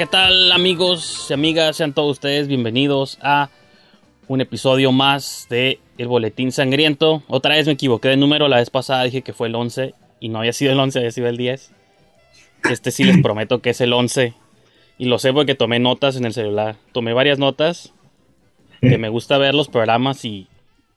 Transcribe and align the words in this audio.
¿qué 0.00 0.06
tal 0.06 0.50
amigos 0.52 1.26
y 1.28 1.34
amigas? 1.34 1.76
Sean 1.76 1.92
todos 1.92 2.12
ustedes 2.12 2.48
bienvenidos 2.48 3.18
a 3.20 3.50
un 4.28 4.40
episodio 4.40 4.92
más 4.92 5.46
de 5.50 5.78
El 5.98 6.08
Boletín 6.08 6.52
Sangriento. 6.52 7.22
Otra 7.28 7.56
vez 7.56 7.66
me 7.66 7.74
equivoqué 7.74 8.08
de 8.08 8.16
número, 8.16 8.48
la 8.48 8.56
vez 8.56 8.70
pasada 8.70 9.02
dije 9.02 9.20
que 9.20 9.34
fue 9.34 9.48
el 9.48 9.54
11 9.54 9.94
y 10.18 10.30
no 10.30 10.38
había 10.38 10.54
sido 10.54 10.72
el 10.72 10.80
11, 10.80 11.00
había 11.00 11.10
sido 11.10 11.28
el 11.28 11.36
10. 11.36 11.72
Este 12.70 12.90
sí 12.92 13.04
les 13.04 13.18
prometo 13.22 13.60
que 13.60 13.68
es 13.68 13.80
el 13.82 13.92
11 13.92 14.32
y 14.96 15.04
lo 15.04 15.18
sé 15.18 15.34
porque 15.34 15.54
tomé 15.54 15.80
notas 15.80 16.16
en 16.16 16.24
el 16.24 16.32
celular. 16.32 16.76
Tomé 16.92 17.12
varias 17.12 17.38
notas 17.38 17.92
que 18.80 18.96
me 18.96 19.10
gusta 19.10 19.36
ver 19.36 19.54
los 19.54 19.68
programas 19.68 20.24
y 20.24 20.48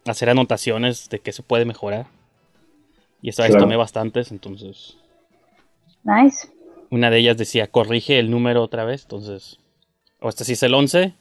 hacer 0.05 0.29
anotaciones 0.29 1.09
de 1.09 1.19
qué 1.19 1.33
se 1.33 1.43
puede 1.43 1.65
mejorar. 1.65 2.07
Y 3.21 3.27
esta 3.27 3.43
vez 3.43 3.51
Claro. 3.51 3.65
tomé 3.65 3.75
bastantes, 3.75 4.31
entonces 4.31 4.95
Nice. 6.05 6.52
Una 6.93 7.09
de 7.09 7.17
ellas 7.17 7.37
decía, 7.37 7.71
corrige 7.71 8.19
el 8.19 8.29
número 8.29 8.61
otra 8.61 8.85
vez. 8.85 9.01
Entonces, 9.01 9.57
o 10.21 10.29
este 10.29 10.45
sí 10.45 10.53
es 10.53 10.61
el 10.61 10.75
11. 10.75 11.15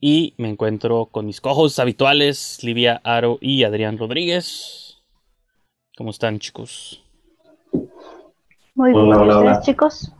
Y 0.00 0.34
me 0.38 0.48
encuentro 0.48 1.06
con 1.06 1.24
mis 1.24 1.40
cojos 1.40 1.78
habituales, 1.78 2.58
Livia 2.62 3.00
Aro 3.04 3.38
y 3.40 3.62
Adrián 3.62 3.96
Rodríguez. 3.96 4.98
¿Cómo 5.96 6.10
están, 6.10 6.40
chicos? 6.40 7.00
Muy 8.74 8.90
bien. 8.90 9.04
hola, 9.04 9.22
¿Ustedes, 9.22 9.36
hola. 9.36 9.60
chicos? 9.60 10.12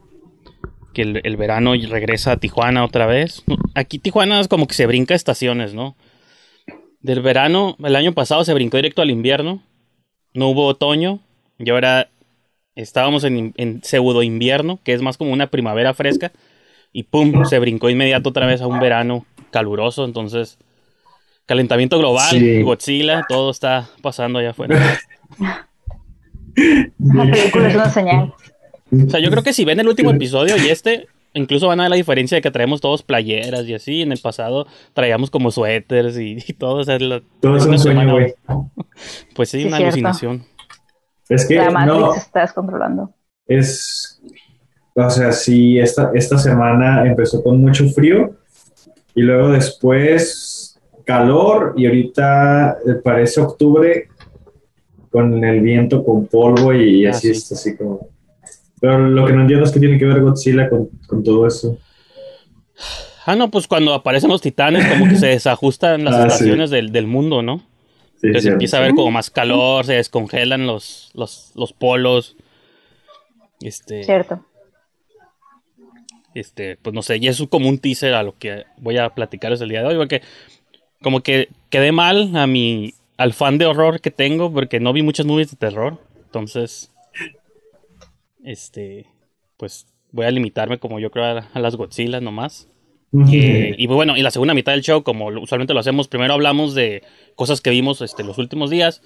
Que 0.94 1.02
el, 1.02 1.20
el 1.24 1.36
verano 1.36 1.72
regresa 1.74 2.32
a 2.32 2.36
Tijuana 2.36 2.84
otra 2.84 3.06
vez. 3.06 3.42
Aquí 3.74 3.98
Tijuana 3.98 4.38
es 4.38 4.46
como 4.46 4.68
que 4.68 4.74
se 4.74 4.86
brinca 4.86 5.16
estaciones, 5.16 5.74
¿no? 5.74 5.96
Del 7.00 7.20
verano, 7.20 7.76
el 7.82 7.96
año 7.96 8.12
pasado 8.14 8.44
se 8.44 8.54
brincó 8.54 8.76
directo 8.76 9.02
al 9.02 9.10
invierno. 9.10 9.60
No 10.34 10.48
hubo 10.48 10.66
otoño. 10.66 11.18
Y 11.58 11.68
ahora 11.70 12.10
estábamos 12.82 13.24
en, 13.24 13.52
en 13.56 13.82
pseudo 13.82 14.22
invierno, 14.22 14.78
que 14.84 14.92
es 14.92 15.02
más 15.02 15.16
como 15.16 15.32
una 15.32 15.48
primavera 15.48 15.94
fresca. 15.94 16.32
Y 16.92 17.02
pum, 17.04 17.44
se 17.44 17.58
brincó 17.58 17.90
inmediato 17.90 18.30
otra 18.30 18.46
vez 18.46 18.60
a 18.62 18.66
un 18.66 18.80
verano 18.80 19.26
caluroso. 19.50 20.04
Entonces, 20.04 20.58
calentamiento 21.46 21.98
global, 21.98 22.30
Sí. 22.30 22.62
Godzilla, 22.62 23.24
todo 23.28 23.50
está 23.50 23.88
pasando 24.02 24.38
allá 24.38 24.50
afuera. 24.50 24.78
La 26.98 27.30
película 27.30 27.68
es 27.68 27.74
una 27.74 27.90
señal. 27.90 28.32
O 28.90 29.10
sea, 29.10 29.20
yo 29.20 29.30
creo 29.30 29.42
que 29.42 29.52
si 29.52 29.64
ven 29.64 29.80
el 29.80 29.88
último 29.88 30.10
episodio 30.10 30.56
y 30.56 30.68
este, 30.70 31.06
incluso 31.34 31.68
van 31.68 31.78
a 31.80 31.84
ver 31.84 31.90
la 31.90 31.96
diferencia 31.96 32.36
de 32.36 32.42
que 32.42 32.50
traemos 32.50 32.80
todos 32.80 33.02
playeras 33.02 33.66
y 33.66 33.74
así. 33.74 34.02
En 34.02 34.12
el 34.12 34.18
pasado 34.18 34.66
traíamos 34.94 35.30
como 35.30 35.50
suéteres 35.50 36.18
y, 36.18 36.38
y 36.46 36.52
todo. 36.54 36.76
O 36.76 36.84
sea, 36.84 36.98
la- 36.98 37.20
Todo 37.40 37.56
es 37.56 37.64
una 37.64 37.72
un 37.72 37.78
sueño, 37.78 38.00
semana- 38.00 38.12
güey. 38.12 38.34
Pues 39.34 39.50
sí, 39.50 39.60
Sí, 39.60 39.66
una 39.68 39.76
cierto. 39.76 39.92
alucinación. 39.94 40.44
Es 41.28 41.46
que 41.46 41.56
La 41.56 41.70
Matrix 41.70 41.98
no, 42.00 42.12
se 42.14 42.18
está 42.20 42.40
descontrolando. 42.40 43.12
es. 43.46 44.20
O 44.94 45.08
sea, 45.10 45.30
sí, 45.30 45.78
esta, 45.78 46.10
esta 46.12 46.38
semana 46.38 47.06
empezó 47.06 47.42
con 47.42 47.60
mucho 47.60 47.88
frío 47.90 48.34
y 49.14 49.22
luego 49.22 49.50
después 49.50 50.76
calor 51.04 51.74
y 51.76 51.86
ahorita 51.86 52.78
eh, 52.84 52.94
parece 53.04 53.40
octubre 53.40 54.08
con 55.10 55.42
el 55.44 55.60
viento, 55.60 56.04
con 56.04 56.26
polvo 56.26 56.74
y, 56.74 57.06
Ah, 57.06 57.10
así 57.10 57.28
sí. 57.32 57.38
es 57.38 57.52
así 57.52 57.76
como. 57.76 58.08
Pero 58.80 58.98
lo 58.98 59.24
que 59.26 59.32
no 59.32 59.42
entiendo 59.42 59.64
es 59.66 59.72
que 59.72 59.80
tiene 59.80 59.98
que 59.98 60.04
ver 60.04 60.20
Godzilla 60.20 60.68
con, 60.68 60.88
con 61.06 61.22
todo 61.22 61.46
eso. 61.46 61.78
Ah, 63.24 63.36
no, 63.36 63.50
pues 63.50 63.68
cuando 63.68 63.94
aparecen 63.94 64.30
los 64.30 64.40
titanes, 64.40 64.86
como 64.86 65.06
que 65.08 65.16
se 65.16 65.26
desajustan 65.28 66.04
las 66.04 66.14
Ah, 66.14 66.22
sí. 66.22 66.26
estaciones 66.28 66.70
del, 66.70 66.90
del 66.92 67.06
mundo, 67.06 67.42
¿no? 67.42 67.62
Sí, 68.20 68.26
Entonces 68.26 68.52
empieza 68.52 68.76
a 68.78 68.80
haber 68.80 68.94
como 68.94 69.10
más 69.12 69.30
calor, 69.30 69.84
se 69.84 69.94
descongelan 69.94 70.66
los, 70.66 71.10
los, 71.14 71.52
los 71.54 71.72
polos. 71.72 72.36
Este, 73.60 74.02
Cierto. 74.02 74.44
este, 76.34 76.76
pues 76.76 76.94
no 76.94 77.02
sé, 77.02 77.18
y 77.18 77.28
eso 77.28 77.44
es 77.44 77.48
como 77.48 77.68
un 77.68 77.78
teaser 77.78 78.14
a 78.14 78.22
lo 78.22 78.36
que 78.36 78.64
voy 78.78 78.98
a 78.98 79.10
platicarles 79.10 79.60
el 79.60 79.68
día 79.68 79.82
de 79.82 79.88
hoy, 79.88 79.96
porque 79.96 80.22
como 81.02 81.20
que 81.20 81.48
quedé 81.70 81.92
mal 81.92 82.36
a 82.36 82.46
mi, 82.46 82.94
al 83.16 83.32
fan 83.32 83.58
de 83.58 83.66
horror 83.66 84.00
que 84.00 84.10
tengo, 84.10 84.52
porque 84.52 84.80
no 84.80 84.92
vi 84.92 85.02
muchas 85.02 85.26
movies 85.26 85.50
de 85.50 85.56
terror, 85.56 85.98
entonces, 86.24 86.92
este, 88.44 89.06
pues 89.56 89.86
voy 90.10 90.26
a 90.26 90.30
limitarme 90.30 90.78
como 90.78 90.98
yo 90.98 91.10
creo 91.10 91.24
a, 91.24 91.48
a 91.52 91.60
las 91.60 91.76
Godzilla 91.76 92.20
nomás. 92.20 92.68
Eh, 93.32 93.74
y 93.78 93.86
bueno, 93.86 94.16
y 94.16 94.22
la 94.22 94.30
segunda 94.30 94.54
mitad 94.54 94.72
del 94.72 94.82
show, 94.82 95.02
como 95.02 95.28
usualmente 95.28 95.72
lo 95.72 95.80
hacemos, 95.80 96.08
primero 96.08 96.34
hablamos 96.34 96.74
de 96.74 97.02
cosas 97.36 97.60
que 97.60 97.70
vimos 97.70 98.02
este, 98.02 98.22
los 98.22 98.38
últimos 98.38 98.68
días 98.68 99.02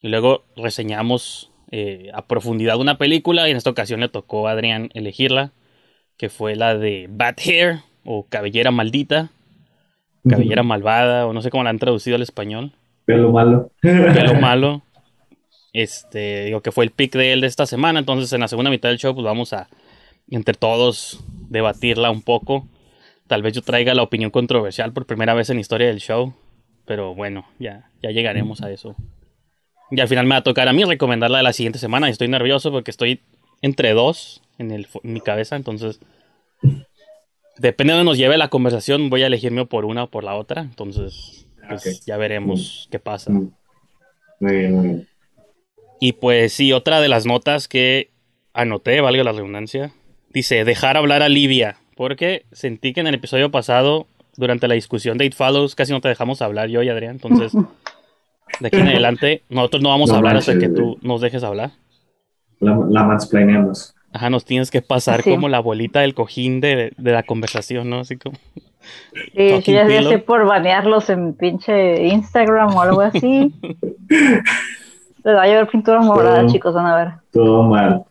y 0.00 0.08
luego 0.08 0.44
reseñamos 0.56 1.50
eh, 1.70 2.10
a 2.14 2.26
profundidad 2.26 2.78
una 2.78 2.98
película 2.98 3.48
y 3.48 3.50
en 3.50 3.56
esta 3.56 3.70
ocasión 3.70 4.00
le 4.00 4.08
tocó 4.08 4.46
a 4.46 4.52
Adrián 4.52 4.90
elegirla, 4.94 5.52
que 6.16 6.28
fue 6.28 6.54
la 6.54 6.76
de 6.76 7.08
Bad 7.10 7.36
Hair 7.44 7.80
o 8.04 8.26
Cabellera 8.28 8.70
Maldita, 8.70 9.30
Cabellera 10.28 10.62
Malvada 10.62 11.26
o 11.26 11.32
no 11.32 11.42
sé 11.42 11.50
cómo 11.50 11.64
la 11.64 11.70
han 11.70 11.80
traducido 11.80 12.14
al 12.14 12.22
español, 12.22 12.72
Pelo 13.04 13.32
malo. 13.32 13.70
Pelo 13.80 14.34
Malo. 14.40 14.82
Este, 15.74 16.44
digo 16.44 16.60
que 16.60 16.70
fue 16.70 16.84
el 16.84 16.90
pick 16.90 17.14
de 17.14 17.32
él 17.32 17.40
de 17.40 17.46
esta 17.46 17.64
semana, 17.64 17.98
entonces 17.98 18.30
en 18.34 18.40
la 18.40 18.48
segunda 18.48 18.70
mitad 18.70 18.90
del 18.90 18.98
show 18.98 19.14
pues 19.14 19.24
vamos 19.24 19.54
a 19.54 19.68
entre 20.28 20.52
todos 20.52 21.24
debatirla 21.48 22.10
un 22.10 22.20
poco. 22.20 22.68
Tal 23.32 23.40
vez 23.40 23.54
yo 23.54 23.62
traiga 23.62 23.94
la 23.94 24.02
opinión 24.02 24.30
controversial 24.30 24.92
por 24.92 25.06
primera 25.06 25.32
vez 25.32 25.48
en 25.48 25.56
la 25.56 25.62
historia 25.62 25.86
del 25.86 26.00
show. 26.00 26.34
Pero 26.84 27.14
bueno, 27.14 27.46
ya, 27.58 27.88
ya 28.02 28.10
llegaremos 28.10 28.60
a 28.60 28.70
eso. 28.70 28.94
Y 29.90 29.98
al 30.02 30.08
final 30.08 30.26
me 30.26 30.34
va 30.34 30.40
a 30.40 30.42
tocar 30.42 30.68
a 30.68 30.74
mí 30.74 30.84
recomendarla 30.84 31.38
de 31.38 31.42
la 31.44 31.54
siguiente 31.54 31.78
semana. 31.78 32.08
Y 32.08 32.10
estoy 32.12 32.28
nervioso 32.28 32.70
porque 32.70 32.90
estoy 32.90 33.22
entre 33.62 33.94
dos 33.94 34.42
en, 34.58 34.70
el, 34.70 34.86
en 35.02 35.14
mi 35.14 35.22
cabeza. 35.22 35.56
Entonces, 35.56 35.98
depende 37.56 37.94
de 37.94 38.00
donde 38.00 38.10
nos 38.10 38.18
lleve 38.18 38.36
la 38.36 38.48
conversación, 38.48 39.08
voy 39.08 39.22
a 39.22 39.28
elegirme 39.28 39.64
por 39.64 39.86
una 39.86 40.04
o 40.04 40.10
por 40.10 40.24
la 40.24 40.34
otra. 40.34 40.60
Entonces, 40.60 41.46
pues 41.70 41.86
Ok. 41.86 42.04
ya 42.06 42.18
veremos 42.18 42.86
qué 42.90 42.98
pasa. 42.98 43.32
Mm. 43.32 43.50
Muy 44.40 44.56
bien, 44.56 44.74
muy 44.74 44.86
bien. 44.88 45.08
Y 46.00 46.12
pues 46.12 46.52
sí, 46.52 46.74
otra 46.74 47.00
de 47.00 47.08
las 47.08 47.24
notas 47.24 47.66
que 47.66 48.10
anoté, 48.52 49.00
valga 49.00 49.24
la 49.24 49.32
redundancia, 49.32 49.94
dice 50.34 50.66
dejar 50.66 50.98
hablar 50.98 51.22
a 51.22 51.30
Livia, 51.30 51.78
porque 51.96 52.44
sentí 52.52 52.92
que 52.92 53.00
en 53.00 53.06
el 53.06 53.14
episodio 53.14 53.50
pasado, 53.50 54.06
durante 54.36 54.68
la 54.68 54.74
discusión 54.74 55.18
de 55.18 55.26
It 55.26 55.34
Follows, 55.34 55.74
casi 55.74 55.92
no 55.92 56.00
te 56.00 56.08
dejamos 56.08 56.42
hablar 56.42 56.68
yo 56.68 56.82
y 56.82 56.88
Adrián, 56.88 57.12
entonces 57.12 57.52
de 58.60 58.66
aquí 58.66 58.76
en 58.78 58.88
adelante 58.88 59.42
nosotros 59.48 59.82
no 59.82 59.88
vamos 59.90 60.10
a 60.10 60.16
hablar 60.16 60.36
hasta 60.36 60.58
que 60.58 60.68
tú 60.68 60.98
nos 61.02 61.20
dejes 61.20 61.42
hablar. 61.44 61.70
La, 62.60 62.78
la 62.88 63.04
mansplaineamos. 63.04 63.94
Ajá, 64.12 64.28
nos 64.30 64.44
tienes 64.44 64.70
que 64.70 64.82
pasar 64.82 65.22
Sí. 65.22 65.30
como 65.30 65.48
la 65.48 65.60
bolita 65.60 66.00
del 66.00 66.14
cojín 66.14 66.60
de, 66.60 66.92
de 66.96 67.12
la 67.12 67.22
conversación, 67.22 67.88
¿no? 67.88 68.00
Así 68.00 68.16
como... 68.16 68.36
Sí, 69.34 69.62
sí, 69.62 69.72
ya, 69.72 69.86
sé 70.02 70.18
por 70.18 70.44
banearlos 70.44 71.08
en 71.08 71.34
pinche 71.34 72.04
Instagram 72.08 72.74
o 72.74 72.82
algo 72.82 73.00
así. 73.00 73.54
Les 75.24 75.36
va 75.36 75.42
a 75.42 75.46
llevar 75.46 75.68
pintura 75.68 76.00
morada, 76.00 76.46
chicos, 76.46 76.74
van 76.74 76.86
a 76.86 76.96
ver. 76.96 77.08
Todo 77.32 77.62
mal. 77.62 78.04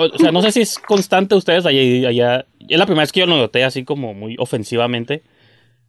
O 0.00 0.18
sea, 0.18 0.32
no 0.32 0.42
sé 0.42 0.52
si 0.52 0.60
es 0.60 0.78
constante 0.78 1.34
ustedes 1.34 1.66
allá, 1.66 2.08
allá. 2.08 2.46
Es 2.68 2.78
la 2.78 2.86
primera 2.86 3.02
vez 3.02 3.12
que 3.12 3.20
yo 3.20 3.26
lo 3.26 3.36
noté 3.36 3.64
así 3.64 3.84
como 3.84 4.14
muy 4.14 4.36
ofensivamente. 4.38 5.22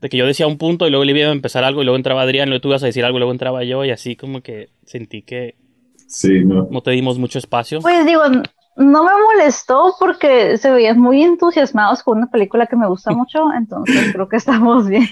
De 0.01 0.09
que 0.09 0.17
yo 0.17 0.25
decía 0.25 0.47
un 0.47 0.57
punto 0.57 0.87
y 0.87 0.89
luego 0.89 1.05
le 1.05 1.17
iba 1.17 1.29
a 1.29 1.31
empezar 1.31 1.63
algo 1.63 1.81
y 1.81 1.85
luego 1.85 1.95
entraba 1.95 2.23
Adrián, 2.23 2.49
luego 2.49 2.61
tú 2.61 2.69
ibas 2.69 2.81
a 2.81 2.87
decir 2.87 3.05
algo 3.05 3.17
y 3.17 3.19
luego 3.19 3.31
entraba 3.31 3.63
yo 3.63 3.85
y 3.85 3.91
así 3.91 4.15
como 4.15 4.41
que 4.41 4.69
sentí 4.85 5.21
que 5.21 5.55
Sí, 6.07 6.43
no. 6.43 6.67
no 6.71 6.81
te 6.81 6.91
dimos 6.91 7.19
mucho 7.19 7.37
espacio. 7.37 7.79
Pues 7.81 8.05
digo, 8.05 8.23
no 8.77 9.03
me 9.03 9.11
molestó 9.11 9.93
porque 9.99 10.57
se 10.57 10.71
veían 10.71 10.99
muy 10.99 11.21
entusiasmados 11.21 12.01
con 12.03 12.17
una 12.17 12.31
película 12.31 12.65
que 12.65 12.75
me 12.75 12.87
gusta 12.87 13.11
mucho, 13.15 13.45
entonces 13.55 14.11
creo 14.11 14.27
que 14.27 14.37
estamos 14.37 14.89
bien. 14.89 15.07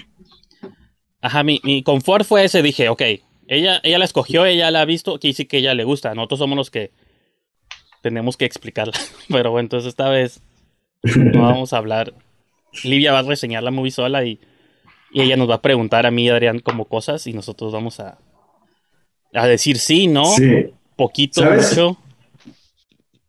Ajá, 1.22 1.42
mi, 1.42 1.60
mi 1.64 1.82
confort 1.82 2.26
fue 2.26 2.44
ese, 2.44 2.60
dije, 2.62 2.88
ok, 2.88 3.02
ella, 3.46 3.80
ella 3.82 3.98
la 3.98 4.04
escogió, 4.04 4.44
ella 4.44 4.70
la 4.70 4.80
ha 4.80 4.84
visto, 4.84 5.18
que 5.18 5.32
sí 5.32 5.44
que 5.44 5.58
ella 5.58 5.74
le 5.74 5.84
gusta, 5.84 6.14
nosotros 6.14 6.38
somos 6.38 6.56
los 6.56 6.70
que 6.70 6.90
tenemos 8.00 8.36
que 8.36 8.44
explicarla. 8.44 8.92
Pero 9.28 9.50
bueno, 9.50 9.66
entonces 9.66 9.88
esta 9.88 10.08
vez 10.08 10.40
no 11.02 11.42
vamos 11.42 11.72
a 11.72 11.78
hablar. 11.78 12.12
Livia 12.84 13.12
va 13.12 13.20
a 13.20 13.22
reseñar 13.22 13.62
la 13.62 13.70
movie 13.70 13.90
sola 13.90 14.24
y, 14.24 14.38
y 15.12 15.22
ella 15.22 15.36
nos 15.36 15.50
va 15.50 15.56
a 15.56 15.62
preguntar 15.62 16.06
a 16.06 16.10
mí 16.10 16.24
y 16.26 16.28
a 16.28 16.34
Adrián 16.34 16.60
como 16.60 16.84
cosas 16.84 17.26
y 17.26 17.32
nosotros 17.32 17.72
vamos 17.72 17.98
a, 18.00 18.18
a 19.34 19.46
decir 19.46 19.78
sí, 19.78 20.06
no, 20.06 20.24
Sí. 20.26 20.66
poquito, 20.96 21.40
¿Sabes? 21.42 21.70
mucho, 21.70 21.98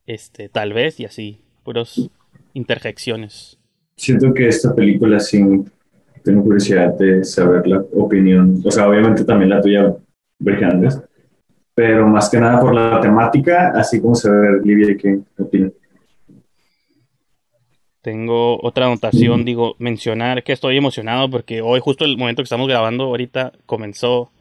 este, 0.05 0.49
tal 0.49 0.73
vez 0.73 0.99
y 0.99 1.05
así, 1.05 1.39
puros 1.63 2.09
interjecciones. 2.53 3.57
Siento 3.95 4.33
que 4.33 4.47
esta 4.47 4.73
película 4.75 5.19
sí 5.19 5.43
tengo 6.23 6.43
curiosidad 6.43 6.93
de 6.97 7.23
saber 7.23 7.65
la 7.67 7.79
opinión, 7.95 8.61
o 8.63 8.71
sea, 8.71 8.87
obviamente 8.87 9.23
también 9.25 9.49
la 9.49 9.61
tuya, 9.61 9.95
Brijandes, 10.39 10.99
pero 11.73 12.07
más 12.07 12.29
que 12.29 12.39
nada 12.39 12.59
por 12.59 12.73
la 12.73 12.99
temática, 12.99 13.71
así 13.75 14.01
como 14.01 14.15
se 14.15 14.29
ve 14.29 14.61
Livia, 14.63 14.97
¿qué 14.97 15.19
opina? 15.37 15.69
Tengo 18.01 18.59
otra 18.63 18.87
anotación, 18.87 19.45
digo, 19.45 19.75
mencionar 19.77 20.43
que 20.43 20.53
estoy 20.53 20.77
emocionado 20.77 21.29
porque 21.29 21.61
hoy, 21.61 21.79
justo 21.79 22.03
el 22.03 22.17
momento 22.17 22.41
que 22.41 22.45
estamos 22.45 22.67
grabando, 22.67 23.03
ahorita 23.03 23.53
comenzó, 23.67 24.31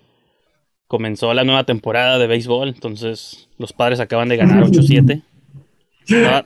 comenzó 0.87 1.35
la 1.35 1.45
nueva 1.45 1.65
temporada 1.65 2.19
de 2.19 2.27
béisbol, 2.27 2.69
entonces 2.69 3.49
los 3.59 3.75
padres 3.75 4.01
acaban 4.01 4.29
de 4.31 4.39
ganar 4.39 4.63
8-7. 4.65 5.23
Estaba, 6.09 6.45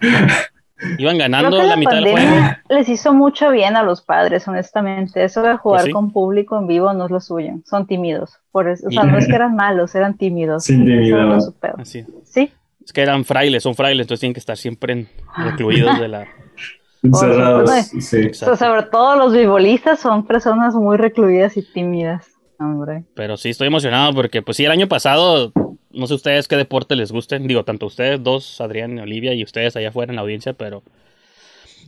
Iban 0.99 1.15
Creo 1.17 1.19
ganando 1.19 1.51
que 1.57 1.63
la 1.63 1.69
la 1.69 1.77
mitad 1.77 1.93
del 1.93 2.03
juego. 2.05 2.17
pandemia 2.19 2.63
les 2.69 2.89
hizo 2.89 3.15
mucho 3.15 3.51
bien 3.51 3.77
a 3.77 3.83
los 3.85 4.03
padres, 4.03 4.47
honestamente. 4.49 5.23
Eso 5.25 5.41
de 5.43 5.57
jugar 5.57 5.81
Pues 5.81 5.85
sí. 5.87 5.93
con 5.93 6.11
público 6.13 6.59
en 6.59 6.67
vivo 6.67 6.93
no 6.93 7.05
es 7.05 7.11
lo 7.13 7.21
suyo. 7.21 7.53
Son 7.65 7.87
tímidos. 7.87 8.39
Por 8.51 8.69
eso, 8.69 8.89
o 8.89 8.91
sea, 8.91 9.05
Y- 9.05 9.07
no 9.07 9.17
es 9.19 9.27
que 9.29 9.35
eran 9.37 9.55
malos, 9.55 9.95
eran 9.95 10.17
tímidos. 10.17 10.67
Pedo. 10.67 11.75
Así. 11.79 12.05
Sí, 12.25 12.53
Es 12.85 12.93
que 12.93 13.01
eran 13.03 13.25
frailes, 13.25 13.63
son 13.63 13.75
frailes, 13.75 14.05
entonces 14.05 14.21
tienen 14.21 14.35
que 14.35 14.41
estar 14.41 14.57
siempre 14.57 14.93
en- 14.93 15.09
recluidos 15.37 15.99
de 16.01 16.09
la... 16.09 16.27
Encerrados. 17.03 17.71
Sí. 18.01 18.33
Sobre 18.35 18.83
todo 18.85 19.17
los 19.17 19.33
beisbolistas 19.33 20.01
son 20.01 20.27
personas 20.27 20.75
muy 20.75 20.97
recluidas 20.97 21.57
y 21.57 21.63
tímidas. 21.63 22.31
Hombre. 22.59 23.05
Pero 23.15 23.37
sí, 23.37 23.51
estoy 23.51 23.67
emocionado 23.69 24.13
porque, 24.15 24.41
pues 24.43 24.57
sí, 24.57 24.65
el 24.65 24.71
año 24.71 24.87
pasado, 24.89 25.53
no 25.95 26.07
sé 26.07 26.15
ustedes 26.15 26.49
qué 26.49 26.57
deporte 26.57 26.97
les 26.97 27.13
gusten. 27.13 27.47
Digo, 27.47 27.65
tanto 27.65 27.87
ustedes 27.87 28.23
dos, 28.23 28.61
Adrián 28.61 28.99
y 28.99 29.01
Olivia, 29.01 29.35
y 29.35 29.43
ustedes 29.45 29.77
allá 29.77 29.89
afuera 29.89 30.13
en 30.13 30.17
la 30.17 30.23
audiencia, 30.23 30.53
pero 30.53 30.83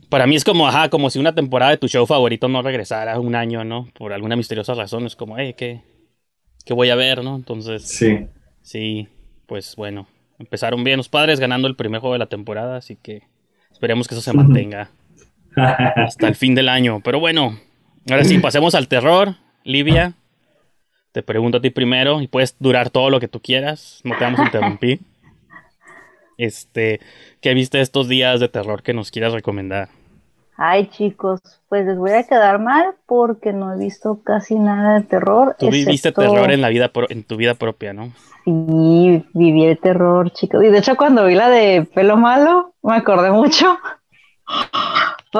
para 0.09 0.25
mí 0.27 0.35
es 0.35 0.43
como, 0.43 0.67
ajá, 0.67 0.89
como 0.89 1.09
si 1.09 1.19
una 1.19 1.35
temporada 1.35 1.71
de 1.71 1.77
tu 1.77 1.87
show 1.87 2.05
favorito 2.05 2.47
no 2.47 2.61
regresara 2.61 3.19
un 3.19 3.35
año, 3.35 3.63
¿no? 3.63 3.87
Por 3.93 4.13
alguna 4.13 4.35
misteriosa 4.35 4.73
razón. 4.73 5.05
Es 5.05 5.15
como, 5.15 5.37
hey, 5.37 5.53
¿qué, 5.57 5.81
qué 6.65 6.73
voy 6.73 6.89
a 6.89 6.95
ver, 6.95 7.23
no? 7.23 7.35
Entonces, 7.35 7.83
Sí. 7.87 8.27
sí, 8.61 9.07
pues 9.45 9.75
bueno, 9.75 10.07
empezaron 10.39 10.83
bien 10.83 10.97
los 10.97 11.09
padres 11.09 11.39
ganando 11.39 11.67
el 11.67 11.75
primer 11.75 11.99
juego 11.99 12.13
de 12.13 12.19
la 12.19 12.27
temporada, 12.27 12.77
así 12.77 12.95
que 12.95 13.23
esperemos 13.71 14.07
que 14.07 14.15
eso 14.15 14.21
se 14.21 14.33
mantenga 14.33 14.91
hasta 15.55 16.27
el 16.27 16.35
fin 16.35 16.55
del 16.55 16.69
año. 16.69 17.01
Pero 17.03 17.19
bueno, 17.19 17.59
ahora 18.09 18.23
sí, 18.23 18.39
pasemos 18.39 18.75
al 18.75 18.87
terror. 18.87 19.35
Livia, 19.63 20.13
te 21.17 21.23
pregunto 21.23 21.57
a 21.57 21.61
ti 21.61 21.71
primero 21.71 22.21
y 22.21 22.27
puedes 22.27 22.55
durar 22.59 22.91
todo 22.91 23.09
lo 23.09 23.19
que 23.19 23.27
tú 23.27 23.39
quieras, 23.41 24.01
no 24.03 24.15
te 24.19 24.23
vamos 24.23 24.39
a 24.39 24.43
interrumpir. 24.43 24.99
Este, 26.37 26.99
¿qué 27.41 27.55
viste 27.55 27.81
estos 27.81 28.07
días 28.07 28.39
de 28.39 28.47
terror 28.47 28.83
que 28.83 28.93
nos 28.93 29.09
quieras 29.09 29.33
recomendar? 29.33 29.89
Ay, 30.55 30.85
chicos, 30.91 31.41
pues 31.67 31.87
les 31.87 31.97
voy 31.97 32.11
a 32.11 32.27
quedar 32.27 32.59
mal 32.59 32.93
porque 33.07 33.51
no 33.53 33.73
he 33.73 33.77
visto 33.79 34.21
casi 34.23 34.53
nada 34.53 34.99
de 34.99 35.05
terror. 35.05 35.55
Tú 35.57 35.71
viviste 35.71 36.09
excepto- 36.09 36.21
terror 36.21 36.51
en 36.51 36.61
la 36.61 36.69
vida 36.69 36.89
pro- 36.89 37.09
en 37.09 37.23
tu 37.23 37.37
vida 37.37 37.55
propia, 37.55 37.93
¿no? 37.93 38.11
Sí, 38.45 39.25
viví 39.33 39.65
el 39.65 39.79
terror, 39.79 40.29
chicos. 40.31 40.63
Y 40.63 40.67
de 40.67 40.77
hecho, 40.77 40.95
cuando 40.95 41.25
vi 41.25 41.33
la 41.33 41.49
de 41.49 41.87
pelo 41.95 42.17
malo, 42.17 42.75
me 42.83 42.95
acordé 42.97 43.31
mucho. 43.31 43.75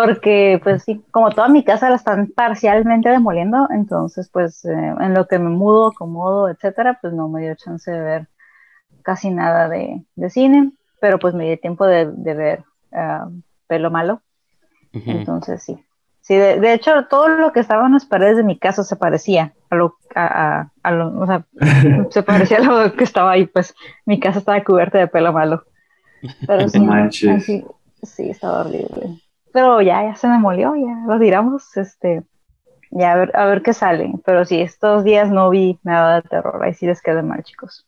Porque, 0.05 0.59
pues 0.63 0.83
sí, 0.83 1.03
como 1.11 1.31
toda 1.31 1.47
mi 1.49 1.63
casa 1.63 1.89
la 1.89 1.95
están 1.95 2.27
parcialmente 2.35 3.09
demoliendo, 3.09 3.67
entonces, 3.71 4.29
pues 4.31 4.63
eh, 4.65 4.71
en 4.99 5.13
lo 5.13 5.27
que 5.27 5.39
me 5.39 5.49
mudo, 5.49 5.87
acomodo, 5.87 6.49
etcétera, 6.49 6.99
pues 7.01 7.13
no 7.13 7.29
me 7.29 7.41
dio 7.41 7.55
chance 7.55 7.89
de 7.91 7.99
ver 8.01 8.27
casi 9.03 9.29
nada 9.31 9.69
de, 9.69 10.03
de 10.15 10.29
cine, 10.29 10.71
pero 10.99 11.17
pues 11.19 11.33
me 11.33 11.45
dio 11.45 11.59
tiempo 11.59 11.85
de, 11.85 12.11
de 12.11 12.33
ver 12.33 12.63
ah, 12.93 13.27
pelo 13.67 13.89
malo. 13.91 14.21
Entonces, 15.11 15.63
sí. 15.63 15.83
Sí, 16.21 16.35
de, 16.35 16.59
de 16.59 16.73
hecho, 16.73 17.05
todo 17.09 17.29
lo 17.29 17.53
que 17.53 17.61
estaba 17.61 17.85
en 17.87 17.93
las 17.93 18.05
paredes 18.05 18.35
de 18.37 18.43
mi 18.43 18.57
casa 18.59 18.83
se 18.83 18.97
parecía 18.97 19.53
a 19.69 19.75
lo, 19.75 19.95
a, 20.13 20.25
a- 20.59 20.71
a 20.83 20.91
lo, 20.91 21.19
o 21.21 21.25
sea, 21.25 21.45
se 22.11 22.21
parecía 22.23 22.57
a 22.57 22.61
lo 22.61 22.93
que 22.93 23.03
estaba 23.05 23.31
ahí, 23.31 23.45
pues 23.47 23.73
mi 24.05 24.19
casa 24.19 24.39
estaba 24.39 24.63
cubierta 24.63 24.97
de 24.97 25.07
pelo 25.07 25.31
malo. 25.31 25.63
Pero 26.45 26.67
sí, 26.67 26.79
así- 27.29 27.65
sí, 28.03 28.29
estaba 28.29 28.61
horrible. 28.61 29.21
Pero 29.53 29.81
ya, 29.81 30.03
ya 30.03 30.15
se 30.15 30.27
me 30.27 30.37
molió, 30.37 30.75
ya 30.75 31.03
lo 31.07 31.19
tiramos, 31.19 31.75
este, 31.77 32.23
ya 32.91 33.13
a 33.13 33.15
ver, 33.15 33.35
a 33.35 33.45
ver 33.45 33.61
qué 33.61 33.73
sale. 33.73 34.11
Pero 34.25 34.45
sí, 34.45 34.61
estos 34.61 35.03
días 35.03 35.29
no 35.29 35.49
vi 35.49 35.79
nada 35.83 36.21
de 36.21 36.29
terror, 36.29 36.63
ahí 36.63 36.73
sí 36.73 36.85
les 36.85 37.01
quedé 37.01 37.23
mal, 37.23 37.43
chicos. 37.43 37.85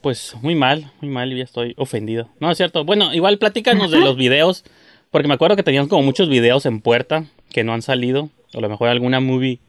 Pues 0.00 0.36
muy 0.42 0.54
mal, 0.54 0.92
muy 1.00 1.10
mal, 1.10 1.34
ya 1.34 1.42
estoy 1.42 1.74
ofendido. 1.76 2.28
No, 2.38 2.50
es 2.50 2.56
cierto. 2.56 2.84
Bueno, 2.84 3.12
igual 3.12 3.38
platícanos 3.38 3.90
de 3.90 4.00
los 4.00 4.16
videos, 4.16 4.64
porque 5.10 5.26
me 5.26 5.34
acuerdo 5.34 5.56
que 5.56 5.64
tenían 5.64 5.88
como 5.88 6.02
muchos 6.02 6.28
videos 6.28 6.66
en 6.66 6.80
puerta 6.80 7.24
que 7.50 7.64
no 7.64 7.72
han 7.72 7.82
salido, 7.82 8.28
o 8.54 8.58
a 8.58 8.60
lo 8.60 8.68
mejor 8.68 8.88
alguna 8.88 9.18
movie 9.20 9.60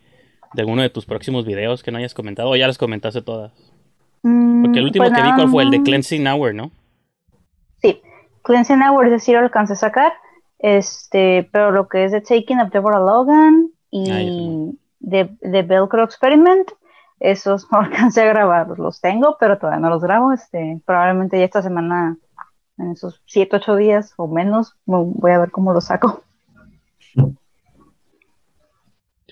de 0.54 0.62
alguno 0.62 0.82
de 0.82 0.90
tus 0.90 1.06
próximos 1.06 1.46
videos 1.46 1.82
que 1.82 1.92
no 1.92 1.98
hayas 1.98 2.14
comentado, 2.14 2.50
o 2.50 2.56
ya 2.56 2.68
las 2.68 2.78
comentaste 2.78 3.22
todas. 3.22 3.52
Porque 4.22 4.80
el 4.80 4.86
último 4.86 5.06
Pues 5.06 5.18
que 5.18 5.24
vi 5.24 5.48
fue 5.48 5.64
el 5.64 5.72
de. 5.72 5.82
Cleansing 5.82 6.28
Hour, 6.28 6.54
¿no? 6.54 6.72
Sí, 7.82 8.02
Cleansing 8.44 8.84
Hours 8.84 9.24
sí 9.24 9.32
lo 9.32 9.40
alcancé 9.40 9.74
a 9.74 9.78
sacar, 9.78 10.14
este, 10.60 11.50
pero 11.52 11.72
lo 11.72 11.88
que 11.88 12.06
es 12.06 12.12
de 12.12 12.22
Taking 12.22 12.60
of 12.60 12.72
Deborah 12.72 13.00
Logan 13.00 13.70
y 13.92 14.12
Ah, 14.12 14.22
ya 14.22 14.32
sé. 14.32 14.78
de, 15.00 15.30
de 15.42 15.62
Velcro 15.64 16.04
Experiment, 16.04 16.70
esos 17.20 17.68
no 17.72 17.80
alcancé 17.80 18.22
a 18.22 18.26
grabar, 18.26 18.68
los 18.78 19.02
tengo, 19.02 19.38
pero 19.40 19.58
todavía 19.58 19.80
no 19.80 19.90
los 19.90 20.02
grabo, 20.04 20.32
este, 20.34 20.82
probablemente 20.86 21.38
ya 21.40 21.46
esta 21.46 21.62
semana, 21.62 22.18
en 22.78 22.92
esos 22.92 23.22
7, 23.26 23.56
8 23.58 23.76
días 23.76 24.14
o 24.18 24.28
menos, 24.28 24.76
vo- 24.86 25.12
voy 25.16 25.32
a 25.32 25.40
ver 25.40 25.52
cómo 25.52 25.74
los 25.74 25.86
saco. 25.86 26.24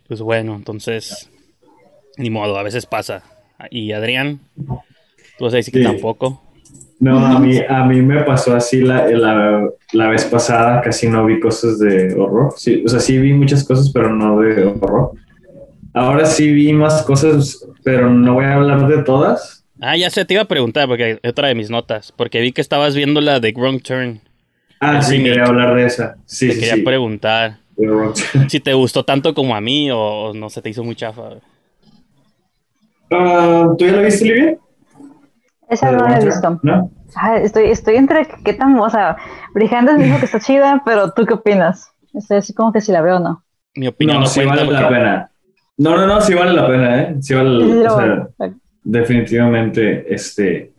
Pues 0.08 0.22
bueno, 0.22 0.56
entonces, 0.56 1.30
ni 2.18 2.30
modo, 2.30 2.58
a 2.58 2.64
veces 2.64 2.86
pasa. 2.86 3.24
Y 3.70 3.92
Adrián, 3.92 4.40
tú 5.38 5.46
vas 5.46 5.54
a 5.54 5.58
decir 5.58 5.74
que 5.74 5.80
Sí. 5.82 5.86
tampoco. 5.86 6.42
No, 7.00 7.26
a 7.26 7.40
mí, 7.40 7.58
a 7.70 7.86
mí 7.86 8.02
me 8.02 8.24
pasó 8.24 8.56
así 8.56 8.82
la, 8.82 9.08
la, 9.08 9.70
la 9.94 10.10
vez 10.10 10.26
pasada, 10.26 10.82
casi 10.82 11.08
no 11.10 11.26
vi 11.26 11.40
cosas 11.40 11.80
de 11.80 12.14
horror. 12.16 12.54
Sí, 12.58 12.84
o 12.86 12.90
sea, 12.90 13.00
sí 13.00 13.18
vi 13.18 13.34
muchas 13.34 13.64
cosas, 13.64 13.92
pero 13.94 14.14
no 14.14 14.40
de 14.40 14.66
horror. 14.66 15.12
Ahora 15.94 16.26
sí 16.26 16.52
vi 16.52 16.74
más 16.74 17.04
cosas, 17.04 17.66
pero 17.84 18.10
no 18.10 18.36
voy 18.36 18.46
a 18.46 18.56
hablar 18.56 18.88
de 18.88 19.04
todas. 19.04 19.66
Ah, 19.80 19.96
ya 19.96 20.10
sé, 20.10 20.26
te 20.26 20.34
iba 20.34 20.44
a 20.44 20.48
preguntar, 20.48 20.88
porque 20.88 21.20
es 21.22 21.30
otra 21.32 21.48
de 21.50 21.56
mis 21.56 21.70
notas, 21.70 22.12
porque 22.16 22.42
vi 22.42 22.52
que 22.52 22.62
estabas 22.62 22.96
viendo 22.96 23.22
la 23.22 23.40
de 23.40 23.52
Wrong 23.54 23.82
Turn. 23.82 24.22
Ah, 24.80 25.02
sí, 25.02 25.18
remake. 25.18 25.30
quería 25.30 25.46
hablar 25.46 25.76
de 25.76 25.86
esa. 25.86 26.18
Sí, 26.26 26.48
Te 26.48 26.54
sí, 26.54 26.60
quería 26.60 26.76
sí. 26.76 26.82
preguntar 26.82 27.58
si 28.48 28.60
te 28.60 28.74
gustó 28.74 29.04
tanto 29.06 29.34
como 29.34 29.56
a 29.56 29.62
mí 29.62 29.90
o 29.92 30.34
no 30.34 30.50
se 30.50 30.62
te 30.62 30.70
hizo 30.70 30.84
muy 30.84 30.96
chafa. 30.96 31.36
Ah, 33.12 33.74
¿Tú 33.78 33.86
ya 33.86 33.92
la 33.94 34.02
viste, 34.02 34.26
Olivia? 34.26 34.58
Esa 35.70 35.92
¿La 35.92 35.98
no 35.98 36.08
la 36.08 36.20
he 36.20 36.26
visto. 36.26 36.42
Turn? 36.42 36.60
¿No? 36.64 36.92
Ay, 37.16 37.42
estoy, 37.44 37.66
estoy 37.72 37.96
entre 37.96 38.28
qué 38.44 38.54
tan, 38.54 38.78
o 38.80 38.90
sea, 38.90 39.18
Brijandes 39.54 39.98
dijo 39.98 40.18
que 40.20 40.26
está 40.26 40.40
chida, 40.40 40.82
pero 40.86 41.12
¿tú 41.12 41.26
qué 41.26 41.34
opinas? 41.34 41.90
Estoy 42.14 42.38
así 42.38 42.54
como 42.54 42.72
que 42.72 42.82
si 42.82 42.92
la 42.92 43.02
veo 43.02 43.18
o 43.18 43.20
no. 43.20 43.44
Mi 43.76 43.88
opinión 43.88 44.18
No, 44.18 44.22
no, 44.22 44.28
sí 44.28 44.44
vale 44.46 44.66
la 44.72 44.90
pena. 44.90 45.32
No, 45.78 45.96
no, 45.98 46.08
no, 46.08 46.22
sí 46.22 46.34
vale 46.34 46.54
la 46.54 46.68
pena, 46.68 47.02
¿eh? 47.02 47.16
Sí 47.22 47.34
vale, 47.34 47.50
o 47.50 47.84
lo- 47.84 47.98
sea, 47.98 48.28
definitivamente, 48.84 50.14
este... 50.14 50.74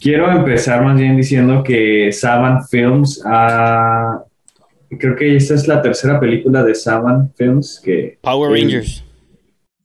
Quiero 0.00 0.30
empezar 0.30 0.82
más 0.82 0.96
bien 0.98 1.16
diciendo 1.16 1.62
que 1.62 2.10
Saban 2.12 2.66
Films 2.66 3.22
ha... 3.26 4.22
Creo 4.98 5.14
que 5.14 5.36
esta 5.36 5.54
es 5.54 5.68
la 5.68 5.82
tercera 5.82 6.18
película 6.18 6.62
de 6.64 6.74
Saban 6.74 7.32
Films 7.34 7.80
que... 7.84 8.18
Power 8.22 8.50
Rangers. 8.50 9.04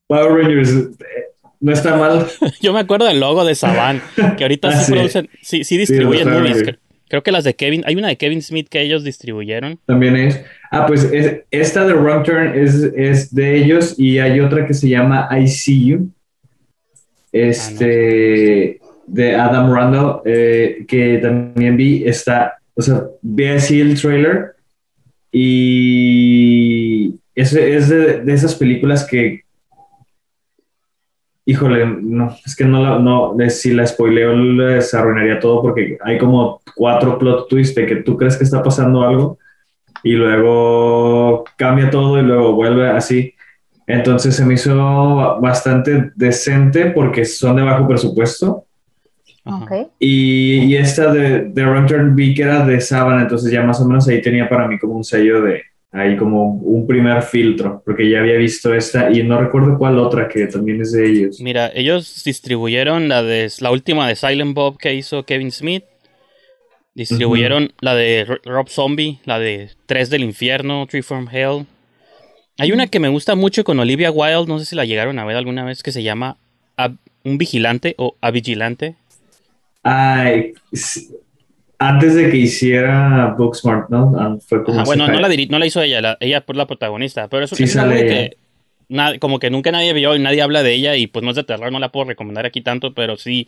Power 0.08 0.32
Rangers 0.42 0.72
eh, 0.72 1.26
no 1.66 1.72
está 1.74 1.96
mal. 1.98 2.28
Yo 2.62 2.74
me 2.74 2.80
acuerdo 2.80 3.06
del 3.08 3.20
logo 3.20 3.44
de 3.44 3.56
Saban, 3.56 4.00
que 4.38 4.44
ahorita 4.44 4.68
Ah, 4.72 4.72
sí, 4.74 4.86
sí. 4.86 4.92
producen, 4.92 5.30
sí, 5.42 5.64
sí 5.64 5.78
distribuyen 5.78 6.30
movies. 6.32 6.64
Creo 7.08 7.24
que 7.24 7.32
las 7.32 7.44
de 7.44 7.56
Kevin, 7.56 7.84
hay 7.86 7.96
una 7.96 8.08
de 8.08 8.18
Kevin 8.18 8.42
Smith 8.42 8.68
que 8.70 8.82
ellos 8.82 9.04
distribuyeron. 9.04 9.80
También 9.86 10.16
es. 10.16 10.42
Ah, 10.72 10.86
pues 10.86 11.04
es- 11.06 11.42
esta 11.50 11.86
de 11.88 11.94
Wrong 11.94 12.24
Turn 12.24 12.54
es, 12.56 12.76
es 12.96 13.34
de 13.34 13.58
ellos 13.58 13.96
y 13.98 14.20
hay 14.20 14.40
otra 14.40 14.68
que 14.68 14.74
se 14.76 14.90
llama 14.90 15.28
I 15.32 15.48
See 15.48 15.86
You. 15.86 16.10
Este, 17.32 18.80
de 19.08 19.36
Adam 19.36 19.74
Randall, 19.74 20.22
eh, 20.26 20.86
que 20.88 21.18
también 21.18 21.76
vi, 21.78 22.04
está, 22.08 22.56
o 22.76 22.82
sea, 22.82 23.04
vi 23.22 23.48
así 23.48 23.82
el 23.82 24.00
trailer 24.00 24.56
y 25.32 27.16
es, 27.36 27.54
es 27.54 27.90
de, 27.90 28.22
de 28.22 28.34
esas 28.34 28.56
películas 28.56 29.04
que, 29.06 29.42
híjole, 31.46 31.86
no, 31.86 32.36
es 32.46 32.56
que 32.56 32.66
no, 32.66 32.82
la, 32.82 33.00
no, 33.00 33.36
si 33.50 33.74
la 33.74 33.86
spoileo 33.86 34.36
les 34.36 34.94
arruinaría 34.94 35.40
todo 35.40 35.62
porque 35.62 35.98
hay 36.04 36.18
como 36.18 36.62
cuatro 36.76 37.20
plot 37.20 37.48
twists 37.48 37.76
de 37.76 37.86
que 37.86 37.96
tú 37.98 38.18
crees 38.18 38.36
que 38.36 38.44
está 38.44 38.64
pasando 38.64 39.04
algo 39.04 39.38
y 40.04 40.14
luego 40.14 41.44
cambia 41.56 41.90
todo 41.90 42.20
y 42.20 42.24
luego 42.24 42.54
vuelve 42.54 42.90
así. 42.90 43.34
Entonces 43.88 44.36
se 44.36 44.46
me 44.46 44.56
hizo 44.56 45.40
bastante 45.40 46.12
decente 46.16 46.88
porque 46.88 47.24
son 47.26 47.56
de 47.56 47.64
bajo 47.64 47.88
presupuesto. 47.88 48.66
Ajá. 49.44 49.64
Ok. 49.64 49.92
Y, 50.00 50.66
y 50.66 50.76
esta 50.76 51.14
de, 51.14 51.46
de 51.46 51.86
Turn 51.88 52.16
vi 52.16 52.34
que 52.34 52.42
era 52.42 52.66
de 52.66 52.82
sábana, 52.82 53.22
entonces 53.22 53.52
ya 53.52 53.62
más 53.62 53.80
o 53.80 53.88
menos 53.88 54.08
ahí 54.08 54.20
tenía 54.22 54.50
para 54.50 54.68
mí 54.68 54.80
como 54.80 54.96
un 54.96 55.04
sello 55.04 55.44
de, 55.44 55.62
ahí 55.96 56.18
como 56.18 56.52
un 56.56 56.86
primer 56.86 57.22
filtro, 57.24 57.82
porque 57.86 58.10
ya 58.10 58.20
había 58.20 58.36
visto 58.36 58.74
esta 58.74 59.10
y 59.12 59.24
no 59.24 59.40
recuerdo 59.40 59.78
cuál 59.78 59.98
otra 59.98 60.28
que 60.28 60.46
también 60.48 60.82
es 60.82 60.92
de 60.92 61.10
ellos. 61.10 61.40
Mira, 61.40 61.72
ellos 61.74 62.24
distribuyeron 62.24 63.08
la 63.08 63.24
de 63.24 63.52
la 63.62 63.72
última 63.72 64.08
de 64.08 64.16
Silent 64.16 64.54
Bob 64.54 64.78
que 64.78 64.94
hizo 64.94 65.24
Kevin 65.24 65.52
Smith. 65.52 65.84
Distribuyeron 66.94 67.74
la 67.82 67.94
de 67.96 68.40
Rob 68.46 68.70
Zombie, 68.70 69.20
la 69.26 69.38
de 69.40 69.70
Tres 69.86 70.10
del 70.10 70.24
Infierno, 70.24 70.86
Tree 70.88 71.02
from 71.02 71.28
Hell. 71.30 71.66
Hay 72.58 72.72
una 72.72 72.88
que 72.88 73.02
me 73.02 73.10
gusta 73.10 73.36
mucho 73.36 73.66
con 73.66 73.80
Olivia 73.80 74.12
Wilde, 74.12 74.48
no 74.48 74.60
sé 74.60 74.66
si 74.66 74.76
la 74.78 74.86
llegaron 74.86 75.20
a 75.20 75.26
ver 75.26 75.36
alguna 75.36 75.66
vez, 75.66 75.84
que 75.84 75.92
se 75.92 76.04
llama 76.04 76.38
Ab- 76.78 76.98
Un 77.24 77.38
Vigilante 77.38 77.96
o 77.98 78.16
A 78.22 78.32
Vigilante. 78.32 78.96
Ay, 79.84 80.54
antes 81.80 82.16
de 82.16 82.30
que 82.30 82.38
hiciera 82.38 83.36
Booksmart, 83.38 83.90
¿no? 83.90 84.40
Fue 84.48 84.64
como 84.64 84.84
bueno, 84.84 85.08
no 85.08 85.20
la, 85.20 85.30
no 85.50 85.60
la 85.60 85.66
hizo 85.66 85.82
ella, 85.82 86.18
ella 86.20 86.44
fue 86.46 86.56
la 86.56 86.68
protagonista, 86.68 87.28
pero 87.28 87.46
eso 87.46 87.56
es 87.58 87.76
algo 87.78 87.94
que 87.94 88.38
como 89.20 89.40
que 89.40 89.50
nunca 89.50 89.72
nadie 89.72 89.94
vio 89.94 90.16
y 90.16 90.20
nadie 90.20 90.42
habla 90.42 90.62
de 90.62 90.74
ella 90.74 90.96
y 90.96 91.08
pues 91.08 91.24
no 91.24 91.32
es 91.32 91.36
de 91.36 91.44
terror, 91.44 91.72
no 91.72 91.80
la 91.80 91.92
puedo 91.92 92.06
recomendar 92.06 92.46
aquí 92.46 92.62
tanto, 92.62 92.94
pero 92.94 93.18
sí 93.18 93.48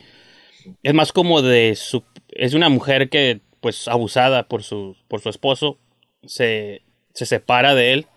es 0.84 0.94
más 0.94 1.12
como 1.12 1.42
de 1.42 1.76
su 1.76 2.04
es 2.30 2.54
una 2.54 2.70
mujer 2.70 3.10
que 3.10 3.42
pues 3.60 3.88
abusada 3.88 4.48
por 4.48 4.64
su 4.64 4.96
por 5.08 5.22
su 5.22 5.30
esposo 5.30 5.78
se, 6.26 6.82
se 7.14 7.26
separa 7.26 7.76
de 7.76 7.94
él 7.94 8.08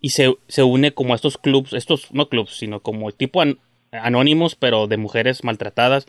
y 0.00 0.10
se, 0.10 0.34
se, 0.48 0.62
une 0.62 0.92
como 0.92 1.12
a 1.12 1.16
estos 1.16 1.38
clubs, 1.38 1.72
estos 1.72 2.12
no 2.12 2.28
clubs, 2.28 2.56
sino 2.56 2.80
como 2.80 3.10
tipo 3.12 3.42
anónimos, 3.90 4.54
pero 4.54 4.86
de 4.86 4.96
mujeres 4.96 5.44
maltratadas. 5.44 6.06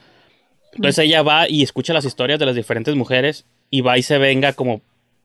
Entonces 0.73 1.05
ella 1.05 1.23
va 1.23 1.49
y 1.49 1.63
escucha 1.63 1.93
las 1.93 2.05
historias 2.05 2.39
de 2.39 2.45
las 2.45 2.55
diferentes 2.55 2.95
mujeres 2.95 3.45
y 3.69 3.81
va 3.81 3.97
y 3.97 4.03
se 4.03 4.17
venga 4.17 4.53
como 4.53 4.81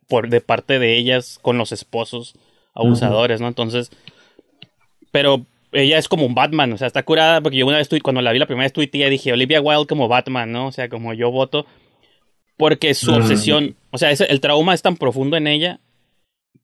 por 0.08 0.28
de 0.28 0.40
parte 0.40 0.78
de 0.78 0.96
ellas 0.96 1.38
con 1.42 1.58
los 1.58 1.72
esposos 1.72 2.34
abusadores, 2.74 3.40
¿no? 3.40 3.48
Entonces, 3.48 3.90
pero 5.10 5.44
ella 5.72 5.98
es 5.98 6.08
como 6.08 6.26
un 6.26 6.34
Batman, 6.34 6.72
o 6.72 6.78
sea, 6.78 6.86
está 6.86 7.02
curada 7.02 7.40
porque 7.40 7.58
yo 7.58 7.66
una 7.66 7.78
vez 7.78 7.88
cuando 8.02 8.22
la 8.22 8.32
vi 8.32 8.38
la 8.38 8.46
primera 8.46 8.64
vez 8.64 8.72
tuiteé 8.72 9.10
dije 9.10 9.32
Olivia 9.32 9.60
Wilde 9.60 9.86
como 9.86 10.08
Batman, 10.08 10.52
¿no? 10.52 10.68
O 10.68 10.72
sea, 10.72 10.88
como 10.88 11.12
yo 11.14 11.30
voto 11.30 11.66
porque 12.56 12.94
su 12.94 13.12
obsesión, 13.12 13.76
o 13.90 13.98
sea, 13.98 14.10
el 14.10 14.40
trauma 14.40 14.74
es 14.74 14.82
tan 14.82 14.96
profundo 14.96 15.36
en 15.36 15.46
ella 15.46 15.80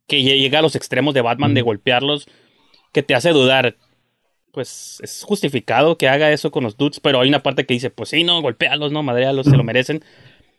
que 0.06 0.23
llega 0.23 0.61
a 0.61 0.62
los 0.62 0.76
extremos 0.76 1.12
de 1.14 1.23
Batman 1.23 1.54
de 1.54 1.62
golpearlos 1.62 2.28
que 2.92 3.02
te 3.02 3.14
hace 3.14 3.30
dudar. 3.30 3.76
Pues 4.58 4.98
es 5.04 5.22
justificado 5.22 5.96
que 5.96 6.08
haga 6.08 6.32
eso 6.32 6.50
con 6.50 6.64
los 6.64 6.76
dudes, 6.76 6.98
pero 6.98 7.20
hay 7.20 7.28
una 7.28 7.44
parte 7.44 7.64
que 7.64 7.74
dice, 7.74 7.90
pues 7.90 8.08
sí, 8.08 8.24
no, 8.24 8.42
golpealos, 8.42 8.90
no, 8.90 9.04
madrealos, 9.04 9.46
se 9.46 9.56
lo 9.56 9.62
merecen. 9.62 10.02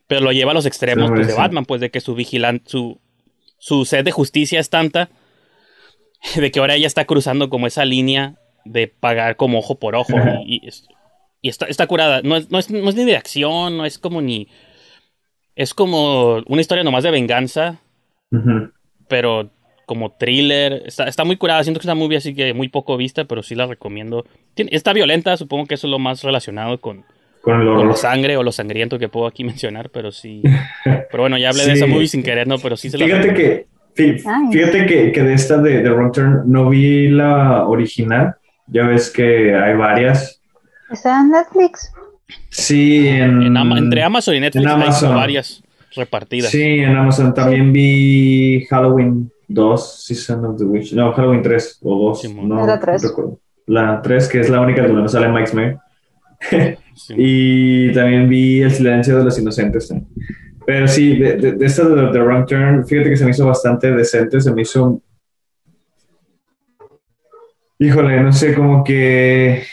Pero 0.08 0.22
lo 0.22 0.32
lleva 0.32 0.52
a 0.52 0.54
los 0.54 0.66
extremos 0.66 1.12
pues, 1.12 1.28
de 1.28 1.34
Batman, 1.34 1.66
pues 1.66 1.82
de 1.82 1.92
que 1.92 2.00
su 2.00 2.16
vigilante, 2.16 2.64
su, 2.70 3.02
su 3.58 3.84
sed 3.84 4.06
de 4.06 4.12
justicia 4.12 4.62
es 4.62 4.70
tanta 4.70 5.10
de 6.38 6.50
que 6.50 6.62
ahora 6.62 6.76
ella 6.76 6.88
está 6.88 7.04
cruzando 7.04 7.50
como 7.50 7.68
esa 7.68 7.84
línea 7.84 8.36
de 8.64 8.88
pagar 8.88 9.36
como 9.36 9.60
ojo 9.60 9.76
por 9.76 9.98
ojo. 9.98 10.14
y, 10.46 10.66
y, 11.42 11.50
está, 11.50 11.66
está, 11.66 11.86
curada. 11.86 12.22
No 12.22 12.38
es, 12.38 12.50
no, 12.50 12.58
es, 12.58 12.72
no 12.72 12.88
es 12.88 12.96
ni 12.96 13.04
de 13.04 13.18
acción, 13.18 13.76
no 13.76 13.84
es 13.84 14.00
como 14.00 14.22
ni. 14.22 14.48
Es 15.58 15.74
como 15.74 16.42
una 16.48 16.62
historia 16.62 16.86
nomás 16.86 17.04
de 17.04 17.12
venganza 17.12 17.82
pero 19.10 19.50
como 19.90 20.12
thriller, 20.12 20.84
está, 20.86 21.06
está 21.06 21.24
muy 21.24 21.36
curada, 21.36 21.64
siento 21.64 21.80
que 21.80 21.88
es 21.88 21.92
una 21.92 21.96
movie 21.96 22.18
así 22.18 22.36
que 22.36 22.54
muy 22.54 22.70
poco 22.70 22.96
vista, 22.96 23.26
pero 23.26 23.42
sí 23.42 23.56
la 23.56 23.66
recomiendo. 23.66 24.24
está 24.56 24.94
violenta, 24.94 25.36
supongo 25.36 25.66
que 25.66 25.74
eso 25.74 25.88
es 25.88 25.92
lo 25.92 25.98
más 25.98 26.22
relacionado 26.24 26.80
con, 26.80 27.06
con, 27.42 27.88
la 27.88 27.96
sangre 27.96 28.38
o 28.38 28.44
lo 28.44 28.52
sangriento 28.52 29.00
que 29.00 29.10
puedo 29.10 29.26
aquí 29.26 29.44
mencionar, 29.54 29.90
pero 29.90 30.12
sí. 30.12 30.44
Pero 30.86 31.24
bueno, 31.24 31.40
ya 31.40 31.50
hablé 31.50 31.66
de 31.66 31.74
esa 31.74 31.88
movie 31.88 32.08
sin 32.08 32.22
querer, 32.22 32.48
¿no? 32.48 32.60
Pero 32.60 32.78
sí 32.78 32.92
se 32.92 33.00
fíjate 33.00 33.34
que 33.34 33.66
Fíjate 33.96 34.86
que, 34.86 35.12
que, 35.12 35.24
de 35.24 35.34
esta 35.34 35.58
de, 35.58 35.82
de 35.82 35.90
Wrong 35.90 36.12
Turn 36.14 36.44
no 36.46 36.70
vi 36.70 37.08
la 37.08 37.68
original. 37.68 38.36
Ya 38.68 38.84
ves 38.84 39.10
que 39.10 39.56
hay 39.56 39.76
varias. 39.76 40.40
¿Está 40.92 41.20
en 41.20 41.32
Netflix? 41.32 41.92
Sí, 42.50 43.08
en, 43.08 43.58
entre 43.58 44.04
Amazon 44.04 44.36
y 44.36 44.40
Netflix 44.40 44.68
hay 45.04 45.14
varias 45.16 45.64
repartidas. 45.96 46.52
Sí, 46.52 46.62
en 46.62 46.96
Amazon 46.96 47.34
también 47.34 47.74
vi 47.74 48.68
Halloween 48.70 49.32
2, 49.50 50.04
Season 50.06 50.46
of 50.46 50.58
the 50.58 50.64
Witch. 50.64 50.94
No, 50.94 51.12
Halloween 51.14 51.42
3 51.42 51.80
o 51.84 52.10
2. 52.10 52.34
no, 52.36 52.66
la 52.66 52.80
3. 52.80 53.14
La 53.68 54.02
3, 54.02 54.28
que 54.28 54.40
es 54.40 54.50
la 54.50 54.62
única 54.62 54.82
donde 54.82 55.02
no 55.02 55.08
sale 55.08 55.30
Mike 55.30 55.48
Smith. 55.48 55.78
y 57.18 57.92
también 57.92 58.30
vi 58.30 58.62
El 58.62 58.72
silencio 58.72 59.18
de 59.18 59.24
los 59.26 59.38
inocentes. 59.38 59.94
Pero 60.66 60.88
sí, 60.88 61.18
de, 61.18 61.38
de, 61.38 61.52
de 61.54 61.66
esta 61.66 61.88
de 61.88 62.12
The 62.12 62.20
Wrong 62.20 62.46
Turn, 62.46 62.86
fíjate 62.86 63.10
que 63.10 63.18
se 63.18 63.26
me 63.26 63.32
hizo 63.32 63.46
bastante 63.46 63.92
decente, 63.92 64.40
se 64.40 64.54
me 64.54 64.62
hizo... 64.62 65.02
Híjole, 67.80 68.22
no 68.22 68.32
sé, 68.32 68.54
como 68.54 68.84
que... 68.84 69.64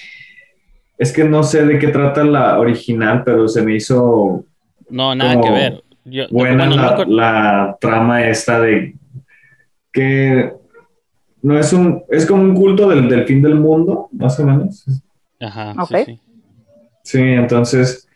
Es 0.99 1.13
que 1.13 1.25
no 1.25 1.43
sé 1.43 1.67
de 1.67 1.79
qué 1.79 1.89
trata 1.89 2.25
la 2.25 2.59
original, 2.59 3.23
pero 3.25 3.47
se 3.49 3.63
me 3.63 3.77
hizo... 3.77 4.45
No, 4.89 5.15
nada 5.15 5.41
que 5.41 5.51
ver 5.51 5.83
buena 6.31 6.67
la, 7.07 7.77
trama 7.81 8.27
esta 8.27 8.61
de 8.61 8.95
que 9.97 10.53
no 11.41 11.59
es 11.59 11.73
un 11.73 12.03
es 12.11 12.27
como 12.27 12.43
un 12.43 12.55
culto 12.55 12.91
del, 12.91 13.25
fin 13.25 13.41
del 13.41 13.55
mundo 13.55 14.11
más 14.13 14.39
o 14.39 14.45
menos. 14.45 14.85
Ajá 15.41 15.75
sí, 15.87 16.21
sí. 17.03 17.23
entonces 17.23 18.07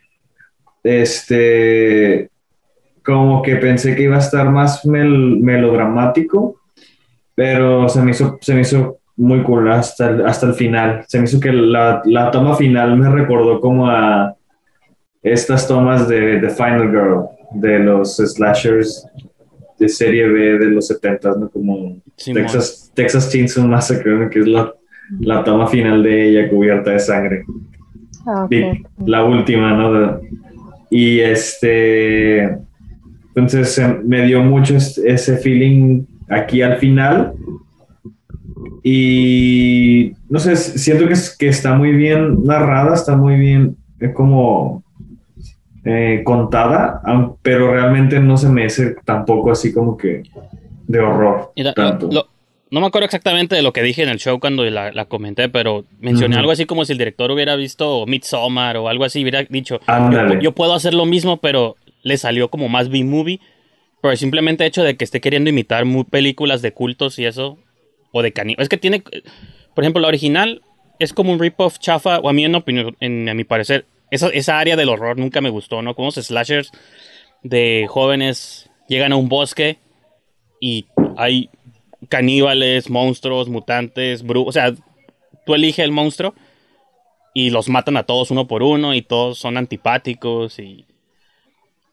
este 0.84 2.28
como 3.02 3.40
que 3.40 3.56
pensé 3.56 3.96
que 3.96 4.02
iba 4.02 4.16
a 4.16 4.26
estar 4.26 4.50
más 4.50 4.84
melodramático 4.84 6.56
pero 7.34 7.88
se 7.88 8.02
me 8.02 8.10
hizo 8.10 8.36
se 8.42 8.54
me 8.54 8.60
hizo 8.60 8.98
muy 9.16 9.42
cool 9.42 9.70
hasta 9.70 10.08
el, 10.08 10.26
hasta 10.26 10.46
el 10.46 10.54
final. 10.54 11.04
Se 11.06 11.18
me 11.18 11.24
hizo 11.24 11.40
que 11.40 11.52
la, 11.52 12.00
la 12.06 12.30
toma 12.30 12.56
final 12.56 12.96
me 12.96 13.10
recordó 13.10 13.60
como 13.60 13.86
a 13.86 14.34
estas 15.22 15.68
tomas 15.68 16.08
de 16.08 16.38
The 16.38 16.48
Final 16.48 16.90
Girl 16.90 17.28
de 17.52 17.80
los 17.80 18.16
slashers 18.16 19.06
de 19.80 19.88
serie 19.88 20.28
B 20.28 20.58
de 20.58 20.66
los 20.66 20.86
70, 20.86 21.34
¿no? 21.36 21.48
Como 21.48 21.96
Texas, 22.14 22.92
Texas 22.94 23.32
Chainsaw 23.32 23.66
Massacre, 23.66 24.28
que 24.30 24.40
es 24.40 24.46
la, 24.46 24.72
la, 25.18 25.42
toma 25.42 25.66
final 25.66 26.02
de 26.02 26.28
ella 26.28 26.50
cubierta 26.50 26.90
de 26.90 26.98
sangre. 26.98 27.44
Ah, 28.26 28.46
la 29.06 29.24
última, 29.24 29.74
¿no? 29.74 30.20
y 30.90 31.20
este, 31.20 32.42
entonces 33.34 33.80
me 34.04 34.26
dio 34.26 34.42
mucho 34.42 34.76
ese 34.76 35.36
feeling 35.38 36.04
aquí 36.28 36.60
al 36.60 36.76
final. 36.76 37.32
Y 38.82 40.12
no 40.28 40.38
sé, 40.38 40.56
siento 40.56 41.06
que, 41.06 41.14
es, 41.14 41.36
que 41.36 41.48
está 41.48 41.74
muy 41.74 41.92
bien 41.92 42.44
narrada, 42.44 42.94
está 42.94 43.16
muy 43.16 43.36
bien, 43.36 43.76
es 43.98 44.12
como 44.14 44.82
eh, 45.84 46.22
contada, 46.24 47.00
pero 47.42 47.72
realmente 47.72 48.20
no 48.20 48.36
se 48.36 48.48
me 48.48 48.66
hace 48.66 48.96
tampoco 49.04 49.52
así 49.52 49.72
como 49.72 49.96
que 49.96 50.22
de 50.86 51.00
horror. 51.00 51.52
no 51.56 52.80
me 52.80 52.86
acuerdo 52.86 53.06
exactamente 53.06 53.54
de 53.54 53.62
lo 53.62 53.72
que 53.72 53.82
dije 53.82 54.02
en 54.02 54.08
el 54.08 54.18
show 54.18 54.38
cuando 54.40 54.64
la, 54.64 55.04
comenté, 55.06 55.48
pero 55.48 55.84
mencioné 55.98 56.36
algo 56.36 56.50
así 56.50 56.66
como 56.66 56.84
si 56.84 56.92
el 56.92 56.98
director 56.98 57.30
hubiera 57.30 57.56
visto 57.56 58.04
Midsommar 58.06 58.76
o 58.76 58.88
algo 58.88 59.04
así, 59.04 59.22
hubiera 59.22 59.42
dicho, 59.44 59.80
yo, 60.40 60.52
puedo 60.52 60.74
hacer 60.74 60.94
lo 60.94 61.06
mismo, 61.06 61.38
pero 61.38 61.76
le 62.02 62.16
salió 62.18 62.48
como 62.48 62.68
más 62.68 62.88
B-movie, 62.90 63.40
el 64.02 64.16
simplemente 64.16 64.66
hecho 64.66 64.82
de 64.82 64.96
que 64.96 65.04
esté 65.04 65.20
queriendo 65.20 65.50
imitar 65.50 65.84
muy 65.84 66.04
películas 66.04 66.62
de 66.62 66.72
cultos 66.72 67.18
y 67.18 67.26
eso, 67.26 67.58
o 68.12 68.22
de 68.22 68.32
caníbales. 68.32 68.64
Es 68.64 68.68
que 68.68 68.76
tiene, 68.76 69.02
por 69.74 69.84
ejemplo, 69.84 70.00
la 70.00 70.08
original 70.08 70.62
es 70.98 71.12
como 71.12 71.32
un 71.32 71.38
rip-off 71.38 71.78
chafa, 71.78 72.18
o 72.18 72.28
a 72.28 72.32
mí 72.32 72.44
en, 72.44 72.54
opinión, 72.54 72.96
en, 73.00 73.28
a 73.28 73.34
mi 73.34 73.44
parecer, 73.44 73.86
esa, 74.10 74.28
esa 74.28 74.58
área 74.58 74.76
del 74.76 74.88
horror 74.88 75.18
nunca 75.18 75.40
me 75.40 75.50
gustó, 75.50 75.82
¿no? 75.82 75.94
Como 75.94 76.08
los 76.08 76.14
slashers 76.14 76.72
de 77.42 77.86
jóvenes 77.88 78.70
llegan 78.88 79.12
a 79.12 79.16
un 79.16 79.28
bosque 79.28 79.78
y 80.60 80.86
hay 81.16 81.50
caníbales, 82.08 82.90
monstruos, 82.90 83.48
mutantes, 83.48 84.22
brujos. 84.22 84.48
O 84.48 84.52
sea, 84.52 84.74
tú 85.46 85.54
eliges 85.54 85.84
el 85.84 85.92
monstruo 85.92 86.34
y 87.34 87.50
los 87.50 87.68
matan 87.68 87.96
a 87.96 88.04
todos 88.04 88.30
uno 88.30 88.46
por 88.46 88.62
uno 88.62 88.94
y 88.94 89.02
todos 89.02 89.38
son 89.38 89.56
antipáticos. 89.56 90.58
Y, 90.58 90.86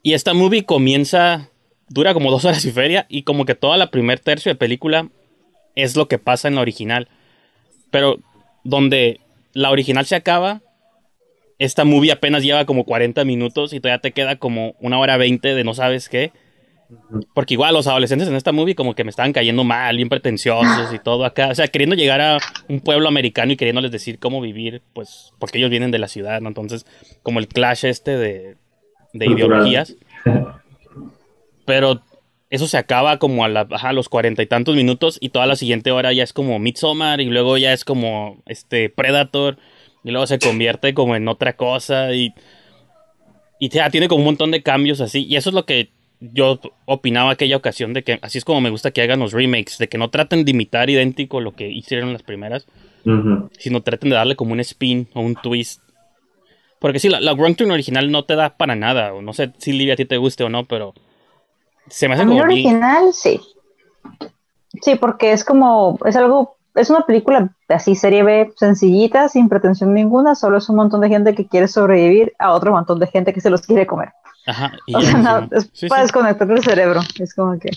y 0.01 0.13
esta 0.13 0.33
movie 0.33 0.65
comienza, 0.65 1.49
dura 1.89 2.13
como 2.13 2.31
dos 2.31 2.45
horas 2.45 2.65
y 2.65 2.71
feria 2.71 3.05
y 3.09 3.23
como 3.23 3.45
que 3.45 3.55
toda 3.55 3.77
la 3.77 3.91
primer 3.91 4.19
tercio 4.19 4.51
de 4.51 4.55
película 4.55 5.09
es 5.75 5.95
lo 5.95 6.07
que 6.07 6.17
pasa 6.17 6.47
en 6.47 6.55
la 6.55 6.61
original. 6.61 7.07
Pero 7.91 8.19
donde 8.63 9.21
la 9.53 9.71
original 9.71 10.05
se 10.05 10.15
acaba 10.15 10.61
esta 11.59 11.85
movie 11.85 12.11
apenas 12.11 12.43
lleva 12.43 12.65
como 12.65 12.85
40 12.85 13.25
minutos 13.25 13.73
y 13.73 13.79
todavía 13.79 14.01
te 14.01 14.11
queda 14.11 14.37
como 14.37 14.75
una 14.79 14.99
hora 14.99 15.17
20 15.17 15.55
de 15.55 15.63
no 15.63 15.73
sabes 15.73 16.09
qué. 16.09 16.31
Porque 17.33 17.55
igual 17.55 17.73
los 17.73 17.87
adolescentes 17.87 18.29
en 18.29 18.35
esta 18.35 18.53
movie 18.53 18.75
como 18.75 18.95
que 18.95 19.03
me 19.03 19.09
estaban 19.09 19.33
cayendo 19.33 19.65
mal, 19.65 19.97
bien 19.97 20.07
pretenciosos 20.07 20.93
y 20.93 20.99
todo 20.99 21.25
acá. 21.25 21.49
O 21.49 21.55
sea, 21.55 21.67
queriendo 21.67 21.95
llegar 21.95 22.21
a 22.21 22.37
un 22.69 22.79
pueblo 22.79 23.09
americano 23.09 23.51
y 23.51 23.57
queriéndoles 23.57 23.91
decir 23.91 24.19
cómo 24.19 24.39
vivir, 24.39 24.81
pues 24.93 25.33
porque 25.37 25.57
ellos 25.57 25.69
vienen 25.69 25.91
de 25.91 25.99
la 25.99 26.07
ciudad, 26.07 26.39
¿no? 26.39 26.47
Entonces, 26.47 26.85
como 27.23 27.39
el 27.39 27.47
clash 27.47 27.85
este 27.85 28.17
de, 28.17 28.55
de 29.13 29.25
ideologías. 29.25 29.95
Pero 31.65 32.01
eso 32.49 32.67
se 32.67 32.77
acaba 32.77 33.17
como 33.17 33.43
a, 33.43 33.49
la, 33.49 33.67
los 33.91 34.07
cuarenta 34.07 34.41
y 34.41 34.47
tantos 34.47 34.75
minutos 34.75 35.17
y 35.19 35.29
toda 35.29 35.45
la 35.47 35.57
siguiente 35.57 35.91
hora 35.91 36.13
ya 36.13 36.23
es 36.23 36.31
como 36.31 36.59
Midsommar 36.59 37.19
y 37.19 37.25
luego 37.25 37.57
ya 37.57 37.73
es 37.73 37.83
como 37.83 38.41
este 38.45 38.89
Predator 38.89 39.57
y 40.07 40.11
luego 40.11 40.25
se 40.25 40.39
convierte 40.39 40.93
como 40.93 41.15
en 41.15 41.27
otra 41.27 41.57
cosa 41.57 42.13
y, 42.13 42.33
y 43.59 43.69
ya 43.69 43.89
tiene 43.89 44.07
como 44.07 44.19
un 44.19 44.25
montón 44.25 44.51
de 44.51 44.63
cambios 44.63 45.01
así. 45.01 45.25
Y 45.25 45.35
eso 45.35 45.49
es 45.49 45.53
lo 45.53 45.65
que 45.65 45.89
yo 46.19 46.59
opinaba 46.85 47.31
aquella 47.31 47.57
ocasión 47.57 47.93
de 47.93 48.03
que 48.03 48.17
así 48.21 48.37
es 48.37 48.45
como 48.45 48.61
me 48.61 48.69
gusta 48.69 48.91
que 48.91 49.01
hagan 49.01 49.19
los 49.19 49.33
remakes, 49.33 49.77
de 49.77 49.89
que 49.89 49.97
no 49.97 50.09
traten 50.09 50.45
de 50.45 50.51
imitar 50.51 50.89
idéntico 50.89 51.41
lo 51.41 51.51
que 51.53 51.67
hicieron 51.69 52.13
las 52.13 52.23
primeras, 52.23 52.65
sino 53.59 53.81
traten 53.83 54.09
de 54.09 54.15
darle 54.15 54.35
como 54.35 54.53
un 54.53 54.59
spin 54.61 55.07
o 55.13 55.21
un 55.21 55.35
twist. 55.35 55.81
Porque 56.79 56.99
sí, 56.99 57.09
la, 57.09 57.19
la 57.19 57.33
Wrong 57.33 57.55
Turn 57.55 57.71
original 57.71 58.09
no 58.11 58.23
te 58.23 58.35
da 58.35 58.55
para 58.55 58.75
nada. 58.75 59.13
o 59.13 59.21
No 59.21 59.33
sé 59.33 59.51
si 59.57 59.73
Livia 59.73 59.95
a 59.95 59.97
ti 59.97 60.05
te 60.05 60.17
guste 60.17 60.43
o 60.43 60.49
no, 60.49 60.65
pero 60.65 60.93
se 61.89 62.07
me 62.07 62.13
hace 62.13 62.23
A 62.23 62.25
mí 62.25 62.37
como 62.37 62.45
bien- 62.47 62.67
original, 62.67 63.13
sí. 63.13 63.39
Sí, 64.81 64.95
porque 64.95 65.31
es 65.31 65.43
como, 65.43 65.97
es 66.05 66.15
algo, 66.15 66.56
es 66.77 66.89
una 66.89 67.05
película 67.05 67.49
así, 67.67 67.95
serie 67.95 68.23
B, 68.23 68.53
sencillita, 68.55 69.29
sin 69.29 69.49
pretensión 69.49 69.93
ninguna, 69.93 70.35
solo 70.35 70.57
es 70.57 70.69
un 70.69 70.77
montón 70.77 71.01
de 71.01 71.09
gente 71.09 71.35
que 71.35 71.47
quiere 71.47 71.67
sobrevivir 71.67 72.33
a 72.39 72.53
otro 72.53 72.71
montón 72.71 72.99
de 72.99 73.07
gente 73.07 73.33
que 73.33 73.41
se 73.41 73.49
los 73.49 73.61
quiere 73.61 73.87
comer. 73.87 74.13
Ajá, 74.45 74.71
y 74.87 74.95
O 74.95 75.01
sea, 75.01 75.17
no, 75.17 75.41
¿no? 75.41 75.49
es 75.51 75.69
Sí, 75.73 75.87
para 75.87 76.01
sí. 76.01 76.05
desconectar 76.05 76.49
el 76.49 76.63
cerebro, 76.63 77.01
es 77.19 77.33
como 77.33 77.59
que... 77.59 77.71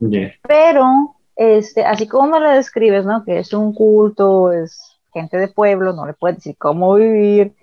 Yeah. 0.00 0.32
Pero, 0.46 1.16
este, 1.36 1.84
así 1.84 2.06
como 2.06 2.32
me 2.32 2.40
lo 2.40 2.50
describes, 2.50 3.04
¿no? 3.04 3.24
Que 3.24 3.38
es 3.38 3.52
un 3.54 3.72
culto, 3.72 4.52
es 4.52 4.98
gente 5.12 5.36
de 5.36 5.48
pueblo, 5.48 5.92
no 5.92 6.06
le 6.06 6.14
puedes 6.14 6.38
decir 6.38 6.56
cómo 6.58 6.94
vivir. 6.96 7.54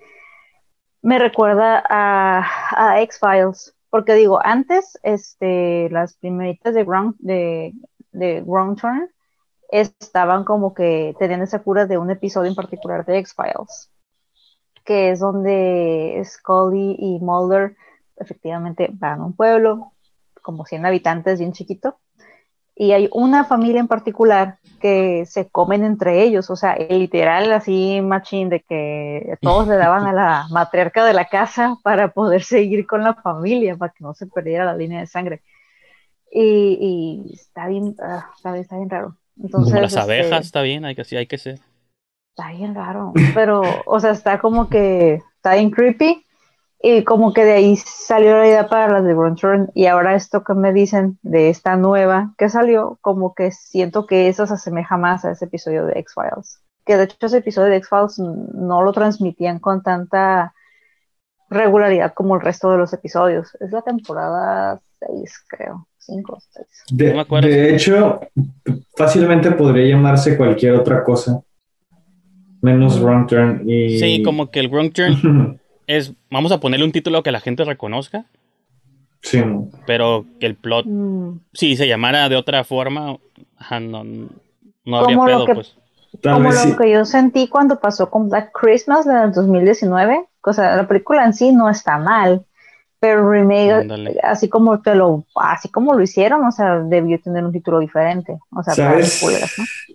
Me 1.02 1.18
recuerda 1.18 1.84
a, 1.88 2.44
a 2.70 3.00
X-Files, 3.02 3.74
porque 3.90 4.14
digo, 4.14 4.40
antes, 4.42 4.98
este, 5.02 5.88
las 5.90 6.14
primeritas 6.14 6.74
de 6.74 6.84
Ground, 6.84 7.14
de, 7.18 7.74
de 8.12 8.42
Ground 8.44 8.80
Turn 8.80 9.10
estaban 9.72 10.44
como 10.44 10.74
que 10.74 11.16
tenían 11.18 11.42
esa 11.42 11.60
cura 11.60 11.86
de 11.86 11.98
un 11.98 12.10
episodio 12.10 12.50
en 12.50 12.54
particular 12.54 13.04
de 13.06 13.18
X-Files, 13.18 13.90
que 14.84 15.10
es 15.10 15.20
donde 15.20 16.22
Scully 16.24 16.96
y 16.98 17.18
Mulder 17.20 17.74
efectivamente 18.16 18.90
van 18.92 19.20
a 19.20 19.24
un 19.24 19.34
pueblo, 19.34 19.92
como 20.42 20.66
100 20.66 20.84
habitantes, 20.86 21.38
bien 21.38 21.52
chiquito, 21.52 21.98
y 22.74 22.92
hay 22.92 23.08
una 23.12 23.44
familia 23.44 23.80
en 23.80 23.88
particular 23.88 24.58
que 24.80 25.24
se 25.26 25.48
comen 25.48 25.84
entre 25.84 26.22
ellos, 26.22 26.50
o 26.50 26.56
sea, 26.56 26.76
literal 26.76 27.52
así 27.52 28.00
machín 28.02 28.48
de 28.48 28.60
que 28.60 29.38
todos 29.40 29.68
le 29.68 29.76
daban 29.76 30.06
a 30.06 30.12
la 30.12 30.46
matriarca 30.50 31.04
de 31.04 31.14
la 31.14 31.26
casa 31.26 31.76
para 31.82 32.12
poder 32.12 32.42
seguir 32.42 32.86
con 32.86 33.02
la 33.02 33.14
familia, 33.14 33.76
para 33.76 33.92
que 33.92 34.04
no 34.04 34.14
se 34.14 34.26
perdiera 34.26 34.64
la 34.64 34.76
línea 34.76 35.00
de 35.00 35.06
sangre. 35.06 35.42
Y, 36.30 37.28
y 37.28 37.34
está 37.34 37.68
bien, 37.68 37.94
ah, 38.02 38.30
está 38.36 38.52
bien, 38.52 38.62
está 38.62 38.76
bien 38.76 38.90
raro. 38.90 39.16
Entonces, 39.36 39.72
Como 39.72 39.82
las 39.82 39.92
este, 39.92 40.02
abejas, 40.02 40.46
está 40.46 40.62
bien, 40.62 40.84
hay 40.84 40.94
que, 40.94 41.04
sí, 41.04 41.16
hay 41.16 41.26
que 41.26 41.38
ser. 41.38 41.60
Está 42.30 42.50
bien 42.50 42.74
raro, 42.74 43.12
pero, 43.34 43.62
o 43.86 44.00
sea, 44.00 44.12
está 44.12 44.38
como 44.38 44.68
que, 44.68 45.22
está 45.36 45.54
bien 45.54 45.70
creepy, 45.70 46.24
y 46.84 47.04
como 47.04 47.32
que 47.32 47.44
de 47.44 47.52
ahí 47.52 47.76
salió 47.76 48.36
la 48.36 48.46
idea 48.46 48.68
para 48.68 48.92
las 48.92 49.04
de 49.04 49.14
Run 49.14 49.36
Turn, 49.36 49.70
y 49.74 49.86
ahora 49.86 50.16
esto 50.16 50.42
que 50.42 50.54
me 50.54 50.72
dicen 50.72 51.18
de 51.22 51.48
esta 51.48 51.76
nueva 51.76 52.34
que 52.36 52.48
salió, 52.48 52.98
como 53.00 53.34
que 53.34 53.52
siento 53.52 54.06
que 54.06 54.28
eso 54.28 54.46
se 54.46 54.54
asemeja 54.54 54.96
más 54.96 55.24
a 55.24 55.30
ese 55.30 55.44
episodio 55.44 55.86
de 55.86 56.00
X-Files. 56.00 56.60
Que 56.84 56.96
de 56.96 57.04
hecho 57.04 57.26
ese 57.26 57.38
episodio 57.38 57.70
de 57.70 57.76
X-Files 57.76 58.18
no 58.18 58.82
lo 58.82 58.92
transmitían 58.92 59.60
con 59.60 59.84
tanta 59.84 60.54
regularidad 61.48 62.14
como 62.14 62.34
el 62.34 62.40
resto 62.40 62.72
de 62.72 62.78
los 62.78 62.92
episodios. 62.92 63.56
Es 63.60 63.70
la 63.70 63.82
temporada 63.82 64.80
6, 64.98 65.44
creo, 65.48 65.86
5 66.04 66.38
6. 66.50 66.66
De, 66.90 67.08
No 67.10 67.14
me 67.14 67.20
acuerdo. 67.20 67.48
de 67.48 67.74
hecho, 67.74 68.20
fácilmente 68.96 69.50
podría 69.52 69.94
llamarse 69.94 70.36
cualquier 70.36 70.74
otra 70.74 71.02
cosa, 71.04 71.42
menos 72.60 73.00
Wrong 73.00 73.26
Turn. 73.26 73.62
Y... 73.68 73.98
Sí, 73.98 74.22
como 74.22 74.50
que 74.50 74.60
el 74.60 74.68
Wrong 74.68 74.92
Turn 74.92 75.60
es, 75.86 76.12
vamos 76.30 76.52
a 76.52 76.60
ponerle 76.60 76.84
un 76.84 76.92
título 76.92 77.22
que 77.22 77.32
la 77.32 77.40
gente 77.40 77.64
reconozca, 77.64 78.24
sí, 79.22 79.42
pero 79.86 80.24
que 80.40 80.46
el 80.46 80.54
plot, 80.56 80.86
Mm. 80.86 81.38
si 81.52 81.76
se 81.76 81.86
llamara 81.88 82.28
de 82.28 82.36
otra 82.36 82.64
forma, 82.64 83.16
ajá, 83.56 83.80
no, 83.80 84.04
no 84.04 84.96
habría 84.96 85.16
Como 85.16 85.28
lo 85.28 85.34
pedo, 85.36 85.46
que- 85.46 85.54
pues. 85.54 85.76
tal 86.20 86.34
como 86.34 86.48
vez 86.50 86.64
lo 86.64 86.70
sí. 86.72 86.76
que 86.78 86.90
yo 86.92 87.04
sentí 87.04 87.48
cuando 87.48 87.78
pasó 87.80 88.10
con 88.10 88.28
Black 88.28 88.50
Christmas 88.52 89.06
del 89.06 89.32
2019. 89.32 90.24
O 90.44 90.52
sea, 90.52 90.74
la 90.76 90.88
película 90.88 91.24
en 91.24 91.32
sí 91.34 91.52
no 91.52 91.70
está 91.70 91.98
mal, 91.98 92.44
pero 93.02 93.28
remake, 93.28 93.80
Ándale. 93.80 94.16
así 94.22 94.48
como 94.48 94.80
te 94.80 94.94
lo, 94.94 95.24
así 95.34 95.68
como 95.68 95.92
lo 95.92 96.02
hicieron, 96.02 96.44
o 96.44 96.52
sea, 96.52 96.78
debió 96.78 97.20
tener 97.20 97.44
un 97.44 97.50
título 97.50 97.80
diferente. 97.80 98.38
O 98.52 98.62
sea, 98.62 98.76
para 98.76 99.02
¿Sabes? 99.02 99.50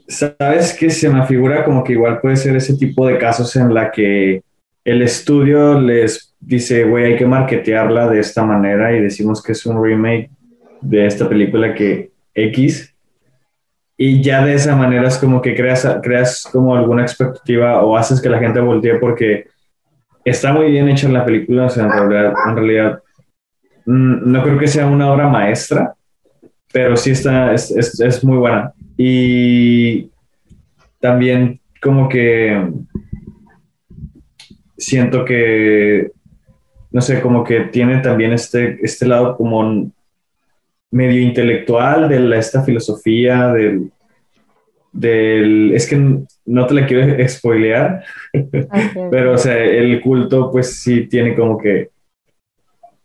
¿Sabes 0.09 0.73
que 0.73 0.89
se 0.89 1.09
me 1.09 1.25
figura 1.25 1.63
como 1.63 1.85
que 1.85 1.93
igual 1.93 2.19
puede 2.19 2.35
ser 2.35 2.57
ese 2.57 2.75
tipo 2.75 3.07
de 3.07 3.17
casos 3.17 3.55
en 3.55 3.73
la 3.73 3.91
que 3.91 4.43
el 4.83 5.01
estudio 5.01 5.79
les 5.79 6.35
dice, 6.41 6.83
güey, 6.83 7.05
hay 7.05 7.15
que 7.15 7.25
marketearla 7.25 8.09
de 8.09 8.19
esta 8.19 8.43
manera 8.43 8.93
y 8.93 9.01
decimos 9.01 9.41
que 9.41 9.53
es 9.53 9.65
un 9.65 9.81
remake 9.81 10.29
de 10.81 11.07
esta 11.07 11.29
película 11.29 11.73
que 11.73 12.11
X 12.33 12.93
y 13.95 14.21
ya 14.21 14.43
de 14.43 14.53
esa 14.53 14.75
manera 14.75 15.07
es 15.07 15.17
como 15.17 15.41
que 15.41 15.55
creas, 15.55 15.87
creas 16.03 16.43
como 16.51 16.75
alguna 16.75 17.03
expectativa 17.03 17.81
o 17.85 17.95
haces 17.95 18.19
que 18.19 18.27
la 18.27 18.39
gente 18.39 18.59
voltee 18.59 18.99
porque 18.99 19.47
está 20.29 20.53
muy 20.53 20.71
bien 20.71 20.89
hecha 20.89 21.07
la 21.09 21.25
película, 21.25 21.65
o 21.65 21.69
sea, 21.69 21.85
en 21.85 22.55
realidad, 22.55 23.01
mm, 23.85 24.31
no 24.31 24.43
creo 24.43 24.57
que 24.57 24.67
sea 24.67 24.87
una 24.87 25.11
obra 25.11 25.27
maestra, 25.27 25.93
pero 26.71 26.97
sí 26.97 27.11
está, 27.11 27.53
es, 27.53 27.71
es, 27.71 27.99
es 27.99 28.23
muy 28.23 28.37
buena. 28.37 28.73
Y 28.97 30.09
también 30.99 31.59
como 31.81 32.09
que 32.09 32.71
siento 34.77 35.25
que, 35.25 36.11
no 36.91 37.01
sé, 37.01 37.21
como 37.21 37.43
que 37.43 37.61
tiene 37.61 37.99
también 37.99 38.33
este, 38.33 38.79
este 38.81 39.05
lado 39.05 39.35
como 39.37 39.91
medio 40.91 41.21
intelectual 41.21 42.09
de 42.09 42.37
esta 42.37 42.63
filosofía 42.63 43.47
del, 43.53 43.91
del, 44.91 45.73
es 45.73 45.87
que 45.87 45.97
no 46.45 46.65
te 46.67 46.73
la 46.73 46.85
quiero 46.87 47.27
spoilear, 47.29 48.03
pero 49.11 49.33
o 49.33 49.37
sea, 49.37 49.57
el 49.63 50.01
culto 50.01 50.51
pues 50.51 50.81
sí 50.81 51.07
tiene 51.07 51.35
como 51.35 51.57
que 51.57 51.89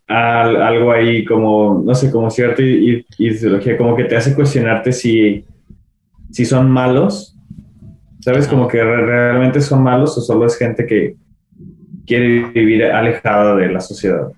al- 0.06 0.60
algo 0.62 0.92
ahí 0.92 1.24
como, 1.24 1.82
no 1.84 1.94
sé, 1.94 2.10
como 2.10 2.30
cierta 2.30 2.62
ideología, 2.62 3.76
como 3.78 3.96
que 3.96 4.04
te 4.04 4.16
hace 4.16 4.34
cuestionarte 4.34 4.92
si, 4.92 5.44
si 6.30 6.44
son 6.44 6.70
malos, 6.70 7.36
¿sabes? 8.20 8.46
Como 8.46 8.68
que 8.68 8.82
re- 8.82 9.06
realmente 9.06 9.60
son 9.60 9.82
malos 9.82 10.16
o 10.18 10.20
solo 10.20 10.46
es 10.46 10.58
gente 10.58 10.86
que 10.86 11.16
quiere 12.06 12.50
vivir 12.50 12.84
alejada 12.84 13.56
de 13.56 13.72
la 13.72 13.80
sociedad. 13.80 14.28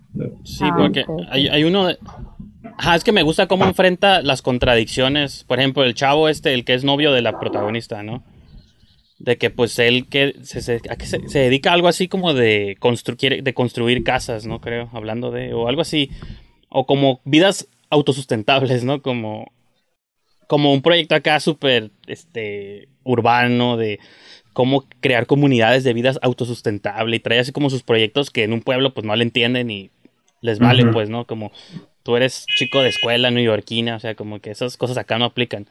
Sí, 0.44 0.64
Ah, 0.64 0.74
porque 0.76 1.02
ok. 1.02 1.28
hay, 1.30 1.48
hay 1.48 1.64
uno 1.64 1.86
de... 1.86 1.98
Ajá, 2.76 2.96
es 2.96 3.04
que 3.04 3.12
me 3.12 3.22
gusta 3.22 3.46
cómo 3.46 3.64
enfrenta 3.64 4.20
las 4.22 4.42
contradicciones. 4.42 5.44
Por 5.44 5.58
ejemplo, 5.58 5.84
el 5.84 5.94
chavo 5.94 6.28
este, 6.28 6.54
el 6.54 6.64
que 6.64 6.74
es 6.74 6.84
novio 6.84 7.12
de 7.12 7.22
la 7.22 7.38
protagonista, 7.38 8.02
¿no? 8.02 8.22
De 9.18 9.38
que 9.38 9.48
pues 9.50 9.78
él 9.78 10.08
que 10.08 10.34
se, 10.42 10.60
se- 10.60 10.80
dedica 11.38 11.70
a 11.70 11.74
algo 11.74 11.88
así 11.88 12.08
como 12.08 12.34
de, 12.34 12.76
constru- 12.80 13.42
de 13.42 13.54
construir 13.54 14.02
casas, 14.04 14.44
¿no? 14.46 14.60
Creo, 14.60 14.90
hablando 14.92 15.30
de... 15.30 15.54
O 15.54 15.68
algo 15.68 15.82
así. 15.82 16.10
O 16.68 16.84
como 16.84 17.20
vidas 17.24 17.68
autosustentables, 17.90 18.82
¿no? 18.84 19.00
Como, 19.02 19.52
como 20.48 20.72
un 20.72 20.82
proyecto 20.82 21.14
acá 21.14 21.38
súper 21.40 21.90
este, 22.06 22.88
urbano 23.04 23.76
de 23.76 24.00
cómo 24.52 24.84
crear 25.00 25.26
comunidades 25.26 25.84
de 25.84 25.92
vidas 25.94 26.18
autosustentables 26.22 27.18
y 27.18 27.22
trae 27.22 27.38
así 27.38 27.52
como 27.52 27.70
sus 27.70 27.82
proyectos 27.82 28.30
que 28.30 28.44
en 28.44 28.52
un 28.52 28.60
pueblo 28.62 28.94
pues 28.94 29.06
no 29.06 29.14
le 29.16 29.22
entienden 29.24 29.70
y 29.70 29.90
les 30.42 30.58
vale 30.58 30.82
pues, 30.92 31.08
¿no? 31.08 31.24
Como 31.26 31.50
tú 32.04 32.16
eres 32.16 32.46
chico 32.46 32.82
de 32.82 32.90
escuela 32.90 33.32
neoyorquina, 33.32 33.96
o 33.96 34.00
sea, 34.00 34.14
como 34.14 34.38
que 34.38 34.52
esas 34.52 34.76
cosas 34.76 34.96
acá 34.96 35.18
no 35.18 35.24
aplican. 35.24 35.66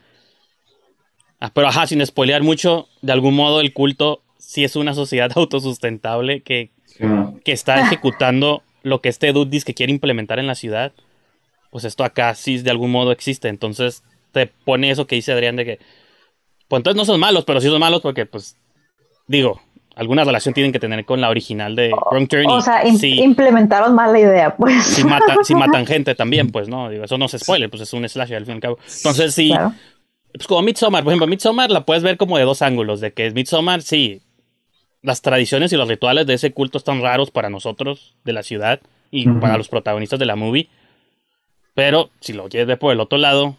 Ah, 1.40 1.52
pero 1.54 1.68
ajá, 1.68 1.88
sin 1.88 2.06
spoilear 2.06 2.44
mucho, 2.44 2.90
de 3.02 3.14
algún 3.14 3.36
modo 3.36 3.62
el 3.62 3.72
culto 3.72 4.22
sí 4.38 4.66
es 4.66 4.76
una 4.76 4.94
sociedad 4.94 5.32
autosustentable 5.36 6.42
que, 6.42 6.72
Sí, 6.86 7.06
que 7.44 7.54
está 7.54 7.82
ejecutando 7.82 8.62
lo 8.84 9.02
que 9.02 9.10
este 9.10 9.32
dude 9.32 9.50
dice 9.50 9.66
que 9.66 9.74
quiere 9.74 9.92
implementar 9.92 10.40
en 10.40 10.48
la 10.48 10.56
ciudad. 10.56 10.92
Pues 11.72 11.86
esto 11.86 12.04
acá 12.04 12.36
sí 12.36 12.60
de 12.60 12.70
algún 12.70 12.92
modo 12.92 13.12
existe. 13.12 13.48
Entonces 13.48 14.04
te 14.32 14.48
pone 14.48 14.92
eso 14.92 15.08
que 15.08 15.16
dice 15.16 15.32
Adrián 15.32 15.56
de 15.56 15.66
que. 15.66 15.80
Pues 16.68 16.80
entonces 16.80 16.98
no 16.98 17.06
son 17.06 17.20
malos, 17.20 17.46
pero 17.46 17.62
sí 17.62 17.68
son 17.68 17.80
malos 17.80 18.02
porque, 18.02 18.26
pues. 18.26 18.58
Digo, 19.28 19.62
alguna 19.96 20.24
relación 20.24 20.54
tienen 20.54 20.72
que 20.72 20.80
tener 20.80 21.06
con 21.06 21.22
la 21.22 21.30
original 21.30 21.76
de 21.76 21.92
Wrong 22.12 22.28
Turn. 22.28 22.48
O 22.48 22.62
sea, 22.62 22.84
implementaron 22.86 23.94
mal 23.96 24.14
la 24.14 24.20
idea, 24.20 24.56
pues. 24.56 24.84
sí 24.84 25.04
matan, 25.56 25.86
gente 25.86 26.16
también, 26.16 26.50
pues, 26.50 26.68
¿no? 26.68 26.90
Digo, 26.90 27.04
eso 27.04 27.18
no 27.18 27.28
se 27.28 27.40
spoiler, 27.40 27.70
pues 27.70 27.84
es 27.84 27.94
un 27.94 28.08
slasher 28.08 28.38
al 28.38 28.46
fin 28.46 28.54
y 28.54 28.56
al 28.56 28.62
cabo. 28.62 28.78
Entonces 28.98 29.34
sí. 29.34 29.50
Claro. 29.50 29.74
Pues 30.34 30.48
como 30.48 30.64
Midsommar, 30.64 31.04
por 31.04 31.12
ejemplo, 31.12 31.28
Midsommar 31.28 31.70
la 31.70 31.86
puedes 31.86 32.02
ver 32.02 32.18
como 32.18 32.40
de 32.40 32.44
dos 32.44 32.64
ángulos, 32.64 33.02
de 33.02 33.14
que 33.14 33.30
Midsommar, 33.30 33.84
sí, 33.84 34.22
las 35.04 35.22
tradiciones 35.22 35.72
y 35.74 35.78
los 35.78 35.88
rituales 35.88 36.26
de 36.26 36.34
ese 36.34 36.52
culto 36.52 36.80
están 36.80 37.02
raros 37.04 37.30
para 37.30 37.52
nosotros 37.52 38.16
de 38.24 38.34
la 38.34 38.42
ciudad 38.42 38.80
y 39.12 39.28
para 39.28 39.58
los 39.58 39.68
protagonistas 39.68 40.18
de 40.18 40.26
la 40.26 40.36
movie, 40.36 40.70
pero 41.76 42.10
si 42.20 42.34
lo 42.34 42.50
quieres 42.50 42.68
ver 42.68 42.80
por 42.80 42.94
el 42.94 43.00
otro 43.00 43.20
lado, 43.20 43.58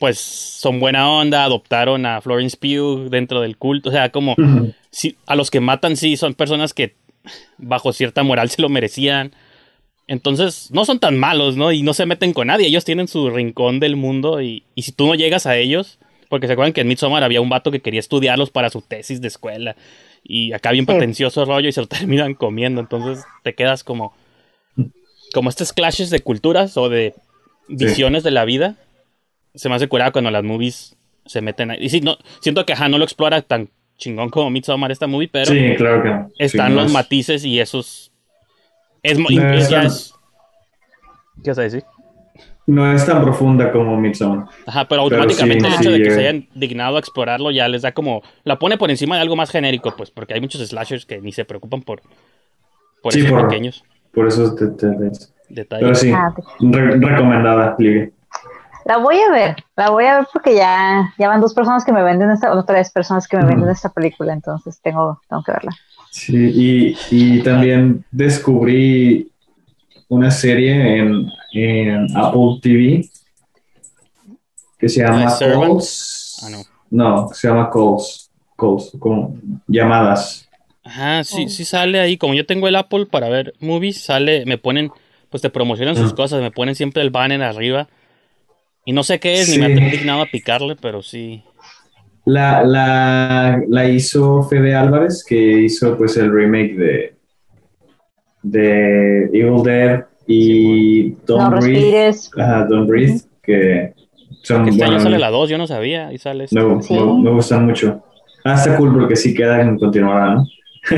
pues 0.00 0.18
son 0.18 0.80
buena 0.80 1.10
onda, 1.10 1.44
adoptaron 1.44 2.06
a 2.06 2.22
Florence 2.22 2.56
Pugh 2.56 3.10
dentro 3.10 3.42
del 3.42 3.58
culto, 3.58 3.90
o 3.90 3.92
sea, 3.92 4.10
como 4.10 4.34
sí, 4.90 5.16
a 5.26 5.36
los 5.36 5.50
que 5.50 5.60
matan 5.60 5.96
sí 5.96 6.16
son 6.16 6.32
personas 6.34 6.72
que 6.72 6.96
bajo 7.58 7.92
cierta 7.92 8.22
moral 8.22 8.48
se 8.48 8.62
lo 8.62 8.70
merecían. 8.70 9.32
Entonces, 10.06 10.70
no 10.72 10.86
son 10.86 10.98
tan 10.98 11.18
malos, 11.18 11.56
¿no? 11.56 11.70
Y 11.70 11.82
no 11.82 11.94
se 11.94 12.06
meten 12.06 12.32
con 12.32 12.48
nadie. 12.48 12.66
Ellos 12.66 12.84
tienen 12.84 13.06
su 13.06 13.30
rincón 13.30 13.78
del 13.78 13.94
mundo 13.94 14.40
y, 14.40 14.64
y 14.74 14.82
si 14.82 14.90
tú 14.90 15.06
no 15.06 15.14
llegas 15.14 15.44
a 15.46 15.56
ellos, 15.56 15.98
porque 16.30 16.46
se 16.46 16.54
acuerdan 16.54 16.72
que 16.72 16.80
en 16.80 16.88
Midsommar 16.88 17.22
había 17.22 17.42
un 17.42 17.50
vato 17.50 17.70
que 17.70 17.80
quería 17.80 18.00
estudiarlos 18.00 18.50
para 18.50 18.70
su 18.70 18.80
tesis 18.80 19.20
de 19.20 19.28
escuela 19.28 19.76
y 20.24 20.52
acá 20.52 20.70
bien 20.70 20.86
pretencioso 20.86 21.44
rollo 21.44 21.68
y 21.68 21.72
se 21.72 21.80
lo 21.82 21.86
terminan 21.88 22.34
comiendo. 22.34 22.80
Entonces 22.80 23.24
te 23.42 23.54
quedas 23.54 23.84
como. 23.84 24.14
Como 25.32 25.48
estos 25.48 25.72
clashes 25.72 26.10
de 26.10 26.20
culturas 26.20 26.76
o 26.76 26.88
de 26.88 27.14
visiones 27.68 28.24
de 28.24 28.32
la 28.32 28.44
vida. 28.44 28.76
Se 29.54 29.68
me 29.68 29.74
hace 29.74 29.88
curado 29.88 30.12
cuando 30.12 30.30
las 30.30 30.44
movies 30.44 30.96
se 31.26 31.40
meten 31.40 31.70
ahí. 31.72 31.78
Y 31.80 31.88
sí, 31.88 32.00
no, 32.00 32.16
siento 32.40 32.64
que 32.66 32.72
ajá, 32.72 32.88
no 32.88 32.98
lo 32.98 33.04
explora 33.04 33.42
tan 33.42 33.68
chingón 33.96 34.30
como 34.30 34.48
Midsommar 34.50 34.90
esta 34.90 35.06
movie, 35.06 35.28
pero 35.28 35.46
sí, 35.46 35.74
claro 35.76 36.02
que 36.02 36.08
no. 36.10 36.28
están 36.38 36.74
los 36.74 36.86
es- 36.86 36.92
matices 36.92 37.44
y 37.44 37.60
esos. 37.60 38.12
Es, 39.02 39.18
No, 39.18 39.26
es- 39.28 40.14
¿Qué 41.42 41.50
vas 41.50 41.58
a 41.58 41.62
decir? 41.62 41.84
No 42.66 42.92
es 42.92 43.04
tan 43.04 43.22
profunda 43.22 43.72
como 43.72 43.96
Midsommar. 43.98 44.46
Ajá, 44.66 44.86
pero 44.86 45.02
Pero 45.08 45.22
automáticamente 45.22 45.64
sí, 45.64 45.66
el 45.66 45.72
hecho 45.80 45.90
sí, 45.90 45.98
de 45.98 46.02
que 46.02 46.08
eh. 46.08 46.12
se 46.14 46.20
hayan 46.20 46.48
dignado 46.54 46.96
a 46.96 47.00
explorarlo 47.00 47.50
ya 47.50 47.66
les 47.68 47.82
da 47.82 47.92
como. 47.92 48.22
La 48.44 48.58
pone 48.58 48.78
por 48.78 48.90
encima 48.90 49.16
de 49.16 49.22
algo 49.22 49.34
más 49.36 49.50
genérico, 49.50 49.94
pues, 49.96 50.10
porque 50.10 50.34
hay 50.34 50.40
muchos 50.40 50.60
slashers 50.66 51.04
que 51.06 51.20
ni 51.20 51.32
se 51.32 51.44
preocupan 51.44 51.82
por. 51.82 52.02
Por 53.02 53.12
Sí, 53.14 53.20
esos 53.20 53.32
por- 53.32 53.48
pequeños 53.48 53.82
Por 54.12 54.28
eso 54.28 54.54
te, 54.54 54.66
te- 54.68 54.86
te- 54.90 55.10
detalles. 55.48 55.82
Pero 55.84 55.94
sí, 55.94 56.12
Ah, 56.14 56.32
re- 56.60 56.96
recomendada, 57.00 57.74
Livia. 57.78 58.10
La 58.90 58.96
voy 58.96 59.20
a 59.20 59.30
ver, 59.30 59.54
la 59.76 59.90
voy 59.90 60.04
a 60.06 60.16
ver 60.18 60.26
porque 60.32 60.52
ya, 60.56 61.14
ya 61.16 61.28
van 61.28 61.40
dos 61.40 61.54
personas 61.54 61.84
que 61.84 61.92
me 61.92 62.02
venden 62.02 62.28
esta, 62.32 62.52
o 62.52 62.64
tres 62.64 62.90
personas 62.90 63.28
que 63.28 63.36
me 63.36 63.44
venden 63.44 63.68
esta 63.70 63.88
película, 63.88 64.32
entonces 64.32 64.80
tengo, 64.82 65.20
tengo 65.28 65.44
que 65.44 65.52
verla. 65.52 65.70
Sí, 66.10 66.34
y, 66.52 66.96
y 67.12 67.40
también 67.44 68.04
descubrí 68.10 69.30
una 70.08 70.32
serie 70.32 70.98
en, 70.98 71.30
en 71.52 72.16
Apple 72.16 72.58
TV 72.60 73.08
que 74.76 74.88
se 74.88 75.04
¿La 75.04 75.10
de 75.12 75.18
llama? 75.18 75.38
Calls. 75.38 76.40
Ah, 76.42 76.48
no. 76.50 76.58
No, 76.90 77.28
se 77.32 77.46
llama 77.46 77.70
Calls. 77.70 78.28
Calls, 78.58 78.90
como 78.98 79.36
llamadas. 79.68 80.48
Ajá, 80.82 81.22
sí, 81.22 81.44
Oh. 81.46 81.48
sí 81.48 81.64
sale 81.64 82.00
ahí. 82.00 82.16
Como 82.16 82.34
yo 82.34 82.44
tengo 82.44 82.66
el 82.66 82.74
Apple 82.74 83.06
para 83.06 83.28
ver 83.28 83.54
movies, 83.60 84.02
sale, 84.02 84.44
me 84.46 84.58
ponen, 84.58 84.90
pues 85.28 85.42
te 85.42 85.50
promocionan 85.50 85.94
sus 85.94 86.10
Ah. 86.10 86.16
cosas, 86.16 86.40
me 86.42 86.50
ponen 86.50 86.74
siempre 86.74 87.02
el 87.02 87.10
banner 87.10 87.40
arriba. 87.42 87.86
Y 88.84 88.92
no 88.92 89.02
sé 89.02 89.20
qué 89.20 89.34
es, 89.40 89.46
Sí. 89.48 89.58
ni 89.60 89.66
me 89.74 89.86
ha 89.86 89.90
dignado 89.90 90.22
a 90.22 90.26
picarle, 90.26 90.76
pero 90.80 91.02
sí. 91.02 91.42
La, 92.24 92.62
la, 92.64 93.60
la 93.68 93.88
hizo 93.88 94.42
Fede 94.44 94.74
Álvarez, 94.74 95.24
que 95.26 95.36
hizo 95.62 95.96
pues 95.96 96.16
el 96.16 96.32
remake 96.32 96.74
de, 96.76 97.14
de 98.42 99.24
Evil 99.32 99.62
Dead 99.62 100.04
y 100.26 101.10
Don't 101.26 101.54
no 101.54 101.60
Breathe. 101.60 102.16
Ajá, 102.38 102.66
Don't 102.66 102.88
Breathe, 102.88 103.20
que 103.42 103.94
son 104.42 104.64
Que 104.64 104.70
este 104.70 104.84
año 104.84 105.00
sale 105.00 105.18
la 105.18 105.30
2, 105.30 105.50
yo 105.50 105.58
no 105.58 105.66
sabía. 105.66 106.12
Y 106.12 106.18
sale 106.18 106.44
este. 106.44 106.60
me, 106.62 106.82
Sí. 106.82 106.94
me- 106.94 107.22
me 107.22 107.30
gustan 107.30 107.66
mucho. 107.66 108.02
Ah, 108.44 108.54
está 108.54 108.76
cool 108.76 108.92
porque 108.94 109.16
sí 109.16 109.34
queda 109.34 109.60
en 109.60 109.78
continuará, 109.78 110.34
¿no? 110.36 110.44
Sí, 110.84 110.96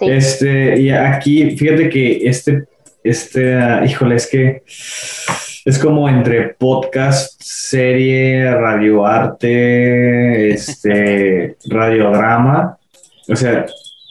Este, 0.00 0.80
y 0.80 0.90
aquí, 0.90 1.56
fíjate 1.56 1.88
que 1.88 2.20
este, 2.28 2.64
este, 3.02 3.54
ah, 3.56 3.84
híjole, 3.84 4.14
es 4.14 4.28
que 4.28 4.62
es 5.68 5.78
como 5.78 6.08
entre 6.08 6.54
podcast, 6.54 7.38
serie, 7.42 8.50
radioarte, 8.54 10.48
este, 10.52 11.58
radiodrama. 11.68 12.78
O 13.28 13.36
sea, 13.36 13.66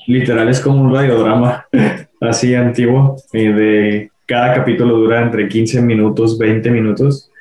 literal 0.05 0.49
es 0.49 0.59
como 0.59 0.83
un 0.83 0.93
radiodrama 0.93 1.65
así 2.21 2.53
antiguo. 2.53 3.15
Y 3.33 3.47
de 3.47 4.11
cada 4.27 4.53
capítulo 4.53 4.97
dura 4.97 5.19
entre 5.19 5.49
15 5.49 5.81
minutos, 5.81 6.37
20 6.37 6.69
minutos. 6.69 7.31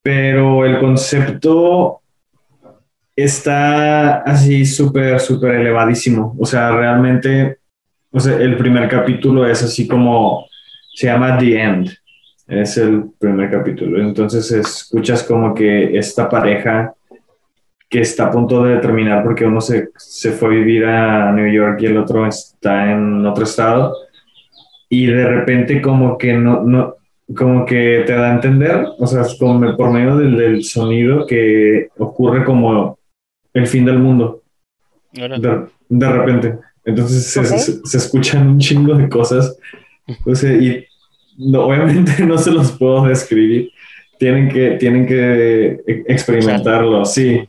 Pero 0.00 0.64
el 0.64 0.78
concepto 0.78 2.00
está 3.16 4.18
así 4.18 4.64
súper, 4.64 5.18
súper 5.18 5.56
elevadísimo. 5.56 6.36
O 6.38 6.46
sea, 6.46 6.70
realmente, 6.70 7.58
o 8.12 8.20
sea, 8.20 8.36
el 8.36 8.56
primer 8.56 8.88
capítulo 8.88 9.44
es 9.44 9.64
así 9.64 9.88
como, 9.88 10.46
se 10.94 11.08
llama 11.08 11.36
The 11.36 11.60
End. 11.60 12.03
Es 12.46 12.76
el 12.76 13.04
primer 13.18 13.50
capítulo. 13.50 14.00
Entonces 14.00 14.50
escuchas 14.52 15.22
como 15.22 15.54
que 15.54 15.96
esta 15.96 16.28
pareja 16.28 16.94
que 17.88 18.00
está 18.00 18.26
a 18.26 18.30
punto 18.30 18.62
de 18.64 18.78
terminar 18.78 19.22
porque 19.22 19.44
uno 19.46 19.60
se, 19.60 19.90
se 19.96 20.32
fue 20.32 20.48
a 20.48 20.58
vivir 20.58 20.84
a 20.84 21.32
New 21.32 21.50
York 21.52 21.80
y 21.82 21.86
el 21.86 21.96
otro 21.96 22.26
está 22.26 22.90
en 22.92 23.24
otro 23.24 23.44
estado. 23.44 23.94
Y 24.88 25.06
de 25.06 25.26
repente 25.26 25.80
como 25.80 26.18
que 26.18 26.34
no, 26.34 26.62
no, 26.62 26.94
como 27.36 27.64
que 27.64 28.02
te 28.06 28.12
da 28.12 28.30
a 28.30 28.34
entender, 28.34 28.84
o 28.98 29.06
sea, 29.06 29.22
es 29.22 29.36
como 29.38 29.76
por 29.76 29.90
medio 29.90 30.16
del, 30.16 30.36
del 30.36 30.64
sonido 30.64 31.26
que 31.26 31.88
ocurre 31.98 32.44
como 32.44 32.98
el 33.54 33.66
fin 33.66 33.84
del 33.86 33.98
mundo 33.98 34.42
de, 35.38 35.66
de 35.88 36.08
repente. 36.10 36.58
Entonces 36.84 37.26
se, 37.32 37.40
Ok. 37.40 37.46
se- 37.46 37.80
se 37.86 37.96
escuchan 37.98 38.46
un 38.48 38.58
chingo 38.58 38.94
de 38.94 39.08
cosas. 39.08 39.56
O 40.26 40.34
sea, 40.34 40.52
y 40.52 40.84
no, 41.38 41.66
obviamente 41.66 42.24
no 42.26 42.38
se 42.38 42.50
los 42.50 42.72
puedo 42.72 43.06
describir. 43.06 43.70
Tienen 44.18 44.48
que, 44.48 44.72
tienen 44.72 45.06
que 45.06 45.80
e- 45.86 46.04
experimentarlo, 46.06 47.04
sí. 47.04 47.48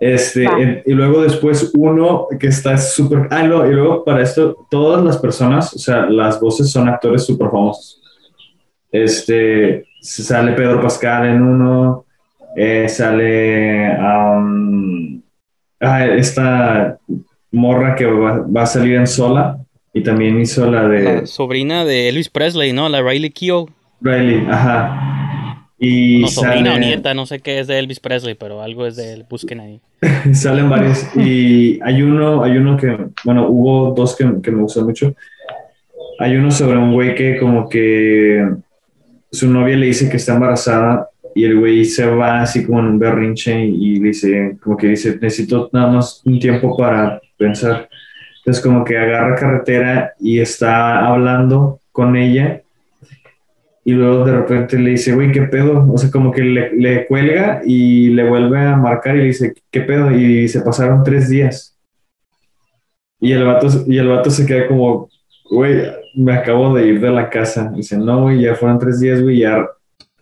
Este, 0.00 0.44
en- 0.44 0.82
y 0.84 0.92
luego 0.92 1.22
después 1.22 1.72
uno 1.76 2.26
que 2.38 2.48
está 2.48 2.76
súper... 2.76 3.28
Ah, 3.30 3.42
no, 3.42 3.66
y 3.66 3.72
luego 3.72 4.04
para 4.04 4.22
esto, 4.22 4.66
todas 4.70 5.04
las 5.04 5.18
personas, 5.18 5.72
o 5.74 5.78
sea, 5.78 6.06
las 6.06 6.40
voces 6.40 6.70
son 6.70 6.88
actores 6.88 7.24
súper 7.24 7.48
famosos. 7.50 8.00
Este, 8.92 9.86
sale 10.00 10.52
Pedro 10.52 10.80
Pascal 10.80 11.26
en 11.26 11.42
uno, 11.42 12.04
eh, 12.56 12.88
sale... 12.88 13.96
um, 13.98 15.20
ah, 15.80 16.06
esta 16.06 16.98
morra 17.50 17.94
que 17.94 18.06
va, 18.06 18.46
va 18.46 18.62
a 18.62 18.66
salir 18.66 18.94
en 18.94 19.06
sola 19.06 19.58
y 19.94 20.02
también 20.02 20.40
hizo 20.40 20.68
la 20.68 20.88
de 20.88 21.02
la 21.02 21.26
sobrina 21.26 21.84
de 21.84 22.08
Elvis 22.08 22.28
Presley, 22.28 22.72
¿no? 22.72 22.88
La 22.88 23.00
Riley 23.00 23.30
Keough. 23.30 23.70
Riley, 24.00 24.44
ajá. 24.50 25.70
Y 25.78 26.20
No, 26.20 26.28
sobrina 26.28 26.74
o 26.74 26.78
nieta, 26.78 27.14
no 27.14 27.26
sé 27.26 27.38
qué 27.38 27.60
es 27.60 27.68
de 27.68 27.78
Elvis 27.78 28.00
Presley, 28.00 28.34
pero 28.34 28.60
algo 28.60 28.86
es 28.86 28.96
de 28.96 29.12
él. 29.12 29.24
Busquen 29.30 29.60
ahí. 29.60 29.80
salen 30.32 30.68
varios 30.68 31.06
y 31.16 31.78
hay 31.82 32.02
uno, 32.02 32.42
hay 32.42 32.56
uno 32.56 32.76
que, 32.76 32.96
bueno, 33.24 33.48
hubo 33.48 33.94
dos 33.94 34.16
que, 34.16 34.26
que 34.42 34.50
me 34.50 34.62
gustó 34.62 34.84
mucho. 34.84 35.14
Hay 36.18 36.36
uno 36.36 36.50
sobre 36.50 36.76
un 36.76 36.92
güey 36.92 37.14
que 37.14 37.38
como 37.38 37.68
que 37.68 38.46
su 39.30 39.48
novia 39.48 39.76
le 39.76 39.86
dice 39.86 40.08
que 40.08 40.16
está 40.16 40.34
embarazada 40.34 41.08
y 41.34 41.44
el 41.44 41.58
güey 41.58 41.84
se 41.84 42.06
va 42.06 42.42
así 42.42 42.64
como 42.64 42.80
en 42.80 42.86
un 42.86 42.98
berrinche 42.98 43.64
y 43.64 43.98
dice, 43.98 44.56
como 44.62 44.76
que 44.76 44.88
dice, 44.88 45.18
necesito 45.20 45.68
nada 45.72 45.92
más 45.92 46.22
un 46.24 46.38
tiempo 46.38 46.76
para 46.76 47.20
pensar. 47.36 47.88
Entonces 48.44 48.62
como 48.62 48.84
que 48.84 48.98
agarra 48.98 49.36
carretera 49.36 50.12
y 50.20 50.40
está 50.40 51.06
hablando 51.06 51.80
con 51.92 52.16
ella 52.16 52.64
y 53.84 53.92
luego 53.92 54.24
de 54.24 54.32
repente 54.32 54.78
le 54.78 54.92
dice, 54.92 55.14
güey, 55.14 55.30
¿qué 55.30 55.42
pedo? 55.42 55.86
O 55.92 55.98
sea, 55.98 56.10
como 56.10 56.32
que 56.32 56.42
le, 56.42 57.06
cuelga 57.06 57.60
y 57.66 58.08
le 58.08 58.26
vuelve 58.26 58.58
a 58.58 58.76
marcar 58.76 59.14
y 59.14 59.18
le 59.18 59.24
dice, 59.26 59.52
¿qué 59.70 59.82
pedo? 59.82 60.10
Y 60.10 60.48
se 60.48 60.62
pasaron 60.62 61.04
tres 61.04 61.28
días. 61.28 61.78
Y 63.20 63.32
el 63.32 63.44
vato, 63.44 63.68
y 63.86 63.98
el 63.98 64.08
vato 64.08 64.30
se 64.30 64.46
queda 64.46 64.68
como, 64.68 65.10
güey, 65.50 65.82
me 66.16 66.32
acabo 66.32 66.74
de 66.74 66.86
ir 66.86 67.00
de 67.00 67.10
la 67.10 67.28
casa. 67.28 67.70
dice, 67.76 67.98
no, 67.98 68.22
güey, 68.22 68.40
ya 68.40 68.54
fueron 68.54 68.78
tres 68.78 69.00
días, 69.00 69.20
güey, 69.20 69.40
ya 69.40 69.66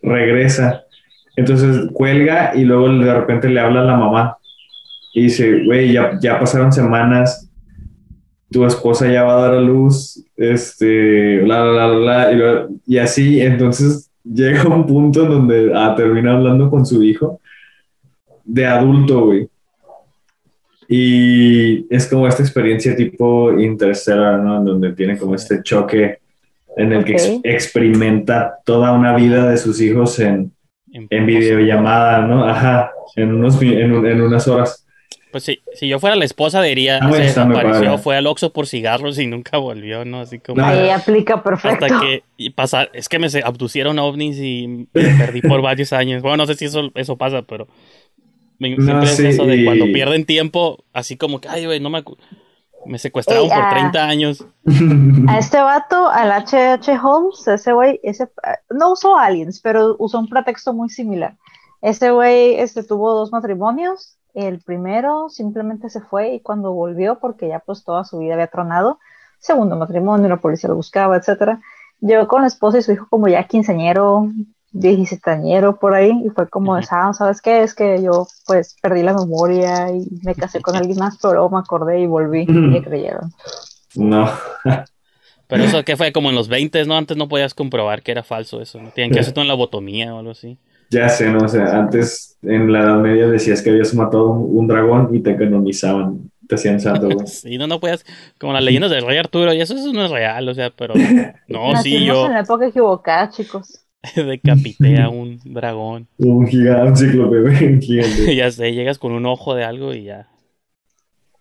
regresa. 0.01 0.83
Entonces 1.37 1.89
cuelga 1.93 2.51
y 2.55 2.65
luego 2.65 2.89
de 2.89 3.13
repente 3.13 3.47
le 3.47 3.61
habla 3.61 3.81
a 3.81 3.85
la 3.85 3.95
mamá. 3.95 4.37
Y 5.13 5.23
dice, 5.23 5.63
güey, 5.63 5.93
ya, 5.93 6.19
ya 6.21 6.37
pasaron 6.37 6.73
semanas, 6.73 7.42
tu 8.53 8.65
esposa 8.65 9.11
ya 9.11 9.23
va 9.23 9.37
a 9.37 9.41
dar 9.41 9.53
a 9.55 9.61
luz, 9.61 10.23
este, 10.37 11.39
bla, 11.39 11.63
bla, 11.63 11.87
bla, 11.87 12.29
bla, 12.29 12.69
y, 12.87 12.93
y 12.95 12.97
así, 12.99 13.41
entonces 13.41 14.09
llega 14.23 14.69
un 14.69 14.85
punto 14.87 15.23
en 15.23 15.29
donde 15.29 15.71
ah, 15.75 15.93
termina 15.97 16.33
hablando 16.33 16.69
con 16.69 16.85
su 16.85 17.03
hijo 17.03 17.41
de 18.45 18.65
adulto, 18.65 19.25
güey. 19.25 19.49
Y 20.87 21.87
es 21.93 22.07
como 22.07 22.27
esta 22.27 22.43
experiencia 22.43 22.95
tipo 22.95 23.57
Interstellar, 23.57 24.39
¿no? 24.39 24.57
En 24.57 24.65
donde 24.65 24.91
tiene 24.93 25.17
como 25.17 25.33
este 25.35 25.63
choque 25.63 26.19
en 26.75 26.91
el 26.91 27.05
que 27.05 27.13
ex- 27.13 27.39
experimenta 27.43 28.55
toda 28.65 28.91
una 28.91 29.15
vida 29.15 29.49
de 29.49 29.57
sus 29.57 29.79
hijos 29.81 30.19
en, 30.19 30.51
en 30.91 31.07
pocos- 31.07 31.25
videollamada, 31.25 32.27
¿no? 32.27 32.45
Ajá, 32.45 32.91
en, 33.15 33.33
unos, 33.33 33.61
en, 33.61 34.05
en 34.05 34.21
unas 34.21 34.47
horas. 34.47 34.82
Pues 35.33 35.43
sí, 35.43 35.59
si 35.73 35.87
yo 35.89 35.99
fuera 35.99 36.15
la 36.15 36.23
esposa 36.25 36.61
diría, 36.61 36.99
Ah, 37.01 37.11
se 37.11 37.19
desapareció, 37.23 37.83
padre. 37.85 37.97
fue 37.97 38.15
al 38.15 38.27
Oxxo 38.27 38.53
por 38.53 38.67
cigarros 38.67 39.17
y 39.19 39.27
nunca 39.27 39.57
volvió, 39.57 40.05
¿no? 40.05 40.19
Así 40.21 40.37
como... 40.39 40.63
Ahí 40.63 40.89
aplica 40.91 41.43
perfecto. 41.43 41.85
Hasta 41.85 41.99
que 41.99 42.23
y 42.37 42.51
pasar, 42.51 42.89
es 42.93 43.09
que 43.09 43.17
me 43.19 43.27
abducieron 43.43 43.97
ovnis 43.99 44.37
y 44.37 44.87
me 44.93 45.09
perdí 45.17 45.41
por 45.41 45.61
varios 45.63 45.91
años. 45.91 46.21
Bueno, 46.21 46.37
no 46.37 46.45
sé 46.45 46.53
si 46.55 46.65
eso, 46.65 46.91
eso 46.95 47.17
pasa, 47.17 47.41
pero 47.41 47.67
me- 48.59 48.77
No, 48.77 48.83
siempre 48.85 49.07
sí, 49.07 49.25
es 49.25 49.33
eso 49.33 49.45
de 49.45 49.57
y- 49.57 49.65
cuando 49.65 49.85
pierden 49.85 50.23
tiempo, 50.25 50.83
así 50.93 51.17
como 51.17 51.41
que, 51.41 51.49
ay, 51.49 51.65
güey, 51.65 51.79
no 51.79 51.89
me, 51.89 52.03
me 52.85 52.99
secuestraron 52.99 53.45
Ey, 53.45 53.49
por 53.49 53.59
ah. 53.59 53.69
30 53.71 54.07
años. 54.07 54.45
A 55.27 55.39
este 55.39 55.57
vato, 55.57 56.09
al 56.09 56.31
H.H. 56.31 56.99
Holmes, 57.01 57.47
ese 57.47 57.73
güey, 57.73 57.99
ese, 58.03 58.27
no 58.69 58.91
usó 58.91 59.17
aliens, 59.17 59.59
pero 59.61 59.95
usó 59.97 60.19
un 60.19 60.29
pretexto 60.29 60.73
muy 60.73 60.89
similar. 60.89 61.35
Ese 61.81 62.11
güey 62.11 62.53
este, 62.59 62.83
tuvo 62.83 63.13
dos 63.15 63.31
matrimonios 63.31 64.15
El 64.33 64.59
primero 64.59 65.29
simplemente 65.29 65.89
se 65.89 66.01
fue 66.01 66.33
y 66.33 66.39
cuando 66.39 66.71
volvió, 66.71 67.19
porque 67.19 67.47
ya 67.47 67.59
pues 67.59 67.83
toda 67.83 68.03
su 68.03 68.19
vida 68.19 68.33
había 68.33 68.47
tronado, 68.47 68.99
segundo 69.39 69.75
matrimonio, 69.75 70.29
la 70.29 70.37
policía 70.37 70.69
lo 70.69 70.75
buscaba, 70.75 71.17
etcétera. 71.17 71.61
Llegó 71.99 72.27
con 72.27 72.41
la 72.41 72.47
esposa 72.47 72.79
y 72.79 72.81
su 72.81 72.91
hijo 72.93 73.07
como 73.09 73.27
ya 73.27 73.43
quinceañero, 73.43 74.29
diecisietañero 74.71 75.77
por 75.77 75.93
ahí, 75.93 76.11
y 76.25 76.29
fue 76.29 76.49
como, 76.49 76.75
ah, 76.75 77.13
¿sabes 77.13 77.41
qué? 77.41 77.61
Es 77.61 77.75
que 77.75 78.01
yo 78.01 78.27
pues 78.47 78.75
perdí 78.81 79.03
la 79.03 79.13
memoria 79.13 79.91
y 79.91 80.07
me 80.23 80.33
casé 80.33 80.61
con 80.61 80.75
alguien 80.75 80.97
más, 80.97 81.17
pero 81.21 81.35
luego 81.35 81.49
me 81.51 81.59
acordé 81.59 81.99
y 82.01 82.07
volví 82.07 82.45
y 82.47 82.51
me 82.51 82.81
creyeron. 82.81 83.31
No. 83.95 84.29
Pero 85.47 85.65
eso 85.65 85.83
que 85.83 85.97
fue 85.97 86.11
como 86.11 86.29
en 86.29 86.35
los 86.35 86.47
20, 86.47 86.83
¿no? 86.85 86.97
Antes 86.97 87.15
no 87.15 87.27
podías 87.27 87.53
comprobar 87.53 88.01
que 88.01 88.11
era 88.11 88.23
falso 88.23 88.59
eso, 88.59 88.81
¿no? 88.81 88.89
Tienen 88.89 89.13
que 89.13 89.19
hacer 89.19 89.33
todo 89.33 89.43
en 89.43 89.49
la 89.49 89.53
botomía 89.53 90.15
o 90.15 90.17
algo 90.17 90.31
así. 90.31 90.57
Ya 90.93 91.09
sé, 91.09 91.29
¿no? 91.29 91.39
O 91.39 91.47
sea, 91.47 91.77
antes 91.79 92.37
en 92.41 92.71
la 92.71 92.81
Edad 92.81 92.99
Media 92.99 93.27
decías 93.27 93.61
que 93.61 93.69
habías 93.71 93.93
matado 93.93 94.29
un, 94.31 94.57
un 94.59 94.67
dragón 94.67 95.13
y 95.15 95.21
te 95.21 95.35
canonizaban. 95.35 96.29
Te 96.47 96.55
hacían 96.55 96.79
santo, 96.79 97.09
güey. 97.09 97.25
Sí, 97.27 97.57
no, 97.57 97.67
no 97.67 97.79
podías, 97.79 98.05
como 98.39 98.53
las 98.53 98.63
leyendas 98.63 98.91
del 98.91 99.05
rey 99.05 99.17
Arturo, 99.17 99.53
y 99.53 99.61
eso, 99.61 99.75
eso 99.75 99.93
no 99.93 100.05
es 100.05 100.11
real, 100.11 100.47
o 100.47 100.53
sea, 100.53 100.69
pero 100.71 100.93
no, 101.47 101.75
sí, 101.81 102.05
yo 102.05 102.25
en 102.27 102.33
la 102.33 102.41
época 102.41 102.67
equivocada, 102.67 103.29
chicos. 103.29 103.79
decapité 104.15 104.99
a 105.01 105.07
un 105.09 105.39
dragón. 105.45 106.07
Un 106.17 106.45
gigante, 106.45 107.05
un 107.17 107.33
un 107.33 107.81
gigante. 107.81 108.35
ya 108.35 108.51
sé, 108.51 108.73
llegas 108.73 108.99
con 108.99 109.13
un 109.13 109.25
ojo 109.25 109.55
de 109.55 109.63
algo 109.63 109.93
y 109.93 110.03
ya. 110.03 110.27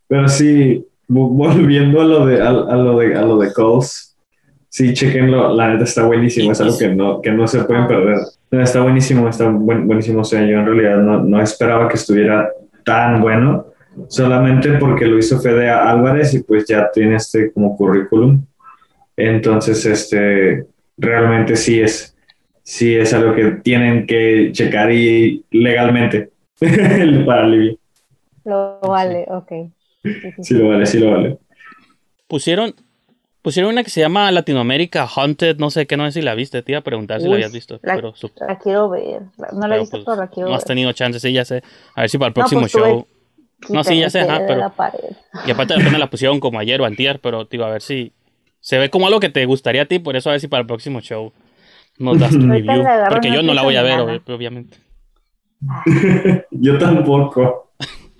Pero 0.06 0.28
sí, 0.28 0.86
vo- 1.08 1.28
volviendo 1.28 2.00
a 2.00 2.04
lo 2.04 2.26
de, 2.26 2.40
a, 2.40 2.48
a 2.48 2.76
lo 2.76 2.98
de, 2.98 3.14
a 3.16 3.22
lo 3.22 3.38
de 3.38 3.52
Calls, 3.52 4.11
sí, 4.72 4.94
chequenlo, 4.94 5.54
la 5.54 5.68
neta 5.68 5.84
está 5.84 6.06
buenísimo, 6.06 6.52
es 6.52 6.60
algo 6.60 6.78
que 6.78 6.88
no, 6.88 7.20
que 7.20 7.30
no 7.30 7.46
se 7.46 7.62
pueden 7.64 7.86
perder. 7.86 8.16
No, 8.50 8.62
Está 8.62 8.80
buenísimo, 8.82 9.28
está 9.28 9.48
buen- 9.50 9.86
buenísimo, 9.86 10.20
o 10.22 10.24
sea, 10.24 10.40
yo 10.40 10.58
en 10.58 10.66
realidad 10.66 10.96
no, 10.98 11.22
no 11.22 11.40
esperaba 11.42 11.88
que 11.88 11.94
estuviera 11.96 12.48
tan 12.84 13.20
bueno, 13.20 13.66
solamente 14.08 14.72
porque 14.78 15.04
lo 15.06 15.18
hizo 15.18 15.38
Fede 15.40 15.68
Álvarez 15.70 16.32
y 16.34 16.42
pues 16.42 16.64
ya 16.66 16.90
tiene 16.92 17.16
este 17.16 17.52
como 17.52 17.76
currículum. 17.76 18.42
Entonces, 19.16 19.84
este, 19.86 20.66
realmente 20.96 21.56
sí 21.56 21.80
es, 21.80 22.16
sí 22.62 22.94
es 22.94 23.12
algo 23.12 23.34
que 23.34 23.44
tienen 23.62 24.06
que 24.06 24.50
checar 24.52 24.90
y 24.90 25.44
legalmente 25.50 26.30
para 27.26 27.46
Libia. 27.46 27.74
Lo 28.44 28.80
vale, 28.80 29.26
ok. 29.28 29.52
Sí, 30.02 30.12
sí, 30.22 30.44
Sí 30.44 30.54
lo 30.54 30.68
vale, 30.68 30.86
sí 30.86 30.98
lo 30.98 31.10
vale. 31.12 31.38
Pusieron, 32.26 32.74
pusieron 33.42 33.72
una 33.72 33.82
que 33.84 33.90
se 33.90 34.00
llama 34.00 34.30
Latinoamérica 34.30 35.06
Haunted, 35.14 35.58
no 35.58 35.70
sé 35.70 35.86
qué, 35.86 35.96
no 35.96 36.04
sé 36.06 36.12
si 36.12 36.22
la 36.22 36.34
viste, 36.34 36.62
te 36.62 36.72
iba 36.72 36.78
a 36.78 36.82
preguntar 36.84 37.20
si 37.20 37.28
la 37.28 37.34
habías 37.34 37.52
visto, 37.52 37.78
la- 37.82 37.94
pero, 37.96 38.14
su- 38.14 38.30
La 38.46 38.58
quiero 38.58 38.88
ver. 38.88 39.22
No 39.52 39.66
la 39.68 39.76
he 39.76 39.80
visto, 39.80 39.96
pues, 39.98 40.04
pero 40.06 40.16
la 40.16 40.28
quiero 40.28 40.48
no 40.48 40.54
has 40.54 40.62
ver. 40.62 40.68
tenido 40.68 40.92
chance, 40.92 41.18
sí, 41.20 41.32
ya 41.32 41.44
sé. 41.44 41.62
A 41.94 42.02
ver 42.02 42.10
si 42.10 42.18
para 42.18 42.28
el 42.28 42.30
No, 42.30 42.34
próximo 42.34 42.60
pues, 42.62 42.72
tuve- 42.72 42.88
show. 42.88 43.06
No, 43.68 43.84
sí, 43.84 43.98
ya 44.00 44.10
sé, 44.10 44.20
ajá, 44.20 44.40
pero- 44.46 44.58
la. 44.60 44.72
Y 45.46 45.50
aparte 45.50 45.74
apenas 45.74 45.98
la 45.98 46.08
pusieron 46.10 46.40
como 46.40 46.58
ayer 46.58 46.80
o 46.80 46.84
antier, 46.84 47.20
pero 47.20 47.44
digo, 47.44 47.64
a 47.64 47.70
ver 47.70 47.82
si 47.82 48.12
se 48.60 48.78
ve 48.78 48.90
como 48.90 49.06
algo 49.06 49.20
que 49.20 49.28
te 49.28 49.44
gustaría 49.44 49.82
a 49.82 49.86
ti, 49.86 49.98
por 49.98 50.16
eso 50.16 50.30
a 50.30 50.32
ver 50.32 50.40
si 50.40 50.48
para 50.48 50.60
el 50.62 50.66
próximo 50.66 51.00
show 51.00 51.32
nos 51.98 52.18
das 52.18 52.30
tu 52.30 52.46
review. 52.48 52.84
Porque 53.08 53.30
yo 53.32 53.42
no 53.42 53.54
la 53.54 53.62
voy 53.62 53.76
a 53.76 53.82
ver, 53.82 53.98
ob- 54.00 54.34
obviamente. 54.34 54.78
Yo 56.50 56.78
tampoco. 56.78 57.70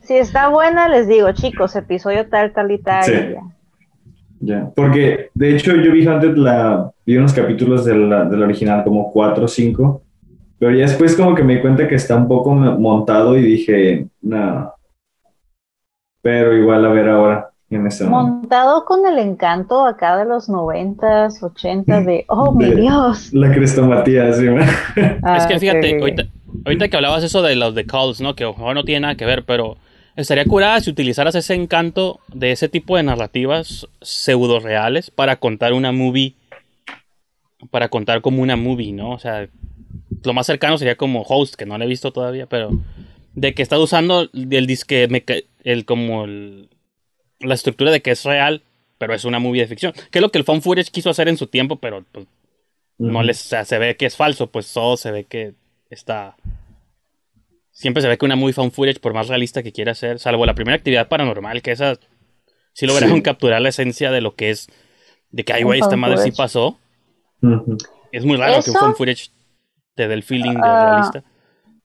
Si 0.02 0.14
está 0.14 0.48
buena, 0.48 0.88
les 0.88 1.08
digo, 1.08 1.32
chicos, 1.32 1.74
episodio 1.76 2.28
tal, 2.28 2.52
tal 2.52 2.70
y 2.70 2.78
tal. 2.78 3.04
Sí. 3.04 3.12
y 3.12 3.32
ya. 3.34 3.40
Ya, 4.44 4.72
porque 4.74 5.30
de 5.34 5.54
hecho 5.54 5.76
yo 5.76 5.92
vi 5.92 6.04
Hunted 6.06 6.36
la, 6.36 6.90
vi 7.06 7.16
unos 7.16 7.32
capítulos 7.32 7.84
de 7.84 7.94
la, 7.96 8.24
de 8.24 8.36
la 8.36 8.44
original, 8.44 8.82
como 8.82 9.12
cuatro 9.12 9.44
o 9.44 9.48
cinco, 9.48 10.02
pero 10.58 10.72
ya 10.74 10.82
después 10.82 11.14
como 11.14 11.34
que 11.34 11.44
me 11.44 11.54
di 11.56 11.60
cuenta 11.60 11.86
que 11.86 11.94
está 11.94 12.16
un 12.16 12.26
poco 12.26 12.52
mo- 12.52 12.76
montado 12.78 13.36
y 13.38 13.42
dije, 13.42 14.08
no. 14.20 14.72
Pero 16.22 16.56
igual 16.56 16.84
a 16.84 16.88
ver 16.88 17.08
ahora 17.08 17.50
en 17.70 17.82
momento. 17.82 18.04
Montado 18.08 18.84
con 18.84 19.06
el 19.06 19.18
encanto 19.18 19.84
acá 19.86 20.16
de 20.16 20.24
los 20.24 20.48
noventas, 20.48 21.42
ochentas, 21.42 22.04
de, 22.04 22.24
oh, 22.28 22.52
mi 22.52 22.64
De- 22.64 22.76
Dios. 22.76 23.32
La 23.32 23.52
crestomatía, 23.52 24.32
sí, 24.32 24.46
¿verdad? 24.48 24.68
es 24.96 25.46
que 25.46 25.54
Ah, 25.54 25.58
fíjate, 25.58 25.94
ok. 25.94 26.00
ahorita, 26.00 26.24
ahorita 26.64 26.88
que 26.88 26.96
hablabas 26.96 27.22
eso 27.24 27.42
de 27.42 27.54
los 27.54 27.74
de 27.74 27.86
calls, 27.86 28.20
¿no? 28.20 28.34
Que 28.34 28.44
ojo, 28.44 28.74
no 28.74 28.84
tiene 28.84 29.00
nada 29.00 29.14
que 29.14 29.24
ver, 29.24 29.44
pero 29.44 29.76
estaría 30.16 30.44
curada 30.44 30.80
si 30.80 30.90
utilizaras 30.90 31.34
ese 31.34 31.54
encanto 31.54 32.20
de 32.28 32.52
ese 32.52 32.68
tipo 32.68 32.96
de 32.96 33.02
narrativas 33.02 33.86
pseudo 34.00 34.60
reales 34.60 35.10
para 35.10 35.36
contar 35.36 35.72
una 35.72 35.92
movie, 35.92 36.34
para 37.70 37.88
contar 37.88 38.20
como 38.20 38.42
una 38.42 38.56
movie, 38.56 38.92
¿no? 38.92 39.10
O 39.12 39.18
sea, 39.18 39.48
lo 40.24 40.32
más 40.34 40.46
cercano 40.46 40.78
sería 40.78 40.96
como 40.96 41.22
Host, 41.22 41.54
que 41.54 41.66
no 41.66 41.78
lo 41.78 41.84
he 41.84 41.88
visto 41.88 42.12
todavía, 42.12 42.46
pero 42.46 42.70
de 43.34 43.54
que 43.54 43.62
está 43.62 43.78
usando 43.78 44.28
el 44.32 44.66
disque, 44.66 45.08
el 45.64 45.84
como 45.84 46.24
el- 46.24 46.68
la 47.40 47.54
estructura 47.54 47.90
de 47.90 48.02
que 48.02 48.10
es 48.12 48.24
real, 48.24 48.62
pero 48.98 49.14
es 49.14 49.24
una 49.24 49.38
movie 49.38 49.62
de 49.62 49.68
ficción. 49.68 49.92
Que 50.10 50.18
es 50.18 50.22
lo 50.22 50.30
que 50.30 50.38
el 50.38 50.44
fan 50.44 50.62
footage 50.62 50.90
quiso 50.90 51.10
hacer 51.10 51.28
en 51.28 51.36
su 51.36 51.46
tiempo, 51.48 51.76
pero 51.76 52.04
pues, 52.12 52.26
no 52.98 53.22
les, 53.22 53.44
o 53.46 53.48
sea, 53.48 53.64
se 53.64 53.78
ve 53.78 53.96
que 53.96 54.06
es 54.06 54.16
falso, 54.16 54.48
pues 54.48 54.72
todo 54.72 54.96
se 54.96 55.10
ve 55.10 55.24
que 55.24 55.54
está. 55.90 56.36
Siempre 57.72 58.02
se 58.02 58.08
ve 58.08 58.18
que 58.18 58.24
una 58.26 58.36
movie 58.36 58.52
fan 58.52 58.70
footage, 58.70 59.00
por 59.00 59.14
más 59.14 59.28
realista 59.28 59.62
que 59.62 59.72
quiera 59.72 59.94
ser, 59.94 60.18
salvo 60.18 60.46
la 60.46 60.54
primera 60.54 60.76
actividad 60.76 61.08
paranormal, 61.08 61.62
que 61.62 61.72
esa 61.72 61.96
sí 62.72 62.86
lograron 62.86 63.16
Sí. 63.16 63.22
capturar 63.22 63.60
la 63.62 63.70
esencia 63.70 64.10
de 64.10 64.20
lo 64.20 64.34
que 64.34 64.50
es, 64.50 64.68
de 65.30 65.44
que, 65.44 65.52
ay, 65.52 65.62
güey, 65.64 65.80
esta 65.80 65.90
found 65.90 66.00
madre 66.02 66.18
sí 66.18 66.30
footage. 66.30 66.36
pasó. 66.36 66.78
Ujú. 67.42 67.78
Es 68.12 68.24
muy 68.24 68.36
raro 68.36 68.62
que 68.62 68.70
un 68.70 68.76
¿Eso? 68.76 68.86
fan 68.86 68.94
footage 68.94 69.30
te 69.94 70.06
dé 70.08 70.14
el 70.14 70.22
feeling 70.22 70.54
de 70.54 70.60
Ah, 70.62 70.84
realista. 70.86 71.22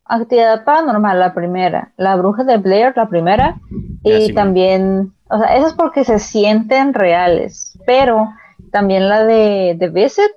Actividad 0.06 0.64
paranormal, 0.64 1.20
la 1.20 1.34
primera. 1.34 1.92
La 1.98 2.16
bruja 2.16 2.44
de 2.44 2.58
Blair, 2.58 2.94
la 2.96 3.10
primera. 3.10 3.58
Ya, 4.04 4.20
Y 4.20 4.28
sí, 4.28 4.34
también, 4.34 5.14
o 5.30 5.38
sea, 5.38 5.56
eso 5.58 5.68
es 5.68 5.74
porque 5.74 6.04
se 6.06 6.20
sienten 6.20 6.94
reales. 6.94 7.78
Pero 7.86 8.30
también 8.72 9.10
la 9.10 9.26
de 9.26 9.76
The 9.80 9.90
Visit, 9.90 10.32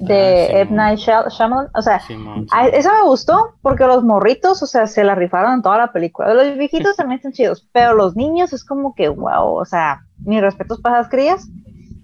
de 0.00 0.48
Ah, 0.54 0.58
M. 0.60 0.70
mo. 0.70 0.76
Night 0.76 0.98
Shy- 0.98 1.28
Shyamalan. 1.30 1.70
O 1.74 1.82
sea, 1.82 2.00
Simón, 2.00 2.46
Simón. 2.48 2.70
esa 2.74 2.92
me 2.92 3.02
gustó 3.08 3.54
porque 3.62 3.84
los 3.86 4.02
morritos, 4.04 4.62
o 4.62 4.66
sea, 4.66 4.86
se 4.86 5.04
la 5.04 5.14
rifaron 5.14 5.54
en 5.54 5.62
toda 5.62 5.78
la 5.78 5.92
película. 5.92 6.32
Los 6.34 6.56
viejitos 6.56 6.96
también 6.96 7.18
están 7.18 7.32
chidos, 7.32 7.68
pero 7.72 7.94
los 7.94 8.16
niños 8.16 8.52
es 8.52 8.64
como 8.64 8.94
que, 8.94 9.08
wow, 9.08 9.54
o 9.56 9.64
sea, 9.64 10.02
mis 10.24 10.40
respetos 10.40 10.80
para 10.80 10.98
las 10.98 11.08
crías. 11.08 11.48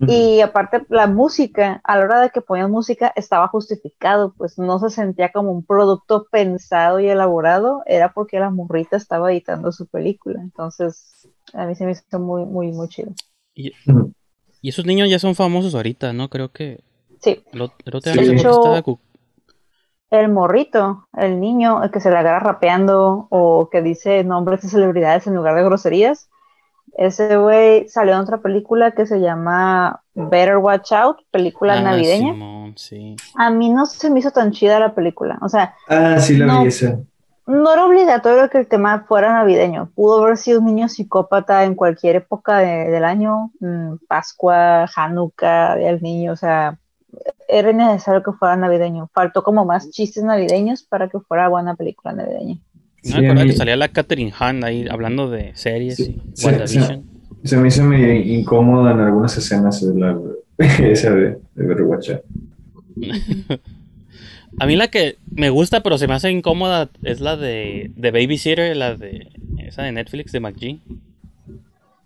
Y 0.09 0.40
aparte, 0.40 0.87
la 0.88 1.07
música, 1.07 1.83
a 1.85 1.98
la 1.98 2.05
hora 2.05 2.20
de 2.22 2.31
que 2.31 2.40
ponían 2.40 2.70
música, 2.70 3.12
estaba 3.16 3.48
justificado, 3.48 4.33
pues 4.35 4.59
no 4.59 4.79
se 4.79 4.88
sentía 4.88 5.31
como 5.31 5.53
un 5.53 5.62
producto 5.62 6.26
pensado 6.31 7.00
y 7.00 7.09
elaborado, 7.11 7.83
era 7.85 8.11
porque 8.14 8.40
la 8.40 8.48
morrita 8.48 8.96
estaba 8.96 9.31
editando 9.31 9.72
su 9.72 9.87
película. 9.88 10.40
Entonces, 10.40 11.29
a 11.53 11.66
mí 11.66 11.74
se 11.74 11.85
me 11.85 11.90
hizo 11.92 12.18
muy, 12.18 12.46
muy, 12.46 12.72
muy 12.72 12.88
chido. 12.88 13.12
Y, 13.55 13.72
y 14.62 14.70
esos 14.70 14.87
niños 14.87 15.11
ya 15.11 15.18
son 15.18 15.35
famosos 15.35 15.74
ahorita, 15.74 16.14
¿no? 16.14 16.31
Creo 16.31 16.50
que. 16.50 16.81
Sí, 17.20 17.44
El, 17.52 17.62
el 17.85 18.00
De 18.00 18.33
hecho- 18.37 18.98
el 20.11 20.28
morrito, 20.28 21.06
el 21.16 21.38
niño, 21.40 21.85
el 21.85 21.90
que 21.92 22.00
se 22.00 22.11
la 22.11 22.20
agarra 22.20 22.40
rapeando 22.40 23.28
o 23.30 23.68
que 23.70 23.80
dice 23.80 24.24
nombres 24.24 24.62
de 24.62 24.68
celebridades 24.68 25.26
en 25.28 25.37
lugar 25.37 25.54
de 25.54 25.62
groserías, 25.62 26.28
ese 26.96 27.37
güey 27.37 27.88
salió 27.88 28.14
en 28.14 28.20
otra 28.20 28.38
película 28.38 28.90
que 28.90 29.06
se 29.06 29.20
llama 29.20 30.02
Better 30.14 30.56
Watch 30.56 30.90
Out, 30.92 31.18
película 31.30 31.74
Ah, 31.74 31.83
navideña. 31.83 32.33
Simón, 32.33 32.72
sí. 32.76 33.14
A 33.37 33.50
mí 33.50 33.70
no 33.70 33.87
se 33.87 34.11
me 34.11 34.18
hizo 34.18 34.33
tan 34.33 34.50
chida 34.50 34.80
la 34.80 34.94
película, 34.96 35.38
o 35.42 35.48
sea, 35.48 35.74
Ah, 35.88 36.18
sí 36.18 36.37
la 36.37 36.46
No. 36.46 36.62
vi 36.62 36.68
esa. 36.68 36.98
No 37.46 37.72
era 37.72 37.85
obligatorio 37.87 38.48
que 38.50 38.59
el 38.59 38.66
tema 38.68 39.04
fuera 39.09 39.33
navideño. 39.33 39.90
Pudo 39.94 40.22
haber 40.24 40.37
sido 40.37 40.59
un 40.61 40.66
niño 40.66 40.88
psicópata 40.88 41.64
en 41.64 41.74
cualquier 41.76 42.16
época 42.16 42.59
de- 42.59 42.90
del 42.90 43.04
año, 43.04 43.50
mm, 43.61 43.94
Pascua, 44.09 44.87
Hanukkah, 44.94 45.76
del 45.76 46.00
Niño, 46.02 46.33
o 46.33 46.37
sea, 46.37 46.78
era 47.50 47.70
innecesario 47.70 48.22
que 48.22 48.32
fuera 48.32 48.56
navideño. 48.56 49.08
Faltó 49.14 49.42
como 49.42 49.64
más 49.64 49.90
chistes 49.90 50.22
navideños 50.24 50.82
para 50.82 51.08
que 51.08 51.18
fuera 51.20 51.48
buena 51.48 51.74
película 51.74 52.12
navideña. 52.14 52.54
No 52.56 52.60
Sí, 53.02 53.10
me 53.12 53.14
a 53.16 53.18
acordaba 53.20 53.44
mí- 53.44 53.50
que 53.50 53.56
salía 53.56 53.76
la 53.76 53.88
Catherine 53.88 54.32
Hahn 54.38 54.62
ahí 54.64 54.86
hablando 54.90 55.30
de 55.30 55.54
series 55.56 55.96
Sí, 55.96 56.20
y 56.24 56.36
sí, 56.36 56.46
WandaVision. 56.46 57.04
Se 57.44 57.56
me 57.56 57.68
hizo 57.68 57.82
medio 57.84 58.12
incómodo 58.12 58.90
en 58.90 59.00
algunas 59.00 59.36
escenas 59.36 59.80
de 59.80 59.98
la, 59.98 60.18
esa 60.58 61.10
de, 61.10 61.38
de. 61.54 62.22
A 64.58 64.66
mí 64.66 64.76
la 64.76 64.88
que 64.88 65.16
me 65.30 65.48
gusta 65.48 65.80
pero 65.82 65.96
se 65.96 66.08
me 66.08 66.14
hace 66.14 66.30
incómoda 66.30 66.90
es 67.02 67.20
la 67.20 67.36
de, 67.36 67.92
de 67.96 68.10
Babysitter, 68.10 68.76
la 68.76 68.94
de 68.96 69.28
esa 69.58 69.82
de 69.84 69.92
Netflix 69.92 70.32
de 70.32 70.40
McGee. 70.40 70.80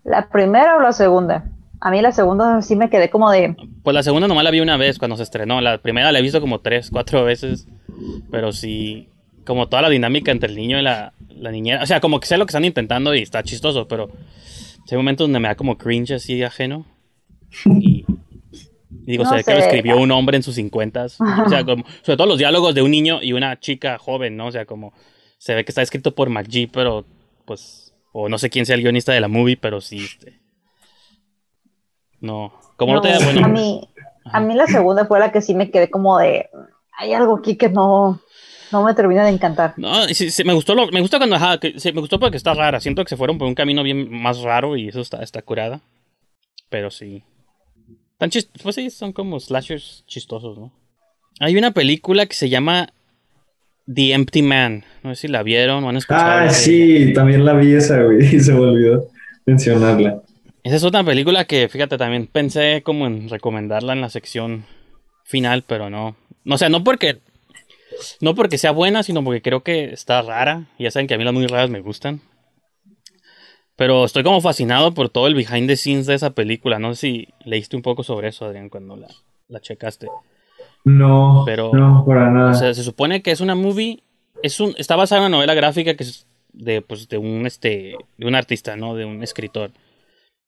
¿La 0.04 0.28
primera 0.28 0.76
o 0.76 0.80
la 0.80 0.92
segunda? 0.92 1.46
A 1.85 1.90
mí 1.90 2.01
la 2.01 2.12
segunda 2.12 2.62
sí 2.62 2.77
me 2.77 2.88
quedé 2.88 3.11
como 3.11 3.31
de, 3.31 3.55
Pues 3.83 3.92
la 3.92 4.03
segunda 4.03 4.27
nomás 4.27 4.42
la 4.42 4.51
vi 4.51 4.61
una 4.61 4.79
vez 4.79 4.99
cuando 4.99 5.18
se 5.18 5.23
estrenó. 5.23 5.61
La 5.61 5.77
primera 5.77 6.11
la 6.12 6.18
he 6.18 6.23
visto 6.23 6.40
como 6.40 6.61
tres, 6.61 6.88
cuatro 6.90 7.25
veces. 7.25 7.68
Pero 8.31 8.53
sí, 8.53 9.11
como 9.44 9.68
toda 9.68 9.83
la 9.83 9.90
dinámica 9.90 10.33
entre 10.33 10.49
el 10.49 10.57
niño 10.57 10.79
y 10.79 10.83
la, 10.83 11.12
la 11.29 11.51
niñera. 11.51 11.83
O 11.83 11.87
sea, 11.87 12.01
como 12.01 12.20
que 12.20 12.27
sé 12.27 12.38
lo 12.38 12.47
que 12.47 12.53
están 12.53 12.64
intentando 12.64 13.14
y 13.14 13.20
está 13.20 13.42
chistoso, 13.42 13.87
pero 13.87 14.11
hay 14.90 14.97
momentos 14.97 15.27
donde 15.27 15.40
me 15.40 15.49
da 15.49 15.57
como 15.57 15.77
cringe 15.77 16.12
así 16.12 16.42
ajeno. 16.42 16.87
Y, 17.66 18.07
y 19.07 19.12
digo, 19.12 19.25
No 19.25 19.29
se 19.29 19.37
ve 19.37 19.44
que 19.44 19.53
lo 19.53 19.61
escribió 19.61 19.99
un 19.99 20.11
hombre 20.11 20.38
en 20.38 20.42
sus 20.42 20.55
cincuentas. 20.55 21.18
O 21.20 21.51
sea, 21.51 21.66
como, 21.66 21.85
sobre 22.01 22.16
todo 22.16 22.27
los 22.27 22.38
diálogos 22.38 22.75
de 22.75 22.81
un 22.81 22.92
niño 22.92 23.18
y 23.20 23.35
una 23.35 23.61
chica 23.61 23.99
joven, 23.99 24.38
¿no? 24.38 24.47
O 24.47 24.53
sea, 24.53 24.64
como 24.64 24.94
se 25.37 25.55
ve 25.55 25.66
que 25.66 25.70
está 25.70 25.83
escrito 25.83 26.14
por 26.14 26.31
McGee, 26.31 26.66
pero 26.66 27.05
pues, 27.44 27.92
o 28.12 28.31
no 28.31 28.38
sé 28.38 28.49
quién 28.49 28.64
sea 28.64 28.77
el 28.77 28.81
guionista 28.81 29.12
de 29.12 29.20
la 29.20 29.29
movie, 29.29 29.59
pero 29.59 29.83
sí, 29.83 29.99
este, 29.99 30.43
no, 32.24 32.52
como 32.76 32.94
no, 32.94 33.00
te 33.00 33.10
da 33.10 33.18
bueno. 33.18 33.44
A 33.44 33.48
mí, 33.48 33.88
a 34.24 34.40
mí 34.40 34.54
la 34.54 34.66
segunda 34.66 35.04
fue 35.04 35.20
la 35.20 35.30
que 35.30 35.42
sí 35.42 35.54
me 35.54 35.70
quedé 35.70 35.90
como 35.90 36.18
de, 36.18 36.48
hay 36.96 37.12
algo 37.12 37.37
aquí 37.37 37.56
que 37.56 37.68
no, 37.68 38.20
no 38.72 38.82
me 38.82 38.94
termina 38.94 39.24
de 39.24 39.30
encantar. 39.30 39.74
No, 39.76 40.04
sí, 40.08 40.30
sí, 40.30 40.44
me 40.44 40.54
gustó, 40.54 40.74
lo, 40.74 40.88
me 40.88 41.00
gusta 41.00 41.18
cuando, 41.18 41.37
ajá, 41.37 41.58
que, 41.58 41.78
sí, 41.78 41.92
me 41.92 42.00
gustó 42.00 42.18
porque 42.18 42.37
está 42.37 42.54
rara, 42.54 42.80
siento 42.80 43.04
que 43.04 43.10
se 43.10 43.16
fueron 43.16 43.37
por 43.37 43.46
un 43.46 43.54
camino 43.54 43.82
bien 43.82 44.10
más 44.10 44.40
raro 44.40 44.76
y 44.76 44.88
eso 44.88 45.00
está, 45.00 45.22
está 45.22 45.42
curada, 45.42 45.80
pero 46.70 46.90
sí. 46.90 47.22
Tan 48.16 48.30
chist 48.30 48.50
pues 48.62 48.76
sí, 48.76 48.90
son 48.90 49.12
como 49.12 49.38
slashers 49.38 50.04
chistosos, 50.06 50.56
¿no? 50.56 50.72
Hay 51.40 51.56
una 51.56 51.72
película 51.72 52.26
que 52.26 52.34
se 52.34 52.48
llama 52.48 52.88
The 53.92 54.12
Empty 54.12 54.42
Man. 54.42 54.84
No 55.02 55.14
sé 55.14 55.22
si 55.22 55.28
la 55.28 55.42
vieron 55.42 55.84
o 55.84 55.88
han 55.88 55.96
escuchado. 55.96 56.46
Ah, 56.46 56.50
sí, 56.50 57.12
también 57.12 57.44
la 57.44 57.54
vi 57.54 57.74
esa, 57.74 58.02
güey. 58.02 58.24
Y 58.37 58.40
se 58.40 58.52
me 58.52 58.60
olvidó 58.60 59.08
mencionarla. 59.44 60.22
Esa 60.64 60.77
es 60.77 60.85
otra 60.85 61.05
película 61.05 61.44
que, 61.44 61.68
fíjate, 61.68 61.98
también 61.98 62.27
pensé 62.27 62.83
como 62.83 63.07
en 63.07 63.29
recomendarla 63.29 63.92
en 63.92 64.00
la 64.00 64.09
sección 64.09 64.64
final, 65.22 65.62
pero 65.66 65.90
no. 65.90 66.16
O 66.48 66.59
sea, 66.59 66.70
no 66.70 66.83
porque. 66.83 67.18
No 68.20 68.35
porque 68.35 68.59
sea 68.59 68.72
buena, 68.72 69.03
sino 69.03 69.22
porque 69.22 69.42
creo 69.42 69.62
que 69.62 69.92
está 69.92 70.22
rara. 70.22 70.64
Ya 70.79 70.90
saben 70.90 71.07
que 71.07 71.14
a 71.14 71.18
mí 71.18 71.24
las 71.24 71.35
muy 71.35 71.46
raras 71.46 71.68
me 71.68 71.81
gustan. 71.81 72.22
Pero 73.77 74.07
estoy 74.07 74.22
como 74.22 74.40
fascinado 74.40 74.94
por 74.94 75.11
todo 75.11 75.27
el 75.27 75.35
behind 75.35 75.68
the 75.68 75.77
scenes 75.77 76.07
de 76.07 76.14
esa 76.14 76.31
película. 76.31 76.79
No 76.79 76.94
sé 76.94 77.00
si 77.00 77.29
leíste 77.44 77.77
un 77.77 77.83
poco 77.83 78.03
sobre 78.03 78.29
eso, 78.29 78.46
Adrián, 78.46 78.70
cuando 78.70 78.96
la, 78.96 79.09
la 79.48 79.61
checaste. 79.61 80.09
No, 80.85 81.42
Pero, 81.44 81.72
no, 81.74 82.05
para 82.07 82.31
nada. 82.31 82.50
O 82.53 82.55
sea, 82.55 82.72
se 82.72 82.83
supone 82.83 83.22
que 83.22 83.33
es 83.33 83.40
una 83.40 83.55
movie. 83.55 84.03
Es 84.42 84.61
un, 84.61 84.74
está 84.79 84.96
basada 84.96 85.20
en 85.20 85.27
una 85.27 85.37
novela 85.37 85.55
gráfica 85.55 85.94
que 85.94 86.05
es 86.05 86.27
de, 86.53 86.81
pues, 86.81 87.09
de 87.09 87.18
un 87.18 87.46
este. 87.46 87.96
de 88.16 88.27
un 88.27 88.35
artista, 88.35 88.77
¿no? 88.77 88.94
De 88.94 89.05
un 89.05 89.22
escritor. 89.22 89.70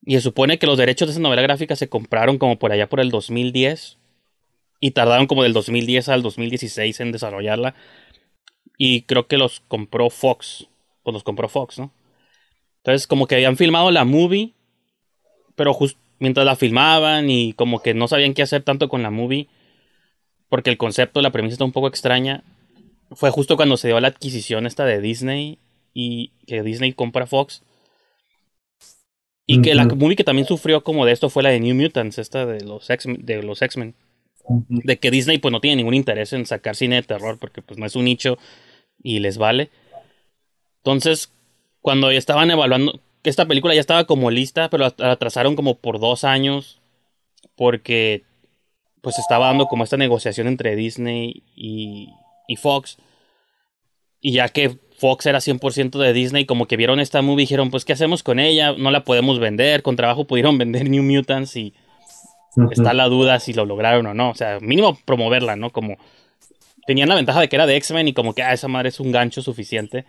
Y 0.08 0.14
se 0.14 0.20
supone 0.20 0.58
que 0.58 0.68
los 0.68 0.78
derechos 0.78 1.08
de 1.08 1.12
esa 1.12 1.20
novela 1.20 1.42
gráfica 1.42 1.74
se 1.74 1.88
compraron 1.88 2.38
como 2.38 2.60
por 2.60 2.70
allá 2.70 2.88
por 2.88 3.00
el 3.00 3.10
2010. 3.10 3.98
Y 4.78 4.92
tardaron 4.92 5.26
como 5.26 5.42
del 5.42 5.52
2010 5.52 6.08
al 6.08 6.22
2016 6.22 7.00
en 7.00 7.10
desarrollarla. 7.10 7.74
Y 8.78 9.02
creo 9.02 9.26
que 9.26 9.36
los 9.36 9.60
compró 9.66 10.08
Fox. 10.08 10.68
Pues 11.02 11.12
los 11.12 11.24
compró 11.24 11.48
Fox, 11.48 11.80
¿no? 11.80 11.90
Entonces, 12.78 13.08
como 13.08 13.26
que 13.26 13.34
habían 13.34 13.56
filmado 13.56 13.90
la 13.90 14.04
movie. 14.04 14.52
Pero 15.56 15.74
justo 15.74 15.98
mientras 16.20 16.46
la 16.46 16.54
filmaban 16.54 17.28
y 17.28 17.52
como 17.54 17.82
que 17.82 17.92
no 17.92 18.06
sabían 18.06 18.32
qué 18.32 18.42
hacer 18.42 18.62
tanto 18.62 18.88
con 18.88 19.02
la 19.02 19.10
movie. 19.10 19.48
Porque 20.48 20.70
el 20.70 20.78
concepto, 20.78 21.20
la 21.20 21.32
premisa 21.32 21.54
está 21.54 21.64
un 21.64 21.72
poco 21.72 21.88
extraña. 21.88 22.44
Fue 23.10 23.30
justo 23.30 23.56
cuando 23.56 23.76
se 23.76 23.88
dio 23.88 23.98
la 23.98 24.08
adquisición 24.08 24.66
esta 24.66 24.84
de 24.84 25.00
Disney. 25.00 25.58
Y 25.92 26.30
que 26.46 26.62
Disney 26.62 26.92
compra 26.92 27.26
Fox. 27.26 27.64
Y 29.46 29.62
que 29.62 29.74
la 29.74 29.84
movie 29.84 30.16
que 30.16 30.24
también 30.24 30.46
sufrió 30.46 30.82
como 30.82 31.06
de 31.06 31.12
esto 31.12 31.30
fue 31.30 31.42
la 31.42 31.50
de 31.50 31.60
New 31.60 31.76
Mutants, 31.76 32.18
esta 32.18 32.44
de 32.46 32.64
los 32.64 32.90
X-Men. 32.90 33.24
De, 33.24 33.42
los 33.42 33.62
X-Men. 33.62 33.94
de 34.68 34.98
que 34.98 35.10
Disney 35.10 35.38
pues 35.38 35.52
no 35.52 35.60
tiene 35.60 35.76
ningún 35.76 35.94
interés 35.94 36.32
en 36.32 36.46
sacar 36.46 36.74
cine 36.74 36.96
de 36.96 37.02
terror 37.04 37.38
porque 37.38 37.62
pues 37.62 37.78
no 37.78 37.86
es 37.86 37.94
un 37.94 38.04
nicho 38.06 38.38
y 39.02 39.20
les 39.20 39.38
vale. 39.38 39.70
Entonces, 40.78 41.32
cuando 41.80 42.10
ya 42.10 42.18
estaban 42.18 42.50
evaluando, 42.50 43.00
que 43.22 43.30
esta 43.30 43.46
película 43.46 43.74
ya 43.74 43.80
estaba 43.80 44.04
como 44.04 44.32
lista, 44.32 44.68
pero 44.68 44.92
la 44.98 45.10
atrasaron 45.12 45.54
como 45.54 45.76
por 45.76 46.00
dos 46.00 46.24
años 46.24 46.80
porque 47.54 48.24
pues 49.00 49.18
estaba 49.20 49.46
dando 49.46 49.66
como 49.66 49.84
esta 49.84 49.96
negociación 49.96 50.48
entre 50.48 50.74
Disney 50.74 51.44
y, 51.54 52.08
y 52.48 52.56
Fox. 52.56 52.98
Y 54.20 54.32
ya 54.32 54.48
que 54.48 54.78
Fox 54.98 55.26
era 55.26 55.40
100% 55.40 55.98
de 55.98 56.12
Disney, 56.12 56.46
como 56.46 56.66
que 56.66 56.76
vieron 56.76 57.00
esta 57.00 57.22
movie 57.22 57.42
y 57.42 57.46
dijeron, 57.46 57.70
pues 57.70 57.84
¿qué 57.84 57.92
hacemos 57.92 58.22
con 58.22 58.38
ella? 58.38 58.74
No 58.76 58.90
la 58.90 59.04
podemos 59.04 59.38
vender, 59.38 59.82
con 59.82 59.96
trabajo 59.96 60.26
pudieron 60.26 60.58
vender 60.58 60.88
New 60.88 61.02
Mutants 61.02 61.56
y 61.56 61.74
está 62.70 62.94
la 62.94 63.06
duda 63.06 63.38
si 63.40 63.52
lo 63.52 63.66
lograron 63.66 64.06
o 64.06 64.14
no. 64.14 64.30
O 64.30 64.34
sea, 64.34 64.58
mínimo 64.60 64.98
promoverla, 65.04 65.56
¿no? 65.56 65.70
Como 65.70 65.96
tenían 66.86 67.08
la 67.08 67.14
ventaja 67.14 67.40
de 67.40 67.48
que 67.48 67.56
era 67.56 67.66
de 67.66 67.76
X-Men 67.76 68.08
y 68.08 68.12
como 68.14 68.34
que, 68.34 68.42
ah, 68.42 68.52
esa 68.52 68.68
madre 68.68 68.88
es 68.88 69.00
un 69.00 69.12
gancho 69.12 69.42
suficiente. 69.42 70.04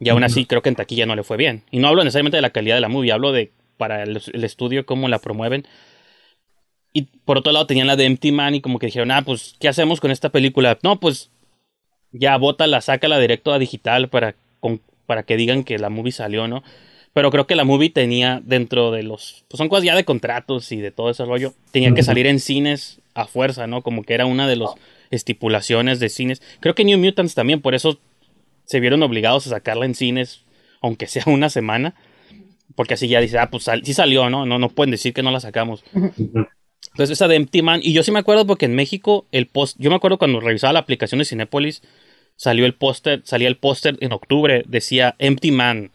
Y 0.00 0.08
aún 0.08 0.24
así 0.24 0.46
creo 0.46 0.62
que 0.62 0.68
en 0.68 0.74
taquilla 0.74 1.06
no 1.06 1.14
le 1.14 1.22
fue 1.22 1.36
bien. 1.36 1.64
Y 1.70 1.78
no 1.78 1.88
hablo 1.88 2.02
necesariamente 2.02 2.36
de 2.36 2.42
la 2.42 2.50
calidad 2.50 2.74
de 2.76 2.80
la 2.80 2.88
movie, 2.88 3.12
hablo 3.12 3.32
de 3.32 3.52
para 3.76 4.02
el, 4.02 4.20
el 4.32 4.44
estudio 4.44 4.86
cómo 4.86 5.08
la 5.08 5.18
promueven. 5.18 5.66
Y 6.92 7.02
por 7.24 7.38
otro 7.38 7.52
lado 7.52 7.66
tenían 7.66 7.86
la 7.86 7.96
de 7.96 8.04
Empty 8.04 8.32
Man 8.32 8.54
y 8.54 8.60
como 8.60 8.78
que 8.78 8.86
dijeron, 8.86 9.10
ah, 9.10 9.22
pues, 9.22 9.56
¿qué 9.58 9.68
hacemos 9.68 10.00
con 10.00 10.10
esta 10.10 10.30
película? 10.30 10.78
No, 10.82 11.00
pues, 11.00 11.31
ya 12.12 12.36
bótala, 12.36 12.80
sácala 12.80 13.18
directo 13.18 13.52
a 13.52 13.58
digital 13.58 14.08
para, 14.08 14.34
con- 14.60 14.80
para 15.06 15.22
que 15.24 15.36
digan 15.36 15.64
que 15.64 15.78
la 15.78 15.90
movie 15.90 16.12
salió, 16.12 16.46
¿no? 16.48 16.62
Pero 17.14 17.30
creo 17.30 17.46
que 17.46 17.54
la 17.56 17.64
movie 17.64 17.90
tenía 17.90 18.40
dentro 18.42 18.90
de 18.90 19.02
los... 19.02 19.44
Pues 19.48 19.58
son 19.58 19.68
cosas 19.68 19.84
ya 19.84 19.94
de 19.94 20.04
contratos 20.04 20.72
y 20.72 20.76
de 20.78 20.90
todo 20.90 21.10
ese 21.10 21.24
rollo. 21.26 21.52
Tenía 21.70 21.92
que 21.94 22.02
salir 22.02 22.26
en 22.26 22.40
cines 22.40 23.00
a 23.14 23.26
fuerza, 23.26 23.66
¿no? 23.66 23.82
Como 23.82 24.02
que 24.02 24.14
era 24.14 24.24
una 24.24 24.48
de 24.48 24.56
las 24.56 24.70
estipulaciones 25.10 26.00
de 26.00 26.08
cines. 26.08 26.40
Creo 26.60 26.74
que 26.74 26.84
New 26.84 26.98
Mutants 26.98 27.34
también, 27.34 27.60
por 27.60 27.74
eso 27.74 27.98
se 28.64 28.80
vieron 28.80 29.02
obligados 29.02 29.46
a 29.46 29.50
sacarla 29.50 29.84
en 29.84 29.94
cines, 29.94 30.40
aunque 30.80 31.06
sea 31.06 31.24
una 31.26 31.50
semana. 31.50 31.94
Porque 32.74 32.94
así 32.94 33.08
ya 33.08 33.20
dice, 33.20 33.38
ah, 33.38 33.50
pues 33.50 33.64
sal- 33.64 33.82
sí 33.84 33.92
salió, 33.92 34.30
¿no? 34.30 34.46
¿no? 34.46 34.58
No 34.58 34.70
pueden 34.70 34.90
decir 34.92 35.12
que 35.12 35.22
no 35.22 35.30
la 35.30 35.40
sacamos. 35.40 35.84
Entonces 36.90 37.10
esa 37.16 37.28
de 37.28 37.36
Empty 37.36 37.62
Man, 37.62 37.80
y 37.82 37.92
yo 37.92 38.02
sí 38.02 38.10
me 38.12 38.18
acuerdo 38.18 38.46
porque 38.46 38.66
en 38.66 38.74
México 38.74 39.26
el 39.32 39.46
post, 39.46 39.76
yo 39.78 39.88
me 39.90 39.96
acuerdo 39.96 40.18
cuando 40.18 40.40
revisaba 40.40 40.74
la 40.74 40.80
aplicación 40.80 41.18
de 41.20 41.24
Cinépolis, 41.24 41.82
salió 42.36 42.66
el 42.66 42.74
póster, 42.74 43.22
salía 43.24 43.48
el 43.48 43.56
póster 43.56 43.96
en 44.00 44.12
octubre, 44.12 44.64
decía 44.66 45.14
Empty 45.18 45.52
Man, 45.52 45.90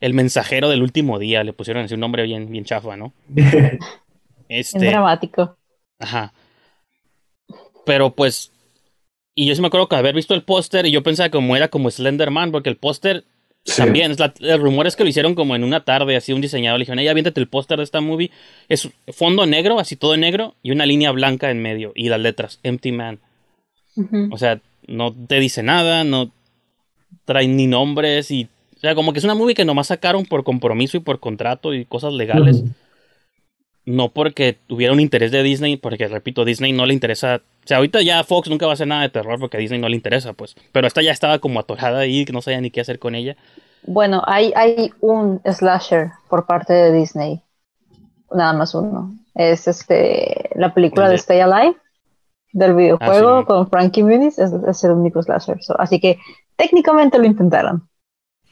el 0.00 0.14
mensajero 0.14 0.68
del 0.68 0.82
último 0.82 1.18
día, 1.18 1.44
le 1.44 1.52
pusieron 1.52 1.84
así 1.84 1.94
un 1.94 2.00
nombre 2.00 2.24
bien, 2.24 2.50
bien 2.50 2.64
chafa, 2.64 2.96
¿no? 2.96 3.12
Es 4.48 4.74
Este, 4.74 4.86
dramático. 4.86 5.56
ajá. 5.98 6.32
Pero 7.84 8.14
pues, 8.14 8.52
y 9.34 9.46
yo 9.46 9.54
sí 9.54 9.60
me 9.60 9.68
acuerdo 9.68 9.88
que 9.88 9.96
haber 9.96 10.14
visto 10.14 10.34
el 10.34 10.42
póster 10.44 10.86
y 10.86 10.90
yo 10.92 11.02
pensaba 11.02 11.30
como 11.30 11.56
era 11.56 11.68
como 11.68 11.90
Slenderman, 11.90 12.52
porque 12.52 12.70
el 12.70 12.76
póster 12.76 13.24
Sí. 13.64 13.80
también, 13.80 14.10
es 14.10 14.18
la- 14.18 14.34
el 14.40 14.60
rumor 14.60 14.88
es 14.88 14.96
que 14.96 15.04
lo 15.04 15.08
hicieron 15.08 15.36
como 15.36 15.54
en 15.54 15.62
una 15.62 15.84
tarde, 15.84 16.16
así 16.16 16.32
un 16.32 16.40
diseñador 16.40 16.80
le 16.80 16.82
dijeron, 16.82 16.98
ey, 16.98 17.06
aviéntate 17.06 17.38
el 17.40 17.46
póster 17.46 17.78
de 17.78 17.84
esta 17.84 18.00
movie. 18.00 18.30
Es 18.68 18.88
fondo 19.12 19.46
negro, 19.46 19.78
así 19.78 19.94
todo 19.94 20.16
negro, 20.16 20.56
y 20.64 20.72
una 20.72 20.84
línea 20.84 21.12
blanca 21.12 21.50
en 21.50 21.62
medio, 21.62 21.92
y 21.94 22.08
las 22.08 22.20
letras, 22.20 22.58
Empty 22.64 22.90
Man. 22.92 23.20
O 24.32 24.38
sea, 24.38 24.60
no 24.88 25.12
te 25.12 25.38
dice 25.38 25.62
nada, 25.62 26.02
no 26.02 26.32
trae 27.24 27.46
ni 27.46 27.68
nombres, 27.68 28.30
y, 28.32 28.48
o 28.76 28.80
sea, 28.80 28.96
como 28.96 29.12
que 29.12 29.20
es 29.20 29.24
una 29.24 29.36
movie 29.36 29.54
que 29.54 29.64
nomás 29.64 29.86
sacaron 29.88 30.26
por 30.26 30.42
compromiso 30.42 30.96
y 30.96 31.00
por 31.00 31.20
contrato 31.20 31.72
y 31.72 31.84
cosas 31.84 32.12
legales. 32.14 32.64
No 33.84 34.10
porque 34.10 34.58
tuviera 34.66 34.92
un 34.92 35.00
interés 35.00 35.30
de 35.32 35.42
Disney, 35.42 35.76
porque 35.76 36.06
repito, 36.08 36.44
Disney 36.44 36.72
no 36.72 36.86
le 36.86 36.94
interesa. 36.94 37.42
O 37.64 37.66
sea, 37.66 37.78
ahorita 37.78 38.02
ya 38.02 38.22
Fox 38.24 38.48
nunca 38.48 38.66
va 38.66 38.72
a 38.72 38.74
hacer 38.74 38.86
nada 38.86 39.02
de 39.02 39.08
terror 39.08 39.38
porque 39.40 39.56
a 39.56 39.60
Disney 39.60 39.80
no 39.80 39.88
le 39.88 39.96
interesa, 39.96 40.32
pues. 40.32 40.54
Pero 40.72 40.86
esta 40.86 41.02
ya 41.02 41.12
estaba 41.12 41.38
como 41.38 41.60
atorada 41.60 42.00
ahí, 42.00 42.24
que 42.24 42.32
no 42.32 42.42
sabía 42.42 42.60
ni 42.60 42.70
qué 42.70 42.80
hacer 42.80 42.98
con 42.98 43.14
ella. 43.14 43.36
Bueno, 43.84 44.22
hay, 44.26 44.52
hay 44.54 44.92
un 45.00 45.40
slasher 45.44 46.12
por 46.28 46.46
parte 46.46 46.72
de 46.72 46.92
Disney. 46.92 47.42
Nada 48.32 48.52
más 48.52 48.74
uno. 48.74 49.12
Es 49.34 49.66
este 49.66 50.50
la 50.54 50.72
película 50.74 51.06
El 51.06 51.12
de 51.12 51.16
Stay 51.16 51.40
Alive 51.40 51.76
del 52.52 52.74
videojuego 52.74 53.40
sí. 53.40 53.46
con 53.46 53.68
Frankie 53.68 54.02
Muniz. 54.02 54.38
Es, 54.38 54.52
es 54.52 54.84
el 54.84 54.92
único 54.92 55.22
slasher. 55.22 55.62
So, 55.62 55.78
así 55.80 55.98
que 55.98 56.18
técnicamente 56.56 57.18
lo 57.18 57.24
intentaron. 57.24 57.88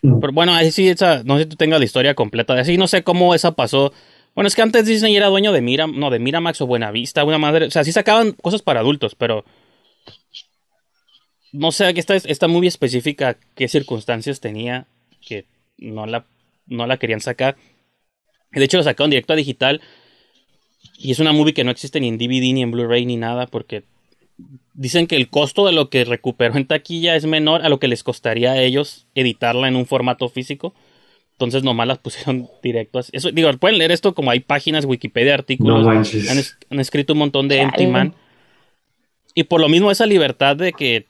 Pero 0.02 0.32
bueno, 0.32 0.52
ahí 0.54 0.70
sí, 0.70 0.88
esa, 0.88 1.22
no 1.24 1.36
sé 1.36 1.42
si 1.42 1.50
tú 1.50 1.56
tengas 1.56 1.78
la 1.78 1.84
historia 1.84 2.14
completa. 2.14 2.54
Así 2.54 2.76
no 2.76 2.86
sé 2.86 3.04
cómo 3.04 3.34
esa 3.34 3.52
pasó. 3.52 3.92
Bueno, 4.34 4.48
es 4.48 4.54
que 4.54 4.62
antes 4.62 4.86
Disney 4.86 5.16
era 5.16 5.26
dueño 5.26 5.52
de 5.52 5.60
Mira, 5.60 5.86
no, 5.86 6.10
de 6.10 6.18
Miramax 6.18 6.60
o 6.60 6.66
Buenavista, 6.66 7.24
una 7.24 7.38
madre. 7.38 7.66
O 7.66 7.70
sea, 7.70 7.84
sí 7.84 7.92
sacaban 7.92 8.32
cosas 8.32 8.62
para 8.62 8.80
adultos, 8.80 9.14
pero. 9.14 9.44
No 11.52 11.72
sé, 11.72 11.92
esta, 11.96 12.14
esta 12.14 12.46
movie 12.46 12.68
específica, 12.68 13.36
qué 13.56 13.66
circunstancias 13.66 14.38
tenía 14.38 14.86
que 15.20 15.46
no 15.78 16.06
la, 16.06 16.24
no 16.66 16.86
la 16.86 16.96
querían 16.98 17.20
sacar. 17.20 17.56
De 18.52 18.64
hecho, 18.64 18.76
lo 18.76 18.84
sacaron 18.84 19.10
directo 19.10 19.32
a 19.32 19.36
digital. 19.36 19.80
Y 20.96 21.10
es 21.10 21.18
una 21.18 21.32
movie 21.32 21.54
que 21.54 21.64
no 21.64 21.70
existe 21.70 22.00
ni 22.00 22.08
en 22.08 22.18
DVD, 22.18 22.52
ni 22.52 22.62
en 22.62 22.70
Blu-ray, 22.70 23.04
ni 23.04 23.16
nada, 23.16 23.46
porque 23.46 23.84
dicen 24.74 25.06
que 25.06 25.16
el 25.16 25.28
costo 25.28 25.66
de 25.66 25.72
lo 25.72 25.90
que 25.90 26.04
recuperó 26.04 26.56
en 26.56 26.66
taquilla 26.66 27.16
es 27.16 27.26
menor 27.26 27.62
a 27.62 27.68
lo 27.68 27.78
que 27.78 27.88
les 27.88 28.02
costaría 28.02 28.52
a 28.52 28.62
ellos 28.62 29.06
editarla 29.14 29.68
en 29.68 29.76
un 29.76 29.86
formato 29.86 30.28
físico. 30.28 30.74
Entonces 31.40 31.62
nomás 31.64 31.86
las 31.88 31.98
pusieron 32.04 32.48
directo 32.62 32.98
así. 32.98 33.10
Eso, 33.14 33.30
digo, 33.32 33.50
pueden 33.54 33.78
leer 33.78 33.92
esto 33.92 34.14
como 34.14 34.30
hay 34.30 34.40
páginas, 34.40 34.84
Wikipedia, 34.84 35.32
No 35.32 35.38
artículos. 35.38 35.86
manches. 35.86 36.30
han, 36.30 36.38
es- 36.38 36.58
han 36.70 36.80
escrito 36.80 37.14
un 37.14 37.20
montón 37.20 37.48
de 37.48 37.60
Empty. 37.62 37.86
Man. 37.86 38.14
Y 39.34 39.44
por 39.44 39.60
lo 39.60 39.68
mismo 39.68 39.90
esa 39.90 40.06
libertad 40.06 40.56
de 40.56 40.72
que 40.72 41.06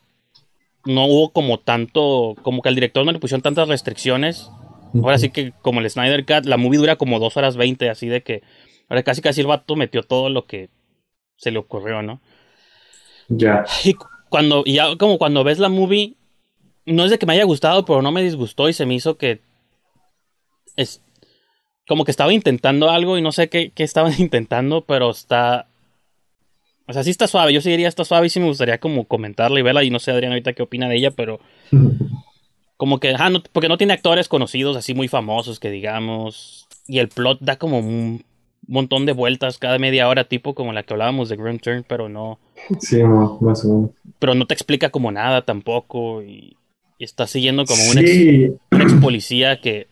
no 0.84 1.06
hubo 1.06 1.30
como 1.32 1.58
tanto, 1.58 2.36
como 2.42 2.62
que 2.62 2.68
al 2.68 2.74
director 2.74 3.04
no 3.04 3.12
le 3.12 3.18
pusieron 3.18 3.42
tantas 3.42 3.66
restricciones. 3.68 4.50
Ahora 4.94 5.18
sí 5.18 5.30
que 5.30 5.52
como 5.62 5.80
el 5.80 5.88
Snyder 5.90 6.24
Cut, 6.24 6.46
la 6.46 6.56
movie 6.56 6.78
dura 6.78 6.96
como 6.96 7.18
2 7.20 7.36
horas 7.36 7.56
20, 7.56 7.88
así 7.90 8.08
de 8.08 8.22
que 8.22 8.42
ahora 8.88 9.02
casi 9.02 9.20
casi 9.22 9.40
el 9.40 9.46
vato 9.46 9.74
metió 9.76 10.02
todo 10.02 10.30
lo 10.30 10.46
que 10.46 10.68
se 11.36 11.50
le 11.50 11.58
ocurrió, 11.58 12.02
¿no? 12.02 12.20
Ya. 13.28 13.64
Y 13.84 13.94
cu- 13.94 14.06
cuando, 14.28 14.62
y 14.66 14.74
ya 14.74 14.96
como 14.96 15.16
cuando 15.18 15.44
ves 15.44 15.58
la 15.58 15.68
movie, 15.68 16.14
no 16.86 17.04
es 17.04 17.10
de 17.10 17.18
que 17.18 17.26
me 17.26 17.34
haya 17.34 17.44
gustado, 17.44 17.84
pero 17.84 18.02
no 18.02 18.10
me 18.12 18.22
disgustó 18.22 18.68
y 18.68 18.72
se 18.72 18.84
me 18.86 18.94
hizo 18.94 19.16
que 19.16 19.40
es 20.76 21.02
como 21.86 22.04
que 22.04 22.10
estaba 22.10 22.32
intentando 22.32 22.90
algo 22.90 23.18
y 23.18 23.22
no 23.22 23.32
sé 23.32 23.48
qué, 23.48 23.72
qué 23.74 23.82
estaban 23.82 24.12
intentando, 24.18 24.84
pero 24.84 25.10
está 25.10 25.66
o 26.90 26.92
sea, 26.92 27.04
sí 27.04 27.10
está 27.10 27.28
suave, 27.28 27.52
yo 27.52 27.60
sí 27.60 27.70
diría 27.70 27.86
está 27.86 28.04
suave 28.04 28.26
y 28.26 28.30
sí 28.30 28.40
me 28.40 28.46
gustaría 28.46 28.78
como 28.78 29.04
comentarla 29.04 29.60
y 29.60 29.62
verla 29.62 29.84
y 29.84 29.90
no 29.90 30.00
sé 30.00 30.10
Adrián 30.10 30.32
ahorita 30.32 30.54
qué 30.54 30.64
opina 30.64 30.88
de 30.88 30.96
ella, 30.96 31.12
pero 31.12 31.38
como 32.76 32.98
que, 32.98 33.14
ah, 33.16 33.30
no, 33.30 33.44
porque 33.52 33.68
no 33.68 33.78
tiene 33.78 33.92
actores 33.92 34.26
conocidos 34.26 34.76
así 34.76 34.92
muy 34.92 35.06
famosos 35.06 35.60
que 35.60 35.70
digamos, 35.70 36.66
y 36.88 36.98
el 36.98 37.08
plot 37.08 37.38
da 37.42 37.58
como 37.58 37.78
un 37.78 38.24
montón 38.66 39.06
de 39.06 39.12
vueltas 39.12 39.58
cada 39.58 39.78
media 39.78 40.08
hora, 40.08 40.24
tipo 40.24 40.54
como 40.56 40.72
la 40.72 40.82
que 40.82 40.94
hablábamos 40.94 41.28
de 41.28 41.36
Grim 41.36 41.60
Turn, 41.60 41.84
pero 41.86 42.08
no. 42.08 42.40
Sí, 42.80 43.00
más 43.04 43.64
o 43.64 43.68
menos. 43.68 43.90
Pero 44.18 44.34
no 44.34 44.46
te 44.48 44.54
explica 44.54 44.90
como 44.90 45.12
nada 45.12 45.42
tampoco 45.42 46.24
y, 46.24 46.56
y 46.98 47.04
está 47.04 47.28
siguiendo 47.28 47.66
como 47.66 47.84
un, 47.84 47.98
ex, 47.98 48.52
un 48.72 48.82
ex 48.82 48.94
policía 48.94 49.60
que, 49.60 49.86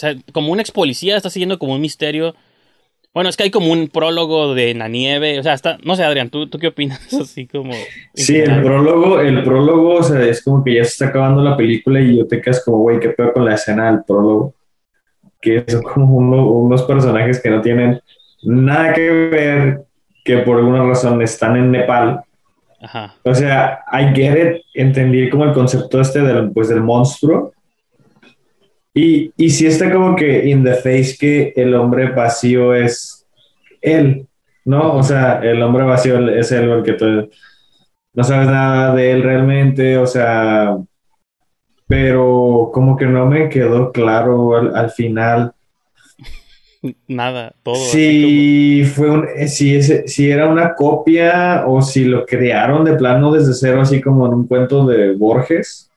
sea, 0.00 0.14
como 0.32 0.52
un 0.52 0.60
ex 0.60 0.70
policía 0.70 1.16
está 1.16 1.30
siguiendo 1.30 1.58
como 1.58 1.74
un 1.74 1.80
misterio. 1.80 2.34
Bueno, 3.12 3.28
es 3.28 3.36
que 3.36 3.42
hay 3.42 3.50
como 3.50 3.72
un 3.72 3.88
prólogo 3.88 4.54
de 4.54 4.72
la 4.74 4.86
nieve, 4.86 5.40
o 5.40 5.42
sea, 5.42 5.54
está, 5.54 5.78
no 5.82 5.96
sé, 5.96 6.04
Adrián, 6.04 6.30
¿tú, 6.30 6.48
tú 6.48 6.58
qué 6.58 6.68
opinas? 6.68 7.12
Así 7.20 7.46
como... 7.46 7.72
Sí, 8.14 8.36
el 8.36 8.62
prólogo, 8.62 9.20
el 9.20 9.42
prólogo, 9.42 9.94
o 9.94 10.02
sea, 10.02 10.22
es 10.22 10.44
como 10.44 10.62
que 10.62 10.74
ya 10.76 10.84
se 10.84 10.90
está 10.90 11.06
acabando 11.08 11.42
la 11.42 11.56
película 11.56 12.00
y 12.00 12.18
yo 12.18 12.26
te 12.26 12.40
quedas 12.40 12.64
como, 12.64 12.78
güey, 12.78 13.00
qué 13.00 13.08
peor 13.10 13.32
con 13.32 13.44
la 13.44 13.54
escena 13.54 13.90
del 13.90 14.04
prólogo. 14.04 14.54
Que 15.40 15.64
son 15.66 15.82
como 15.82 16.16
unos 16.16 16.82
personajes 16.84 17.42
que 17.42 17.50
no 17.50 17.60
tienen 17.60 18.00
nada 18.42 18.92
que 18.92 19.10
ver, 19.10 19.84
que 20.24 20.38
por 20.38 20.58
alguna 20.58 20.84
razón 20.84 21.20
están 21.22 21.56
en 21.56 21.70
Nepal. 21.72 22.20
Ajá. 22.80 23.14
O 23.24 23.34
sea, 23.34 23.80
I 23.92 24.14
get 24.14 24.36
it, 24.36 24.62
entendí 24.74 25.28
como 25.30 25.44
el 25.44 25.52
concepto 25.52 26.00
este 26.00 26.20
del, 26.20 26.52
pues, 26.52 26.68
del 26.68 26.82
monstruo. 26.82 27.52
Y, 28.92 29.32
y 29.36 29.50
sí 29.50 29.66
está 29.66 29.92
como 29.92 30.16
que 30.16 30.48
in 30.48 30.64
the 30.64 30.74
face 30.74 31.16
que 31.18 31.52
el 31.56 31.74
hombre 31.74 32.10
vacío 32.10 32.74
es 32.74 33.26
él, 33.80 34.26
¿no? 34.64 34.96
O 34.96 35.02
sea, 35.02 35.40
el 35.42 35.62
hombre 35.62 35.84
vacío 35.84 36.28
es 36.30 36.50
él 36.52 36.70
el 36.70 36.82
que 36.82 36.94
tú 36.94 37.30
no 38.12 38.24
sabes 38.24 38.48
nada 38.48 38.94
de 38.94 39.12
él 39.12 39.22
realmente, 39.22 39.96
o 39.96 40.06
sea, 40.06 40.76
pero 41.86 42.70
como 42.72 42.96
que 42.96 43.06
no 43.06 43.26
me 43.26 43.48
quedó 43.48 43.92
claro 43.92 44.56
al, 44.56 44.76
al 44.76 44.90
final 44.90 45.54
nada, 47.06 47.54
todo. 47.62 47.76
Si, 47.76 48.84
fue 48.94 49.10
un, 49.10 49.26
si, 49.48 49.76
ese, 49.76 50.08
si 50.08 50.30
era 50.30 50.48
una 50.48 50.74
copia 50.74 51.64
o 51.66 51.82
si 51.82 52.04
lo 52.04 52.24
crearon 52.24 52.84
de 52.84 52.94
plano 52.94 53.32
desde 53.32 53.54
cero, 53.54 53.82
así 53.82 54.00
como 54.00 54.26
en 54.26 54.34
un 54.34 54.46
cuento 54.46 54.86
de 54.86 55.12
Borges. 55.14 55.89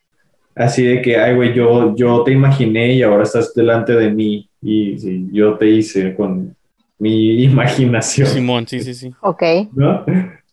Así 0.56 0.84
de 0.86 1.02
que, 1.02 1.18
ay, 1.18 1.36
güey, 1.36 1.54
yo, 1.54 1.96
yo 1.96 2.24
te 2.24 2.32
imaginé 2.32 2.94
y 2.94 3.02
ahora 3.02 3.24
estás 3.24 3.54
delante 3.54 3.94
de 3.94 4.12
mí 4.12 4.48
y 4.62 4.98
sí, 5.00 5.28
yo 5.32 5.58
te 5.58 5.68
hice 5.68 6.16
con 6.16 6.56
mi 7.00 7.44
imaginación. 7.46 8.28
Simón, 8.28 8.68
sí, 8.68 8.82
sí, 8.82 8.94
sí. 8.94 9.14
Ok. 9.22 9.44
¿No? 9.74 10.06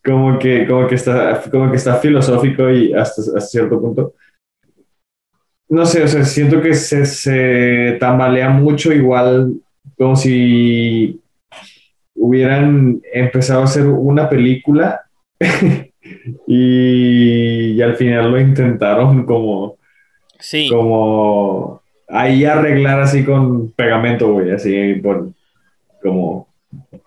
Como 0.03 0.39
que, 0.39 0.67
como 0.67 0.87
que, 0.87 0.95
está, 0.95 1.43
como 1.51 1.71
que 1.71 1.77
está 1.77 1.97
filosófico 1.97 2.71
y 2.71 2.95
hasta, 2.95 3.21
hasta 3.21 3.41
cierto 3.41 3.81
punto. 3.81 4.15
No 5.69 5.85
sé, 5.85 6.03
o 6.03 6.09
sea, 6.09 6.25
siento 6.25 6.61
que 6.61 6.75
se, 6.75 7.05
se 7.05 7.97
tambalea 8.01 8.49
mucho 8.49 8.93
igual 8.93 9.55
como 9.97 10.17
si 10.17 11.21
hubieran 12.15 13.01
empezado 13.13 13.61
a 13.61 13.65
hacer 13.65 13.87
una 13.87 14.29
película 14.29 15.03
y, 16.47 17.73
y, 17.73 17.83
al 17.83 17.95
final 17.97 18.33
lo 18.33 18.41
intentaron 18.41 19.25
como, 19.25 19.77
sí. 20.41 20.69
como 20.69 21.83
ahí 22.09 22.45
arreglar 22.45 23.01
así 23.01 23.25
con 23.25 23.71
pegamento, 23.73 24.33
güey, 24.33 24.51
así 24.51 24.95
por, 24.95 25.31
como... 26.03 26.49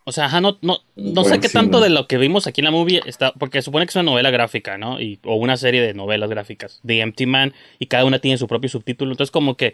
O 0.06 0.12
sea, 0.12 0.28
no, 0.42 0.58
no, 0.62 0.80
no 0.96 1.24
sé 1.24 1.40
qué 1.40 1.48
tanto 1.48 1.80
de 1.80 1.90
lo 1.90 2.08
que 2.08 2.18
vimos 2.18 2.48
aquí 2.48 2.60
en 2.62 2.66
la 2.66 2.72
movie 2.72 3.02
está, 3.06 3.32
porque 3.34 3.62
supone 3.62 3.86
que 3.86 3.92
es 3.92 3.96
una 3.96 4.04
novela 4.04 4.30
gráfica, 4.32 4.78
¿no? 4.78 5.00
Y, 5.00 5.20
o 5.24 5.36
una 5.36 5.56
serie 5.56 5.82
de 5.82 5.94
novelas 5.94 6.30
gráficas, 6.30 6.82
The 6.86 7.00
Empty 7.00 7.26
Man, 7.26 7.54
y 7.80 7.86
cada 7.86 8.04
una 8.04 8.20
tiene 8.20 8.38
su 8.38 8.48
propio 8.48 8.70
subtítulo, 8.70 9.12
entonces 9.12 9.32
como 9.32 9.56
que 9.56 9.74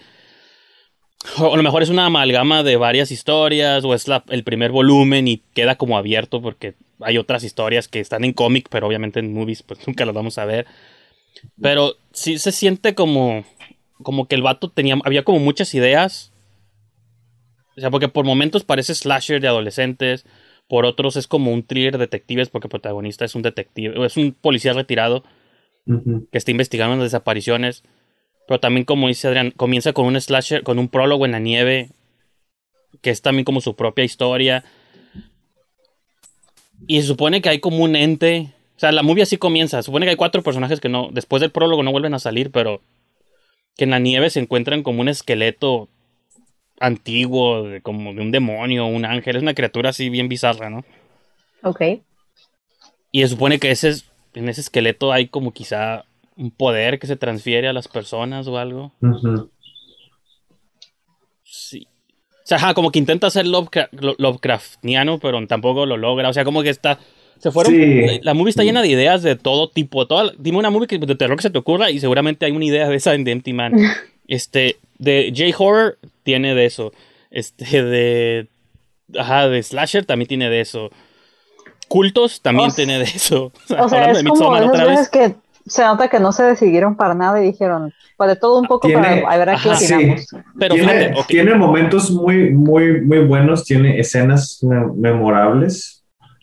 o 1.38 1.54
a 1.54 1.58
lo 1.58 1.64
mejor 1.64 1.84
es 1.84 1.90
una 1.90 2.06
amalgama 2.06 2.64
de 2.64 2.78
varias 2.78 3.12
historias, 3.12 3.84
o 3.84 3.94
es 3.94 4.08
la, 4.08 4.24
el 4.30 4.44
primer 4.44 4.72
volumen 4.72 5.28
y 5.28 5.42
queda 5.54 5.76
como 5.76 5.98
abierto 5.98 6.42
porque 6.42 6.76
hay 7.02 7.18
otras 7.18 7.44
historias 7.44 7.88
que 7.88 8.00
están 8.00 8.24
en 8.24 8.34
cómic, 8.34 8.68
pero 8.70 8.88
obviamente 8.88 9.20
en 9.20 9.34
movies 9.34 9.64
pues 9.64 9.80
nunca 9.88 10.06
las 10.06 10.16
vamos 10.16 10.38
a 10.38 10.46
ver. 10.46 10.66
Pero 11.62 11.96
sí 12.12 12.38
se 12.40 12.52
siente 12.52 12.96
como, 12.96 13.46
como 14.02 14.28
que 14.28 14.36
el 14.36 14.42
vato 14.42 14.70
tenía, 14.70 14.98
había 15.04 15.24
como 15.24 15.40
muchas 15.40 15.74
ideas. 15.74 16.32
O 17.78 17.82
sea, 17.82 17.92
porque 17.92 18.10
por 18.10 18.26
momentos 18.26 18.64
parece 18.64 18.94
slasher 18.94 19.40
de 19.40 19.48
adolescentes, 19.48 20.26
por 20.68 20.86
otros 20.86 21.16
es 21.16 21.28
como 21.28 21.52
un 21.52 21.64
thriller 21.64 21.94
de 21.94 22.06
detectives 22.06 22.50
porque 22.50 22.68
el 22.68 22.72
protagonista 22.72 23.26
es 23.26 23.36
un 23.36 23.42
detective, 23.42 24.06
es 24.06 24.18
un 24.18 24.34
policía 24.34 24.74
retirado 24.74 25.24
uh 25.88 25.94
-huh. 25.94 26.28
que 26.32 26.38
está 26.38 26.52
investigando 26.52 26.96
las 26.96 27.06
desapariciones. 27.06 27.84
Pero 28.48 28.60
también, 28.60 28.86
como 28.86 29.08
dice 29.08 29.28
Adrián, 29.28 29.52
comienza 29.52 29.94
con 29.94 30.06
un 30.06 30.20
slasher, 30.20 30.64
con 30.64 30.80
un 30.80 30.90
prólogo 30.90 31.26
en 31.26 31.32
la 31.34 31.40
nieve, 31.40 31.90
que 33.02 33.12
es 33.12 33.22
también 33.22 33.46
como 33.46 33.62
su 33.62 33.76
propia 33.76 34.04
historia. 34.04 34.64
Y 36.88 37.02
se 37.02 37.08
supone 37.08 37.42
que 37.42 37.50
hay 37.50 37.60
como 37.60 37.84
un 37.84 37.96
ente. 37.96 38.52
O 38.80 38.82
sea, 38.82 38.94
la 38.94 39.04
movie 39.04 39.24
así 39.24 39.36
comienza. 39.36 39.76
Se 39.76 39.88
supone 39.88 40.06
que 40.06 40.12
hay 40.12 40.16
cuatro 40.16 40.42
personajes 40.42 40.80
que 40.80 40.88
no, 40.88 41.10
después 41.12 41.42
del 41.42 41.52
prólogo 41.52 41.84
no 41.84 41.92
vuelven 41.92 42.14
a 42.14 42.20
salir, 42.20 42.50
pero 42.50 42.80
que 43.76 43.84
en 43.84 43.90
la 43.90 44.00
nieve 44.00 44.30
se 44.30 44.40
encuentran 44.40 44.84
como 44.84 45.02
un 45.02 45.10
esqueleto 45.10 45.90
antiguo, 46.80 47.64
de, 47.64 47.82
como 47.82 48.14
de 48.14 48.22
un 48.22 48.32
demonio, 48.32 48.86
un 48.86 49.04
ángel. 49.04 49.36
Es 49.36 49.42
una 49.42 49.54
criatura 49.54 49.90
así 49.90 50.08
bien 50.10 50.30
bizarra, 50.30 50.70
¿no? 50.70 50.86
Ok. 51.62 51.82
Y 53.12 53.22
se 53.22 53.28
supone 53.28 53.60
que 53.60 53.72
ese, 53.72 53.96
en 54.34 54.48
ese 54.48 54.62
esqueleto 54.62 55.12
hay 55.12 55.28
como 55.28 55.52
quizá 55.52 56.06
un 56.38 56.50
poder 56.50 57.00
que 57.00 57.08
se 57.08 57.18
transfiere 57.18 57.68
a 57.68 57.74
las 57.74 57.90
personas 57.90 58.48
o 58.48 58.58
algo. 58.58 58.94
Uh 59.02 59.08
-huh. 59.08 59.50
Sí. 61.44 61.86
O 62.32 62.48
sea, 62.50 62.56
ajá, 62.56 62.74
como 62.74 62.94
que 62.94 63.00
intenta 63.00 63.30
ser 63.30 63.46
Lovecraft, 63.46 63.94
Lovecraftiano, 64.20 65.20
pero 65.20 65.46
tampoco 65.48 65.86
lo 65.86 65.98
logra. 65.98 66.30
O 66.30 66.34
sea, 66.34 66.46
como 66.46 66.64
que 66.64 66.70
está. 66.70 66.98
Se 67.40 67.52
fueron. 67.52 67.74
Sí. 67.74 68.20
La 68.22 68.34
movie 68.34 68.50
está 68.50 68.64
llena 68.64 68.82
de 68.82 68.90
ideas 68.90 69.24
de 69.24 69.36
todo 69.36 69.70
tipo. 69.70 70.06
Toda, 70.08 70.32
dime 70.38 70.58
una 70.58 70.70
movie 70.70 70.88
que, 70.88 70.98
de 71.00 71.16
terror 71.16 71.38
que 71.38 71.44
se 71.44 71.50
te 71.50 71.58
ocurra 71.58 71.90
y 71.90 72.00
seguramente 72.00 72.46
hay 72.46 72.52
una 72.52 72.66
idea 72.66 72.88
de 72.88 72.96
esa 72.96 73.14
en 73.16 73.24
The 73.24 73.32
Empty 73.32 73.54
Man. 73.54 73.74
este. 74.28 74.78
De 74.98 75.34
J-Horror 75.36 75.98
tiene 76.24 76.54
de 76.54 76.66
eso. 76.66 76.92
Este. 77.32 77.84
De. 77.84 78.48
Ajá, 79.18 79.48
de 79.48 79.64
Slasher 79.64 80.06
también 80.06 80.28
tiene 80.28 80.50
de 80.50 80.62
eso. 80.62 80.92
Cultos 81.88 82.42
también 82.42 82.70
o 82.70 82.74
tiene 82.74 83.00
de 83.00 83.06
eso. 83.06 83.52
O 83.80 83.90
sea, 83.90 84.12
es 84.12 84.24
como 84.24 84.56
esas 84.56 84.88
veces 84.88 85.10
que 85.10 85.36
se 85.70 85.84
nota 85.84 86.08
que 86.08 86.20
no 86.20 86.32
se 86.32 86.44
decidieron 86.44 86.96
para 86.96 87.14
nada 87.14 87.42
y 87.42 87.48
dijeron, 87.48 87.94
pues 88.18 88.30
de 88.30 88.36
todo 88.36 88.60
un 88.60 88.68
poco 88.68 88.88
tiene, 88.88 89.22
para 89.22 89.32
a 89.32 89.38
ver 89.38 89.50
aquí 89.52 89.70
ajá, 89.70 89.78
sí. 89.78 90.16
Pero 90.58 90.76
tiene, 90.76 90.92
fíjate, 90.92 91.12
okay. 91.12 91.24
tiene 91.28 91.56
momentos 91.56 92.12
muy, 92.12 92.52
muy, 92.54 93.02
muy 93.02 93.20
buenos, 93.20 93.64
tiene 93.66 94.00
escenas 94.00 94.60
me 94.64 94.80
memorables. 95.12 95.99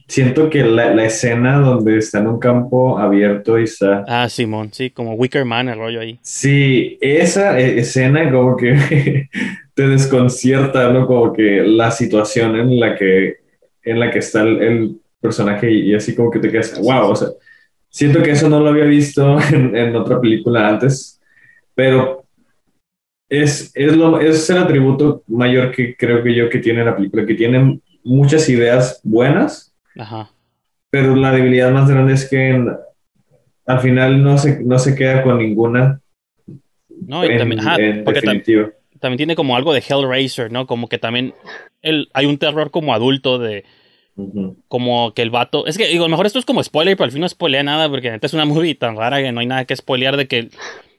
Siento 0.08 0.48
que 0.48 0.62
la, 0.62 0.94
la, 0.94 1.04
escena 1.04 1.58
donde 1.58 1.98
está 1.98 2.20
en 2.20 2.28
un 2.28 2.38
campo 2.38 2.98
abierto 2.98 3.58
y 3.58 3.64
está... 3.64 4.04
Ah, 4.06 4.28
Simón, 4.28 4.70
sí, 4.72 4.90
como 4.90 5.14
Wicker 5.14 5.44
Man, 5.44 5.68
el 5.68 5.78
rollo 5.78 6.00
ahí. 6.00 6.18
Sí, 6.22 6.96
esa 7.00 7.58
e, 7.58 7.80
escena 7.80 8.30
como 8.30 8.56
que 8.56 9.28
te 9.74 9.88
desconcierta, 9.88 10.90
¿no? 10.90 11.06
Como 11.06 11.32
que 11.32 11.62
la 11.62 11.90
situación 11.90 12.56
en 12.56 12.78
la 12.78 12.94
que, 12.94 13.38
en 13.82 13.98
la 13.98 14.10
que 14.10 14.20
está 14.20 14.42
el, 14.42 14.62
el 14.62 15.00
personaje 15.20 15.70
y, 15.70 15.90
y, 15.90 15.94
así 15.94 16.14
como 16.14 16.30
que 16.30 16.38
te 16.38 16.50
quedas, 16.50 16.78
wow, 16.80 17.10
o 17.10 17.16
sea, 17.16 17.28
Siento 17.96 18.22
que 18.22 18.32
eso 18.32 18.50
no 18.50 18.60
lo 18.60 18.68
había 18.68 18.84
visto 18.84 19.38
en, 19.52 19.74
en 19.74 19.96
otra 19.96 20.20
película 20.20 20.68
antes, 20.68 21.18
pero 21.74 22.26
es, 23.26 23.72
es, 23.74 23.96
lo, 23.96 24.20
es 24.20 24.50
el 24.50 24.58
atributo 24.58 25.22
mayor 25.28 25.70
que 25.72 25.96
creo 25.96 26.22
que 26.22 26.34
yo 26.34 26.50
que 26.50 26.58
tiene 26.58 26.84
la 26.84 26.94
película, 26.94 27.24
que 27.24 27.34
tiene 27.34 27.80
muchas 28.04 28.50
ideas 28.50 29.00
buenas, 29.02 29.74
Ajá. 29.96 30.30
pero 30.90 31.14
la 31.16 31.32
debilidad 31.32 31.70
más 31.72 31.88
grande 31.90 32.14
es 32.14 32.28
que 32.28 32.50
en, 32.50 32.68
al 33.66 33.80
final 33.80 34.22
no 34.22 34.38
se, 34.38 34.62
no 34.64 34.78
se 34.78 34.94
queda 34.94 35.22
con 35.22 35.38
ninguna. 35.38 36.00
No, 36.88 37.24
y 37.24 37.28
en, 37.32 37.38
también, 37.38 37.60
ajá, 37.60 37.76
en 37.76 38.04
porque 38.04 38.20
definitivo. 38.20 38.70
también 39.00 39.18
tiene 39.18 39.36
como 39.36 39.56
algo 39.56 39.72
de 39.74 39.82
Hellraiser, 39.86 40.50
¿no? 40.52 40.66
Como 40.66 40.88
que 40.88 40.98
también 40.98 41.34
el, 41.82 42.08
hay 42.14 42.26
un 42.26 42.38
terror 42.38 42.70
como 42.70 42.94
adulto 42.94 43.38
de 43.38 43.64
Uh 44.18 44.32
-huh. 44.32 44.56
Como 44.68 45.12
que 45.12 45.20
el 45.20 45.28
vato. 45.28 45.66
Es 45.66 45.76
que, 45.76 45.88
digo, 45.88 46.04
a 46.04 46.08
lo 46.08 46.10
mejor 46.10 46.24
esto 46.24 46.38
es 46.38 46.46
como 46.46 46.62
spoiler, 46.64 46.96
pero 46.96 47.04
al 47.04 47.12
fin 47.12 47.20
no 47.20 47.28
spoilea 47.28 47.62
nada, 47.62 47.90
porque 47.90 48.10
neta 48.10 48.26
es 48.26 48.32
una 48.32 48.46
movie 48.46 48.74
tan 48.74 48.96
rara 48.96 49.20
que 49.20 49.30
no 49.30 49.40
hay 49.40 49.46
nada 49.46 49.66
que 49.66 49.76
spoilear 49.76 50.16
de 50.16 50.26
que. 50.26 50.48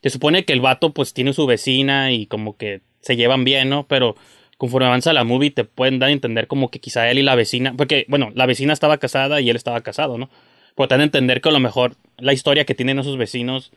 Se 0.04 0.12
supone 0.12 0.46
que 0.46 0.54
el 0.54 0.62
vato, 0.62 0.94
pues, 0.94 1.16
tiene 1.16 1.34
su 1.34 1.48
vecina 1.48 2.12
y 2.12 2.28
como 2.28 2.58
que 2.58 2.82
se 3.02 3.16
llevan 3.16 3.44
bien, 3.44 3.70
¿no? 3.70 3.88
Pero 3.88 4.16
conforme 4.58 4.88
avanza 4.88 5.14
la 5.14 5.24
movie, 5.24 5.52
te 5.52 5.64
pueden 5.64 6.00
dar 6.00 6.10
a 6.10 6.12
entender 6.12 6.48
como 6.48 6.70
que 6.70 6.80
quizá 6.80 7.10
él 7.10 7.20
y 7.20 7.24
la 7.24 7.36
vecina. 7.36 7.74
Porque, 7.78 8.06
bueno, 8.08 8.32
la 8.36 8.46
vecina 8.46 8.74
estaba 8.74 8.98
casada 8.98 9.40
y 9.42 9.50
él 9.50 9.56
estaba 9.56 9.82
casado, 9.82 10.18
¿no? 10.18 10.30
Pero 10.76 10.88
te 10.88 10.96
dan 10.96 11.02
a 11.02 11.06
entender 11.06 11.42
que 11.42 11.50
a 11.50 11.52
lo 11.52 11.60
mejor 11.60 11.96
la 12.18 12.34
historia 12.34 12.66
que 12.66 12.76
tienen 12.76 13.00
esos 13.00 13.18
vecinos 13.18 13.72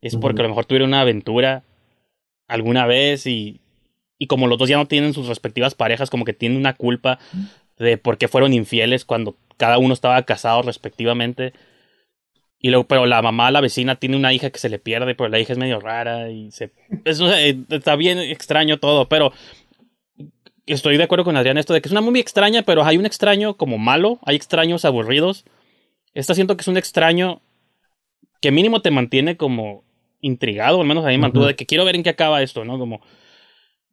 es 0.00 0.16
porque 0.16 0.40
a 0.40 0.44
lo 0.44 0.50
mejor 0.50 0.64
tuvieron 0.64 0.90
una 0.90 1.00
aventura 1.00 1.64
alguna 2.46 2.86
vez 2.86 3.26
y, 3.26 3.60
y 4.18 4.26
como 4.26 4.46
los 4.46 4.58
dos 4.58 4.68
ya 4.68 4.76
no 4.76 4.86
tienen 4.86 5.12
sus 5.12 5.28
respectivas 5.28 5.74
parejas, 5.74 6.10
como 6.10 6.24
que 6.24 6.32
tienen 6.32 6.58
una 6.58 6.74
culpa 6.74 7.18
de 7.78 7.98
por 7.98 8.18
qué 8.18 8.28
fueron 8.28 8.52
infieles 8.52 9.04
cuando 9.04 9.36
cada 9.56 9.78
uno 9.78 9.92
estaba 9.94 10.22
casado 10.22 10.62
respectivamente. 10.62 11.52
Y 12.60 12.70
luego, 12.70 12.88
pero 12.88 13.06
la 13.06 13.22
mamá, 13.22 13.50
la 13.52 13.60
vecina, 13.60 13.96
tiene 13.96 14.16
una 14.16 14.32
hija 14.32 14.50
que 14.50 14.58
se 14.58 14.68
le 14.68 14.80
pierde, 14.80 15.14
pero 15.14 15.28
la 15.28 15.38
hija 15.38 15.52
es 15.52 15.58
medio 15.58 15.78
rara 15.78 16.30
y 16.30 16.50
se... 16.50 16.72
está 17.04 17.94
bien 17.94 18.18
extraño 18.18 18.78
todo, 18.78 19.08
pero 19.08 19.32
estoy 20.72 20.96
de 20.96 21.04
acuerdo 21.04 21.24
con 21.24 21.36
Adrián 21.36 21.58
esto 21.58 21.74
de 21.74 21.80
que 21.80 21.88
es 21.88 21.92
una 21.92 22.00
muy 22.00 22.20
extraña, 22.20 22.62
pero 22.62 22.84
hay 22.84 22.96
un 22.96 23.06
extraño 23.06 23.56
como 23.56 23.78
malo, 23.78 24.18
hay 24.24 24.36
extraños 24.36 24.84
aburridos. 24.84 25.44
Esta 26.14 26.34
siento 26.34 26.56
que 26.56 26.62
es 26.62 26.68
un 26.68 26.76
extraño 26.76 27.40
que 28.40 28.50
mínimo 28.50 28.82
te 28.82 28.90
mantiene 28.90 29.36
como 29.36 29.84
intrigado, 30.20 30.80
al 30.80 30.86
menos 30.86 31.04
a 31.04 31.08
mí 31.08 31.14
me 31.14 31.22
mantuvo 31.22 31.46
de 31.46 31.56
que 31.56 31.66
quiero 31.66 31.84
ver 31.84 31.96
en 31.96 32.02
qué 32.02 32.10
acaba 32.10 32.42
esto, 32.42 32.64
¿no? 32.64 32.78
Como 32.78 33.00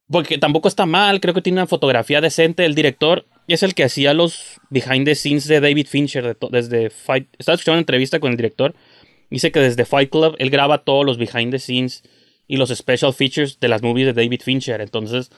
porque 0.09 0.38
tampoco 0.38 0.67
está 0.67 0.86
mal, 0.86 1.19
creo 1.19 1.34
que 1.34 1.41
tiene 1.41 1.59
una 1.59 1.67
fotografía 1.67 2.21
decente. 2.21 2.65
El 2.65 2.76
director 2.76 3.26
es 3.47 3.63
el 3.63 3.73
que 3.73 3.84
hacía 3.84 4.13
los 4.13 4.59
behind 4.69 5.05
the 5.05 5.15
scenes 5.15 5.47
de 5.47 5.59
David 5.59 5.88
Fincher 5.88 6.38
desde 6.51 6.89
Fight. 6.89 7.28
Estaba 7.38 7.55
escuchando 7.55 7.78
una 7.78 7.82
entrevista 7.82 8.19
con 8.19 8.32
el 8.32 8.38
director. 8.38 8.76
Dice 9.32 9.51
que 9.51 9.59
desde 9.59 9.86
Fight 9.86 10.11
Club 10.11 10.36
él 10.38 10.51
graba 10.51 10.84
todos 10.84 11.05
los 11.05 11.17
behind 11.17 11.51
the 11.51 11.59
scenes 11.59 12.03
y 12.47 12.57
los 12.57 12.69
special 12.69 13.13
features 13.13 13.59
de 13.59 13.67
las 13.67 13.82
movies 13.82 14.05
de 14.05 14.13
David 14.13 14.41
Fincher. 14.43 14.80
Entonces, 14.82 15.32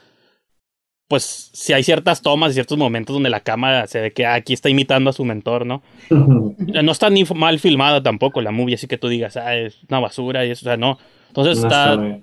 pues 1.07 1.51
si 1.53 1.73
hay 1.73 1.83
ciertas 1.83 2.21
tomas 2.21 2.51
y 2.51 2.53
ciertos 2.55 2.77
momentos 2.77 3.13
donde 3.13 3.29
la 3.29 3.39
cámara 3.39 3.87
se 3.87 4.01
ve 4.01 4.13
que 4.13 4.25
aquí 4.25 4.53
está 4.53 4.69
imitando 4.69 5.09
a 5.09 5.13
su 5.13 5.23
mentor, 5.23 5.65
¿no? 5.65 5.81
no 6.09 6.91
está 6.91 7.09
ni 7.09 7.23
mal 7.23 7.59
filmada 7.59 8.03
tampoco 8.03 8.41
la 8.41 8.51
movie, 8.51 8.75
así 8.75 8.87
que 8.87 8.97
tú 8.97 9.07
digas, 9.07 9.37
ah, 9.37 9.55
es 9.55 9.79
una 9.89 9.99
basura 9.99 10.45
y 10.45 10.51
eso, 10.51 10.65
o 10.65 10.67
sea, 10.67 10.77
no. 10.77 10.97
Entonces 11.29 11.63
está, 11.63 12.19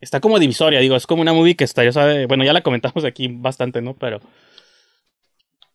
está 0.00 0.20
como 0.20 0.38
divisoria, 0.38 0.78
digo, 0.80 0.94
es 0.94 1.06
como 1.06 1.22
una 1.22 1.32
movie 1.32 1.56
que 1.56 1.64
está, 1.64 1.82
ya 1.82 1.92
sabe, 1.92 2.26
bueno, 2.26 2.44
ya 2.44 2.52
la 2.52 2.62
comentamos 2.62 3.04
aquí 3.04 3.28
bastante, 3.28 3.82
¿no? 3.82 3.94
Pero 3.94 4.20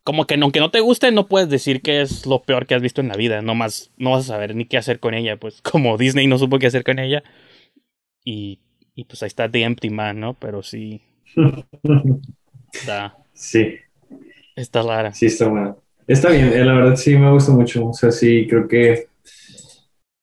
como 0.04 0.26
que 0.26 0.36
aunque 0.36 0.62
no 0.62 0.72
te 0.72 0.80
guste, 0.80 1.12
no 1.12 1.28
puedes 1.28 1.50
decir 1.50 1.82
que 1.82 2.02
es 2.02 2.26
lo 2.26 2.44
peor 2.44 2.66
que 2.66 2.76
has 2.76 2.82
visto 2.82 3.02
en 3.02 3.10
la 3.10 3.16
vida, 3.16 3.42
no 3.42 3.56
más, 3.56 3.92
no 3.98 4.12
vas 4.12 4.24
a 4.26 4.28
saber 4.28 4.56
ni 4.56 4.66
qué 4.66 4.78
hacer 4.78 5.02
con 5.02 5.14
ella, 5.14 5.38
pues 5.38 5.62
como 5.62 5.98
Disney 5.98 6.28
no 6.28 6.38
supo 6.38 6.60
qué 6.60 6.68
hacer 6.68 6.86
con 6.86 6.98
ella. 6.98 7.24
Y, 8.24 8.60
y 8.96 9.04
pues 9.04 9.22
ahí 9.22 9.28
está 9.28 9.50
The 9.50 9.64
Empty 9.64 9.90
Man, 9.90 10.20
¿no? 10.20 10.34
Pero 10.36 10.64
sí, 10.64 11.02
Está. 12.72 13.18
Sí. 13.34 13.76
Está 14.56 14.82
rara. 14.82 15.14
Sí, 15.14 15.28
está 15.28 15.48
buena. 15.48 15.76
Está 16.08 16.30
bien, 16.32 16.52
eh, 16.54 16.66
la 16.66 16.74
verdad 16.74 16.96
sí 16.96 17.16
me 17.16 17.32
gusta 17.32 17.52
mucho. 17.52 17.90
O 17.90 17.94
sea, 17.94 18.12
sí, 18.12 18.48
creo 18.50 18.68
que 18.68 19.08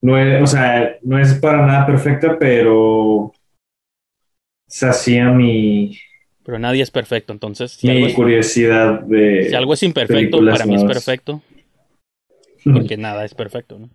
no 0.03 0.19
es, 0.19 0.43
o 0.43 0.47
sea, 0.47 0.97
no 1.03 1.19
es 1.19 1.35
para 1.35 1.65
nada 1.65 1.87
perfecta, 1.87 2.39
pero 2.39 3.33
hacía 4.83 5.31
mi. 5.31 5.99
Pero 6.45 6.59
nadie 6.59 6.83
es 6.83 6.91
perfecto, 6.91 7.33
entonces. 7.33 7.83
mi 7.83 8.13
curiosidad 8.13 9.01
de. 9.01 9.49
Si 9.49 9.55
algo 9.55 9.75
es 9.75 9.83
imperfecto, 9.83 10.39
para 10.39 10.67
mí 10.67 10.75
es 10.75 10.85
perfecto. 10.85 11.43
Porque 12.65 12.97
nada 12.97 13.25
es 13.25 13.35
perfecto, 13.35 13.79
¿no? 13.79 13.91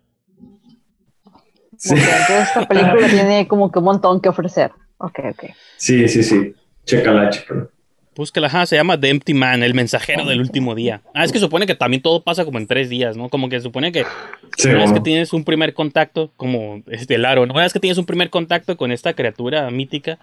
Sí. 1.76 1.94
entonces 1.94 2.48
esta 2.48 2.66
película 2.66 3.06
tiene 3.10 3.48
como 3.48 3.70
que 3.70 3.78
un 3.78 3.84
montón 3.84 4.20
que 4.20 4.28
ofrecer. 4.28 4.70
Ok, 4.98 5.18
ok. 5.30 5.44
Sí, 5.76 6.08
sí, 6.08 6.22
sí. 6.22 6.54
Chécala, 6.84 7.30
chécala. 7.30 7.68
Búscala, 8.14 8.48
ajá, 8.48 8.66
se 8.66 8.76
llama 8.76 9.00
The 9.00 9.08
Empty 9.08 9.32
Man, 9.32 9.62
el 9.62 9.72
mensajero 9.72 10.26
del 10.26 10.40
último 10.40 10.74
día. 10.74 11.00
Ah, 11.14 11.24
es 11.24 11.32
que 11.32 11.38
supone 11.38 11.66
que 11.66 11.74
también 11.74 12.02
todo 12.02 12.22
pasa 12.22 12.44
como 12.44 12.58
en 12.58 12.66
tres 12.66 12.90
días, 12.90 13.16
¿no? 13.16 13.30
Como 13.30 13.48
que 13.48 13.58
supone 13.60 13.90
que 13.90 14.04
una 14.64 14.78
vez 14.80 14.92
que 14.92 15.00
tienes 15.00 15.32
un 15.32 15.44
primer 15.44 15.72
contacto, 15.72 16.30
como 16.36 16.82
este 16.88 17.16
Laro, 17.16 17.46
¿no? 17.46 17.54
una 17.54 17.62
vez 17.62 17.72
que 17.72 17.80
tienes 17.80 17.96
un 17.96 18.04
primer 18.04 18.28
contacto 18.28 18.76
con 18.76 18.92
esta 18.92 19.14
criatura 19.14 19.70
mítica, 19.70 20.18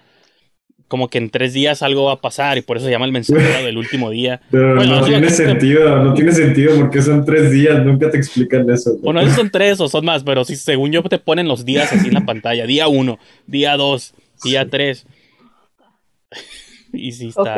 como 0.88 1.08
que 1.08 1.18
en 1.18 1.32
tres 1.32 1.54
días 1.54 1.82
algo 1.82 2.06
va 2.06 2.14
a 2.14 2.22
pasar 2.22 2.60
y 2.60 2.62
por 2.62 2.78
eso 2.78 2.86
se 2.86 2.92
llama 2.92 3.06
el 3.06 3.12
mensajero 3.12 3.66
del 3.66 3.78
último 3.78 4.12
día. 4.12 4.42
Pero 4.52 4.76
no 4.76 5.04
tiene 5.04 5.30
sentido, 5.32 6.04
no 6.04 6.14
tiene 6.14 6.32
sentido 6.32 6.76
porque 6.78 7.02
son 7.02 7.26
tres 7.26 7.52
días, 7.52 7.84
nunca 7.84 8.12
te 8.12 8.18
explican 8.18 8.70
eso. 8.70 8.98
Bueno, 9.02 9.20
esos 9.22 9.36
son 9.36 9.50
tres 9.50 9.80
o 9.80 9.90
son 9.90 10.06
más, 10.06 10.24
pero 10.24 10.46
si 10.46 10.56
según 10.56 10.92
yo 10.92 11.02
te 11.04 11.18
ponen 11.18 11.48
los 11.48 11.66
días 11.66 11.92
así 11.92 12.08
en 12.08 12.14
la 12.14 12.26
pantalla, 12.26 12.66
día 12.66 12.88
uno, 12.88 13.18
día 13.48 13.78
dos, 13.78 14.14
día 14.44 14.68
tres. 14.70 15.06
y 16.94 17.12
sí 17.12 17.28
está. 17.30 17.56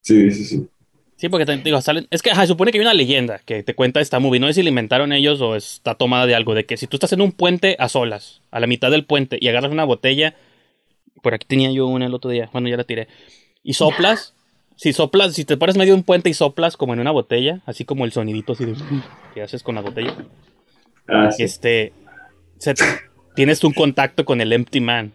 Sí, 0.00 0.30
sí, 0.30 0.44
sí. 0.44 0.68
Sí, 1.16 1.28
porque 1.28 1.46
te, 1.46 1.56
digo, 1.56 1.80
salen, 1.80 2.08
es 2.10 2.20
que 2.20 2.34
se 2.34 2.46
supone 2.48 2.72
que 2.72 2.78
hay 2.78 2.82
una 2.82 2.94
leyenda 2.94 3.38
que 3.44 3.62
te 3.62 3.76
cuenta 3.76 4.00
esta 4.00 4.18
movie. 4.18 4.40
No 4.40 4.48
sé 4.48 4.54
si 4.54 4.62
la 4.64 4.70
inventaron 4.70 5.12
ellos 5.12 5.40
o 5.40 5.54
está 5.54 5.94
tomada 5.94 6.26
de 6.26 6.34
algo. 6.34 6.52
De 6.54 6.66
que 6.66 6.76
si 6.76 6.88
tú 6.88 6.96
estás 6.96 7.12
en 7.12 7.20
un 7.20 7.30
puente 7.30 7.76
a 7.78 7.88
solas, 7.88 8.42
a 8.50 8.58
la 8.58 8.66
mitad 8.66 8.90
del 8.90 9.04
puente, 9.04 9.38
y 9.40 9.46
agarras 9.46 9.70
una 9.70 9.84
botella. 9.84 10.34
Por 11.22 11.34
aquí 11.34 11.46
tenía 11.46 11.70
yo 11.70 11.86
una 11.86 12.06
el 12.06 12.14
otro 12.14 12.32
día. 12.32 12.50
Bueno, 12.52 12.68
ya 12.68 12.76
la 12.76 12.82
tiré. 12.82 13.06
Y 13.62 13.74
soplas. 13.74 14.34
si 14.76 14.92
soplas, 14.92 15.34
si 15.34 15.44
te 15.44 15.56
pones 15.56 15.76
medio 15.76 15.92
de 15.92 15.98
un 15.98 16.02
puente 16.02 16.28
y 16.28 16.34
soplas 16.34 16.76
como 16.76 16.92
en 16.92 16.98
una 16.98 17.12
botella, 17.12 17.60
así 17.66 17.84
como 17.84 18.04
el 18.04 18.10
sonidito 18.10 18.54
así 18.54 18.64
de, 18.64 18.74
que 19.32 19.42
haces 19.42 19.62
con 19.62 19.76
la 19.76 19.80
botella. 19.80 20.16
Ah, 21.06 21.30
este. 21.38 21.92
tienes 23.36 23.62
un 23.62 23.74
contacto 23.74 24.24
con 24.24 24.40
el 24.40 24.52
Empty 24.52 24.80
Man 24.80 25.12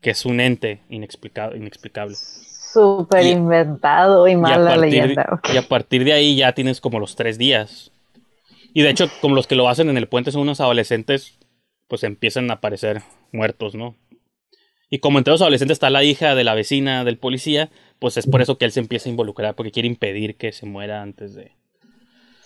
que 0.00 0.10
es 0.10 0.24
un 0.24 0.40
ente 0.40 0.82
inexplicable. 0.88 1.56
inexplicable. 1.56 2.16
Súper 2.16 3.26
inventado 3.26 4.28
y 4.28 4.36
mala 4.36 4.76
leyenda. 4.76 5.40
Y 5.52 5.56
a 5.56 5.62
partir 5.62 6.04
de 6.04 6.12
ahí 6.12 6.36
ya 6.36 6.52
tienes 6.52 6.80
como 6.80 7.00
los 7.00 7.16
tres 7.16 7.38
días. 7.38 7.90
Y 8.74 8.82
de 8.82 8.90
hecho, 8.90 9.10
como 9.20 9.34
los 9.34 9.46
que 9.46 9.56
lo 9.56 9.68
hacen 9.68 9.88
en 9.88 9.96
el 9.96 10.08
puente 10.08 10.30
son 10.30 10.42
unos 10.42 10.60
adolescentes, 10.60 11.38
pues 11.88 12.04
empiezan 12.04 12.50
a 12.50 12.54
aparecer 12.54 13.02
muertos, 13.32 13.74
¿no? 13.74 13.96
Y 14.90 14.98
como 14.98 15.18
entre 15.18 15.32
los 15.32 15.42
adolescentes 15.42 15.76
está 15.76 15.90
la 15.90 16.04
hija 16.04 16.34
de 16.34 16.44
la 16.44 16.54
vecina 16.54 17.04
del 17.04 17.18
policía, 17.18 17.70
pues 17.98 18.16
es 18.16 18.26
por 18.26 18.40
eso 18.40 18.56
que 18.56 18.64
él 18.64 18.72
se 18.72 18.80
empieza 18.80 19.08
a 19.08 19.12
involucrar, 19.12 19.54
porque 19.54 19.72
quiere 19.72 19.88
impedir 19.88 20.36
que 20.36 20.52
se 20.52 20.66
muera 20.66 21.02
antes 21.02 21.34
de, 21.34 21.52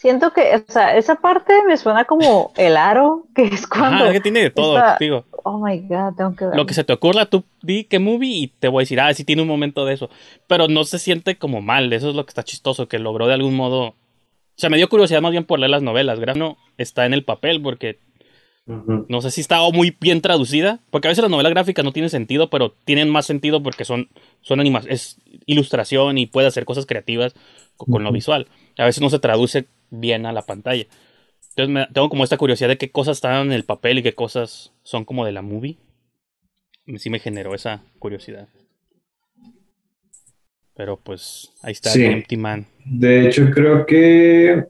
Siento 0.03 0.33
que, 0.33 0.57
o 0.57 0.73
sea, 0.73 0.97
esa 0.97 1.15
parte 1.15 1.53
me 1.65 1.77
suena 1.77 2.07
como 2.07 2.53
el 2.57 2.77
aro, 2.77 3.29
que 3.37 3.45
es 3.45 3.69
cuando. 3.69 4.03
Ajá, 4.03 4.13
que 4.13 4.21
tiene 4.21 4.41
de 4.41 4.51
todo, 4.51 4.77
digo. 4.99 5.25
Oh 5.45 5.65
my 5.65 5.79
god, 5.79 6.17
tengo 6.17 6.35
que 6.35 6.45
ver. 6.47 6.57
Lo 6.57 6.67
que 6.67 6.75
se 6.75 6.83
te 6.83 6.93
ocurra, 6.93 7.27
tú 7.27 7.45
di 7.63 7.85
qué 7.85 8.01
movie 8.01 8.35
y 8.35 8.49
te 8.49 8.67
voy 8.67 8.81
a 8.81 8.83
decir, 8.83 8.99
ah, 8.99 9.15
sí 9.15 9.23
tiene 9.23 9.43
un 9.43 9.49
momento 9.49 9.85
de 9.85 9.95
eso. 9.95 10.11
Pero 10.49 10.67
no 10.67 10.83
se 10.83 10.99
siente 10.99 11.39
como 11.39 11.61
mal, 11.61 11.93
eso 11.93 12.09
es 12.09 12.17
lo 12.17 12.25
que 12.25 12.31
está 12.31 12.43
chistoso, 12.43 12.89
que 12.89 12.99
logró 12.99 13.29
de 13.29 13.35
algún 13.35 13.55
modo. 13.55 13.91
O 13.91 13.95
sea, 14.57 14.71
me 14.71 14.77
dio 14.77 14.89
curiosidad 14.89 15.23
más 15.23 15.31
bien 15.31 15.45
por 15.45 15.61
leer 15.61 15.71
las 15.71 15.83
novelas. 15.83 16.19
Grano 16.19 16.57
está 16.79 17.07
en 17.07 17.15
el 17.15 17.23
papel 17.23 17.63
porque. 17.63 18.01
No 18.67 19.21
sé 19.21 19.31
si 19.31 19.41
está 19.41 19.61
muy 19.73 19.97
bien 20.01 20.21
traducida, 20.21 20.81
porque 20.91 21.07
a 21.07 21.11
veces 21.11 21.23
las 21.23 21.31
novelas 21.31 21.53
gráficas 21.53 21.85
no 21.85 21.93
tienen 21.93 22.11
sentido, 22.11 22.51
pero 22.51 22.75
tienen 22.85 23.09
más 23.09 23.27
sentido 23.27 23.63
porque 23.63 23.85
son, 23.85 24.09
son 24.41 24.59
animas, 24.59 24.87
es 24.89 25.19
ilustración 25.47 26.17
y 26.17 26.27
puede 26.27 26.47
hacer 26.47 26.65
cosas 26.65 26.87
creativas 26.87 27.35
con, 27.77 28.03
lo 28.03 28.13
visual. 28.13 28.49
A 28.79 28.85
veces 28.85 29.01
no 29.01 29.11
se 29.11 29.19
traduce 29.19 29.67
bien 29.93 30.27
a 30.27 30.33
la 30.33 30.43
pantalla. 30.43 30.87
Entonces 31.51 31.73
me, 31.73 31.87
tengo 31.93 32.09
como 32.09 32.25
esta 32.25 32.39
curiosidad 32.39 32.69
de 32.71 32.79
qué 32.79 32.91
cosas 32.91 33.19
están 33.19 33.47
en 33.47 33.53
el 33.53 33.65
papel 33.65 33.99
y 33.99 34.03
qué 34.03 34.15
cosas 34.15 34.73
son 34.83 35.05
como 35.05 35.25
de 35.25 35.33
la 35.33 35.43
movie. 35.43 35.79
Sí 36.97 37.11
me 37.11 37.21
generó 37.21 37.55
esa 37.55 37.83
curiosidad. 37.99 38.49
Pero 40.75 40.99
pues 40.99 41.53
ahí 41.63 41.73
está 41.73 41.93
Empty 41.93 42.37
Man. 42.37 42.67
De 42.85 43.29
hecho, 43.29 43.51
creo 43.51 43.87
que 43.87 44.65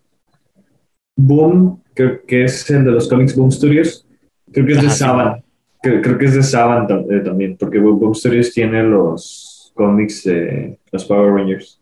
Boom, 1.17 1.83
creo 1.95 2.27
que 2.27 2.45
es 2.45 2.69
el 2.71 2.85
de 2.85 2.91
los 2.91 3.09
Comics 3.09 3.37
Boom 3.37 3.53
Studios. 3.53 4.07
Creo 4.51 4.67
que 4.67 4.73
es 4.73 4.83
de 4.83 4.91
Saban. 4.91 5.43
Creo, 5.81 6.19
que 6.19 6.25
es 6.25 6.35
de 6.35 6.43
Saban 6.43 6.87
eh, 7.11 7.21
también, 7.21 7.57
porque 7.57 7.79
Boom 7.79 8.15
Studios 8.15 8.53
tiene 8.53 8.83
los 8.83 9.73
cómics 9.75 10.25
de 10.25 10.79
los 10.91 11.05
Power 11.05 11.33
Rangers. 11.33 11.81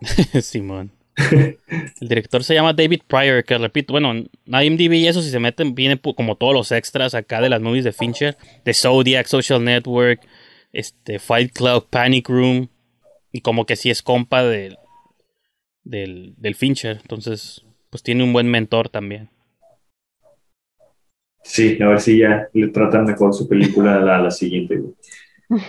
Simón. 0.42 0.90
el 1.30 2.08
director 2.08 2.42
se 2.42 2.54
llama 2.54 2.72
David 2.72 3.02
Pryor, 3.06 3.44
que 3.44 3.56
repito, 3.58 3.92
bueno, 3.92 4.14
IMDb 4.46 4.94
y 4.94 5.06
eso 5.06 5.22
si 5.22 5.30
se 5.30 5.38
meten, 5.38 5.74
viene 5.74 5.98
como 5.98 6.36
todos 6.36 6.54
los 6.54 6.72
extras 6.72 7.14
acá 7.14 7.40
de 7.40 7.48
las 7.48 7.60
movies 7.60 7.84
de 7.84 7.92
Fincher, 7.92 8.36
de 8.64 8.74
Zodiac, 8.74 9.26
Social 9.26 9.62
Network, 9.62 10.20
este, 10.72 11.18
Fight 11.18 11.52
Club, 11.52 11.86
Panic 11.88 12.28
Room, 12.28 12.68
y 13.30 13.40
como 13.40 13.66
que 13.66 13.76
sí 13.76 13.90
es 13.90 14.02
compa 14.02 14.44
del, 14.44 14.78
del, 15.84 16.34
del 16.36 16.54
Fincher, 16.54 16.98
entonces, 17.00 17.64
pues 17.90 18.02
tiene 18.02 18.24
un 18.24 18.32
buen 18.32 18.50
mentor 18.50 18.88
también. 18.88 19.30
Sí, 21.44 21.78
a 21.82 21.88
ver 21.88 22.00
si 22.00 22.18
ya 22.18 22.48
le 22.54 22.68
tratan 22.68 23.04
mejor 23.04 23.34
su 23.34 23.46
película 23.46 23.96
a 23.96 24.20
la, 24.20 24.30
siguiente. 24.30 24.82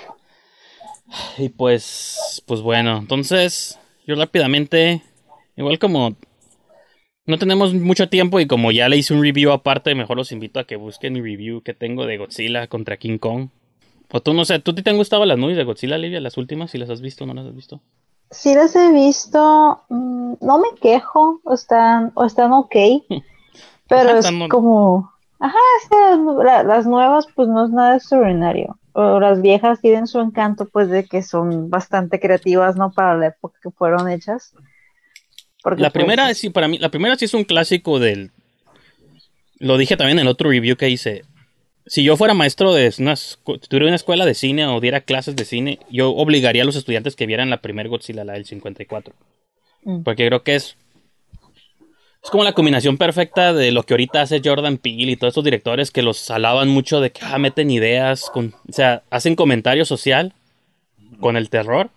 Y 1.37 1.49
pues, 1.49 2.43
pues 2.47 2.61
bueno, 2.61 2.97
entonces, 2.97 3.79
yo 4.07 4.15
rápidamente 4.15 5.03
Igual 5.55 5.79
como 5.79 6.15
no 7.25 7.37
tenemos 7.39 7.73
mucho 7.73 8.09
tiempo 8.09 8.39
y 8.39 8.47
como 8.47 8.71
ya 8.71 8.87
le 8.87 8.97
hice 8.97 9.13
un 9.13 9.23
review 9.23 9.51
aparte, 9.51 9.95
mejor 9.95 10.17
los 10.17 10.31
invito 10.31 10.59
a 10.59 10.65
que 10.65 10.75
busquen 10.75 11.13
mi 11.13 11.21
review 11.21 11.61
que 11.61 11.73
tengo 11.73 12.05
de 12.05 12.17
Godzilla 12.17 12.67
contra 12.67 12.97
King 12.97 13.17
Kong. 13.17 13.49
O 14.11 14.21
tú 14.21 14.33
no 14.33 14.45
sé, 14.45 14.59
¿tú 14.59 14.75
te 14.75 14.87
han 14.89 14.97
gustado 14.97 15.25
las 15.25 15.37
movies 15.37 15.57
de 15.57 15.63
Godzilla, 15.63 15.97
Livia, 15.97 16.21
las 16.21 16.37
últimas? 16.37 16.71
Si 16.71 16.77
las 16.77 16.89
has 16.89 17.01
visto 17.01 17.23
o 17.23 17.27
no 17.27 17.33
las 17.33 17.47
has 17.47 17.55
visto. 17.55 17.81
Sí 18.29 18.53
las 18.53 18.75
he 18.75 18.91
visto, 18.91 19.81
mm, 19.89 20.33
no 20.41 20.59
me 20.59 20.69
quejo, 20.79 21.41
o 21.43 21.53
están, 21.53 22.11
o 22.15 22.25
están 22.25 22.53
ok, 22.53 22.75
pero 23.87 24.17
es 24.17 24.29
como, 24.49 25.11
Ajá, 25.39 25.57
es 25.81 25.89
que 25.89 26.65
las 26.65 26.87
nuevas 26.87 27.27
pues 27.35 27.47
no 27.47 27.65
es 27.65 27.71
nada 27.71 27.97
extraordinario. 27.97 28.79
O 28.93 29.19
las 29.19 29.41
viejas 29.41 29.81
tienen 29.81 30.07
su 30.07 30.19
encanto 30.19 30.65
pues 30.65 30.89
de 30.89 31.05
que 31.05 31.21
son 31.21 31.69
bastante 31.69 32.19
creativas, 32.19 32.77
¿no? 32.77 32.91
Para 32.91 33.17
la 33.17 33.27
época 33.27 33.59
que 33.61 33.69
fueron 33.71 34.09
hechas. 34.09 34.53
La 35.77 35.89
primera, 35.89 36.33
sí, 36.33 36.49
para 36.49 36.67
mí, 36.67 36.77
la 36.77 36.89
primera 36.89 37.15
sí 37.15 37.25
es 37.25 37.33
un 37.33 37.43
clásico 37.43 37.99
del... 37.99 38.31
Lo 39.57 39.77
dije 39.77 39.97
también 39.97 40.19
en 40.19 40.23
el 40.23 40.27
otro 40.27 40.49
review 40.49 40.75
que 40.75 40.89
hice. 40.89 41.23
Si 41.87 42.03
yo 42.03 42.17
fuera 42.17 42.33
maestro 42.33 42.73
de 42.73 42.93
una, 42.99 43.15
tuviera 43.67 43.85
una 43.85 43.95
escuela 43.95 44.25
de 44.25 44.33
cine 44.33 44.65
o 44.65 44.79
diera 44.79 45.01
clases 45.01 45.35
de 45.35 45.45
cine, 45.45 45.79
yo 45.89 46.11
obligaría 46.11 46.63
a 46.63 46.65
los 46.65 46.75
estudiantes 46.75 47.15
que 47.15 47.25
vieran 47.25 47.49
la 47.49 47.61
primer 47.61 47.87
Godzilla, 47.87 48.23
la 48.23 48.33
del 48.33 48.45
54. 48.45 49.13
Mm. 49.83 50.03
Porque 50.03 50.25
creo 50.25 50.43
que 50.43 50.55
es 50.55 50.77
es 52.25 52.31
como 52.31 52.43
la 52.43 52.53
combinación 52.53 52.97
perfecta 52.97 53.53
de 53.53 53.71
lo 53.71 53.83
que 53.83 53.93
ahorita 53.93 54.21
hace 54.21 54.41
Jordan 54.43 54.79
Peele 54.79 55.11
y 55.11 55.15
todos 55.15 55.33
estos 55.33 55.43
directores 55.43 55.91
que 55.91 56.01
los 56.01 56.31
alaban 56.31 56.69
mucho 56.69 56.99
de 56.99 57.11
que 57.11 57.21
ah, 57.23 57.37
meten 57.37 57.69
ideas, 57.69 58.31
con, 58.33 58.55
o 58.67 58.73
sea, 58.73 59.03
hacen 59.11 59.35
comentario 59.35 59.85
social 59.85 60.33
con 61.19 61.37
el 61.37 61.51
terror. 61.51 61.91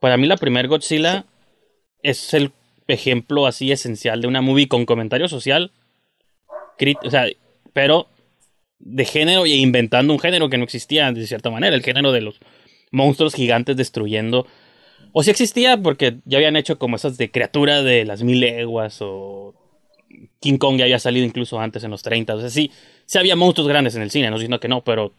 Para 0.00 0.16
mí 0.16 0.26
la 0.26 0.38
primer 0.38 0.66
Godzilla 0.66 1.24
es 2.02 2.34
el 2.34 2.50
ejemplo 2.88 3.46
así 3.46 3.72
esencial 3.72 4.20
de 4.20 4.28
una 4.28 4.40
movie 4.40 4.68
con 4.68 4.86
comentario 4.86 5.28
social, 5.28 5.72
o 7.02 7.10
sea, 7.10 7.26
pero 7.72 8.08
de 8.78 9.04
género 9.04 9.46
y 9.46 9.54
inventando 9.54 10.12
un 10.12 10.18
género 10.18 10.50
que 10.50 10.58
no 10.58 10.64
existía 10.64 11.10
de 11.12 11.26
cierta 11.26 11.50
manera, 11.50 11.74
el 11.74 11.82
género 11.82 12.12
de 12.12 12.20
los 12.20 12.40
monstruos 12.90 13.34
gigantes 13.34 13.76
destruyendo 13.76 14.46
o 15.16 15.22
si 15.22 15.30
existía 15.30 15.76
porque 15.80 16.16
ya 16.24 16.38
habían 16.38 16.56
hecho 16.56 16.76
como 16.76 16.96
esas 16.96 17.16
de 17.16 17.30
criatura 17.30 17.84
de 17.84 18.04
las 18.04 18.24
mil 18.24 18.40
leguas 18.40 18.98
o 19.00 19.54
King 20.40 20.58
Kong 20.58 20.76
ya 20.76 20.84
había 20.84 20.98
salido 20.98 21.24
incluso 21.24 21.60
antes 21.60 21.84
en 21.84 21.92
los 21.92 22.02
30. 22.02 22.34
O 22.34 22.40
sea, 22.40 22.50
sí, 22.50 22.72
sí 23.06 23.18
había 23.18 23.36
monstruos 23.36 23.68
grandes 23.68 23.94
en 23.94 24.02
el 24.02 24.10
cine, 24.10 24.28
no 24.28 24.36
diciendo 24.36 24.58
que 24.58 24.68
no, 24.68 24.82
pero... 24.82 25.14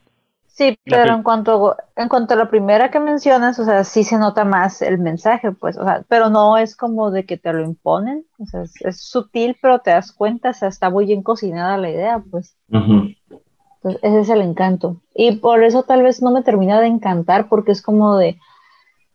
Sí, 0.56 0.80
pero 0.86 1.14
en 1.14 1.22
cuanto, 1.22 1.76
en 1.97 2.08
cuanto 2.08 2.34
a 2.34 2.38
la 2.38 2.49
primera 2.49 2.89
que 2.89 3.01
mencionas, 3.01 3.60
o 3.60 3.66
sea, 3.66 3.84
sí 3.84 4.06
se 4.06 4.18
nota 4.18 4.45
más 4.45 4.82
el 4.82 4.99
mensaje, 4.99 5.51
pues, 5.51 5.78
o 5.78 5.84
sea, 5.84 6.06
pero 6.08 6.30
no 6.30 6.56
es 6.58 6.78
como 6.78 7.12
de 7.12 7.26
que 7.26 7.36
te 7.36 7.51
lo 7.51 7.62
imponen, 7.62 8.26
o 8.39 8.45
sea, 8.45 8.64
es, 8.64 9.01
sutil, 9.01 9.58
pero 9.62 9.80
te 9.80 9.91
das 9.91 10.14
cuenta, 10.14 10.51
o 10.51 10.53
sea, 10.53 10.70
está 10.70 10.89
muy 10.89 11.08
bien 11.08 11.24
cocinada 11.24 11.78
la 11.78 11.89
idea, 11.89 12.24
pues. 12.32 12.56
Entonces, 12.70 14.01
ese 14.01 14.20
es 14.22 14.30
el 14.30 14.41
encanto. 14.41 15.01
Y 15.14 15.36
por 15.36 15.62
eso 15.62 15.84
tal 15.84 16.03
vez 16.03 16.22
no 16.22 16.32
me 16.32 16.41
termina 16.41 16.80
de 16.80 16.88
encantar, 16.88 17.49
porque 17.49 17.74
es 17.74 17.82
como 17.82 18.16
de, 18.16 18.39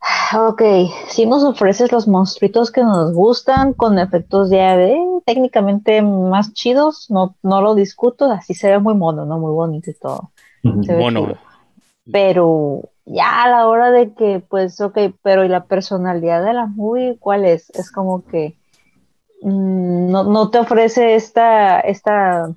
Ok, 0.39 0.63
si 1.09 1.25
nos 1.25 1.43
ofreces 1.43 1.91
los 1.91 2.07
monstruitos 2.07 2.71
que 2.71 2.83
nos 2.83 3.15
gustan 3.15 3.73
con 3.73 3.99
efectos 3.99 4.51
ya 4.51 4.77
de 4.77 4.99
técnicamente 5.25 6.03
más 6.03 6.53
chidos, 6.53 7.07
no, 7.11 7.35
no 7.43 7.63
lo 7.63 7.75
discuto, 7.75 8.31
así 8.31 8.53
se 8.53 8.71
ve 8.71 8.79
muy 8.79 8.95
mono, 8.95 9.25
¿no? 9.25 9.39
Muy 9.39 9.53
bonito 9.53 9.91
y 9.91 9.95
todo. 9.95 10.33
Mono. 10.63 11.39
Pero 12.13 12.91
ya 13.05 13.45
a 13.45 13.51
la 13.51 13.69
hora 13.69 13.91
de 13.91 14.15
que, 14.15 14.43
pues, 14.49 14.81
ok, 14.81 14.99
pero 15.23 15.45
¿y 15.45 15.49
la 15.49 15.65
personalidad 15.65 16.45
de 16.45 16.53
la 16.53 16.67
movie 16.67 17.19
cuál 17.19 17.45
es? 17.45 17.71
Es 17.71 17.91
como 17.91 18.25
que 18.25 18.57
mm, 19.43 20.11
no, 20.11 20.25
no, 20.25 20.51
te 20.51 20.59
ofrece 20.59 21.15
esta, 21.15 21.81
esta 21.81 22.55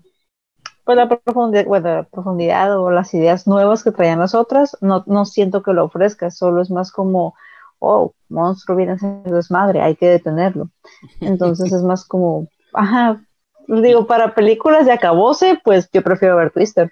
pues 0.86 0.98
la 0.98 1.08
profundidad, 1.08 2.08
profundidad 2.10 2.78
o 2.78 2.92
las 2.92 3.14
ideas 3.14 3.48
nuevas 3.48 3.84
que 3.84 3.92
traían 3.92 4.20
las 4.20 4.36
otras, 4.36 4.78
no, 4.82 5.04
no 5.08 5.26
siento 5.26 5.64
que 5.64 5.74
lo 5.74 5.86
ofrezca, 5.86 6.30
solo 6.30 6.62
es 6.62 6.70
más 6.70 6.92
como, 6.92 7.36
oh, 7.80 8.14
monstruo 8.30 8.76
viene 8.76 8.98
siendo 8.98 9.36
desmadre, 9.36 9.82
hay 9.82 9.96
que 9.96 10.10
detenerlo. 10.10 10.70
Entonces 11.22 11.72
es 11.72 11.84
más 11.84 12.06
como, 12.06 12.48
ajá, 12.74 13.22
digo, 13.68 14.08
para 14.08 14.36
películas 14.36 14.86
de 14.86 14.92
acabose, 14.92 15.60
pues 15.64 15.90
yo 15.92 16.02
prefiero 16.02 16.36
ver 16.36 16.52
Twister. 16.52 16.92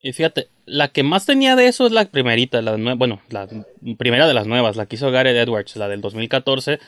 Y 0.00 0.12
fíjate, 0.12 0.48
la 0.64 0.88
que 0.88 1.02
más 1.02 1.26
tenía 1.26 1.56
de 1.56 1.66
eso 1.66 1.86
es 1.86 1.92
la 1.92 2.04
primerita, 2.04 2.62
la 2.62 2.76
bueno, 2.94 3.20
la 3.30 3.48
primera 3.98 4.28
de 4.28 4.34
las 4.34 4.46
nuevas, 4.46 4.76
la 4.76 4.86
que 4.86 4.96
hizo 4.96 5.10
Gareth 5.10 5.36
Edwards, 5.36 5.76
la 5.76 5.88
del 5.88 6.00
2014, 6.00 6.78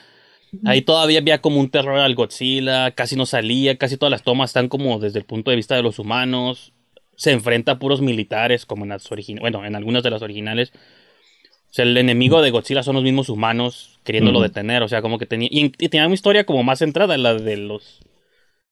Ahí 0.65 0.81
todavía 0.81 1.19
había 1.19 1.39
como 1.39 1.59
un 1.59 1.69
terror 1.69 1.97
al 1.99 2.15
Godzilla, 2.15 2.91
casi 2.91 3.15
no 3.15 3.25
salía, 3.25 3.77
casi 3.77 3.97
todas 3.97 4.11
las 4.11 4.23
tomas 4.23 4.49
están 4.49 4.67
como 4.67 4.99
desde 4.99 5.19
el 5.19 5.25
punto 5.25 5.49
de 5.49 5.55
vista 5.55 5.75
de 5.75 5.83
los 5.83 5.97
humanos. 5.97 6.73
Se 7.15 7.31
enfrenta 7.31 7.73
a 7.73 7.79
puros 7.79 8.01
militares, 8.01 8.65
como 8.65 8.83
en 8.83 8.89
las 8.89 9.09
originales, 9.11 9.41
bueno, 9.41 9.65
en 9.65 9.75
algunas 9.75 10.03
de 10.03 10.09
las 10.09 10.21
originales. 10.21 10.73
O 11.69 11.73
sea, 11.73 11.85
el 11.85 11.95
enemigo 11.95 12.41
de 12.41 12.51
Godzilla 12.51 12.83
son 12.83 12.95
los 12.95 13.03
mismos 13.03 13.29
humanos 13.29 13.99
queriéndolo 14.03 14.41
detener. 14.41 14.83
O 14.83 14.89
sea, 14.89 15.01
como 15.01 15.17
que 15.17 15.25
tenía. 15.25 15.47
Y, 15.49 15.69
tenía 15.69 16.05
una 16.05 16.15
historia 16.15 16.43
como 16.43 16.63
más 16.63 16.79
centrada, 16.79 17.17
la 17.17 17.33
de 17.35 17.55
los. 17.55 17.99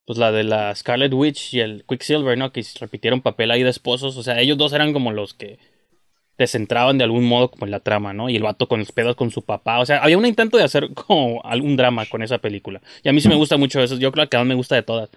Pues 0.09 0.17
la 0.17 0.31
de 0.31 0.43
la 0.43 0.73
Scarlet 0.73 1.13
Witch 1.13 1.53
y 1.53 1.59
el 1.59 1.85
Quicksilver, 1.87 2.35
¿no? 2.35 2.51
Que 2.51 2.65
repitieron 2.79 3.21
papel 3.21 3.51
ahí 3.51 3.61
de 3.61 3.69
esposos. 3.69 4.17
O 4.17 4.23
sea, 4.23 4.39
ellos 4.39 4.57
dos 4.57 4.73
eran 4.73 4.91
como 4.91 5.11
los 5.11 5.35
que 5.35 5.59
te 6.35 6.47
centraban 6.47 6.97
de 6.97 7.03
algún 7.03 7.25
modo 7.25 7.51
como 7.51 7.65
en 7.65 7.71
la 7.71 7.81
trama, 7.81 8.11
¿no? 8.11 8.27
Y 8.27 8.35
el 8.35 8.41
vato 8.41 8.67
con 8.67 8.79
los 8.79 8.91
pedos 8.91 9.15
con 9.15 9.29
su 9.29 9.43
papá. 9.43 9.77
O 9.77 9.85
sea, 9.85 9.99
había 9.99 10.17
un 10.17 10.25
intento 10.25 10.57
de 10.57 10.63
hacer 10.63 10.91
como 10.95 11.43
algún 11.45 11.77
drama 11.77 12.07
con 12.07 12.23
esa 12.23 12.39
película. 12.39 12.81
Y 13.03 13.09
a 13.09 13.13
mí 13.13 13.21
sí 13.21 13.29
me 13.29 13.35
gusta 13.35 13.57
mucho 13.57 13.83
eso. 13.83 13.97
Yo 13.99 14.11
creo 14.11 14.27
que 14.27 14.35
a 14.35 14.43
me 14.43 14.55
gusta 14.55 14.73
de 14.73 14.81
todas. 14.81 15.11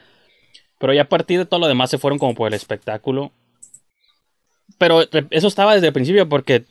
Pero 0.78 0.92
ya 0.92 1.00
a 1.00 1.08
partir 1.08 1.38
de 1.38 1.46
todo 1.46 1.60
lo 1.60 1.68
demás 1.68 1.88
se 1.88 1.96
fueron 1.96 2.18
como 2.18 2.34
por 2.34 2.48
el 2.48 2.52
espectáculo. 2.52 3.32
Pero 4.76 5.08
eso 5.30 5.48
estaba 5.48 5.72
desde 5.74 5.86
el 5.86 5.94
principio 5.94 6.28
porque, 6.28 6.66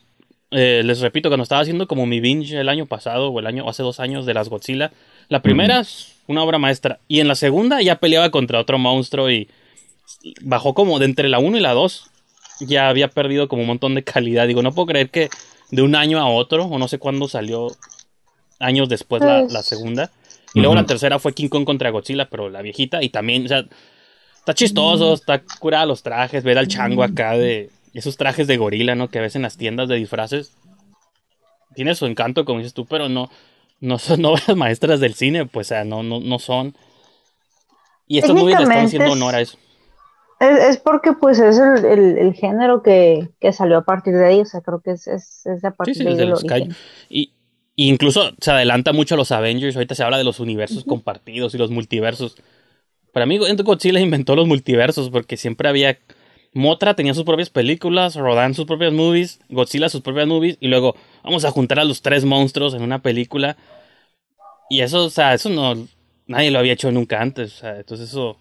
eh, 0.52 0.82
les 0.84 1.00
repito, 1.00 1.28
cuando 1.28 1.42
estaba 1.42 1.62
haciendo 1.62 1.88
como 1.88 2.06
mi 2.06 2.20
binge 2.20 2.56
el 2.56 2.68
año 2.68 2.86
pasado 2.86 3.30
o 3.30 3.40
el 3.40 3.48
año, 3.48 3.68
hace 3.68 3.82
dos 3.82 3.98
años 3.98 4.26
de 4.26 4.34
las 4.34 4.48
Godzilla, 4.48 4.92
la 5.28 5.42
primera 5.42 5.80
es 5.80 6.11
una 6.26 6.42
obra 6.42 6.58
maestra. 6.58 7.00
Y 7.08 7.20
en 7.20 7.28
la 7.28 7.34
segunda 7.34 7.82
ya 7.82 7.96
peleaba 7.96 8.30
contra 8.30 8.60
otro 8.60 8.78
monstruo 8.78 9.30
y 9.30 9.48
bajó 10.42 10.74
como 10.74 10.98
de 10.98 11.06
entre 11.06 11.28
la 11.28 11.38
1 11.38 11.58
y 11.58 11.60
la 11.60 11.72
2 11.72 12.10
ya 12.60 12.88
había 12.88 13.08
perdido 13.08 13.48
como 13.48 13.62
un 13.62 13.68
montón 13.68 13.94
de 13.94 14.04
calidad. 14.04 14.46
Digo, 14.46 14.62
no 14.62 14.72
puedo 14.72 14.86
creer 14.86 15.10
que 15.10 15.30
de 15.70 15.82
un 15.82 15.94
año 15.96 16.18
a 16.18 16.26
otro, 16.26 16.64
o 16.64 16.78
no 16.78 16.86
sé 16.88 16.98
cuándo 16.98 17.28
salió, 17.28 17.68
años 18.60 18.88
después 18.88 19.22
la, 19.22 19.46
pues, 19.48 19.66
segunda. 19.66 20.10
Y 20.54 20.60
luego 20.60 20.74
la 20.74 20.84
tercera 20.84 21.18
fue 21.18 21.32
King 21.32 21.48
Kong 21.48 21.64
contra 21.64 21.90
Godzilla, 21.90 22.28
pero 22.28 22.50
la 22.50 22.62
viejita. 22.62 23.02
Y 23.02 23.08
también, 23.08 23.46
o 23.46 23.48
sea, 23.48 23.64
está 24.38 24.54
chistoso, 24.54 25.14
está 25.14 25.42
curada 25.58 25.86
los 25.86 26.02
trajes, 26.02 26.44
ver 26.44 26.58
al 26.58 26.68
chango 26.68 27.02
acá 27.02 27.32
de 27.32 27.70
esos 27.94 28.16
trajes 28.16 28.46
de 28.46 28.58
gorila, 28.58 28.94
¿no? 28.94 29.08
Que 29.08 29.20
ves 29.20 29.34
en 29.34 29.42
las 29.42 29.56
tiendas 29.56 29.88
de 29.88 29.96
disfraces. 29.96 30.52
Tiene 31.74 31.94
su 31.94 32.04
encanto, 32.04 32.44
como 32.44 32.58
dices 32.58 32.74
tú, 32.74 32.84
pero 32.84 33.08
no, 33.08 33.30
no 33.82 33.98
son 33.98 34.24
obras 34.24 34.56
maestras 34.56 35.00
del 35.00 35.12
cine, 35.14 35.44
pues, 35.44 35.66
o 35.66 35.68
sea, 35.68 35.84
no, 35.84 36.02
no, 36.02 36.20
no 36.20 36.38
son. 36.38 36.74
Y 38.06 38.18
estos 38.18 38.34
movies 38.34 38.56
le 38.56 38.62
están 38.62 38.86
haciendo 38.86 39.12
honor 39.12 39.34
a 39.34 39.40
eso. 39.42 39.58
Es, 40.40 40.76
porque 40.78 41.12
pues 41.12 41.38
es 41.38 41.56
el, 41.58 42.34
género 42.34 42.82
que, 42.82 43.28
salió 43.52 43.78
a 43.78 43.84
partir 43.84 44.14
de 44.14 44.26
ahí, 44.26 44.40
o 44.40 44.44
sea, 44.44 44.60
creo 44.60 44.80
que 44.80 44.92
es, 44.92 45.06
es, 45.06 45.46
a 45.64 45.70
partir 45.70 45.96
de, 46.16 46.26
los 46.26 46.44
Y, 47.08 47.32
incluso 47.76 48.32
se 48.40 48.50
adelanta 48.50 48.92
mucho 48.92 49.14
a 49.14 49.18
los 49.18 49.30
Avengers, 49.30 49.76
ahorita 49.76 49.94
se 49.94 50.02
habla 50.02 50.18
de 50.18 50.24
los 50.24 50.40
universos 50.40 50.84
compartidos 50.84 51.54
y 51.54 51.58
los 51.58 51.70
multiversos. 51.70 52.36
Para 53.12 53.24
mí 53.24 53.38
Godzilla 53.38 54.00
inventó 54.00 54.34
los 54.34 54.48
multiversos 54.48 55.10
porque 55.10 55.36
siempre 55.36 55.68
había... 55.68 55.98
Motra 56.54 56.94
tenía 56.94 57.14
sus 57.14 57.24
propias 57.24 57.50
películas, 57.50 58.14
Rodan 58.16 58.54
sus 58.54 58.66
propias 58.66 58.92
movies, 58.92 59.40
Godzilla 59.48 59.88
sus 59.88 60.02
propias 60.02 60.26
movies 60.26 60.58
y 60.60 60.68
luego 60.68 60.94
vamos 61.22 61.44
a 61.44 61.50
juntar 61.50 61.80
a 61.80 61.84
los 61.84 62.02
tres 62.02 62.24
monstruos 62.24 62.74
en 62.74 62.82
una 62.82 63.00
película. 63.00 63.56
Y 64.68 64.80
eso, 64.80 65.04
o 65.04 65.10
sea, 65.10 65.34
eso 65.34 65.48
no... 65.50 65.88
Nadie 66.26 66.50
lo 66.50 66.58
había 66.58 66.72
hecho 66.74 66.90
nunca 66.92 67.20
antes, 67.20 67.56
o 67.56 67.58
sea, 67.58 67.76
entonces 67.78 68.08
eso 68.08 68.38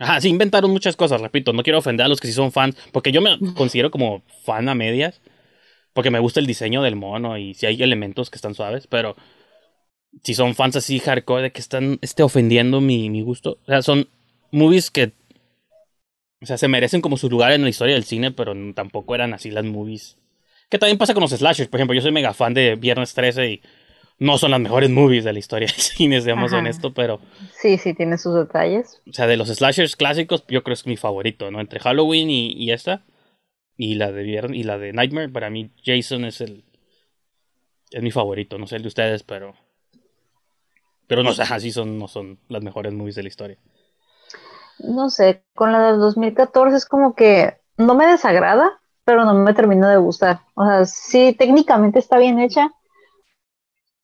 Ajá, 0.00 0.18
sí 0.20 0.30
inventaron 0.30 0.70
muchas 0.70 0.96
cosas, 0.96 1.20
repito, 1.20 1.52
no 1.52 1.62
quiero 1.62 1.78
ofender 1.78 2.06
a 2.06 2.08
los 2.08 2.20
que 2.20 2.26
sí 2.26 2.32
son 2.32 2.52
fans, 2.52 2.74
porque 2.90 3.12
yo 3.12 3.20
me 3.20 3.38
considero 3.54 3.90
como 3.90 4.22
fan 4.44 4.66
a 4.70 4.74
medias, 4.74 5.20
porque 5.92 6.10
me 6.10 6.20
gusta 6.20 6.40
el 6.40 6.46
diseño 6.46 6.82
del 6.82 6.96
mono 6.96 7.38
y 7.38 7.54
si 7.54 7.66
hay 7.66 7.82
elementos 7.82 8.30
que 8.30 8.36
están 8.36 8.54
suaves, 8.54 8.86
pero 8.86 9.16
si 10.22 10.34
son 10.34 10.54
fans 10.54 10.76
así 10.76 10.98
hardcore 11.00 11.42
de 11.42 11.52
que 11.52 11.60
están 11.60 11.98
esté 12.00 12.22
ofendiendo 12.22 12.80
mi, 12.80 13.10
mi 13.10 13.20
gusto, 13.20 13.58
o 13.62 13.66
sea, 13.66 13.82
son 13.82 14.08
movies 14.50 14.90
que 14.90 15.12
o 16.42 16.46
sea, 16.46 16.56
se 16.56 16.68
merecen 16.68 17.00
como 17.00 17.16
su 17.16 17.28
lugar 17.28 17.52
en 17.52 17.62
la 17.62 17.68
historia 17.68 17.94
del 17.94 18.04
cine, 18.04 18.30
pero 18.30 18.54
tampoco 18.74 19.14
eran 19.14 19.34
así 19.34 19.50
las 19.50 19.64
movies. 19.64 20.16
Que 20.70 20.78
también 20.78 20.98
pasa 20.98 21.12
con 21.12 21.20
los 21.20 21.32
slashers, 21.32 21.68
por 21.68 21.78
ejemplo, 21.78 21.94
yo 21.94 22.00
soy 22.00 22.12
mega 22.12 22.32
fan 22.32 22.54
de 22.54 22.76
Viernes 22.76 23.12
13 23.12 23.48
y 23.50 23.62
no 24.18 24.38
son 24.38 24.50
las 24.52 24.60
mejores 24.60 24.88
movies 24.88 25.24
de 25.24 25.32
la 25.32 25.38
historia 25.38 25.66
del 25.66 25.76
cine, 25.80 26.20
seamos 26.20 26.52
honestos, 26.52 26.92
pero... 26.94 27.20
Sí, 27.60 27.76
sí, 27.76 27.92
tiene 27.94 28.16
sus 28.16 28.34
detalles. 28.34 29.02
O 29.08 29.12
sea, 29.12 29.26
de 29.26 29.36
los 29.36 29.48
slashers 29.48 29.96
clásicos, 29.96 30.44
yo 30.48 30.62
creo 30.62 30.76
que 30.76 30.80
es 30.80 30.86
mi 30.86 30.96
favorito, 30.96 31.50
¿no? 31.50 31.60
Entre 31.60 31.80
Halloween 31.80 32.30
y, 32.30 32.70
esta, 32.70 33.04
y 33.76 33.94
la 33.96 34.12
de 34.12 34.50
y 34.52 34.62
la 34.62 34.78
de 34.78 34.92
Nightmare, 34.92 35.28
para 35.28 35.50
mí 35.50 35.70
Jason 35.84 36.24
es 36.24 36.40
el... 36.40 36.64
Es 37.90 38.02
mi 38.02 38.12
favorito, 38.12 38.56
no 38.56 38.66
sé 38.66 38.76
el 38.76 38.82
de 38.82 38.88
ustedes, 38.88 39.24
pero... 39.24 39.56
Pero 41.06 41.24
no 41.24 41.32
sé, 41.32 41.42
así 41.42 41.72
son, 41.72 41.98
no 41.98 42.06
son 42.06 42.38
las 42.48 42.62
mejores 42.62 42.92
movies 42.92 43.16
de 43.16 43.24
la 43.24 43.28
historia. 43.28 43.58
No 44.84 45.10
sé, 45.10 45.44
con 45.54 45.72
la 45.72 45.92
del 45.92 46.00
2014 46.00 46.76
es 46.76 46.86
como 46.86 47.14
que 47.14 47.58
no 47.76 47.94
me 47.94 48.06
desagrada, 48.06 48.80
pero 49.04 49.24
no 49.24 49.34
me 49.34 49.54
termina 49.54 49.90
de 49.90 49.96
gustar. 49.96 50.40
O 50.54 50.64
sea, 50.64 50.84
sí, 50.84 51.34
técnicamente 51.38 51.98
está 51.98 52.18
bien 52.18 52.38
hecha, 52.38 52.72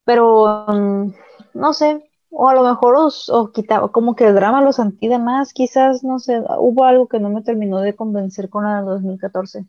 pero 0.04 0.66
mm, 0.68 1.12
no 1.54 1.72
sé, 1.72 2.02
O 2.30 2.48
a 2.48 2.54
lo 2.54 2.62
mejor 2.62 2.96
os, 2.96 3.28
o 3.28 3.50
quitaba, 3.52 3.90
como 3.90 4.14
que 4.14 4.26
el 4.26 4.34
drama 4.34 4.60
lo 4.60 4.72
sentía 4.72 5.18
más, 5.18 5.52
quizás, 5.52 6.04
no 6.04 6.18
sé, 6.18 6.42
hubo 6.58 6.84
algo 6.84 7.08
que 7.08 7.18
no 7.18 7.30
me 7.30 7.42
terminó 7.42 7.80
de 7.80 7.94
convencer 7.94 8.50
con 8.50 8.64
la 8.64 8.82
2014. 8.82 9.64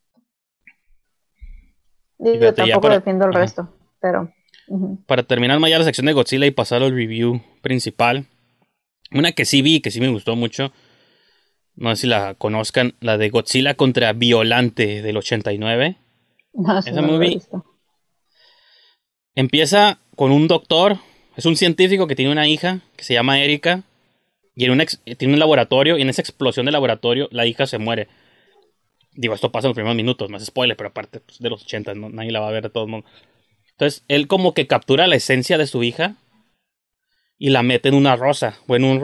Y 2.20 2.40
yo 2.40 2.54
tampoco 2.54 2.82
para, 2.82 2.96
defiendo 2.96 3.26
el 3.26 3.34
resto, 3.34 3.70
pero... 4.00 4.32
Para 5.06 5.24
terminar 5.24 5.60
ya 5.70 5.80
la 5.80 5.86
sección 5.86 6.08
de 6.08 6.14
Godzilla 6.14 6.46
y 6.46 6.52
pasar 6.52 6.84
al 6.84 6.92
review 6.92 7.42
principal, 7.62 8.26
una 9.12 9.32
que 9.32 9.46
sí 9.46 9.62
vi, 9.62 9.80
que 9.80 9.92
sí 9.92 10.02
me 10.02 10.10
gustó 10.10 10.36
mucho, 10.36 10.74
no 11.78 11.96
sé 11.96 12.02
si 12.02 12.08
la 12.08 12.34
conozcan, 12.34 12.94
la 13.00 13.18
de 13.18 13.30
Godzilla 13.30 13.76
contra 13.76 14.14
Violante 14.14 15.02
del 15.02 15.18
89. 15.18 15.96
No, 16.54 16.80
Esa 16.80 17.02
movie 17.02 17.40
empieza 19.36 20.00
con 20.16 20.32
un 20.32 20.48
doctor 20.48 20.98
es 21.38 21.46
un 21.46 21.56
científico 21.56 22.08
que 22.08 22.16
tiene 22.16 22.32
una 22.32 22.48
hija 22.48 22.82
que 22.96 23.04
se 23.04 23.14
llama 23.14 23.40
Erika 23.40 23.84
y 24.56 24.66
en 24.66 24.86
tiene 25.18 25.36
un 25.36 25.40
laboratorio 25.40 25.98
y 25.98 26.02
en 26.02 26.10
esa 26.10 26.24
explosión 26.24 26.66
del 26.66 26.74
laboratorio 26.74 27.30
la 27.32 27.46
hija 27.46 27.68
se 27.68 27.78
muere. 27.78 28.08
Digo, 29.14 29.36
esto 29.36 29.52
pasa 29.52 29.68
en 29.68 29.70
los 29.70 29.76
primeros 29.76 29.96
minutos, 29.96 30.32
no 30.32 30.38
es 30.38 30.46
spoiler, 30.46 30.76
pero 30.76 30.90
aparte 30.90 31.20
pues, 31.20 31.38
de 31.38 31.50
los 31.52 31.62
80, 31.62 31.94
nadie 31.94 32.32
la 32.32 32.40
va 32.40 32.48
a 32.48 32.52
ver 32.52 32.64
de 32.64 32.70
todo 32.72 32.86
el 32.86 32.90
mundo. 32.90 33.08
Entonces, 33.72 34.04
él 34.08 34.28
como 34.28 34.56
que 34.56 34.66
captura 34.66 35.06
la 35.06 35.16
esencia 35.16 35.60
de 35.60 35.68
su 35.68 35.84
hija 35.84 36.16
y 37.38 37.52
la 37.52 37.62
mete 37.62 37.90
en 37.90 37.96
una 37.96 38.16
rosa, 38.16 38.58
o 38.68 38.76
en 38.76 38.84
un 38.84 39.00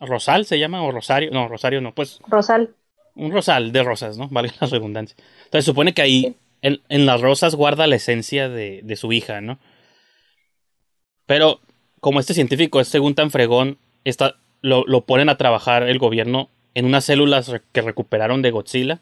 rosal 0.00 0.44
se 0.46 0.58
llama, 0.58 0.82
o 0.82 0.90
rosario, 0.90 1.30
no, 1.30 1.48
rosario 1.48 1.80
no, 1.80 1.94
pues... 1.94 2.20
Rosal. 2.28 2.74
Un 3.14 3.32
rosal 3.32 3.72
de 3.72 3.82
rosas, 3.82 4.18
¿no? 4.18 4.28
Vale 4.30 4.50
la 4.60 4.66
redundancia. 4.66 5.16
Entonces, 5.44 5.64
supone 5.64 5.94
que 5.94 6.02
ahí, 6.02 6.36
en, 6.62 7.06
las 7.06 7.20
rosas 7.20 7.54
guarda 7.54 7.86
la 7.86 7.96
esencia 7.96 8.48
de, 8.48 8.80
de 8.82 8.96
su 8.96 9.12
hija, 9.12 9.40
¿no? 9.40 9.58
Pero 11.26 11.60
como 12.00 12.20
este 12.20 12.34
científico 12.34 12.80
es 12.80 12.88
según 12.88 13.14
tan 13.14 13.30
fregón, 13.30 13.78
lo, 14.62 15.06
ponen 15.06 15.28
a 15.28 15.36
trabajar 15.36 15.84
el 15.84 15.98
gobierno 15.98 16.50
en 16.74 16.84
unas 16.84 17.04
células 17.04 17.52
que 17.72 17.80
recuperaron 17.80 18.42
de 18.42 18.50
Godzilla. 18.50 19.00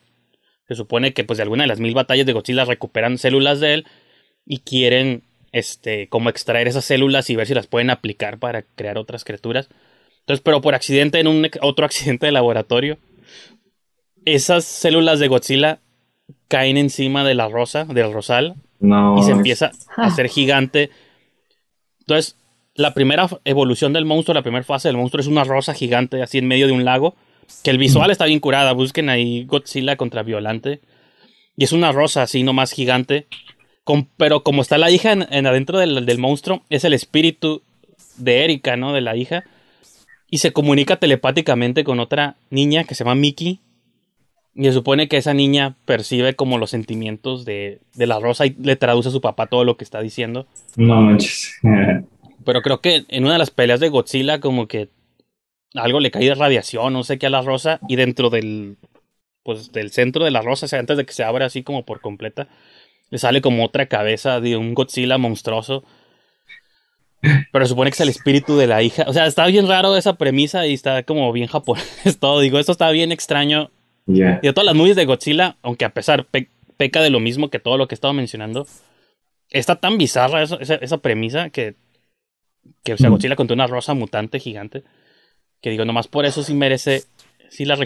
Se 0.69 0.75
supone 0.75 1.13
que 1.13 1.25
pues 1.25 1.37
de 1.37 1.43
alguna 1.43 1.65
de 1.65 1.69
las 1.69 1.81
mil 1.81 1.95
batallas 1.95 2.27
de 2.27 2.33
Godzilla 2.33 2.65
recuperan 2.65 3.19
células 3.19 3.61
de 3.61 3.75
él 3.75 3.87
y 4.47 4.61
quieren 4.61 5.23
este 5.53 6.09
como 6.09 6.31
extraer 6.31 6.69
esas 6.69 6.85
células 6.85 7.29
y 7.31 7.37
ver 7.37 7.47
si 7.47 7.55
las 7.55 7.67
pueden 7.67 7.91
aplicar 7.91 8.39
para 8.39 8.63
crear 8.63 8.99
otras 8.99 9.25
criaturas. 9.25 9.69
Entonces, 10.25 10.43
pero 10.43 10.61
por 10.61 10.75
accidente 10.75 11.21
en 11.21 11.29
un 11.29 11.49
otro 11.63 11.85
accidente 11.87 12.27
de 12.27 12.33
laboratorio, 12.33 12.99
esas 14.25 14.65
células 14.65 15.19
de 15.19 15.29
Godzilla 15.29 15.81
caen 16.49 16.77
encima 16.77 17.25
de 17.25 17.35
la 17.35 17.49
rosa, 17.49 17.85
del 17.85 18.13
rosal, 18.13 18.55
y 18.81 19.23
se 19.23 19.31
empieza 19.31 19.73
a 19.97 20.07
hacer 20.07 20.29
gigante 20.29 20.91
entonces, 22.07 22.37
la 22.75 22.93
primera 22.93 23.29
evolución 23.45 23.93
del 23.93 24.05
monstruo, 24.05 24.35
la 24.35 24.43
primera 24.43 24.65
fase 24.65 24.89
del 24.89 24.97
monstruo 24.97 25.21
es 25.21 25.27
una 25.27 25.45
rosa 25.45 25.75
gigante 25.75 26.23
así 26.23 26.39
en 26.39 26.47
medio 26.47 26.67
de 26.67 26.73
un 26.73 26.85
lago. 26.85 27.15
Que 27.63 27.71
el 27.71 27.79
visual 27.79 28.11
está 28.11 28.27
bien 28.27 28.41
curada. 28.41 28.73
Busquen 28.73 29.09
ahí 29.09 29.45
Godzilla 29.45 29.97
contra 29.97 30.23
Violante. 30.23 30.81
Y 31.57 31.65
es 31.65 31.73
una 31.73 31.93
rosa 31.93 32.23
así 32.23 32.43
nomás 32.43 32.73
gigante. 32.73 33.27
pero 34.17 34.43
como 34.43 34.63
está 34.63 34.79
la 34.79 34.91
hija 34.91 35.13
en, 35.13 35.47
adentro 35.47 35.79
del, 35.79 36.19
monstruo, 36.19 36.63
es 36.69 36.85
el 36.85 36.95
espíritu 36.95 37.63
de 38.17 38.45
Erika, 38.45 38.77
¿no? 38.77 38.93
De 38.93 39.01
la 39.01 39.17
hija. 39.17 39.45
Y 40.35 40.39
se 40.39 40.53
comunica 40.53 40.97
telepáticamente 40.97 41.85
con 41.85 42.01
otra 42.01 42.35
niña 42.51 42.83
que 42.83 42.97
se 42.97 43.05
llama 43.05 43.15
Mickey. 43.15 43.61
Y 44.53 44.65
se 44.65 44.73
supone 44.73 45.07
que 45.07 45.17
esa 45.17 45.33
niña 45.33 45.77
percibe 45.85 46.35
como 46.35 46.59
los 46.59 46.71
sentimientos 46.71 47.45
de, 47.45 47.79
de 47.95 48.07
la 48.09 48.19
rosa 48.19 48.45
y 48.45 48.51
le 48.61 48.75
traduce 48.75 49.11
a 49.11 49.13
su 49.13 49.21
papá 49.21 49.47
todo 49.47 49.63
lo 49.63 49.77
que 49.77 49.85
está 49.85 50.01
diciendo. 50.01 50.49
No 50.75 51.01
manches. 51.03 51.61
Pero 52.45 52.63
creo 52.63 52.81
que 52.81 53.05
en 53.07 53.23
una 53.23 53.35
de 53.35 53.39
las 53.39 53.53
peleas 53.53 53.79
de 53.79 53.91
Godzilla, 53.91 54.41
como 54.41 54.67
que 54.67 54.89
algo 55.73 56.01
le 56.01 56.11
cae 56.11 56.25
de 56.25 56.35
radiación, 56.35 56.95
no 56.95 57.05
sé 57.05 57.17
qué 57.17 57.27
a 57.27 57.31
la 57.31 57.43
rosa, 57.43 57.79
y 57.89 57.95
dentro 57.95 58.29
del. 58.29 58.77
Pues 59.45 59.71
del 59.71 59.93
centro 59.93 60.25
de 60.25 60.33
la 60.33 60.43
rosa, 60.43 60.67
o 60.67 60.69
sea, 60.69 60.81
antes 60.81 60.97
de 60.97 61.07
que 61.07 61.13
se 61.13 61.23
abra 61.23 61.47
así 61.47 61.63
como 61.63 61.85
por 61.85 62.01
completa, 62.01 62.49
le 63.09 63.19
sale 63.19 63.41
como 63.41 63.65
otra 63.65 63.87
cabeza 63.87 64.41
de 64.41 64.57
un 64.57 64.75
Godzilla 64.75 65.17
monstruoso. 65.17 65.85
Pero 67.53 67.67
supone 67.67 67.91
que 67.91 67.95
es 67.95 68.01
el 68.01 68.09
espíritu 68.09 68.57
de 68.57 68.67
la 68.67 68.83
hija. 68.83 69.05
O 69.07 69.13
sea, 69.13 69.27
está 69.27 69.47
bien 69.47 69.69
raro 69.69 69.97
esa 69.97 70.15
premisa 70.15 70.67
y 70.67 70.75
está 70.75 71.03
como 71.03 71.33
bien 71.33 71.47
japonés 71.47 72.19
todo. 72.21 72.41
Digo, 72.41 72.59
esto 72.59 72.73
está 72.73 72.91
bien 72.91 73.13
extraño. 73.13 73.71
Y 74.07 74.21
de 74.21 74.53
todas 74.53 74.67
las 74.67 74.75
movies 74.75 74.97
de 74.97 75.07
Godzilla, 75.07 75.57
aunque 75.63 75.87
a 75.87 75.95
pesar 75.95 76.27
peca 76.77 77.01
de 77.01 77.11
lo 77.11 77.21
mismo 77.21 77.49
que 77.49 77.59
todo 77.59 77.79
lo 77.79 77.89
que 77.89 77.95
he 77.95 77.97
estado 77.97 78.13
mencionando, 78.13 78.67
está 79.49 79.77
tan 79.77 79.97
bizarra 79.97 80.43
esa, 80.43 80.99
premisa 80.99 81.49
que, 81.49 81.75
que 82.83 82.95
o 82.95 82.99
sea, 82.99 83.09
Godzilla 83.09 83.37
contra 83.37 83.55
una 83.55 83.67
rosa 83.67 83.95
mutante 83.95 84.41
gigante. 84.41 84.83
Que 85.63 85.71
digo, 85.71 85.85
nomás 85.87 86.09
por 86.09 86.27
eso 86.27 86.43
sí 86.43 86.53
merece. 86.53 87.05
Sí 87.49 87.65
la 87.65 87.79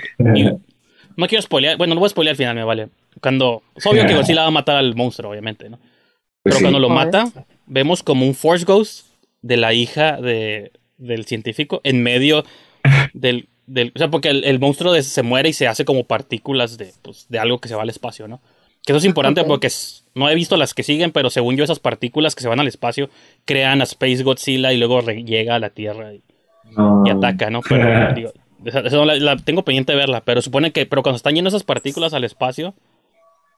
no 1.18 1.26
quiero 1.26 1.42
spoilear. 1.42 1.76
Bueno, 1.76 1.94
no 1.94 2.00
voy 2.00 2.06
a 2.06 2.10
spoilear 2.10 2.32
al 2.32 2.36
final, 2.36 2.54
me 2.54 2.62
vale. 2.62 2.88
Cuando. 3.20 3.64
Es 3.74 3.84
obvio 3.86 4.06
que 4.06 4.14
Godzilla 4.14 4.42
va 4.42 4.48
a 4.48 4.52
matar 4.52 4.76
al 4.76 4.94
monstruo, 4.94 5.32
obviamente, 5.32 5.68
¿no? 5.68 5.78
Pues 5.78 6.54
Pero 6.54 6.60
cuando 6.60 6.78
lo 6.78 6.88
mata, 6.88 7.30
vemos 7.66 8.04
como 8.04 8.24
un 8.24 8.34
Force 8.34 8.64
Ghost 8.64 9.07
de 9.48 9.56
la 9.56 9.72
hija 9.72 10.20
de, 10.20 10.72
del 10.98 11.24
científico 11.24 11.80
en 11.82 12.02
medio 12.02 12.44
del. 13.14 13.48
del 13.66 13.92
o 13.94 13.98
sea, 13.98 14.10
porque 14.10 14.28
el, 14.28 14.60
monstruo 14.60 14.94
se 15.02 15.22
muere 15.22 15.48
y 15.48 15.52
se 15.54 15.66
hace 15.66 15.84
como 15.84 16.04
partículas 16.04 16.76
de, 16.76 16.92
pues, 17.02 17.26
de 17.28 17.38
algo 17.38 17.58
que 17.58 17.68
se 17.68 17.74
va 17.74 17.82
al 17.82 17.90
espacio, 17.90 18.28
¿no? 18.28 18.40
Que 18.84 18.92
eso 18.92 18.98
es 18.98 19.04
importante 19.04 19.42
porque 19.44 19.68
no 20.14 20.30
he 20.30 20.34
visto 20.34 20.56
las 20.56 20.72
que 20.72 20.82
siguen, 20.82 21.12
pero 21.12 21.30
según 21.30 21.56
yo 21.56 21.64
esas 21.64 21.78
partículas 21.78 22.34
que 22.34 22.42
se 22.42 22.48
van 22.48 22.60
al 22.60 22.68
espacio 22.68 23.10
crean 23.44 23.80
a 23.80 23.84
Space 23.84 24.22
Godzilla 24.22 24.72
y 24.72 24.78
luego 24.78 25.00
llega 25.00 25.56
a 25.56 25.58
la 25.58 25.70
Tierra 25.70 26.14
y, 26.14 26.22
ataca, 27.10 27.50
¿no? 27.50 27.60
Pero 27.62 28.12
digo, 28.14 28.32
eso 28.64 29.04
la, 29.04 29.36
tengo 29.36 29.64
pendiente 29.64 29.92
de 29.92 29.98
verla, 29.98 30.22
pero 30.24 30.42
supone 30.42 30.72
que, 30.72 30.86
pero 30.86 31.02
cuando 31.02 31.16
están 31.16 31.34
yendo 31.34 31.48
esas 31.48 31.64
partículas 31.64 32.14
al 32.14 32.24
espacio, 32.24 32.74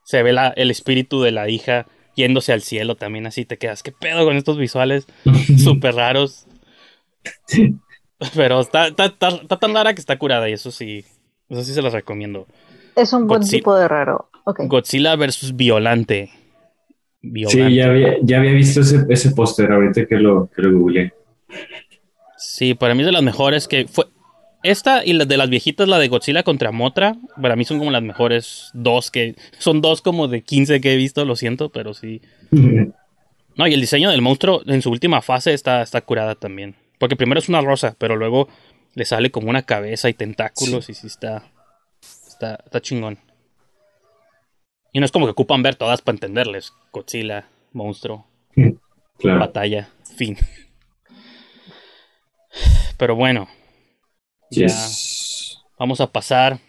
se 0.05 0.22
ve 0.22 0.32
la, 0.32 0.49
el 0.57 0.70
espíritu 0.70 1.20
de 1.20 1.32
la 1.32 1.49
hija 1.49 1.86
yéndose 2.21 2.53
al 2.53 2.62
cielo 2.62 2.95
también, 2.95 3.27
así 3.27 3.45
te 3.45 3.59
quedas, 3.59 3.83
¿qué 3.83 3.93
pedo 3.93 4.25
con 4.25 4.37
estos 4.37 4.59
visuales 4.59 5.07
súper 5.62 5.95
raros? 5.95 6.47
Pero 8.35 8.61
está, 8.61 8.89
está, 8.89 9.07
está, 9.07 9.59
tan 9.59 9.75
rara 9.75 9.95
que 9.95 10.01
está 10.01 10.18
curada 10.18 10.49
y 10.49 10.53
eso 10.53 10.71
sí, 10.71 11.05
eso 11.49 11.64
sí 11.64 11.73
se 11.73 11.83
los 11.83 11.93
recomiendo. 11.93 12.47
Es 12.97 13.12
un 13.12 13.27
buen 13.27 13.43
tipo 13.43 13.75
de 13.77 13.89
raro. 13.89 14.31
Godzilla 14.45 15.16
versus 15.16 15.57
Violante. 15.57 16.31
Sí, 17.23 17.75
ya 17.75 17.87
había, 17.87 18.16
ya 18.23 18.39
había 18.39 18.53
visto 18.53 18.81
ese, 18.81 19.05
ese 19.09 19.31
póster 19.33 19.71
ahorita 19.71 20.07
que 20.07 20.16
lo, 20.16 20.49
que 20.55 20.62
lo 20.62 20.79
googleé. 20.79 21.12
Sí, 22.37 22.75
para 22.75 22.95
mí 22.95 23.01
es 23.01 23.07
de 23.07 23.12
las 23.12 23.23
mejores 23.23 23.68
que 23.68 23.87
fue. 23.87 24.07
Esta 24.63 25.05
y 25.05 25.15
la 25.15 25.25
de 25.25 25.37
las 25.37 25.49
viejitas, 25.49 25.89
la 25.89 25.99
de 25.99 26.09
Godzilla 26.09 26.43
contra 26.43 26.71
Motra, 26.71 27.17
para 27.41 27.57
mí 27.57 27.65
son 27.65 27.79
como 27.79 27.91
las 27.91 28.03
mejores 28.03 28.71
dos 28.75 29.11
que. 29.11 29.35
Son 29.59 29.81
dos 29.81 30.03
como 30.03 30.29
de 30.29 30.43
15 30.43 30.81
que 30.81 30.93
he 30.93 30.97
visto, 30.97 31.25
lo 31.25 31.35
siento, 31.37 31.71
pero 31.71 31.95
sí. 31.95 32.21
no, 32.51 33.67
y 33.67 33.73
el 33.75 33.81
diseño 33.81 34.11
del 34.11 34.21
monstruo 34.21 34.63
en 34.67 34.83
su 34.83 34.91
última 34.91 35.23
fase 35.23 35.55
está, 35.55 35.81
está 35.81 36.03
curada 36.03 36.35
también. 36.35 36.77
Porque 36.99 37.17
primero 37.17 37.39
es 37.39 37.49
una 37.49 37.63
rosa, 37.63 37.97
pero 37.99 38.17
luego 38.17 38.49
le 38.95 39.07
sale 39.07 39.31
como 39.31 39.49
una 39.49 39.63
cabeza 39.63 40.11
y 40.11 40.15
tentáculos 40.15 40.91
y 40.91 40.95
sí 40.95 41.07
está. 41.07 41.45
Está, 42.03 42.63
está 42.65 42.81
chingón. 42.83 43.19
Y 44.93 44.99
no 44.99 45.07
es 45.07 45.13
como 45.13 45.25
que 45.25 45.33
ocupan 45.33 45.63
ver 45.63 45.77
todas 45.77 46.03
para 46.03 46.17
entenderles. 46.17 46.75
Godzilla, 46.93 47.49
monstruo, 47.73 48.27
batalla, 49.23 49.89
fin. 50.17 50.37
Pero 52.99 53.17
bueno. 53.17 53.49
Ya 54.51 54.67
vamos 55.79 56.01
a 56.01 56.13
pasar 56.13 56.61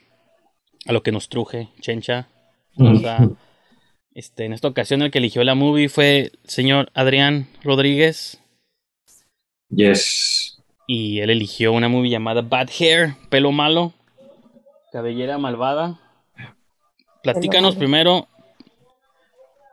a 0.86 0.94
lo 0.94 1.04
que 1.04 1.12
nos 1.12 1.30
truje, 1.30 1.70
Chencha. 1.82 2.30
este, 4.14 4.46
en 4.46 4.54
esta 4.54 4.68
ocasión 4.68 5.02
el 5.02 5.12
que 5.12 5.20
eligió 5.20 5.44
la 5.44 5.56
movie 5.56 5.90
fue 5.90 6.20
el 6.20 6.40
señor 6.44 6.90
Adrián 6.94 7.48
Rodríguez. 7.64 8.42
Yes. 9.70 10.62
Y 10.88 11.20
él 11.20 11.30
eligió 11.30 11.74
una 11.74 11.90
movie 11.90 12.10
llamada 12.10 12.42
Bad 12.42 12.70
Hair, 12.78 13.16
pelo 13.30 13.52
malo, 13.52 13.94
cabellera 14.92 15.38
malvada. 15.38 16.00
Platícanos 17.24 17.76
primero 17.76 18.28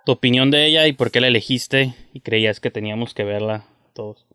tu 0.04 0.12
opinión 0.12 0.50
de 0.50 0.66
ella 0.66 0.86
y 0.86 0.92
por 0.92 1.10
qué 1.10 1.20
la 1.20 1.26
elegiste 1.26 1.94
y 2.12 2.20
creías 2.20 2.60
que 2.60 2.70
teníamos 2.70 3.14
que 3.14 3.24
verla 3.24 3.66
todos. 3.94 4.27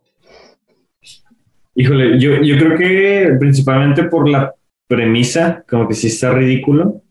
Híjole, 1.76 2.20
yo, 2.20 2.42
yo 2.42 2.58
creo 2.58 2.78
que 2.78 3.36
principalmente 3.40 4.04
por 4.04 4.30
la 4.30 4.54
premisa, 4.88 5.64
como 5.68 5.88
que 5.88 5.96
sí 5.96 6.08
está 6.08 6.32
ridículo. 6.32 7.02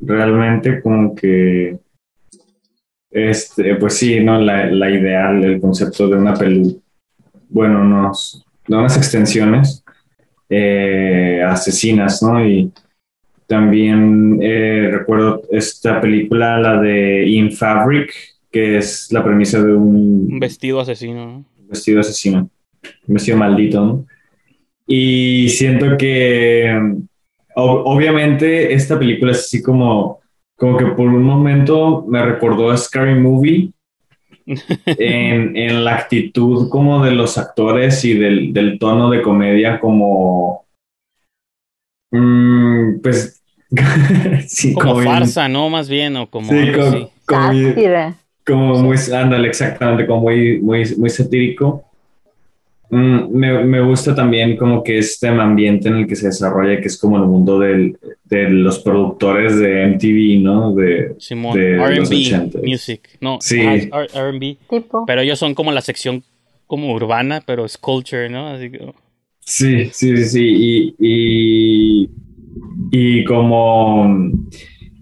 Realmente 0.00 0.80
como 0.80 1.14
que 1.14 1.78
este, 3.10 3.74
pues 3.74 3.94
sí, 3.94 4.20
¿no? 4.20 4.40
La, 4.40 4.66
la 4.66 4.90
ideal, 4.90 5.42
el 5.42 5.60
concepto 5.60 6.08
de 6.08 6.16
una 6.16 6.34
pelu, 6.34 6.80
bueno, 7.48 7.80
unos, 7.80 8.46
de 8.66 8.76
unas 8.76 8.96
extensiones 8.96 9.84
eh, 10.48 11.42
asesinas, 11.46 12.22
¿no? 12.22 12.44
Y 12.44 12.70
también 13.46 14.38
eh, 14.40 14.90
recuerdo 14.92 15.42
esta 15.50 16.00
película, 16.00 16.58
la 16.60 16.80
de 16.80 17.26
In 17.26 17.50
Fabric, 17.52 18.12
que 18.50 18.78
es 18.78 19.10
la 19.10 19.24
premisa 19.24 19.60
de 19.60 19.74
un... 19.74 20.28
Un 20.30 20.38
vestido 20.38 20.80
asesino. 20.80 21.44
Un 21.58 21.68
vestido 21.68 22.00
asesino. 22.00 22.48
Vestido 23.06 23.36
maldito, 23.36 23.84
¿no? 23.84 24.06
Y 24.92 25.48
siento 25.50 25.96
que, 25.96 26.68
obviamente, 27.54 28.74
esta 28.74 28.98
película 28.98 29.30
es 29.30 29.38
así 29.38 29.62
como, 29.62 30.18
como 30.56 30.76
que 30.76 30.86
por 30.86 31.06
un 31.06 31.22
momento 31.22 32.04
me 32.08 32.24
recordó 32.24 32.70
a 32.70 32.76
Scary 32.76 33.14
Movie 33.14 33.70
en, 34.86 35.56
en, 35.56 35.84
la 35.84 35.94
actitud 35.94 36.68
como 36.70 37.04
de 37.04 37.12
los 37.12 37.38
actores 37.38 38.04
y 38.04 38.14
del, 38.14 38.52
del 38.52 38.80
tono 38.80 39.10
de 39.10 39.22
comedia 39.22 39.78
como... 39.78 40.66
Mm, 42.10 43.00
pues... 43.00 43.40
sí, 44.48 44.74
como, 44.74 45.00
farsa, 45.02 45.48
¿no? 45.48 45.70
Más 45.70 45.88
bien, 45.88 46.16
o 46.16 46.28
como... 46.28 46.50
Sí, 46.50 46.72
como, 46.72 47.10
como, 48.44 48.74
muy... 48.82 48.96
Ándale, 49.14 49.46
exactamente, 49.46 50.04
como 50.04 50.22
muy, 50.22 50.60
muy, 50.60 50.84
muy 50.96 51.10
satírico. 51.10 51.89
Mm, 52.90 53.30
me, 53.30 53.64
me, 53.64 53.80
gusta 53.80 54.14
también 54.16 54.56
como 54.56 54.82
que 54.82 54.98
este 54.98 55.28
ambiente 55.28 55.88
en 55.88 55.96
el 55.96 56.06
que 56.08 56.16
se 56.16 56.26
desarrolla, 56.26 56.80
que 56.80 56.88
es 56.88 56.98
como 56.98 57.18
el 57.18 57.22
mundo 57.22 57.60
del, 57.60 57.96
de 58.24 58.50
los 58.50 58.80
productores 58.80 59.56
de 59.58 59.86
MTV, 59.86 60.42
¿no? 60.42 60.74
De, 60.74 61.14
Simón, 61.18 61.56
R&B, 61.56 62.50
music, 62.64 63.16
no, 63.20 63.38
sí. 63.40 63.60
R&B, 63.60 64.56
pero 65.06 65.20
ellos 65.20 65.38
son 65.38 65.54
como 65.54 65.70
la 65.70 65.82
sección 65.82 66.24
como 66.66 66.92
urbana, 66.92 67.42
pero 67.46 67.64
es 67.64 67.78
culture, 67.78 68.28
¿no? 68.28 68.48
Así 68.48 68.70
que... 68.70 68.92
Sí, 69.38 69.90
sí, 69.92 70.16
sí, 70.16 70.24
sí, 70.24 70.44
y, 70.48 70.94
y, 70.98 72.10
y 72.90 73.24
como 73.24 74.32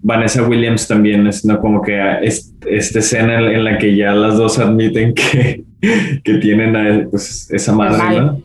Vanessa 0.02 0.46
Williams 0.46 0.86
también 0.86 1.26
es 1.26 1.44
¿no? 1.44 1.58
como 1.58 1.82
que 1.82 1.98
esta 2.22 2.98
escena 2.98 3.38
en 3.50 3.64
la 3.64 3.78
que 3.78 3.96
ya 3.96 4.12
las 4.12 4.36
dos 4.36 4.58
admiten 4.58 5.14
que, 5.14 5.64
que 5.80 6.34
tienen 6.38 7.08
pues, 7.10 7.50
esa 7.50 7.72
madre, 7.72 8.20
¿no? 8.20 8.42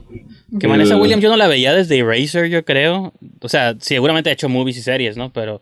Que 0.59 0.67
Vanessa 0.67 0.97
Williams 0.97 1.23
yo 1.23 1.29
no 1.29 1.37
la 1.37 1.47
veía 1.47 1.73
desde 1.73 1.97
Eraser, 1.97 2.47
yo 2.47 2.63
creo. 2.63 3.11
O 3.41 3.49
sea, 3.49 3.75
seguramente 3.79 4.29
ha 4.29 4.33
hecho 4.33 4.49
movies 4.49 4.77
y 4.77 4.81
series, 4.81 5.17
¿no? 5.17 5.31
Pero 5.31 5.61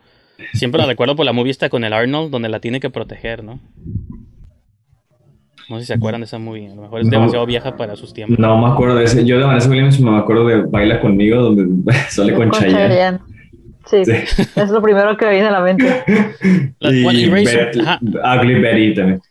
siempre 0.53 0.81
la 0.81 0.87
recuerdo 0.87 1.15
por 1.15 1.25
la 1.25 1.33
movie 1.33 1.51
esta 1.51 1.69
con 1.69 1.83
el 1.83 1.93
Arnold, 1.93 2.29
donde 2.29 2.49
la 2.49 2.59
tiene 2.59 2.79
que 2.79 2.89
proteger, 2.89 3.43
¿no? 3.43 3.59
No 5.69 5.77
sé 5.77 5.83
si 5.83 5.87
se 5.87 5.93
acuerdan 5.93 6.19
de 6.19 6.25
esa 6.25 6.37
movie. 6.37 6.69
A 6.69 6.75
lo 6.75 6.81
mejor 6.81 7.01
es 7.01 7.09
demasiado 7.09 7.45
vieja 7.45 7.77
para 7.77 7.95
sus 7.95 8.13
tiempos. 8.13 8.37
No 8.37 8.57
me 8.57 8.73
acuerdo 8.73 8.95
de 8.95 9.05
ese. 9.05 9.23
Yo 9.23 9.37
de 9.37 9.45
Vanessa 9.45 9.69
Williams 9.69 9.99
me 10.01 10.17
acuerdo 10.17 10.45
de 10.45 10.63
Baila 10.63 10.99
conmigo, 10.99 11.41
donde 11.41 11.93
sale 12.09 12.33
con, 12.33 12.49
con 12.49 12.59
Chayanne. 12.59 13.19
Sí, 13.85 13.97
es 13.97 14.69
lo 14.69 14.81
primero 14.81 15.15
que 15.17 15.25
me 15.25 15.31
viene 15.31 15.47
a 15.47 15.51
la 15.51 15.61
mente. 15.61 16.03
y 16.81 17.23
Eraser, 17.23 17.71
Ugly 17.77 18.59
Betty 18.59 18.93
también. 18.93 19.21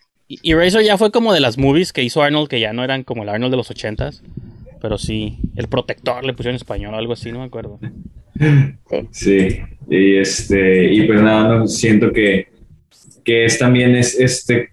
Eraser 0.43 0.85
ya 0.85 0.97
fue 0.97 1.11
como 1.11 1.33
de 1.33 1.41
las 1.41 1.59
movies 1.59 1.93
que 1.93 2.03
hizo 2.03 2.23
Arnold, 2.23 2.49
que 2.49 2.61
ya 2.61 2.73
no 2.73 2.85
eran 2.85 3.03
como 3.03 3.23
el 3.23 3.29
Arnold 3.29 3.53
de 3.53 3.57
los 3.57 3.71
ochentas. 3.71 4.23
Pero 4.81 4.97
sí, 4.97 5.39
el 5.57 5.69
protector 5.69 6.25
le 6.25 6.33
pusieron 6.33 6.55
en 6.55 6.57
español, 6.57 6.95
algo 6.95 7.13
así, 7.13 7.33
no 7.33 7.41
me 7.41 7.45
acuerdo. 7.47 7.79
Sí. 9.11 9.11
Sí, 9.11 9.61
y 9.91 10.17
este, 10.17 10.93
y 10.95 11.03
pues 11.03 11.21
nada, 11.21 11.59
no, 11.59 11.67
siento 11.67 12.13
que, 12.13 12.49
que 13.25 13.45
es 13.45 13.59
también 13.59 13.95
es 13.95 14.19
este, 14.19 14.71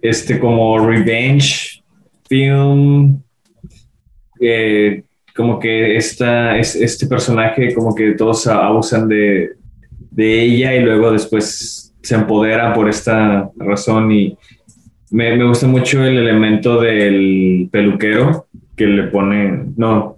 este 0.00 0.38
como 0.38 0.78
revenge 0.78 1.82
film, 2.28 3.22
eh, 4.40 5.02
como 5.36 5.58
que 5.58 5.96
esta, 5.96 6.56
es, 6.56 6.74
este 6.76 7.06
personaje, 7.06 7.74
como 7.74 7.94
que 7.94 8.12
todos 8.12 8.46
abusan 8.46 9.08
de, 9.08 9.50
de 10.10 10.42
ella 10.42 10.74
y 10.74 10.80
luego 10.80 11.12
después 11.12 11.92
se 12.02 12.14
empodera 12.14 12.72
por 12.72 12.88
esta 12.88 13.50
razón 13.56 14.10
y 14.12 14.38
me, 15.10 15.36
me, 15.36 15.44
gusta 15.44 15.66
mucho 15.66 16.04
el 16.04 16.18
elemento 16.18 16.80
del 16.80 17.68
peluquero 17.70 18.46
que 18.76 18.86
le 18.86 19.04
pone, 19.04 19.64
no, 19.76 20.16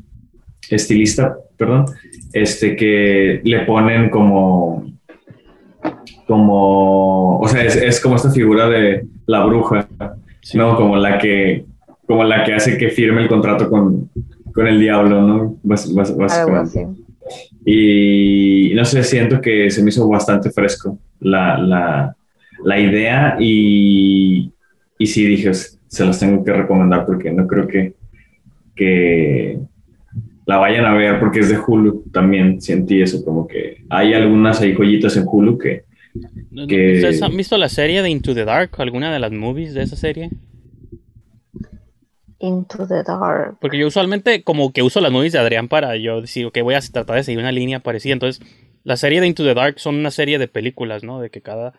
estilista, 0.68 1.36
perdón, 1.56 1.86
este 2.32 2.76
que 2.76 3.40
le 3.44 3.60
ponen 3.60 4.10
como, 4.10 4.84
como, 6.26 7.40
o 7.40 7.48
sea, 7.48 7.64
es, 7.64 8.00
como 8.00 8.16
esta 8.16 8.30
figura 8.30 8.68
de 8.68 9.06
la 9.26 9.44
bruja, 9.44 9.88
¿no? 10.54 10.76
Como 10.76 10.96
la 10.96 11.18
que, 11.18 11.64
como 12.06 12.24
la 12.24 12.44
que 12.44 12.54
hace 12.54 12.76
que 12.78 12.90
firme 12.90 13.22
el 13.22 13.28
contrato 13.28 13.68
con, 13.68 14.10
con 14.54 14.66
el 14.66 14.80
diablo, 14.80 15.22
¿no? 15.22 15.56
básicamente. 15.62 16.86
Y 17.64 18.72
no 18.74 18.84
sé, 18.84 19.02
siento 19.02 19.40
que 19.40 19.70
se 19.70 19.82
me 19.82 19.90
hizo 19.90 20.08
bastante 20.08 20.50
fresco 20.50 20.98
la, 21.20 21.58
la, 21.58 22.16
la 22.64 22.80
idea 22.80 23.36
y, 23.38 24.51
y 25.02 25.06
sí 25.06 25.26
dije, 25.26 25.52
se 25.52 26.04
las 26.04 26.20
tengo 26.20 26.44
que 26.44 26.52
recomendar 26.52 27.04
porque 27.04 27.32
no 27.32 27.48
creo 27.48 27.66
que, 27.66 27.94
que 28.76 29.58
la 30.46 30.58
vayan 30.58 30.84
a 30.84 30.94
ver 30.94 31.18
porque 31.18 31.40
es 31.40 31.48
de 31.48 31.58
Hulu 31.58 32.04
también 32.12 32.60
sentí 32.60 33.02
eso, 33.02 33.24
como 33.24 33.48
que 33.48 33.82
hay 33.90 34.14
algunas 34.14 34.60
ahí 34.60 34.74
joyitas 34.74 35.16
en 35.16 35.24
Hulu 35.26 35.58
que... 35.58 35.84
que... 36.68 36.94
¿Ustedes 36.94 37.20
han 37.20 37.36
visto 37.36 37.58
la 37.58 37.68
serie 37.68 38.00
de 38.00 38.10
Into 38.10 38.32
the 38.32 38.44
Dark? 38.44 38.70
¿Alguna 38.78 39.12
de 39.12 39.18
las 39.18 39.32
movies 39.32 39.74
de 39.74 39.82
esa 39.82 39.96
serie? 39.96 40.30
Into 42.38 42.86
the 42.86 43.02
Dark. 43.02 43.56
Porque 43.60 43.78
yo 43.78 43.88
usualmente 43.88 44.44
como 44.44 44.72
que 44.72 44.84
uso 44.84 45.00
las 45.00 45.10
movies 45.10 45.32
de 45.32 45.40
Adrián 45.40 45.66
para 45.66 45.96
yo 45.96 46.20
decir, 46.20 46.46
ok, 46.46 46.58
voy 46.62 46.74
a 46.74 46.80
tratar 46.80 47.16
de 47.16 47.24
seguir 47.24 47.40
una 47.40 47.50
línea 47.50 47.80
parecida. 47.80 48.12
Entonces, 48.12 48.40
la 48.84 48.96
serie 48.96 49.20
de 49.20 49.26
Into 49.26 49.42
the 49.42 49.54
Dark 49.54 49.80
son 49.80 49.96
una 49.96 50.12
serie 50.12 50.38
de 50.38 50.46
películas, 50.46 51.02
¿no? 51.02 51.20
De 51.20 51.30
que 51.30 51.40
cada... 51.40 51.72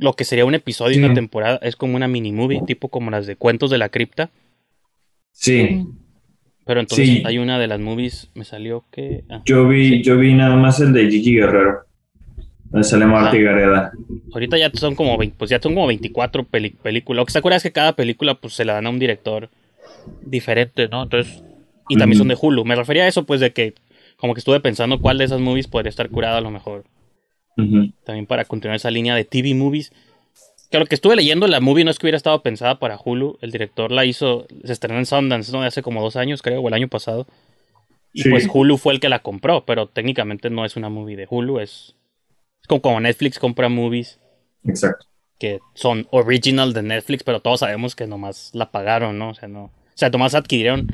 Lo 0.00 0.14
que 0.14 0.24
sería 0.24 0.44
un 0.44 0.54
episodio 0.54 0.98
de 0.98 1.04
una 1.04 1.14
temporada 1.14 1.60
es 1.62 1.76
como 1.76 1.94
una 1.94 2.08
mini 2.08 2.32
movie, 2.32 2.62
tipo 2.66 2.88
como 2.88 3.10
las 3.10 3.26
de 3.26 3.36
Cuentos 3.36 3.70
de 3.70 3.78
la 3.78 3.90
Cripta. 3.90 4.30
Sí. 5.30 5.86
Pero 6.64 6.80
entonces 6.80 7.24
hay 7.24 7.38
una 7.38 7.58
de 7.58 7.66
las 7.66 7.80
movies, 7.80 8.30
me 8.34 8.44
salió 8.44 8.84
que... 8.90 9.24
Ah, 9.28 9.42
yo 9.44 9.68
vi, 9.68 10.02
yo 10.02 10.16
vi 10.16 10.34
nada 10.34 10.56
más 10.56 10.80
el 10.80 10.92
de 10.92 11.10
Gigi 11.10 11.34
Guerrero. 11.34 11.84
Donde 12.70 12.86
sale 12.86 13.04
Marty 13.04 13.42
Gareda. 13.42 13.92
Ahorita 14.32 14.56
ya 14.56 14.70
son 14.72 14.94
como 14.94 15.18
pues 15.36 15.50
ya 15.50 15.60
son 15.60 15.74
como 15.74 15.88
24 15.88 16.44
películas. 16.44 17.16
Lo 17.16 17.26
que 17.26 17.32
se 17.32 17.38
acuerda 17.38 17.56
es 17.56 17.62
que 17.64 17.72
cada 17.72 17.94
película 17.94 18.34
pues 18.34 18.54
se 18.54 18.64
la 18.64 18.74
dan 18.74 18.86
a 18.86 18.90
un 18.90 19.00
director 19.00 19.50
diferente, 20.22 20.88
¿no? 20.88 21.02
Entonces, 21.02 21.42
y 21.88 21.96
también 21.96 22.18
son 22.18 22.28
de 22.28 22.38
Hulu. 22.40 22.64
Me 22.64 22.76
refería 22.76 23.02
a 23.02 23.08
eso, 23.08 23.24
pues, 23.24 23.40
de 23.40 23.52
que 23.52 23.74
como 24.16 24.34
que 24.34 24.38
estuve 24.38 24.60
pensando 24.60 25.00
cuál 25.00 25.18
de 25.18 25.24
esas 25.24 25.40
movies 25.40 25.66
podría 25.66 25.90
estar 25.90 26.08
curada 26.08 26.38
a 26.38 26.40
lo 26.40 26.50
mejor. 26.52 26.84
También 27.56 28.26
para 28.26 28.44
continuar 28.44 28.76
esa 28.76 28.90
línea 28.90 29.14
de 29.14 29.24
TV 29.24 29.54
movies. 29.54 29.92
Que 30.70 30.78
lo 30.78 30.86
que 30.86 30.94
estuve 30.94 31.16
leyendo, 31.16 31.46
la 31.48 31.60
movie 31.60 31.84
no 31.84 31.90
es 31.90 31.98
que 31.98 32.06
hubiera 32.06 32.16
estado 32.16 32.42
pensada 32.42 32.78
para 32.78 32.98
Hulu. 33.02 33.38
El 33.40 33.50
director 33.50 33.90
la 33.90 34.04
hizo, 34.04 34.46
se 34.64 34.72
estrenó 34.72 34.98
en 34.98 35.06
Sundance, 35.06 35.52
¿no? 35.52 35.62
Hace 35.62 35.82
como 35.82 36.00
dos 36.00 36.16
años, 36.16 36.42
creo, 36.42 36.60
o 36.60 36.68
el 36.68 36.74
año 36.74 36.88
pasado. 36.88 37.26
Y 38.12 38.28
pues 38.28 38.48
Hulu 38.52 38.78
fue 38.78 38.94
el 38.94 39.00
que 39.00 39.08
la 39.08 39.20
compró, 39.20 39.64
pero 39.64 39.88
técnicamente 39.88 40.48
no 40.50 40.64
es 40.64 40.76
una 40.76 40.88
movie 40.88 41.16
de 41.16 41.26
Hulu, 41.28 41.60
es 41.60 41.96
como, 42.78 43.00
Netflix 43.00 43.38
compra 43.38 43.68
movies. 43.68 44.18
Exacto. 44.64 45.06
Que 45.38 45.58
son 45.74 46.06
original 46.10 46.72
de 46.72 46.82
Netflix, 46.82 47.24
pero 47.24 47.40
todos 47.40 47.60
sabemos 47.60 47.96
que 47.96 48.06
nomás 48.06 48.50
la 48.52 48.70
pagaron, 48.70 49.18
¿no? 49.18 49.30
O 49.30 49.34
sea, 49.34 49.48
no. 49.48 49.64
O 49.64 49.72
sea, 50.00 50.10
nomás 50.10 50.34
adquirieron, 50.34 50.88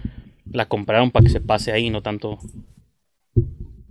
la 0.51 0.67
compraron 0.67 1.11
para 1.11 1.25
que 1.25 1.31
se 1.31 1.41
pase 1.41 1.73
ahí, 1.73 1.91
no 1.91 2.03
tanto 2.03 2.39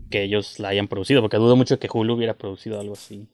que 0.10 0.24
ellos 0.24 0.60
la 0.60 0.70
hayan 0.70 0.88
producido, 0.88 1.22
porque 1.22 1.38
dudo 1.38 1.56
mucho 1.56 1.80
que 1.80 1.90
Hulu 1.92 2.14
hubiera 2.14 2.34
producido 2.34 2.80
algo 2.80 2.94
así. 2.94 3.28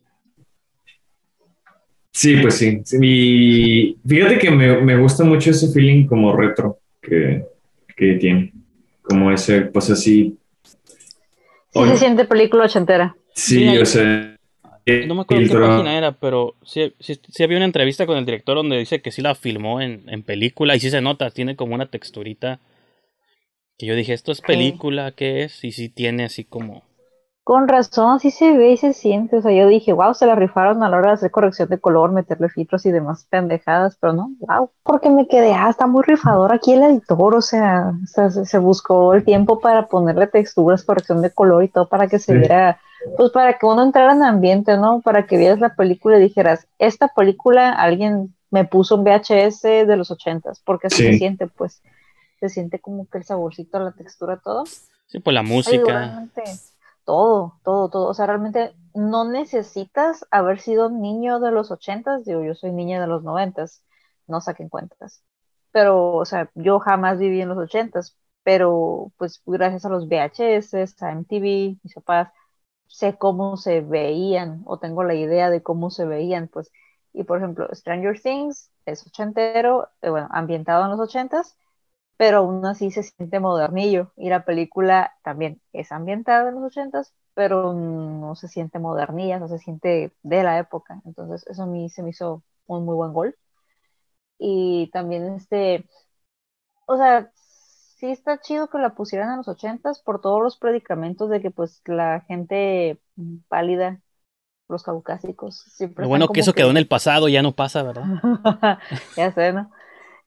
Sí, 2.11 2.37
pues 2.41 2.55
sí. 2.55 2.81
Y 3.01 3.97
fíjate 4.07 4.37
que 4.37 4.51
me, 4.51 4.97
gusta 4.97 5.23
mucho 5.23 5.51
ese 5.51 5.71
feeling 5.71 6.05
como 6.07 6.35
retro 6.35 6.79
que, 7.01 7.45
tiene. 7.95 8.51
Como 9.01 9.31
ese, 9.31 9.61
pues 9.61 9.89
así. 9.89 10.37
Sí, 11.73 11.79
se 11.87 11.97
siente 11.97 12.25
película 12.25 12.65
ochentera. 12.65 13.15
Sí, 13.33 13.77
o 13.77 13.85
sea, 13.85 14.37
no 15.05 15.15
me 15.15 15.21
acuerdo 15.21 15.47
qué 15.47 15.59
página 15.59 15.97
era, 15.97 16.11
pero 16.11 16.55
sí, 16.63 16.93
había 17.39 17.57
una 17.57 17.65
entrevista 17.65 18.05
con 18.05 18.17
el 18.17 18.25
director 18.25 18.55
donde 18.55 18.77
dice 18.77 19.01
que 19.01 19.11
sí 19.11 19.21
la 19.21 19.35
filmó 19.35 19.79
en, 19.81 20.23
película 20.23 20.75
y 20.75 20.79
sí 20.79 20.89
se 20.89 21.01
nota, 21.01 21.29
tiene 21.29 21.55
como 21.55 21.75
una 21.75 21.85
texturita 21.85 22.59
que 23.77 23.85
yo 23.85 23.95
dije, 23.95 24.13
¿esto 24.13 24.31
es 24.31 24.41
película? 24.41 25.11
¿Qué 25.11 25.43
es? 25.43 25.63
Y 25.63 25.71
sí 25.71 25.89
tiene 25.89 26.25
así 26.25 26.45
como... 26.45 26.83
Con 27.43 27.67
razón, 27.67 28.19
sí 28.19 28.29
se 28.29 28.55
ve 28.55 28.73
y 28.73 28.77
se 28.77 28.93
siente. 28.93 29.37
O 29.37 29.41
sea, 29.41 29.51
yo 29.51 29.67
dije, 29.67 29.93
wow, 29.93 30.13
se 30.13 30.27
la 30.27 30.35
rifaron 30.35 30.83
a 30.83 30.89
la 30.89 30.97
hora 30.97 31.07
de 31.07 31.13
hacer 31.15 31.31
corrección 31.31 31.69
de 31.69 31.79
color, 31.79 32.11
meterle 32.11 32.49
filtros 32.49 32.85
y 32.85 32.91
demás 32.91 33.25
pendejadas, 33.29 33.97
pero 33.99 34.13
no, 34.13 34.29
wow. 34.39 34.69
Porque 34.83 35.09
me 35.09 35.27
quedé, 35.27 35.53
ah, 35.53 35.69
está 35.69 35.87
muy 35.87 36.03
rifador 36.03 36.53
aquí 36.53 36.73
el 36.73 36.83
editor, 36.83 37.35
o 37.35 37.41
sea, 37.41 37.93
se, 38.05 38.57
buscó 38.59 39.15
el 39.15 39.25
tiempo 39.25 39.59
para 39.59 39.87
ponerle 39.87 40.27
texturas, 40.27 40.83
corrección 40.83 41.21
de 41.23 41.31
color 41.31 41.63
y 41.63 41.69
todo 41.69 41.89
para 41.89 42.07
que 42.07 42.19
se 42.19 42.35
viera 42.35 42.79
pues 43.17 43.31
para 43.31 43.57
que 43.57 43.65
uno 43.65 43.83
entrara 43.83 44.13
en 44.13 44.23
ambiente, 44.23 44.77
¿no? 44.77 45.01
Para 45.01 45.25
que 45.25 45.37
vieras 45.37 45.59
la 45.59 45.75
película 45.75 46.17
y 46.17 46.21
dijeras, 46.21 46.67
esta 46.77 47.07
película 47.07 47.71
alguien 47.71 48.35
me 48.51 48.65
puso 48.65 48.95
un 48.95 49.03
VHS 49.03 49.61
de 49.61 49.97
los 49.97 50.11
ochentas, 50.11 50.61
porque 50.63 50.87
así 50.87 51.03
se 51.03 51.17
siente, 51.17 51.47
pues, 51.47 51.81
se 52.41 52.49
siente 52.49 52.81
como 52.81 53.07
que 53.09 53.19
el 53.19 53.25
saborcito, 53.25 53.79
la 53.79 53.93
textura, 53.93 54.39
todo. 54.41 54.65
Sí, 55.07 55.19
pues 55.19 55.33
la 55.33 55.43
música. 55.43 56.29
todo, 57.05 57.59
todo, 57.63 57.89
todo. 57.89 58.09
O 58.09 58.13
sea, 58.13 58.25
realmente 58.27 58.75
no 58.93 59.25
necesitas 59.29 60.25
haber 60.31 60.59
sido 60.59 60.89
niño 60.89 61.39
de 61.39 61.51
los 61.51 61.71
ochentas, 61.71 62.25
digo, 62.25 62.43
yo 62.43 62.55
soy 62.55 62.73
niña 62.73 63.01
de 63.01 63.07
los 63.07 63.23
noventas, 63.23 63.85
no 64.27 64.41
saquen 64.41 64.69
cuentas. 64.69 65.23
pero, 65.71 66.13
o 66.15 66.25
sea, 66.25 66.51
yo 66.55 66.79
jamás 66.79 67.19
viví 67.19 67.41
en 67.41 67.49
los 67.49 67.57
ochentas, 67.57 68.17
pero 68.43 69.11
pues 69.17 69.41
gracias 69.45 69.85
a 69.85 69.89
los 69.89 70.07
VHS, 70.07 70.75
a 71.03 71.11
MTV, 71.13 71.79
mis 71.83 71.93
papás, 71.95 72.29
sé 72.87 73.17
cómo 73.17 73.57
se 73.57 73.81
veían 73.81 74.61
o 74.65 74.79
tengo 74.79 75.03
la 75.03 75.15
idea 75.15 75.49
de 75.49 75.63
cómo 75.63 75.89
se 75.91 76.05
veían, 76.05 76.47
pues, 76.49 76.71
y 77.13 77.23
por 77.23 77.37
ejemplo, 77.39 77.67
Stranger 77.73 78.19
Things 78.21 78.71
es 78.85 79.05
ochentero, 79.07 79.89
eh, 80.01 80.09
bueno, 80.09 80.27
ambientado 80.31 80.83
en 80.85 80.91
los 80.91 80.99
ochentas, 80.99 81.57
pero 82.21 82.37
aún 82.37 82.63
así 82.67 82.91
se 82.91 83.01
siente 83.01 83.39
modernillo, 83.39 84.11
y 84.15 84.29
la 84.29 84.45
película 84.45 85.11
también 85.23 85.59
es 85.73 85.91
ambientada 85.91 86.49
en 86.49 86.53
los 86.53 86.65
ochentas, 86.65 87.15
pero 87.33 87.73
no 87.73 88.35
se 88.35 88.47
siente 88.47 88.77
modernilla, 88.77 89.39
no 89.39 89.47
se 89.47 89.57
siente 89.57 90.11
de 90.21 90.43
la 90.43 90.59
época, 90.59 91.01
entonces 91.03 91.43
eso 91.47 91.63
a 91.63 91.65
mí 91.65 91.89
se 91.89 92.03
me 92.03 92.11
hizo 92.11 92.43
un 92.67 92.85
muy 92.85 92.93
buen 92.93 93.11
gol. 93.11 93.35
Y 94.37 94.91
también 94.93 95.33
este, 95.33 95.89
o 96.85 96.95
sea, 96.95 97.31
sí 97.33 98.11
está 98.11 98.39
chido 98.39 98.69
que 98.69 98.77
la 98.77 98.93
pusieran 98.93 99.31
en 99.31 99.37
los 99.37 99.47
ochentas 99.47 99.99
por 99.99 100.21
todos 100.21 100.43
los 100.43 100.57
predicamentos 100.57 101.27
de 101.27 101.41
que 101.41 101.49
pues 101.49 101.81
la 101.85 102.21
gente 102.27 103.01
pálida, 103.47 103.99
los 104.69 104.83
caucásicos, 104.83 105.57
siempre... 105.75 106.03
Lo 106.03 106.09
bueno 106.09 106.27
que 106.27 106.41
eso 106.41 106.53
quedó 106.53 106.69
en 106.69 106.77
el 106.77 106.87
pasado, 106.87 107.29
ya 107.29 107.41
no 107.41 107.53
pasa, 107.53 107.81
¿verdad? 107.81 108.05
ya 109.17 109.31
sé, 109.31 109.53
¿no? 109.53 109.71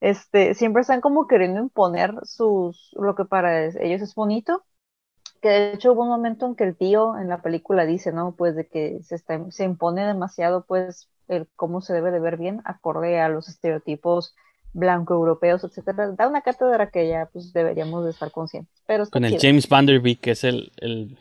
Este, 0.05 0.52
siempre 0.52 0.82
están 0.82 1.00
como 1.00 1.26
queriendo 1.26 1.61
imponer 1.61 2.12
sus, 2.24 2.90
lo 2.92 3.14
que 3.14 3.24
para 3.24 3.64
ellos 3.64 4.02
es 4.02 4.14
bonito, 4.14 4.62
que 5.40 5.48
de 5.48 5.72
hecho 5.72 5.92
hubo 5.92 6.02
un 6.02 6.11
momento 6.11 6.44
en 6.44 6.57
que 6.57 6.64
el 6.64 6.76
tío 6.76 7.16
en 7.18 7.30
la 7.30 7.40
película 7.40 7.86
dice, 7.86 8.12
¿no? 8.12 8.34
Pues 8.36 8.55
de 8.55 8.66
que 8.66 8.98
se, 9.02 9.14
está, 9.14 9.50
se 9.50 9.64
impone 9.64 10.05
demasiado, 10.05 10.66
pues, 10.66 11.09
el 11.26 11.48
cómo 11.57 11.80
se 11.80 11.94
debe 11.94 12.11
de 12.11 12.20
ver 12.20 12.36
bien, 12.36 12.61
acorde 12.66 13.18
a 13.18 13.30
los 13.30 13.48
estereotipos 13.48 14.34
blanco 14.74 15.14
europeos, 15.14 15.64
etcétera, 15.64 16.11
da 16.11 16.28
una 16.28 16.42
cátedra 16.42 16.90
que 16.90 17.09
ya 17.09 17.30
pues 17.32 17.55
deberíamos 17.55 18.05
de 18.05 18.11
estar 18.11 18.30
conscientes. 18.30 18.74
Pero 18.86 19.07
Con 19.09 19.24
el 19.24 19.38
James 19.40 19.66
Van 19.70 19.86
Der 19.86 20.00
Beek, 20.00 20.20
que 20.20 20.32
es 20.32 20.44
el, 20.44 20.70
el, 20.76 21.16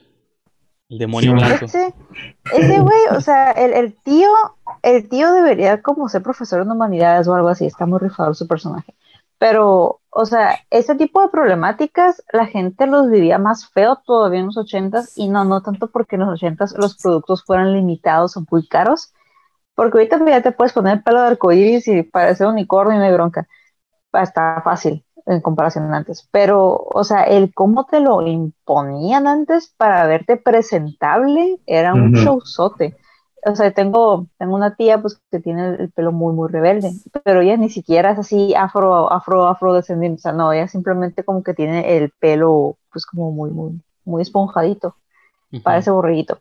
demonio 0.98 1.34
blanco. 1.34 1.66
Ese, 1.66 1.94
güey, 2.80 3.02
o 3.12 3.22
sea, 3.22 3.52
el, 3.52 3.74
el, 3.74 3.94
tío, 3.94 4.30
el 4.82 5.10
tío 5.10 5.32
debería 5.32 5.82
como 5.82 6.10
ser 6.10 6.24
profesor 6.24 6.62
en 6.62 6.72
humanidades 6.72 7.28
o 7.28 7.34
algo 7.34 7.50
así, 7.50 7.66
está 7.66 7.86
muy 7.86 8.00
rifado 8.00 8.34
su 8.34 8.48
personaje. 8.48 8.94
Pero, 9.38 10.00
o 10.10 10.26
sea, 10.26 10.60
ese 10.70 10.96
tipo 10.96 11.22
de 11.22 11.28
problemáticas 11.28 12.24
la 12.32 12.46
gente 12.46 12.88
los 12.88 13.10
vivía 13.10 13.38
más 13.38 13.68
feo 13.70 13.98
todavía 14.06 14.40
en 14.40 14.48
los 14.48 14.58
ochentas 14.58 15.18
y 15.18 15.28
no, 15.28 15.44
no 15.44 15.62
tanto 15.62 15.88
porque 15.88 16.16
en 16.16 16.22
los 16.22 16.30
ochentas 16.30 16.74
los 16.78 16.96
productos 16.98 17.44
fueran 17.44 17.74
limitados 17.74 18.38
o 18.38 18.46
muy 18.50 18.68
caros, 18.68 19.14
porque 19.76 19.98
ahorita 19.98 20.24
ya 20.26 20.42
te 20.42 20.52
puedes 20.52 20.74
poner 20.74 20.98
el 20.98 21.04
pelo 21.04 21.22
de 21.22 21.28
arcoíris 21.28 21.88
y 21.88 22.04
parecer 22.04 22.48
unicornio 22.48 22.96
y 22.96 23.00
no 23.00 23.06
hay 23.06 23.14
bronca. 23.14 23.48
Está 24.14 24.62
fácil 24.64 25.04
en 25.26 25.42
comparación 25.42 25.94
antes. 25.94 26.28
Pero, 26.32 26.76
o 26.76 27.04
sea, 27.04 27.24
el 27.24 27.54
cómo 27.54 27.86
te 27.86 28.00
lo 28.00 28.22
imponían 28.26 29.28
antes 29.28 29.74
para 29.78 30.06
verte 30.08 30.38
presentable 30.38 31.60
era 31.66 31.94
un 31.94 32.12
showzote. 32.14 32.98
O 33.46 33.56
sea, 33.56 33.72
tengo, 33.72 34.28
tengo 34.38 34.56
una 34.56 34.76
tía 34.76 35.02
pues 35.02 35.20
que 35.30 35.40
tiene 35.40 35.76
el 35.76 35.92
pelo 35.92 36.12
muy, 36.14 36.34
muy 36.34 36.50
rebelde, 36.50 36.92
pero 37.26 37.42
ella 37.42 37.58
ni 37.58 37.70
siquiera 37.70 38.12
es 38.12 38.20
así 38.20 38.54
afro, 38.56 39.12
afro, 39.12 39.48
afrodescendiente. 39.48 40.20
O 40.20 40.22
sea, 40.22 40.32
no, 40.32 40.54
ella 40.54 40.68
simplemente 40.68 41.24
como 41.24 41.44
que 41.44 41.54
tiene 41.54 41.98
el 41.98 42.12
pelo 42.20 42.78
pues 42.92 43.06
como 43.06 43.32
muy, 43.32 43.52
muy, 43.52 43.82
muy 44.06 44.22
esponjadito. 44.22 44.96
Parece 45.62 45.92
borreguito. 45.92 46.40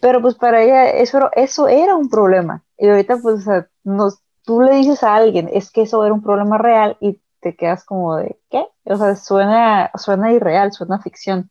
Pero 0.00 0.22
pues 0.22 0.34
para 0.36 0.62
ella 0.62 0.88
eso, 0.90 1.30
eso 1.34 1.68
era 1.68 1.96
un 1.96 2.08
problema. 2.08 2.62
Y 2.78 2.88
ahorita 2.88 3.18
pues 3.18 3.44
nos, 3.84 4.20
tú 4.44 4.60
le 4.62 4.76
dices 4.76 5.02
a 5.02 5.16
alguien, 5.16 5.50
es 5.52 5.70
que 5.70 5.82
eso 5.82 6.04
era 6.04 6.14
un 6.14 6.22
problema 6.22 6.58
real 6.58 6.96
y 7.00 7.18
te 7.40 7.56
quedas 7.56 7.84
como 7.84 8.16
de, 8.16 8.38
¿qué? 8.50 8.66
O 8.84 8.96
sea, 8.96 9.16
suena, 9.16 9.90
suena 9.96 10.32
irreal, 10.32 10.72
suena 10.72 11.00
ficción. 11.00 11.50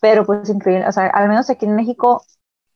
Pero 0.00 0.24
pues 0.26 0.48
increíble, 0.48 0.86
o 0.88 0.92
sea, 0.92 1.08
al 1.08 1.28
menos 1.28 1.50
aquí 1.50 1.66
en 1.66 1.76
México 1.76 2.24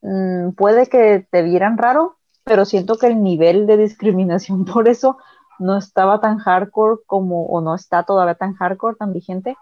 mm, 0.01 0.51
puede 0.51 0.87
que 0.87 1.27
te 1.31 1.41
vieran 1.43 1.77
raro, 1.77 2.17
pero 2.43 2.65
siento 2.65 2.97
que 2.97 3.07
el 3.07 3.23
nivel 3.23 3.67
de 3.67 3.77
discriminación 3.77 4.65
por 4.73 4.87
eso 4.87 5.17
no 5.59 5.77
estaba 5.77 6.19
tan 6.19 6.37
hardcore 6.39 7.01
como, 7.05 7.45
o 7.45 7.61
no 7.61 7.75
está 7.75 8.03
todavía 8.03 8.35
tan 8.35 8.53
hardcore, 8.55 8.97
tan 8.97 9.13
vigente, 9.13 9.57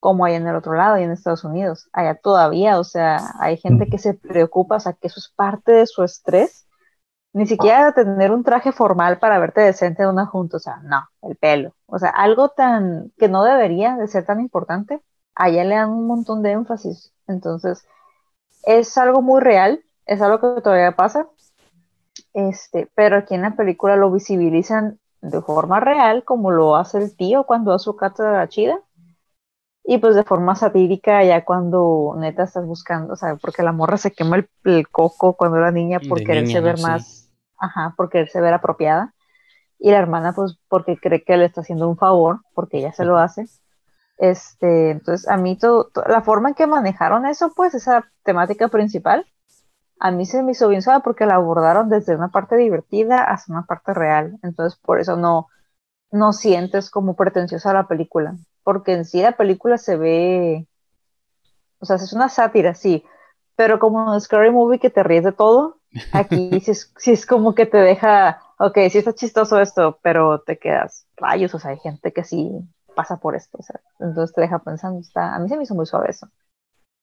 como 0.00 0.24
hay 0.24 0.34
en 0.34 0.46
el 0.46 0.56
otro 0.56 0.74
lado 0.74 0.98
y 0.98 1.04
en 1.04 1.12
Estados 1.12 1.44
Unidos. 1.44 1.88
Allá 1.92 2.16
todavía, 2.16 2.78
o 2.78 2.84
sea, 2.84 3.18
hay 3.40 3.56
gente 3.56 3.88
que 3.88 3.98
se 3.98 4.14
preocupa, 4.14 4.76
o 4.76 4.80
sea, 4.80 4.94
que 4.94 5.06
eso 5.08 5.20
es 5.20 5.32
parte 5.34 5.72
de 5.72 5.86
su 5.86 6.02
estrés. 6.02 6.66
Ni 7.34 7.46
siquiera 7.46 7.92
tener 7.92 8.30
un 8.30 8.44
traje 8.44 8.72
formal 8.72 9.18
para 9.18 9.38
verte 9.38 9.62
decente 9.62 10.02
en 10.02 10.10
una 10.10 10.26
junta, 10.26 10.58
o 10.58 10.60
sea, 10.60 10.80
no, 10.82 11.08
el 11.22 11.36
pelo. 11.36 11.74
O 11.86 11.98
sea, 11.98 12.10
algo 12.10 12.50
tan 12.50 13.10
que 13.16 13.28
no 13.28 13.42
debería 13.42 13.96
de 13.96 14.06
ser 14.06 14.26
tan 14.26 14.40
importante, 14.40 15.00
allá 15.34 15.64
le 15.64 15.76
dan 15.76 15.90
un 15.90 16.06
montón 16.06 16.42
de 16.42 16.52
énfasis. 16.52 17.12
Entonces, 17.26 17.86
es 18.64 18.98
algo 18.98 19.22
muy 19.22 19.40
real, 19.40 19.82
es 20.04 20.20
algo 20.20 20.40
que 20.40 20.60
todavía 20.60 20.94
pasa. 20.94 21.26
Este, 22.34 22.90
pero 22.94 23.16
aquí 23.18 23.34
en 23.34 23.42
la 23.42 23.56
película 23.56 23.96
lo 23.96 24.10
visibilizan 24.10 24.98
de 25.22 25.40
forma 25.40 25.80
real, 25.80 26.24
como 26.24 26.50
lo 26.50 26.76
hace 26.76 26.98
el 26.98 27.16
tío 27.16 27.44
cuando 27.44 27.70
da 27.70 27.78
su 27.78 27.96
cátedra 27.96 28.46
chida 28.48 28.78
y 29.84 29.98
pues 29.98 30.14
de 30.14 30.24
forma 30.24 30.54
satírica, 30.54 31.24
ya 31.24 31.44
cuando 31.44 32.14
neta 32.16 32.44
estás 32.44 32.64
buscando, 32.64 33.14
o 33.14 33.16
sea, 33.16 33.36
porque 33.36 33.62
la 33.62 33.72
morra 33.72 33.96
se 33.96 34.12
quema 34.12 34.36
el, 34.64 34.88
coco 34.88 35.34
cuando 35.34 35.58
era 35.58 35.72
niña 35.72 36.00
por 36.08 36.22
quererse 36.22 36.60
ver 36.60 36.78
más, 36.80 37.21
ajá, 37.62 37.94
por 37.96 38.10
quererse 38.10 38.40
ver 38.40 38.54
apropiada. 38.54 39.14
Y 39.78 39.90
la 39.90 39.98
hermana, 39.98 40.32
pues, 40.34 40.58
porque 40.68 40.96
cree 40.98 41.24
que 41.24 41.36
le 41.36 41.46
está 41.46 41.62
haciendo 41.62 41.88
un 41.88 41.96
favor, 41.98 42.40
porque 42.54 42.78
ella 42.78 42.92
se 42.92 43.04
lo 43.04 43.18
hace. 43.18 43.46
Este, 44.18 44.90
entonces, 44.90 45.28
a 45.28 45.36
mí 45.36 45.56
todo, 45.58 45.90
la 46.06 46.22
forma 46.22 46.50
en 46.50 46.54
que 46.54 46.66
manejaron 46.66 47.26
eso, 47.26 47.52
pues, 47.56 47.74
esa 47.74 48.04
temática 48.24 48.68
principal, 48.68 49.26
a 50.00 50.10
mí 50.10 50.26
se 50.26 50.42
me 50.42 50.52
hizo 50.52 50.68
bien 50.68 50.82
suave 50.82 51.02
porque 51.04 51.26
la 51.26 51.36
abordaron 51.36 51.88
desde 51.88 52.16
una 52.16 52.28
parte 52.28 52.56
divertida 52.56 53.24
hasta 53.24 53.52
una 53.52 53.64
parte 53.66 53.94
real. 53.94 54.38
Entonces, 54.42 54.78
por 54.80 55.00
eso 55.00 55.16
no, 55.16 55.48
no 56.10 56.32
sientes 56.32 56.90
como 56.90 57.16
pretenciosa 57.16 57.72
la 57.72 57.88
película 57.88 58.36
porque 58.62 58.92
en 58.92 59.04
sí 59.04 59.22
la 59.22 59.32
película 59.32 59.78
se 59.78 59.96
ve, 59.96 60.68
o 61.78 61.86
sea, 61.86 61.96
es 61.96 62.12
una 62.12 62.28
sátira, 62.28 62.74
sí, 62.74 63.04
pero 63.56 63.78
como 63.78 64.12
un 64.12 64.20
Scary 64.20 64.50
Movie 64.50 64.78
que 64.78 64.90
te 64.90 65.02
ríes 65.02 65.24
de 65.24 65.32
todo, 65.32 65.80
aquí 66.12 66.60
sí, 66.60 67.10
es, 67.12 67.26
como 67.26 67.54
que 67.54 67.66
te 67.66 67.78
deja, 67.78 68.42
ok, 68.58 68.78
sí 68.90 68.98
está 68.98 69.14
chistoso 69.14 69.60
esto, 69.60 69.98
pero 70.02 70.40
te 70.40 70.58
quedas 70.58 71.06
rayos, 71.16 71.54
o 71.54 71.58
sea, 71.58 71.72
hay 71.72 71.78
gente 71.78 72.12
que 72.12 72.24
sí 72.24 72.50
pasa 72.94 73.18
por 73.18 73.34
esto, 73.34 73.58
o 73.58 73.62
sea, 73.62 73.80
entonces 74.00 74.34
te 74.34 74.42
deja 74.42 74.58
pensando, 74.58 75.00
está, 75.00 75.34
a 75.34 75.38
mí 75.38 75.48
se 75.48 75.56
me 75.56 75.64
hizo 75.64 75.74
muy 75.74 75.86
suave 75.86 76.10
eso. 76.10 76.28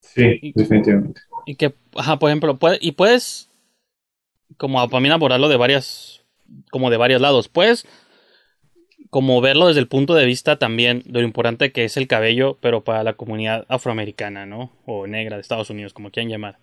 Sí, 0.02 0.54
definitivamente. 0.56 1.22
Y 1.46 1.56
que, 1.56 1.74
ajá, 1.96 2.18
por 2.18 2.30
ejemplo, 2.30 2.58
puede, 2.58 2.78
y 2.82 2.94
puedes, 2.94 3.50
como 4.58 4.88
también 4.88 5.14
abordarlo 5.14 5.50
de 5.50 5.58
varias, 5.58 6.24
como 6.72 6.90
de 6.90 6.98
varios 6.98 7.22
lados, 7.22 7.50
puedes 7.50 7.86
como 9.10 9.42
verlo 9.42 9.68
desde 9.68 9.80
el 9.80 9.88
punto 9.88 10.14
de 10.14 10.26
vista 10.26 10.58
también 10.58 11.04
de 11.06 11.22
lo 11.22 11.26
importante 11.26 11.72
que 11.72 11.84
es 11.86 11.98
el 11.98 12.08
cabello, 12.08 12.58
pero 12.62 12.84
para 12.84 13.04
la 13.04 13.14
comunidad 13.14 13.66
afroamericana, 13.68 14.46
¿no? 14.46 14.72
O 14.86 15.08
negra 15.08 15.36
de 15.36 15.42
Estados 15.42 15.70
Unidos, 15.70 15.94
como 15.94 16.12
quieran 16.12 16.30
llamar. 16.30 16.60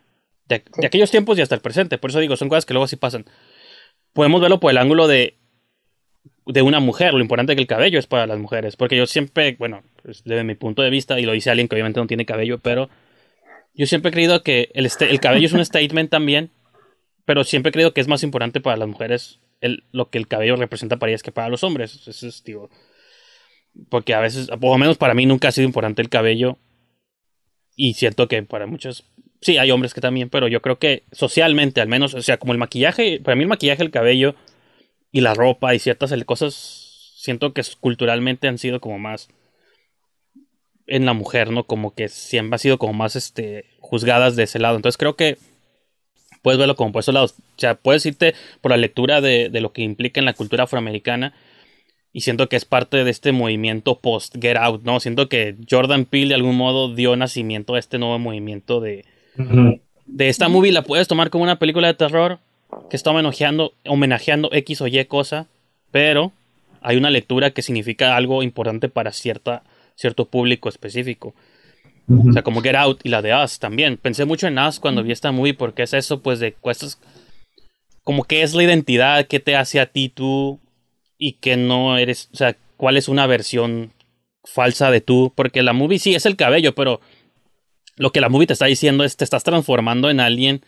De, 0.49 0.63
aquellos 0.85 1.11
tiempos 1.11 1.39
y 1.39 1.43
hasta 1.43 1.55
el 1.55 1.61
presente. 1.61 1.99
Por 1.99 2.11
eso 2.11 2.21
digo, 2.21 2.37
son 2.37 2.49
cosas 2.49 2.67
que 2.67 2.75
luego 2.75 2.87
sí 2.87 2.97
pasan. 2.97 3.25
Podemos 4.13 4.41
verlo 4.41 4.61
por 4.61 4.71
el 4.71 4.79
ángulo 4.79 5.09
de, 5.09 5.37
de 6.47 6.63
una 6.63 6.81
mujer, 6.81 7.15
lo 7.15 7.21
importante 7.21 7.55
que 7.55 7.63
el 7.63 7.67
cabello 7.67 7.99
es 7.99 8.07
para 8.07 8.27
las 8.27 8.39
mujeres. 8.39 8.77
Porque 8.77 8.97
yo 8.97 9.07
siempre, 9.07 9.57
bueno, 9.59 9.83
pues, 10.03 10.23
desde 10.25 10.45
mi 10.45 10.55
punto 10.55 10.83
de 10.83 10.91
vista, 10.91 11.19
y 11.19 11.25
lo 11.25 11.33
dice 11.33 11.51
alguien 11.51 11.69
que 11.69 11.75
obviamente 11.75 12.01
no 12.01 12.07
tiene 12.07 12.25
cabello, 12.25 12.59
pero 12.59 12.89
yo 13.75 13.87
siempre 13.87 14.11
he 14.11 14.13
creído 14.13 14.43
que 14.43 14.71
el, 14.75 14.89
el 15.01 15.21
cabello 15.21 15.47
es 15.47 15.53
un 15.53 15.65
statement 15.65 16.11
también, 16.11 16.51
pero 17.25 17.45
siempre 17.45 17.71
he 17.71 17.73
creído 17.73 17.93
que 17.93 18.01
es 18.01 18.09
más 18.09 18.23
importante 18.23 18.61
para 18.61 18.77
las 18.77 18.89
mujeres 18.89 19.41
lo 19.93 20.11
que 20.11 20.19
el 20.19 20.29
cabello 20.29 20.57
representa 20.57 20.97
para 20.97 21.11
ellas 21.11 21.23
que 21.23 21.33
para 21.33 21.49
los 21.49 21.65
hombres. 21.65 22.07
Eso 22.07 22.27
es, 22.27 22.45
digo, 22.45 22.71
porque 23.89 24.15
a 24.15 24.21
veces, 24.21 24.49
por 24.49 24.71
lo 24.71 24.79
menos 24.79 24.99
para 24.99 25.15
mí 25.15 25.27
nunca 25.27 25.49
ha 25.49 25.53
sido 25.53 25.67
importante 25.67 26.03
el 26.03 26.09
cabello. 26.09 26.59
Y 27.75 27.95
siento 27.95 28.29
que 28.29 28.43
para 28.43 28.67
muchos, 28.67 29.05
sí, 29.47 29.59
hay 29.59 29.71
hombres 29.71 29.95
que 29.95 30.01
también, 30.01 30.29
pero 30.29 30.49
yo 30.49 30.61
creo 30.61 30.79
que 30.79 31.05
socialmente, 31.13 31.81
al 31.81 31.89
menos, 31.89 32.15
o 32.15 32.23
sea, 32.23 32.37
como 32.37 32.53
el 32.53 32.59
maquillaje, 32.59 33.21
para 33.21 33.37
mí 33.37 33.43
el 33.43 33.49
maquillaje, 33.49 33.83
el 33.83 33.93
cabello 33.93 34.35
y 35.13 35.21
la 35.21 35.35
ropa 35.35 35.73
y 35.75 35.79
ciertas 35.79 36.13
cosas, 36.25 37.15
siento 37.17 37.53
que 37.53 37.63
culturalmente 37.81 38.49
han 38.49 38.59
sido 38.59 38.81
como 38.81 38.99
más 38.99 39.29
en 40.89 41.07
la 41.07 41.13
mujer, 41.13 41.51
¿no? 41.51 41.65
Como 41.65 41.95
que 41.95 42.09
siempre 42.09 42.57
ha 42.57 42.59
sido 42.59 42.79
como 42.79 42.93
más, 42.93 43.15
este, 43.15 43.67
juzgadas 43.79 44.35
de 44.35 44.45
ese 44.45 44.59
lado. 44.59 44.77
Entonces 44.77 44.99
creo 44.99 45.15
que 45.15 45.39
puedes 46.43 46.59
verlo 46.59 46.75
como 46.75 46.93
por 46.93 47.01
esos 47.01 47.15
lados. 47.15 47.35
O 47.39 47.59
sea, 47.59 47.77
puedes 47.77 48.05
irte 48.05 48.35
por 48.61 48.73
la 48.73 48.77
lectura 48.77 49.21
de, 49.21 49.49
lo 49.61 49.73
que 49.73 49.83
implica 49.83 50.21
en 50.21 50.27
la 50.27 50.35
cultura 50.35 50.65
afroamericana. 50.65 51.35
Y 52.13 52.23
siento 52.23 52.49
que 52.49 52.57
es 52.57 52.65
parte 52.65 53.05
de 53.05 53.11
este 53.11 53.31
movimiento 53.31 54.01
post-Get 54.01 54.57
Out, 54.57 54.83
¿no? 54.85 54.99
Siento 55.01 55.29
que 55.29 55.55
Jordan 55.71 56.05
Peele 56.05 56.31
de 56.31 56.35
algún 56.35 56.57
modo 56.57 56.95
dio 56.95 57.15
nacimiento 57.15 57.75
a 57.75 57.79
este 57.79 57.99
nuevo 57.99 58.19
movimiento 58.19 58.81
de, 58.81 59.05
de 59.37 60.29
esta 60.29 60.49
movie. 60.49 60.73
La 60.73 60.83
puedes 60.83 61.09
tomar 61.09 61.31
como 61.31 61.45
una 61.45 61.59
película 61.59 61.89
de 61.89 61.95
terror 61.95 62.39
que 62.91 62.97
está 62.97 63.11
homenajeando, 63.11 63.75
homenajeando 63.87 64.51
X 64.53 64.81
o 64.81 64.87
Y 64.87 65.05
cosa, 65.07 65.47
pero 65.91 66.33
hay 66.81 66.97
una 66.97 67.11
lectura 67.11 67.51
que 67.51 67.63
significa 67.63 68.17
algo 68.17 68.43
importante 68.43 68.89
para 68.89 69.13
cierta, 69.13 69.63
cierto 69.95 70.27
público 70.27 70.69
específico. 70.69 71.35
O 72.09 72.33
sea, 72.33 72.43
como 72.43 72.63
Get 72.63 72.77
Out 72.77 73.01
y 73.03 73.09
la 73.09 73.21
de 73.21 73.35
Us 73.35 73.59
también. 73.59 73.97
Pensé 73.97 74.25
mucho 74.25 74.47
en 74.47 74.59
Us 74.59 74.79
cuando 74.79 75.03
vi 75.03 75.11
esta 75.11 75.33
movie 75.33 75.55
porque 75.55 75.83
es 75.83 75.93
eso, 75.93 76.21
pues, 76.21 76.39
de 76.39 76.53
cuestas. 76.53 77.01
Como 78.05 78.23
que 78.23 78.43
es 78.43 78.55
la 78.55 78.63
identidad 78.63 79.27
que 79.27 79.41
te 79.41 79.57
hace 79.57 79.81
a 79.81 79.87
ti 79.87 80.09
tú 80.09 80.61
y 81.19 81.33
que 81.33 81.57
no 81.57 81.99
eres. 81.99 82.29
O 82.33 82.37
sea, 82.37 82.57
cuál 82.77 82.97
es 82.97 83.09
una 83.09 83.27
versión 83.27 83.91
falsa 84.45 84.93
de 84.93 85.01
tú. 85.01 85.33
Porque 85.35 85.65
la 85.65 85.73
movie 85.73 85.99
sí 85.99 86.15
es 86.15 86.27
el 86.27 86.37
cabello, 86.37 86.77
pero 86.77 87.01
lo 87.97 88.13
que 88.13 88.21
la 88.21 88.29
movie 88.29 88.47
te 88.47 88.53
está 88.53 88.67
diciendo 88.67 89.05
es 89.05 89.17
te 89.17 89.25
estás 89.25 89.45
transformando 89.45 90.11
en 90.11 90.21
alguien 90.21 90.63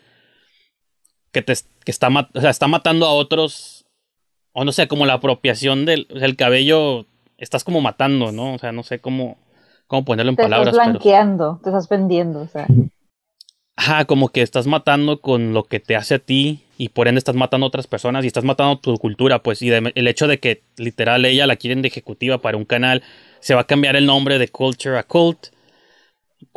que 1.33 1.43
te 1.43 1.55
que 1.85 1.91
está, 1.91 2.09
o 2.09 2.41
sea, 2.41 2.51
está 2.51 2.69
matando 2.69 3.07
a 3.07 3.13
otros. 3.13 3.87
O 4.53 4.65
no 4.65 4.73
sé, 4.73 4.89
como 4.89 5.07
la 5.07 5.15
apropiación 5.15 5.85
del 5.85 6.37
cabello. 6.37 7.07
Estás 7.37 7.63
como 7.63 7.81
matando, 7.81 8.33
¿no? 8.33 8.55
O 8.55 8.59
sea, 8.59 8.73
no 8.73 8.83
sé 8.83 8.99
cómo 8.99 9.39
cómo 9.89 10.05
ponerlo 10.05 10.31
en 10.31 10.37
palabras. 10.37 10.75
Estás 10.75 10.87
blanqueando, 10.87 11.61
te 11.65 11.71
estás 11.71 11.89
vendiendo, 11.89 12.43
o 12.43 12.47
sea. 12.47 12.67
Ajá, 13.75 14.05
como 14.05 14.29
que 14.29 14.43
estás 14.43 14.67
matando 14.67 15.21
con 15.21 15.55
lo 15.55 15.65
que 15.65 15.81
te 15.81 15.97
hace 15.97 16.17
a 16.17 16.19
ti 16.19 16.65
y 16.77 16.91
por 16.91 17.09
ende 17.09 17.19
estás 17.19 17.37
matando 17.37 17.65
a 17.65 17.69
otras 17.69 17.87
personas 17.87 18.25
y 18.25 18.27
estás 18.27 18.45
matando 18.45 18.79
tu 18.79 18.97
cultura, 18.99 19.43
pues. 19.43 19.63
Y 19.63 19.71
el 19.71 20.09
hecho 20.09 20.29
de 20.29 20.39
que 20.39 20.63
literal 20.77 21.25
ella 21.25 21.47
la 21.47 21.57
quieren 21.57 21.83
de 21.83 21.89
ejecutiva 21.89 22.39
para 22.39 22.57
un 22.57 22.65
canal, 22.65 23.03
se 23.41 23.55
va 23.55 23.63
a 23.63 23.67
cambiar 23.67 23.97
el 23.97 24.07
nombre 24.07 24.39
de 24.39 24.49
Culture 24.49 24.99
a 24.99 25.05
Cult. 25.05 25.49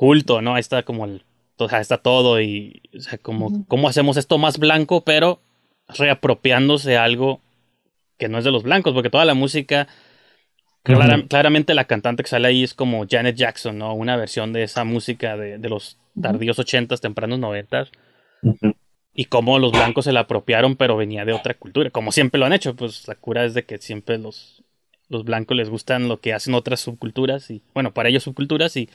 Culto, 0.01 0.41
¿no? 0.41 0.55
Ahí 0.55 0.61
está 0.61 0.81
como 0.81 1.05
el. 1.05 1.23
O 1.57 1.69
sea, 1.69 1.79
está 1.79 1.99
todo 1.99 2.41
y. 2.41 2.81
O 2.97 3.01
sea, 3.01 3.19
como, 3.19 3.67
¿cómo 3.67 3.87
hacemos 3.87 4.17
esto 4.17 4.39
más 4.39 4.57
blanco, 4.57 5.01
pero 5.01 5.41
reapropiándose 5.89 6.97
algo 6.97 7.39
que 8.17 8.27
no 8.27 8.39
es 8.39 8.43
de 8.43 8.49
los 8.49 8.63
blancos? 8.63 8.95
Porque 8.95 9.11
toda 9.11 9.25
la 9.25 9.35
música 9.35 9.87
claramente 10.81 11.75
la 11.75 11.85
cantante 11.85 12.23
que 12.23 12.29
sale 12.29 12.47
ahí 12.47 12.63
es 12.63 12.73
como 12.73 13.05
Janet 13.07 13.35
Jackson, 13.35 13.77
¿no? 13.77 13.93
Una 13.93 14.15
versión 14.17 14.53
de 14.53 14.63
esa 14.63 14.85
música 14.85 15.37
de, 15.37 15.69
los 15.69 15.99
tardíos 16.19 16.57
ochentas, 16.57 16.99
tempranos 16.99 17.37
noventas. 17.37 17.91
Y 19.13 19.25
cómo 19.25 19.59
los 19.59 19.71
blancos 19.71 20.05
se 20.05 20.13
la 20.13 20.21
apropiaron, 20.21 20.77
pero 20.77 20.97
venía 20.97 21.25
de 21.25 21.33
otra 21.33 21.53
cultura. 21.53 21.91
Como 21.91 22.11
siempre 22.11 22.39
lo 22.39 22.47
han 22.47 22.53
hecho, 22.53 22.75
pues 22.75 23.07
la 23.07 23.13
cura 23.13 23.45
es 23.45 23.53
de 23.53 23.65
que 23.65 23.77
siempre 23.77 24.17
los, 24.17 24.63
los 25.09 25.25
blancos 25.25 25.55
les 25.55 25.69
gustan 25.69 26.07
lo 26.07 26.19
que 26.21 26.33
hacen 26.33 26.55
otras 26.55 26.79
subculturas. 26.79 27.51
y 27.51 27.61
Bueno, 27.75 27.93
para 27.93 28.09
ellos 28.09 28.23
subculturas 28.23 28.75
y... 28.77 28.89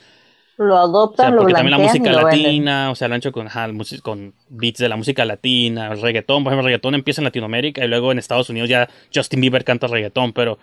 Lo 0.59 0.79
adoptan, 0.79 1.35
o 1.35 1.39
porque 1.39 1.53
también 1.53 1.79
la 1.79 1.85
música 1.85 2.11
latina, 2.13 2.91
o 2.91 2.95
sea, 2.95 3.09
lo 3.09 3.15
han 3.15 3.19
hecho 3.19 3.33
con, 3.33 3.49
con 4.03 4.35
beats 4.49 4.79
de 4.79 4.89
la 4.89 4.97
música 4.97 5.25
latina, 5.27 5.93
el 5.93 6.01
reggaetón, 6.01 6.45
por 6.45 6.53
ejemplo, 6.53 6.69
el 6.69 6.73
reggaetón 6.73 6.95
empieza 6.95 7.21
en 7.21 7.25
Latinoamérica 7.25 7.85
y 7.85 7.89
luego 7.89 8.11
en 8.11 8.19
Estados 8.19 8.49
Unidos 8.49 8.71
ya 8.71 8.89
Justin 9.15 9.43
Bieber 9.43 9.65
canta 9.65 9.87
reggaetón, 9.87 10.33
pero 10.33 10.59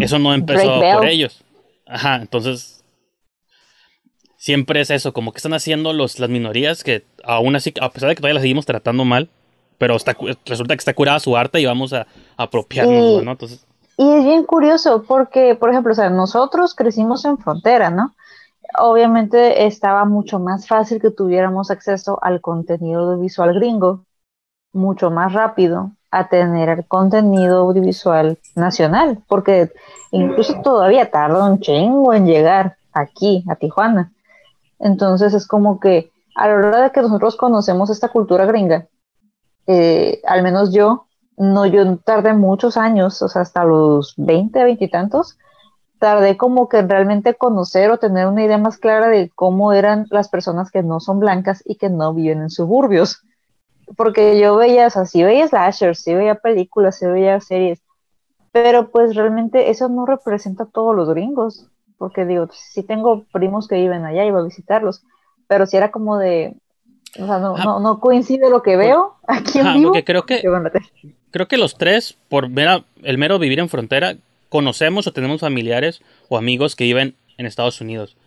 eso 0.00 0.18
no 0.18 0.34
empezó 0.34 0.80
por 0.80 1.06
ellos. 1.06 1.44
Ajá, 1.86 2.16
entonces 2.16 2.84
siempre 4.36 4.80
es 4.80 4.90
eso, 4.90 5.12
como 5.12 5.30
que 5.32 5.36
están 5.36 5.54
haciendo 5.54 5.92
los, 5.92 6.18
las 6.18 6.28
minorías 6.28 6.82
que 6.82 7.04
aún 7.22 7.54
así, 7.54 7.72
a 7.80 7.90
pesar 7.90 8.08
de 8.08 8.16
que 8.16 8.20
todavía 8.20 8.34
las 8.34 8.42
seguimos 8.42 8.66
tratando 8.66 9.04
mal, 9.04 9.30
pero 9.78 9.94
está, 9.94 10.16
resulta 10.46 10.74
que 10.74 10.80
está 10.80 10.94
curada 10.94 11.20
su 11.20 11.36
arte 11.36 11.60
y 11.60 11.66
vamos 11.66 11.92
a, 11.92 12.08
apropiarnos, 12.36 13.22
¿no? 13.22 13.30
Entonces... 13.30 13.64
Y 13.96 14.10
es 14.10 14.24
bien 14.24 14.42
curioso 14.44 15.04
porque, 15.06 15.54
por 15.54 15.70
ejemplo, 15.70 15.92
o 15.92 15.94
sea, 15.94 16.10
nosotros 16.10 16.74
crecimos 16.74 17.24
en 17.24 17.38
frontera, 17.38 17.90
¿no? 17.90 18.14
Obviamente 18.78 19.66
estaba 19.66 20.04
mucho 20.04 20.38
más 20.38 20.66
fácil 20.66 21.00
que 21.00 21.10
tuviéramos 21.10 21.70
acceso 21.70 22.18
al 22.22 22.40
contenido 22.40 23.18
visual 23.18 23.54
gringo, 23.54 24.04
mucho 24.72 25.10
más 25.10 25.32
rápido, 25.32 25.92
a 26.10 26.28
tener 26.28 26.86
contenido 26.86 27.60
audiovisual 27.60 28.38
nacional, 28.54 29.22
porque 29.28 29.72
incluso 30.10 30.60
todavía 30.62 31.10
tarda 31.10 31.50
un 31.50 31.60
chingo 31.60 32.12
en 32.12 32.26
llegar 32.26 32.76
aquí, 32.92 33.44
a 33.48 33.56
Tijuana. 33.56 34.12
Entonces 34.78 35.32
es 35.34 35.46
como 35.46 35.80
que 35.80 36.10
a 36.34 36.48
la 36.48 36.54
hora 36.54 36.82
de 36.82 36.90
que 36.90 37.02
nosotros 37.02 37.36
conocemos 37.36 37.90
esta 37.90 38.08
cultura 38.08 38.46
gringa, 38.46 38.86
eh, 39.66 40.20
al 40.26 40.42
menos 40.42 40.72
yo, 40.72 41.06
no, 41.36 41.66
yo 41.66 41.96
tardé 41.98 42.34
muchos 42.34 42.76
años, 42.76 43.22
o 43.22 43.28
sea, 43.28 43.42
hasta 43.42 43.64
los 43.64 44.14
20, 44.16 44.64
20 44.64 44.84
y 44.84 44.90
tantos, 44.90 45.38
tardé 46.02 46.36
como 46.36 46.68
que 46.68 46.82
realmente 46.82 47.34
conocer 47.34 47.92
o 47.92 47.98
tener 47.98 48.26
una 48.26 48.42
idea 48.42 48.58
más 48.58 48.76
clara 48.76 49.08
de 49.08 49.30
cómo 49.32 49.72
eran 49.72 50.06
las 50.10 50.28
personas 50.28 50.72
que 50.72 50.82
no 50.82 50.98
son 50.98 51.20
blancas 51.20 51.62
y 51.64 51.76
que 51.76 51.90
no 51.90 52.12
viven 52.12 52.42
en 52.42 52.50
suburbios 52.50 53.22
porque 53.96 54.38
yo 54.38 54.56
veía, 54.56 54.86
o 54.86 54.90
sea, 54.90 55.06
sí 55.06 55.22
veía 55.22 55.48
slashers, 55.48 56.00
sí 56.00 56.14
veía 56.14 56.36
películas, 56.36 56.98
sí 56.98 57.06
veía 57.06 57.40
series, 57.40 57.80
pero 58.50 58.90
pues 58.90 59.14
realmente 59.14 59.70
eso 59.70 59.88
no 59.88 60.06
representa 60.06 60.64
a 60.64 60.70
todos 60.70 60.94
los 60.94 61.08
gringos, 61.08 61.68
porque 61.98 62.24
digo, 62.24 62.48
sí 62.52 62.82
tengo 62.82 63.24
primos 63.32 63.68
que 63.68 63.76
viven 63.76 64.04
allá, 64.04 64.24
iba 64.24 64.40
a 64.40 64.44
visitarlos, 64.44 65.02
pero 65.46 65.66
si 65.66 65.76
era 65.76 65.90
como 65.90 66.18
de, 66.18 66.54
o 67.18 67.26
sea, 67.26 67.38
no, 67.38 67.56
no, 67.56 67.80
no, 67.80 68.00
coincide 68.00 68.50
lo 68.50 68.62
que 68.62 68.76
veo 68.76 69.16
aquí 69.26 69.58
en 69.58 69.74
vivo. 69.74 69.90
Porque 69.90 70.04
creo 70.04 70.24
que, 70.24 70.42
creo 71.30 71.48
que 71.48 71.58
los 71.58 71.76
tres, 71.76 72.16
por 72.28 72.48
ver 72.48 72.84
el 73.02 73.18
mero 73.18 73.38
vivir 73.38 73.60
en 73.60 73.68
frontera, 73.68 74.16
conocemos 74.52 75.06
o 75.06 75.14
tenemos 75.14 75.40
familiares 75.40 76.02
o 76.28 76.36
amigos 76.36 76.76
que 76.76 76.84
viven 76.84 77.14
en 77.38 77.46
Estados 77.46 77.80
Unidos. 77.80 78.18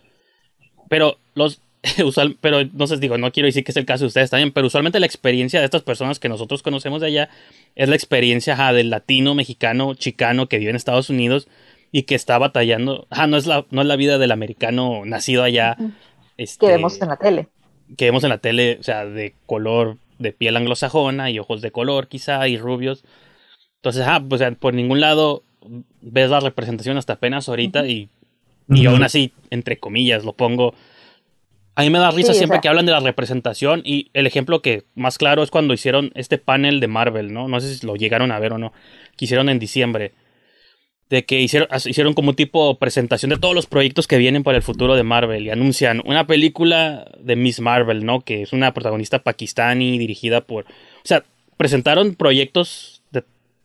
Pero 0.88 1.18
los 1.34 1.60
usual, 2.04 2.36
pero 2.40 2.64
no 2.72 2.88
sé, 2.88 2.96
digo, 2.96 3.16
no 3.16 3.30
quiero 3.30 3.46
decir 3.46 3.62
que 3.62 3.70
es 3.70 3.76
el 3.76 3.86
caso 3.86 4.02
de 4.02 4.08
ustedes 4.08 4.30
también, 4.30 4.50
pero 4.50 4.66
usualmente 4.66 4.98
la 4.98 5.06
experiencia 5.06 5.60
de 5.60 5.66
estas 5.66 5.82
personas 5.82 6.18
que 6.18 6.28
nosotros 6.28 6.64
conocemos 6.64 7.00
de 7.00 7.06
allá 7.06 7.28
es 7.76 7.88
la 7.88 7.94
experiencia 7.94 8.56
del 8.72 8.90
latino, 8.90 9.36
mexicano, 9.36 9.94
chicano 9.94 10.48
que 10.48 10.58
vive 10.58 10.70
en 10.70 10.74
Estados 10.74 11.10
Unidos 11.10 11.46
y 11.92 12.02
que 12.02 12.16
está 12.16 12.38
batallando. 12.38 13.06
no 13.28 13.36
es 13.36 13.46
la, 13.46 13.64
no 13.70 13.82
es 13.82 13.86
la 13.86 13.94
vida 13.94 14.18
del 14.18 14.32
americano 14.32 15.04
nacido 15.04 15.44
allá. 15.44 15.76
este, 16.38 16.66
que 16.66 16.72
vemos 16.72 17.00
en 17.00 17.08
la 17.08 17.18
tele. 17.18 17.46
Que 17.96 18.06
vemos 18.06 18.24
en 18.24 18.30
la 18.30 18.38
tele, 18.38 18.78
o 18.80 18.82
sea, 18.82 19.06
de 19.06 19.36
color, 19.46 19.98
de 20.18 20.32
piel 20.32 20.56
anglosajona 20.56 21.30
y 21.30 21.38
ojos 21.38 21.62
de 21.62 21.70
color 21.70 22.08
quizá 22.08 22.48
y 22.48 22.58
rubios. 22.58 23.04
Entonces, 23.76 24.04
pues 24.28 24.42
por 24.58 24.74
ningún 24.74 24.98
lado 24.98 25.44
ves 26.00 26.30
la 26.30 26.40
representación 26.40 26.96
hasta 26.96 27.14
apenas 27.14 27.48
ahorita 27.48 27.86
y, 27.86 28.08
y 28.68 28.86
aún 28.86 29.02
así, 29.02 29.32
entre 29.50 29.78
comillas, 29.78 30.24
lo 30.24 30.32
pongo 30.32 30.74
a 31.76 31.82
mí 31.82 31.90
me 31.90 31.98
da 31.98 32.10
risa 32.10 32.32
siempre 32.32 32.60
que 32.60 32.68
hablan 32.68 32.86
de 32.86 32.92
la 32.92 33.00
representación 33.00 33.82
y 33.84 34.10
el 34.14 34.26
ejemplo 34.26 34.62
que 34.62 34.84
más 34.94 35.18
claro 35.18 35.42
es 35.42 35.50
cuando 35.50 35.74
hicieron 35.74 36.10
este 36.14 36.38
panel 36.38 36.80
de 36.80 36.88
Marvel, 36.88 37.34
¿no? 37.34 37.48
No 37.48 37.60
sé 37.60 37.74
si 37.74 37.86
lo 37.86 37.96
llegaron 37.96 38.32
a 38.32 38.38
ver 38.38 38.54
o 38.54 38.58
no, 38.58 38.72
que 39.18 39.26
hicieron 39.26 39.50
en 39.50 39.58
diciembre. 39.58 40.12
De 41.10 41.26
que 41.26 41.38
hicieron, 41.38 41.68
hicieron 41.84 42.14
como 42.14 42.32
tipo 42.32 42.78
presentación 42.78 43.28
de 43.28 43.36
todos 43.36 43.54
los 43.54 43.66
proyectos 43.66 44.08
que 44.08 44.16
vienen 44.16 44.42
para 44.42 44.56
el 44.56 44.62
futuro 44.62 44.96
de 44.96 45.02
Marvel 45.02 45.44
y 45.44 45.50
anuncian 45.50 46.02
una 46.06 46.26
película 46.26 47.12
de 47.20 47.36
Miss 47.36 47.60
Marvel, 47.60 48.06
¿no? 48.06 48.22
Que 48.22 48.40
es 48.40 48.54
una 48.54 48.72
protagonista 48.72 49.18
pakistani 49.18 49.98
dirigida 49.98 50.40
por... 50.40 50.64
O 50.64 51.04
sea, 51.04 51.24
presentaron 51.58 52.14
proyectos 52.14 52.95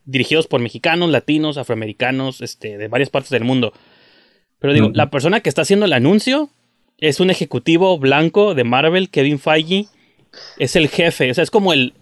dirigidos 0.04 0.46
por 0.46 0.60
mexicanos, 0.60 1.10
latinos, 1.10 1.58
afroamericanos, 1.58 2.40
este, 2.40 2.78
de 2.78 2.88
varias 2.88 3.10
partes 3.10 3.30
del 3.30 3.44
mundo. 3.44 3.72
Pero 4.58 4.74
digo, 4.74 4.90
la 4.94 5.10
persona 5.10 5.40
que 5.40 5.48
está 5.48 5.62
haciendo 5.62 5.86
el 5.86 5.92
anuncio 5.92 6.50
es 6.98 7.18
un 7.20 7.30
ejecutivo 7.30 7.98
blanco 7.98 8.54
de 8.54 8.64
Marvel, 8.64 9.10
Kevin 9.10 9.38
Feige. 9.38 9.86
Es 10.58 10.76
el 10.76 10.88
jefe, 10.88 11.30
o 11.30 11.34
sea, 11.34 11.42
es 11.42 11.50
como 11.50 11.72
el, 11.72 11.94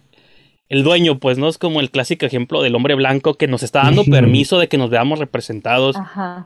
el 0.69 0.83
dueño, 0.83 1.19
pues, 1.19 1.37
¿no? 1.37 1.49
Es 1.49 1.57
como 1.57 1.81
el 1.81 1.91
clásico 1.91 2.25
ejemplo 2.25 2.61
del 2.61 2.75
hombre 2.75 2.95
blanco 2.95 3.33
que 3.33 3.47
nos 3.47 3.61
está 3.61 3.81
dando 3.81 4.05
permiso 4.05 4.57
de 4.57 4.67
que 4.69 4.77
nos 4.77 4.89
veamos 4.89 5.19
representados 5.19 5.97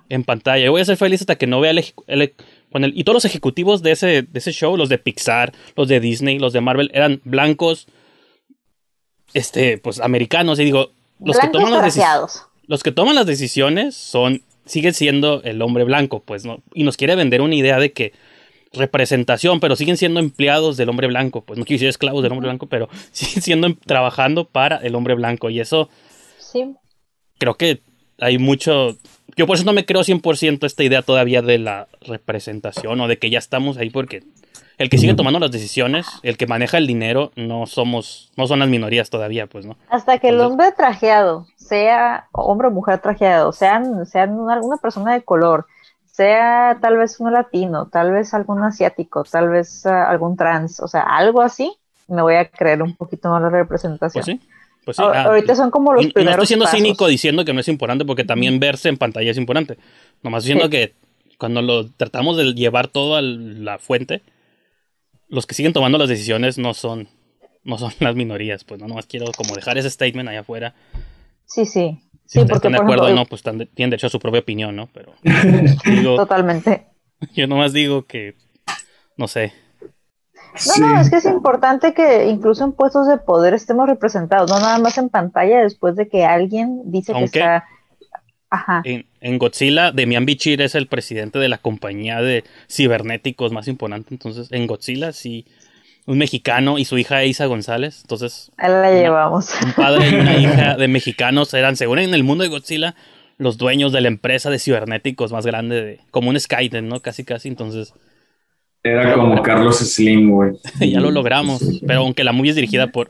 en 0.09 0.23
pantalla. 0.23 0.65
Yo 0.65 0.71
voy 0.71 0.81
a 0.81 0.85
ser 0.85 0.97
feliz 0.97 1.21
hasta 1.21 1.35
que 1.35 1.47
no 1.47 1.59
vea 1.59 1.71
el, 1.71 2.33
y 2.93 3.03
todos 3.03 3.15
los 3.15 3.25
ejecutivos 3.25 3.83
de 3.83 3.91
ese, 3.91 4.23
de 4.23 4.39
ese 4.39 4.51
show, 4.51 4.77
los 4.77 4.89
de 4.89 4.97
Pixar, 4.97 5.53
los 5.75 5.87
de 5.87 5.99
Disney, 5.99 6.39
los 6.39 6.53
de 6.53 6.61
Marvel, 6.61 6.89
eran 6.93 7.21
blancos, 7.23 7.87
este, 9.33 9.77
pues, 9.77 9.99
americanos. 9.99 10.59
Y 10.59 10.63
digo, 10.63 10.91
los 11.19 11.37
que 11.37 11.47
toman 11.47 11.71
las 11.71 12.47
los 12.67 12.83
que 12.83 12.91
toman 12.91 13.15
las 13.15 13.25
decisiones 13.25 13.95
son, 13.95 14.41
siguen 14.65 14.93
siendo 14.93 15.43
el 15.43 15.61
hombre 15.61 15.83
blanco, 15.83 16.23
pues, 16.23 16.45
¿no? 16.45 16.63
Y 16.73 16.83
nos 16.83 16.97
quiere 16.97 17.15
vender 17.15 17.41
una 17.41 17.55
idea 17.55 17.79
de 17.79 17.93
que 17.93 18.13
representación, 18.75 19.59
pero 19.59 19.75
siguen 19.75 19.97
siendo 19.97 20.19
empleados 20.19 20.77
del 20.77 20.89
hombre 20.89 21.07
blanco. 21.07 21.41
Pues 21.41 21.57
no 21.57 21.65
quiero 21.65 21.77
decir 21.77 21.89
esclavos 21.89 22.23
del 22.23 22.31
hombre 22.31 22.47
blanco, 22.47 22.67
pero 22.67 22.89
siguen 23.11 23.41
siendo 23.41 23.67
em, 23.67 23.75
trabajando 23.75 24.45
para 24.45 24.77
el 24.77 24.95
hombre 24.95 25.15
blanco. 25.15 25.49
Y 25.49 25.59
eso. 25.59 25.89
Sí. 26.37 26.75
Creo 27.37 27.55
que 27.55 27.81
hay 28.19 28.37
mucho. 28.37 28.97
Yo 29.35 29.47
por 29.47 29.57
eso 29.57 29.65
no 29.65 29.73
me 29.73 29.85
creo 29.85 30.01
100% 30.01 30.65
esta 30.65 30.83
idea 30.83 31.01
todavía 31.01 31.41
de 31.41 31.57
la 31.57 31.87
representación 32.01 33.01
o 33.01 33.07
de 33.07 33.17
que 33.17 33.29
ya 33.29 33.39
estamos 33.39 33.77
ahí 33.77 33.89
porque 33.89 34.23
el 34.77 34.89
que 34.89 34.97
sigue 34.97 35.13
tomando 35.13 35.39
las 35.39 35.51
decisiones, 35.51 36.05
el 36.23 36.37
que 36.37 36.47
maneja 36.47 36.77
el 36.77 36.87
dinero, 36.87 37.31
no 37.35 37.65
somos, 37.65 38.31
no 38.35 38.47
son 38.47 38.59
las 38.59 38.67
minorías 38.69 39.09
todavía, 39.09 39.47
pues, 39.47 39.65
¿no? 39.65 39.77
Hasta 39.89 40.17
que 40.19 40.29
el 40.29 40.39
hombre 40.41 40.71
trajeado, 40.73 41.47
sea 41.55 42.27
hombre 42.31 42.67
o 42.67 42.71
mujer 42.71 42.99
trajeado, 42.99 43.51
sean, 43.51 44.05
sean 44.05 44.37
alguna 44.49 44.77
persona 44.77 45.13
de 45.13 45.21
color, 45.23 45.65
sea 46.05 46.77
tal 46.81 46.97
vez 46.97 47.19
un 47.19 47.31
latino, 47.33 47.87
tal 47.87 48.11
vez 48.11 48.33
algún 48.33 48.63
asiático, 48.63 49.23
tal 49.23 49.49
vez 49.49 49.85
ah, 49.85 50.09
algún 50.09 50.37
trans, 50.37 50.79
o 50.79 50.87
sea, 50.87 51.01
algo 51.01 51.41
así, 51.41 51.73
me 52.07 52.21
voy 52.21 52.35
a 52.35 52.47
creer 52.49 52.81
un 52.83 52.95
poquito 52.95 53.29
más 53.29 53.41
la 53.41 53.49
representación. 53.49 54.23
Pues 54.23 54.39
Pues 54.85 54.97
sí, 54.97 55.03
ah, 55.03 55.23
Ahorita 55.23 55.55
son 55.55 55.71
como 55.71 55.93
los 55.93 56.03
y- 56.03 56.05
y 56.05 56.07
no 56.09 56.13
primeros 56.13 56.35
estoy 56.35 56.47
siendo 56.47 56.65
pasos. 56.65 56.79
cínico 56.79 57.07
diciendo 57.07 57.43
que 57.43 57.53
no 57.53 57.59
es 57.59 57.67
importante, 57.67 58.05
porque 58.05 58.23
también 58.23 58.59
verse 58.59 58.87
en 58.89 58.97
pantalla 58.97 59.31
es 59.31 59.37
importante. 59.37 59.77
Nomás 60.21 60.43
diciendo 60.43 60.65
Sí. 60.65 60.69
que 60.71 60.93
cuando 61.39 61.61
lo 61.63 61.89
tratamos 61.89 62.37
de 62.37 62.53
llevar 62.53 62.87
todo 62.87 63.15
a 63.15 63.21
la 63.23 63.79
fuente, 63.79 64.21
los 65.27 65.45
que 65.45 65.55
siguen 65.55 65.73
tomando 65.73 65.97
las 65.97 66.09
decisiones 66.09 66.57
no 66.57 66.73
son, 66.73 67.07
no 67.63 67.77
son 67.77 67.91
las 67.99 68.15
minorías. 68.15 68.63
Pues 68.63 68.79
no, 68.79 68.87
nomás 68.87 69.05
quiero 69.05 69.25
como 69.37 69.55
dejar 69.55 69.77
ese 69.77 69.89
statement 69.89 70.29
allá 70.29 70.41
afuera. 70.41 70.73
Sí, 71.45 71.65
sí. 71.65 72.01
Si 72.25 72.39
Sí, 72.39 72.39
porque, 72.39 72.53
están 72.55 72.71
de 72.71 72.77
acuerdo 72.79 73.03
o 73.03 73.05
ejemplo, 73.05 73.23
no, 73.23 73.29
pues 73.29 73.39
están 73.39 73.59
tienen 73.75 73.91
derecho 73.91 74.07
a 74.07 74.09
su 74.09 74.19
propia 74.19 74.39
opinión, 74.41 74.75
¿no? 74.75 74.87
Pero 74.93 75.13
digo, 75.85 76.15
Totalmente. 76.15 76.87
yo 77.35 77.45
nomás 77.47 77.71
digo 77.71 78.05
que, 78.07 78.35
no 79.15 79.27
sé, 79.27 79.53
No, 80.79 80.87
no, 80.87 81.01
es 81.01 81.09
que 81.11 81.17
es 81.17 81.25
importante 81.25 81.93
que 81.93 82.25
incluso 82.27 82.63
en 82.63 82.71
puestos 82.71 83.07
de 83.07 83.17
poder 83.17 83.53
estemos 83.53 83.87
representados, 83.87 84.49
no 84.49 84.59
nada 84.59 84.79
más 84.79 84.97
en 84.97 85.09
pantalla 85.09 85.61
después 85.61 85.95
de 85.95 86.07
que 86.09 86.25
alguien 86.25 86.81
dice 86.91 87.11
Aunque- 87.11 87.29
que 87.31 87.39
está... 87.39 87.65
Ajá. 88.49 88.81
En, 88.85 89.05
en 89.25 89.39
Godzilla, 89.39 89.91
Demian 89.91 90.27
Bichir 90.27 90.61
es 90.61 90.75
el 90.75 90.85
presidente 90.85 91.39
de 91.39 91.49
la 91.49 91.57
compañía 91.57 92.21
de 92.21 92.43
cibernéticos 92.69 93.51
más 93.51 93.67
importante. 93.67 94.13
Entonces, 94.13 94.51
en 94.51 94.67
Godzilla, 94.67 95.13
sí, 95.13 95.45
un 96.05 96.19
mexicano 96.19 96.77
y 96.77 96.85
su 96.85 96.99
hija 96.99 97.25
Isa 97.25 97.47
González. 97.47 98.01
Entonces, 98.01 98.51
Ahí 98.57 98.69
la 98.69 98.91
llevamos. 98.91 99.49
un 99.63 99.73
padre 99.73 100.09
y 100.09 100.13
una 100.13 100.37
hija 100.37 100.77
de 100.77 100.87
mexicanos 100.87 101.51
eran, 101.55 101.75
según 101.75 101.97
en 101.97 102.13
el 102.13 102.23
mundo 102.23 102.43
de 102.43 102.51
Godzilla, 102.51 102.93
los 103.39 103.57
dueños 103.57 103.91
de 103.91 104.01
la 104.01 104.09
empresa 104.09 104.51
de 104.51 104.59
cibernéticos 104.59 105.31
más 105.31 105.43
grande, 105.43 105.83
de, 105.83 105.99
como 106.11 106.29
un 106.29 106.39
Skynet, 106.39 106.83
¿no? 106.83 106.99
Casi, 106.99 107.23
casi. 107.23 107.47
Entonces, 107.47 107.95
Era 108.83 109.11
como 109.15 109.41
Carlos 109.41 109.79
Slim, 109.79 110.29
güey. 110.29 110.51
ya 110.79 110.99
lo 110.99 111.09
logramos. 111.09 111.63
Pero 111.87 112.01
aunque 112.01 112.23
la 112.23 112.31
movie 112.31 112.51
es 112.51 112.55
dirigida 112.55 112.91
por 112.91 113.09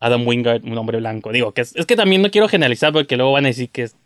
Adam 0.00 0.26
Wingard, 0.26 0.64
un 0.64 0.78
hombre 0.78 0.96
blanco. 0.96 1.30
Digo, 1.30 1.52
que 1.52 1.60
es, 1.60 1.76
es 1.76 1.84
que 1.84 1.94
también 1.94 2.22
no 2.22 2.30
quiero 2.30 2.48
generalizar 2.48 2.94
porque 2.94 3.18
luego 3.18 3.32
van 3.32 3.44
a 3.44 3.48
decir 3.48 3.68
que 3.68 3.82
es. 3.82 3.96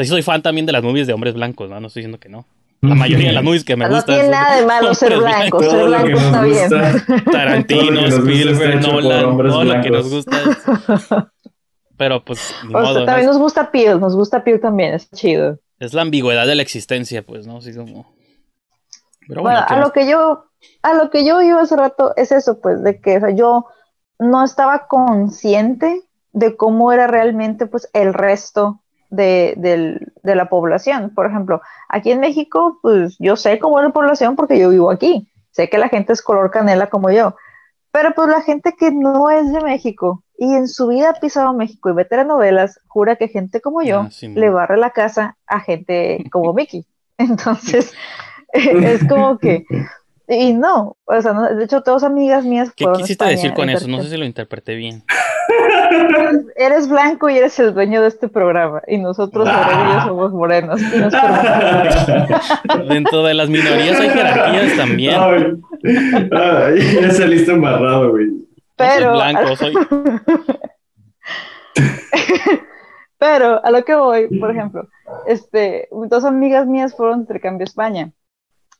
Sea, 0.00 0.04
sí 0.04 0.10
soy 0.10 0.22
fan 0.22 0.42
también 0.42 0.66
de 0.66 0.72
las 0.72 0.82
movies 0.82 1.06
de 1.06 1.12
hombres 1.12 1.34
blancos, 1.34 1.68
¿no? 1.70 1.80
No 1.80 1.86
estoy 1.88 2.00
diciendo 2.02 2.18
que 2.18 2.28
no. 2.28 2.46
La 2.82 2.94
mayoría 2.94 3.28
de 3.28 3.32
las 3.34 3.44
movies 3.44 3.62
que 3.64 3.76
me 3.76 3.86
no 3.86 3.94
gustan. 3.96 4.14
tiene 4.16 4.22
son 4.22 4.30
nada 4.32 4.56
de 4.56 4.66
malo 4.66 4.94
ser 4.94 5.18
blanco, 5.18 5.58
blancos. 5.58 5.66
ser 5.70 5.86
blanco 5.86 6.18
está 6.18 6.42
bien. 6.42 7.24
Tarantino, 7.30 8.06
Spielberg, 8.06 8.80
Nolan, 8.80 9.36
todo 9.36 9.64
lo 9.64 9.82
que 9.82 9.90
nos 9.90 10.10
gusta. 10.10 10.36
es- 10.42 11.08
Pero 11.96 12.24
pues, 12.24 12.54
ni 12.66 12.68
O 12.74 12.78
sea, 12.78 12.80
modo, 12.88 13.00
¿no? 13.00 13.04
también 13.06 13.26
nos 13.26 13.36
gusta 13.38 13.70
Peel, 13.70 14.00
nos 14.00 14.16
gusta 14.16 14.42
Peel 14.42 14.60
también, 14.60 14.94
es 14.94 15.10
chido. 15.10 15.58
Es 15.78 15.92
la 15.92 16.00
ambigüedad 16.02 16.46
de 16.46 16.54
la 16.54 16.62
existencia, 16.62 17.22
pues, 17.22 17.46
¿no? 17.46 17.58
Así 17.58 17.74
como. 17.74 18.14
Pero 19.28 19.42
bueno, 19.42 19.60
Bueno, 19.60 19.66
¿qué 19.68 19.74
a 19.74 19.78
lo 19.80 19.92
que 19.92 20.08
yo, 20.10 20.44
a 20.82 20.94
lo 20.94 21.10
que 21.10 21.24
yo 21.26 21.42
iba 21.42 21.60
hace 21.60 21.76
rato 21.76 22.14
es 22.16 22.32
eso, 22.32 22.60
pues, 22.60 22.82
de 22.82 23.00
que 23.00 23.18
o 23.18 23.20
sea, 23.20 23.30
yo 23.30 23.66
no 24.18 24.42
estaba 24.42 24.86
consciente 24.88 26.02
de 26.32 26.56
cómo 26.56 26.92
era 26.92 27.06
realmente, 27.06 27.66
pues, 27.66 27.90
el 27.92 28.14
resto 28.14 28.79
de, 29.10 29.54
del- 29.56 30.12
de 30.22 30.34
la 30.34 30.48
población. 30.48 31.12
Por 31.14 31.26
ejemplo, 31.26 31.60
aquí 31.88 32.10
en 32.12 32.20
México, 32.20 32.78
pues, 32.82 33.16
yo 33.18 33.36
sé 33.36 33.58
cómo 33.58 33.78
es 33.80 33.84
la 33.86 33.92
población 33.92 34.36
porque 34.36 34.58
yo 34.58 34.70
vivo 34.70 34.90
aquí. 34.90 35.28
Sé 35.50 35.68
que 35.68 35.78
la 35.78 35.88
gente 35.88 36.12
es 36.12 36.22
color 36.22 36.50
canela 36.50 36.88
como 36.88 37.10
yo. 37.10 37.34
Pero 37.92 38.12
pues 38.14 38.28
la 38.28 38.40
gente 38.42 38.74
que 38.78 38.92
no 38.92 39.30
es 39.30 39.52
de 39.52 39.60
México 39.62 40.22
y 40.38 40.54
en 40.54 40.68
su 40.68 40.86
vida 40.86 41.10
ha 41.10 41.14
pisado 41.14 41.52
México 41.52 41.90
y 41.90 41.92
ve 41.92 42.04
telenovelas, 42.04 42.78
jura 42.86 43.16
que 43.16 43.26
gente 43.26 43.60
como 43.60 43.82
yo 43.82 44.02
Ah, 44.02 44.10
sí, 44.12 44.28
le 44.28 44.48
barre 44.48 44.76
la 44.76 44.90
casa 44.90 45.36
a 45.46 45.58
gente 45.58 46.24
como 46.30 46.52
Mickey. 46.54 46.86
Entonces, 47.18 47.92
es 48.52 49.04
como 49.08 49.38
que, 49.38 49.64
y 50.28 50.52
no, 50.52 50.96
o 51.04 51.20
sea, 51.20 51.32
no, 51.32 51.52
de 51.52 51.64
hecho, 51.64 51.82
todas 51.82 52.04
amigas 52.04 52.44
mías 52.44 52.70
¿Qué 52.76 52.84
quisiste 52.86 53.12
España, 53.24 53.30
decir 53.32 53.54
con 53.54 53.68
eso? 53.68 53.88
No 53.88 54.02
sé 54.04 54.10
si 54.10 54.16
lo 54.16 54.24
interpreté 54.24 54.76
bien. 54.76 55.02
Eres 56.56 56.88
blanco 56.88 57.28
y 57.28 57.38
eres 57.38 57.58
el 57.58 57.74
dueño 57.74 58.02
de 58.02 58.08
este 58.08 58.28
programa, 58.28 58.82
y 58.86 58.98
nosotros, 58.98 59.48
yo, 59.48 60.00
somos 60.06 60.32
morenos. 60.32 60.80
Y 60.80 60.98
nos 60.98 61.12
Dentro 62.88 63.22
de 63.22 63.34
las 63.34 63.48
minorías 63.48 63.98
hay 63.98 64.10
jerarquías 64.10 64.76
también. 64.76 65.20
Ay, 65.20 65.60
ay, 66.32 67.00
ya 67.00 67.10
saliste 67.10 67.52
embarrado, 67.52 68.10
güey. 68.10 68.28
Pero, 68.76 69.12
blanco, 69.12 69.56
soy. 69.56 69.74
pero 73.18 73.64
a 73.64 73.70
lo 73.70 73.84
que 73.84 73.94
voy, 73.94 74.28
por 74.38 74.50
ejemplo, 74.50 74.88
este, 75.26 75.88
dos 76.08 76.24
amigas 76.24 76.66
mías 76.66 76.94
fueron 76.96 77.18
de 77.18 77.22
intercambio 77.22 77.64
a 77.64 77.68
España 77.68 78.12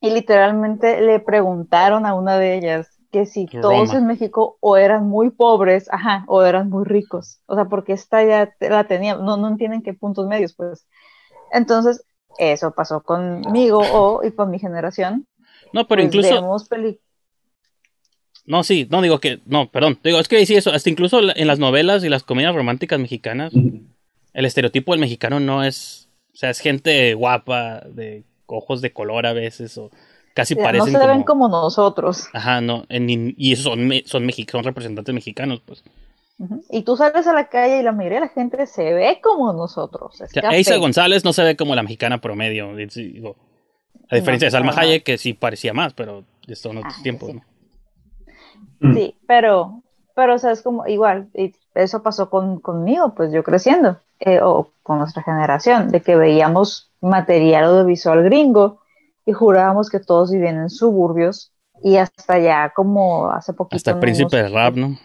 y 0.01 0.11
literalmente 0.11 1.01
le 1.01 1.21
preguntaron 1.21 2.07
a 2.07 2.15
una 2.15 2.39
de 2.39 2.57
ellas 2.57 3.00
que 3.11 3.27
si 3.27 3.47
todos 3.47 3.93
en 3.93 4.07
México 4.07 4.57
o 4.61 4.77
eran 4.77 5.09
muy 5.09 5.31
pobres, 5.31 5.89
ajá, 5.93 6.25
o 6.29 6.43
eran 6.43 6.71
muy 6.71 6.85
ricos, 6.85 7.41
o 7.47 7.55
sea, 7.55 7.65
porque 7.67 7.93
esta 7.93 8.25
ya 8.25 8.55
la 8.61 8.85
tenía, 8.85 9.17
no, 9.17 9.37
no 9.37 9.49
entienden 9.49 9.83
qué 9.83 9.95
puntos 9.95 10.27
medios, 10.27 10.55
pues. 10.55 10.87
Entonces, 11.53 12.05
eso 12.39 12.73
pasó 12.73 13.03
conmigo 13.03 13.81
o, 13.93 14.25
y 14.25 14.31
con 14.33 14.51
mi 14.51 14.59
generación. 14.59 15.27
No, 15.73 15.87
pero 15.87 16.03
pues, 16.03 16.15
incluso. 16.15 16.57
No, 18.47 18.65
sí, 18.65 18.89
no 18.91 19.03
digo 19.03 19.21
que. 19.21 19.41
No, 19.47 19.71
perdón. 19.71 19.99
Digo, 20.03 20.19
es 20.19 20.29
que 20.29 20.45
sí, 20.47 20.57
eso. 20.57 20.73
Hasta 20.73 20.91
incluso 20.91 21.21
en 21.35 21.47
las 21.47 21.59
novelas 21.59 22.03
y 22.05 22.09
las 22.09 22.23
comedias 22.23 22.55
románticas 22.55 22.99
mexicanas, 22.99 23.53
el 23.53 24.45
estereotipo 24.45 24.93
del 24.93 25.01
mexicano 25.01 25.41
no 25.41 25.63
es. 25.65 26.09
O 26.33 26.37
sea, 26.37 26.51
es 26.51 26.61
gente 26.61 27.15
guapa, 27.15 27.81
de 27.81 28.25
ojos 28.47 28.81
de 28.81 28.93
color 28.93 29.27
a 29.27 29.33
veces, 29.33 29.77
o 29.79 29.91
casi 30.35 30.55
no 30.55 30.63
parecen 30.63 30.93
se 30.93 30.99
ven 31.07 31.23
como. 31.23 31.47
como 31.47 31.49
nosotros. 31.49 32.29
Ajá, 32.33 32.61
no. 32.61 32.85
en- 32.89 33.35
y 33.37 33.53
esos 33.53 33.65
son, 33.65 33.87
me- 33.87 34.03
son, 34.07 34.25
mexi- 34.27 34.49
son 34.51 34.65
representantes 34.65 35.15
mexicanos, 35.15 35.61
pues. 35.65 35.83
Y 36.71 36.83
tú 36.83 36.97
sales 36.97 37.27
a 37.27 37.35
la 37.35 37.49
calle 37.49 37.81
y 37.81 37.83
la 37.83 37.93
mayoría 37.93 38.21
de 38.21 38.27
la 38.27 38.33
gente 38.33 38.67
se 38.67 38.95
ve 38.95 39.21
como 39.23 39.53
nosotros. 39.53 40.15
Es 40.23 40.31
O 40.31 40.33
sea, 40.33 40.43
café. 40.43 40.57
Eiza 40.57 40.77
González 40.77 41.23
no 41.25 41.33
se 41.35 41.43
ve 41.43 41.57
como 41.57 41.75
la 41.75 41.83
mexicana 41.83 42.19
promedio. 42.21 42.79
es- 42.79 42.95
digo, 42.95 43.37
a 44.11 44.17
diferencia 44.17 44.47
de 44.47 44.51
Salma 44.53 44.71
nada. 44.71 44.83
Hayek, 44.83 45.05
que 45.05 45.19
sí 45.19 45.35
parecía 45.35 45.75
más, 45.75 45.93
pero 45.93 46.25
esto 46.49 46.71
en 46.71 46.79
otros 46.79 46.95
Ah, 46.99 47.03
tiempos, 47.03 47.31
sí. 47.31 47.37
¿no? 48.81 48.95
Sí, 48.95 49.15
pero, 49.27 49.83
pero, 50.15 50.35
o 50.35 50.39
sea, 50.39 50.53
es 50.53 50.63
como 50.63 50.87
igual, 50.87 51.29
y 51.35 51.55
eso 51.75 52.03
pasó 52.03 52.31
con, 52.31 52.59
conmigo, 52.61 53.15
pues 53.15 53.33
yo 53.33 53.45
creciendo, 53.45 53.99
eh, 54.21 54.41
o 54.43 54.73
con 54.83 54.99
nuestra 54.99 55.23
generación, 55.23 55.91
de 55.91 56.01
que 56.01 56.17
veíamos 56.17 56.91
material 57.01 57.65
audiovisual 57.65 58.23
gringo 58.25 58.80
y 59.31 59.33
jurábamos 59.33 59.89
que 59.89 60.01
todos 60.01 60.31
vivían 60.33 60.57
en 60.59 60.71
suburbios 60.71 61.53
y 61.83 61.97
hasta 61.97 62.39
ya 62.39 62.73
como 62.75 63.31
hace 63.31 63.53
poquito. 63.53 63.77
Hasta 63.77 63.93
el 63.93 63.99
príncipe 64.01 64.37
del 64.37 64.53
rap, 64.53 64.75
¿no? 64.75 64.99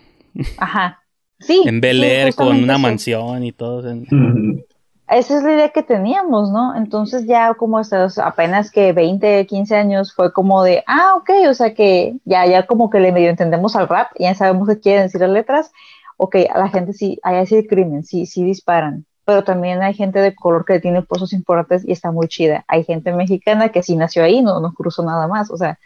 Ajá. 0.58 1.00
Sí. 1.40 1.62
En 1.66 1.80
Bel 1.80 1.98
sí, 2.02 2.06
Air 2.06 2.36
con 2.36 2.56
una 2.64 2.78
mansión 2.78 3.44
y 3.44 3.52
todo. 3.52 3.88
en- 3.90 4.66
Esa 5.08 5.38
es 5.38 5.44
la 5.44 5.54
idea 5.54 5.70
que 5.70 5.84
teníamos, 5.84 6.52
¿no? 6.52 6.76
Entonces 6.76 7.26
ya 7.28 7.54
como 7.54 7.80
estos, 7.80 8.18
apenas 8.18 8.72
que 8.72 8.92
20, 8.92 9.46
15 9.46 9.76
años 9.76 10.14
fue 10.14 10.34
como 10.34 10.64
de, 10.64 10.84
ah, 10.88 11.14
ok, 11.18 11.30
o 11.50 11.54
sea 11.54 11.76
que 11.76 12.16
ya, 12.26 12.46
ya 12.48 12.66
como 12.66 12.90
que 12.90 13.00
le 13.00 13.12
medio 13.12 13.30
entendemos 13.30 13.76
al 13.76 13.88
rap, 13.88 14.08
ya 14.18 14.34
sabemos 14.34 14.68
qué 14.68 14.80
quieren 14.80 15.04
decir 15.04 15.22
las 15.22 15.30
letras, 15.30 15.72
ok, 16.18 16.38
a 16.52 16.58
la 16.58 16.70
gente 16.70 16.94
sí, 16.94 17.20
hay 17.22 17.46
sí 17.46 17.68
crimen, 17.68 18.04
sí, 18.04 18.26
sí 18.26 18.44
disparan, 18.44 19.06
pero 19.26 19.44
también 19.44 19.82
hay 19.84 19.94
gente 19.94 20.20
de 20.20 20.36
color 20.36 20.66
que 20.66 20.80
tiene 20.80 21.02
pozos 21.02 21.34
importantes 21.34 21.88
y 21.88 21.92
está 21.92 22.12
muy 22.12 22.28
chida, 22.28 22.64
hay 22.68 22.84
gente 22.84 23.12
mexicana 23.14 23.70
que 23.70 23.84
sí 23.84 23.96
nació 23.96 24.24
ahí, 24.24 24.42
no, 24.42 24.60
no 24.60 24.74
cruzó 24.74 25.04
nada 25.04 25.28
más, 25.28 25.52
o 25.52 25.58
sea, 25.58 25.80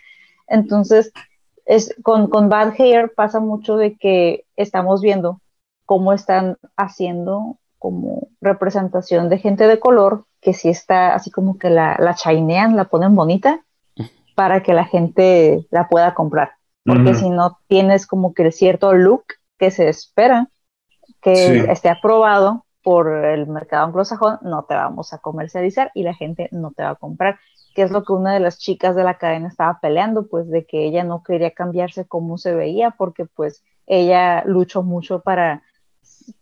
entonces 0.47 1.11
es, 1.65 1.95
con, 2.03 2.29
con 2.29 2.49
Bad 2.49 2.73
Hair 2.79 3.13
pasa 3.15 3.39
mucho 3.39 3.77
de 3.77 3.95
que 3.97 4.45
estamos 4.55 5.01
viendo 5.01 5.41
cómo 5.85 6.13
están 6.13 6.57
haciendo 6.77 7.57
como 7.77 8.27
representación 8.41 9.29
de 9.29 9.37
gente 9.37 9.67
de 9.67 9.79
color 9.79 10.25
que 10.41 10.53
sí 10.53 10.69
está 10.69 11.13
así 11.15 11.31
como 11.31 11.57
que 11.57 11.69
la, 11.69 11.95
la 11.99 12.13
chinean, 12.15 12.75
la 12.75 12.85
ponen 12.85 13.15
bonita 13.15 13.61
para 14.35 14.63
que 14.63 14.73
la 14.73 14.85
gente 14.85 15.65
la 15.69 15.87
pueda 15.89 16.13
comprar. 16.13 16.51
Porque 16.85 17.13
si 17.13 17.29
no 17.29 17.59
tienes 17.67 18.07
como 18.07 18.33
que 18.33 18.43
el 18.43 18.53
cierto 18.53 18.93
look 18.93 19.23
que 19.57 19.69
se 19.69 19.89
espera 19.89 20.49
que 21.21 21.35
Sí. 21.35 21.65
esté 21.69 21.89
aprobado 21.89 22.65
por 22.89 23.23
el 23.23 23.45
mercado 23.45 23.85
anglosajón, 23.85 24.39
no 24.41 24.63
te 24.63 24.73
vamos 24.73 25.13
a 25.13 25.19
comercializar 25.19 25.91
y 25.93 26.01
la 26.01 26.15
gente 26.15 26.49
no 26.51 26.71
te 26.71 26.81
va 26.81 26.89
a 26.89 26.95
comprar. 26.95 27.37
Que 27.75 27.83
es 27.83 27.91
lo 27.91 28.03
que 28.03 28.13
una 28.13 28.33
de 28.33 28.39
las 28.39 28.57
chicas 28.57 28.95
de 28.95 29.03
la 29.03 29.19
cadena 29.19 29.47
estaba 29.47 29.77
peleando, 29.79 30.25
pues 30.27 30.49
de 30.49 30.65
que 30.65 30.87
ella 30.87 31.03
no 31.03 31.21
quería 31.21 31.51
cambiarse 31.51 32.07
como 32.07 32.39
se 32.39 32.55
veía, 32.55 32.89
porque 32.89 33.25
pues 33.25 33.63
ella 33.85 34.43
luchó 34.43 34.81
mucho 34.81 35.19
para, 35.19 35.61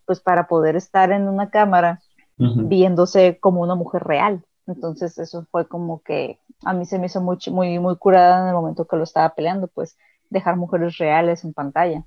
pues 0.06 0.22
para 0.22 0.48
poder 0.48 0.78
estar 0.78 1.12
en 1.12 1.28
una 1.28 1.50
cámara 1.50 2.00
Ujú. 2.40 2.70
viéndose 2.70 3.40
como 3.42 3.60
una 3.60 3.76
mujer 3.76 4.06
real. 4.06 4.42
Entonces 4.68 5.20
eso 5.20 5.46
fue 5.52 5.68
como 5.68 6.02
que 6.02 6.40
a 6.64 6.72
mí 6.72 6.86
se 6.86 6.98
me 6.98 7.08
hizo 7.08 7.20
muy, 7.20 7.40
muy, 7.52 7.78
muy 7.78 7.98
curada 7.98 8.44
en 8.44 8.48
el 8.48 8.54
momento 8.54 8.88
que 8.88 8.96
lo 8.96 9.04
estaba 9.04 9.36
peleando, 9.36 9.68
pues 9.68 9.98
dejar 10.30 10.56
mujeres 10.56 10.98
reales 10.98 11.44
en 11.44 11.52
pantalla. 11.52 12.06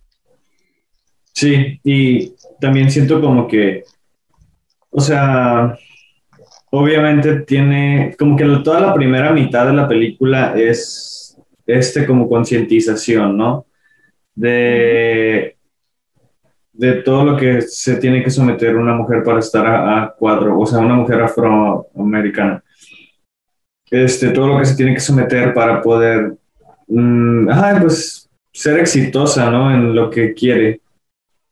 Sí, 1.35 1.79
y 1.85 2.35
también 2.59 2.91
siento 2.91 3.21
como 3.21 3.47
que, 3.47 3.85
o 4.91 5.01
sea, 5.01 5.77
obviamente 6.71 7.41
tiene, 7.41 8.15
como 8.19 8.37
que 8.37 8.45
toda 8.65 8.81
la 8.81 8.95
primera 8.95 9.33
mitad 9.33 9.67
de 9.67 9.73
la 9.73 9.89
película 9.89 10.55
es 10.57 11.37
este 11.67 12.07
como 12.07 12.29
concientización, 12.29 13.37
¿no? 13.37 13.67
De, 14.35 15.57
de 16.73 16.95
todo 17.03 17.25
lo 17.25 17.37
que 17.37 17.61
se 17.63 17.97
tiene 17.97 18.23
que 18.23 18.31
someter 18.31 18.77
una 18.77 18.95
mujer 18.95 19.23
para 19.23 19.39
estar 19.39 19.67
a, 19.67 20.15
cuadro, 20.19 20.59
o 20.59 20.67
sea, 20.67 20.79
una 20.79 20.95
mujer 20.95 21.21
afroamericana. 21.23 22.63
Este, 23.91 24.31
todo 24.31 24.49
lo 24.49 24.59
que 24.59 24.65
se 24.65 24.77
tiene 24.77 24.95
que 24.95 25.01
someter 25.01 25.53
para 25.53 25.83
poder, 25.83 26.37
mm, 26.87 27.49
pues, 27.81 28.31
ser 28.53 28.79
exitosa, 28.81 29.51
¿no? 29.51 29.73
En 29.73 29.95
lo 29.95 30.11
que 30.11 30.33
quiere, 30.33 30.81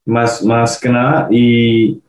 más, 0.06 0.42
más 0.44 0.80
que 0.80 0.88
nada. 0.88 1.28
Y, 1.30 2.00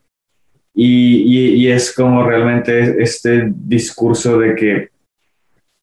y, 0.82 1.68
es 1.68 1.94
como 1.94 2.24
realmente 2.24 3.04
este 3.04 3.52
discurso 3.54 4.40
de 4.40 4.56
que, 4.56 4.90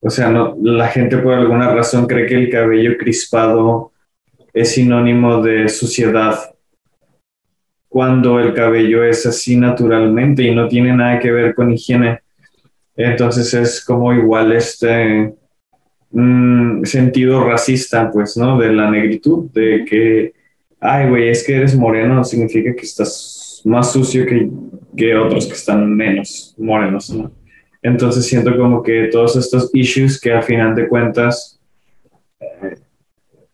o 0.01 0.09
sea, 0.09 0.31
no, 0.31 0.56
la 0.62 0.89
gente 0.89 1.18
por 1.18 1.35
alguna 1.35 1.68
razón 1.68 2.06
cree 2.06 2.27
que 2.27 2.35
el 2.35 2.48
cabello 2.48 2.97
crispado 2.97 3.93
es 4.55 4.73
sinónimo 4.73 5.43
de 5.43 5.68
suciedad 5.68 6.39
cuando 7.89 8.40
el 8.40 8.55
cabello 8.55 9.05
es 9.05 9.27
así 9.27 9.56
naturalmente 9.56 10.43
y 10.43 10.55
no 10.55 10.66
tiene 10.66 10.94
nada 10.94 11.18
que 11.18 11.31
ver 11.31 11.55
con 11.55 11.70
higiene. 11.70 12.20
Entonces 12.97 13.52
es 13.52 13.85
como 13.85 14.14
igual 14.14 14.52
este 14.52 15.35
mm, 16.10 16.85
sentido 16.85 17.44
racista, 17.44 18.10
pues, 18.10 18.36
¿no? 18.39 18.59
De 18.59 18.73
la 18.73 18.90
negritud, 18.90 19.51
de 19.52 19.85
que, 19.85 20.32
ay, 20.81 21.09
güey, 21.10 21.28
es 21.28 21.44
que 21.44 21.56
eres 21.56 21.77
moreno, 21.77 22.24
significa 22.24 22.74
que 22.74 22.86
estás 22.86 23.36
más 23.67 23.93
sucio 23.93 24.25
que, 24.25 24.49
que 24.97 25.17
otros 25.17 25.47
que 25.47 25.55
están 25.55 25.95
menos 25.95 26.55
morenos, 26.57 27.11
¿no? 27.11 27.33
Entonces 27.83 28.27
siento 28.27 28.57
como 28.57 28.83
que 28.83 29.09
todos 29.13 29.37
estos 29.37 29.71
issues 29.75 30.21
que 30.21 30.33
a 30.33 30.43
final 30.43 30.75
de 30.75 30.89
cuentas 30.89 31.61
eh, 32.41 32.77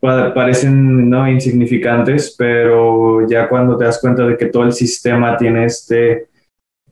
parecen 0.01 1.09
no 1.09 1.29
insignificantes, 1.31 2.35
pero 2.37 3.27
ya 3.29 3.49
cuando 3.49 3.77
te 3.77 3.85
das 3.85 4.01
cuenta 4.01 4.27
de 4.27 4.37
que 4.37 4.47
todo 4.47 4.65
el 4.65 4.73
sistema 4.73 5.37
tiene 5.37 5.65
este 5.65 6.29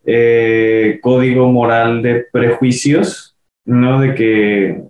eh, 0.05 0.99
código 1.03 1.47
moral 1.49 2.03
de 2.03 2.27
prejuicios, 2.33 3.37
¿no? 3.67 4.01
De 4.01 4.15
que 4.15 4.83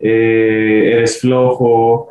eh, 0.00 0.92
eres 0.92 1.20
flojo, 1.20 2.08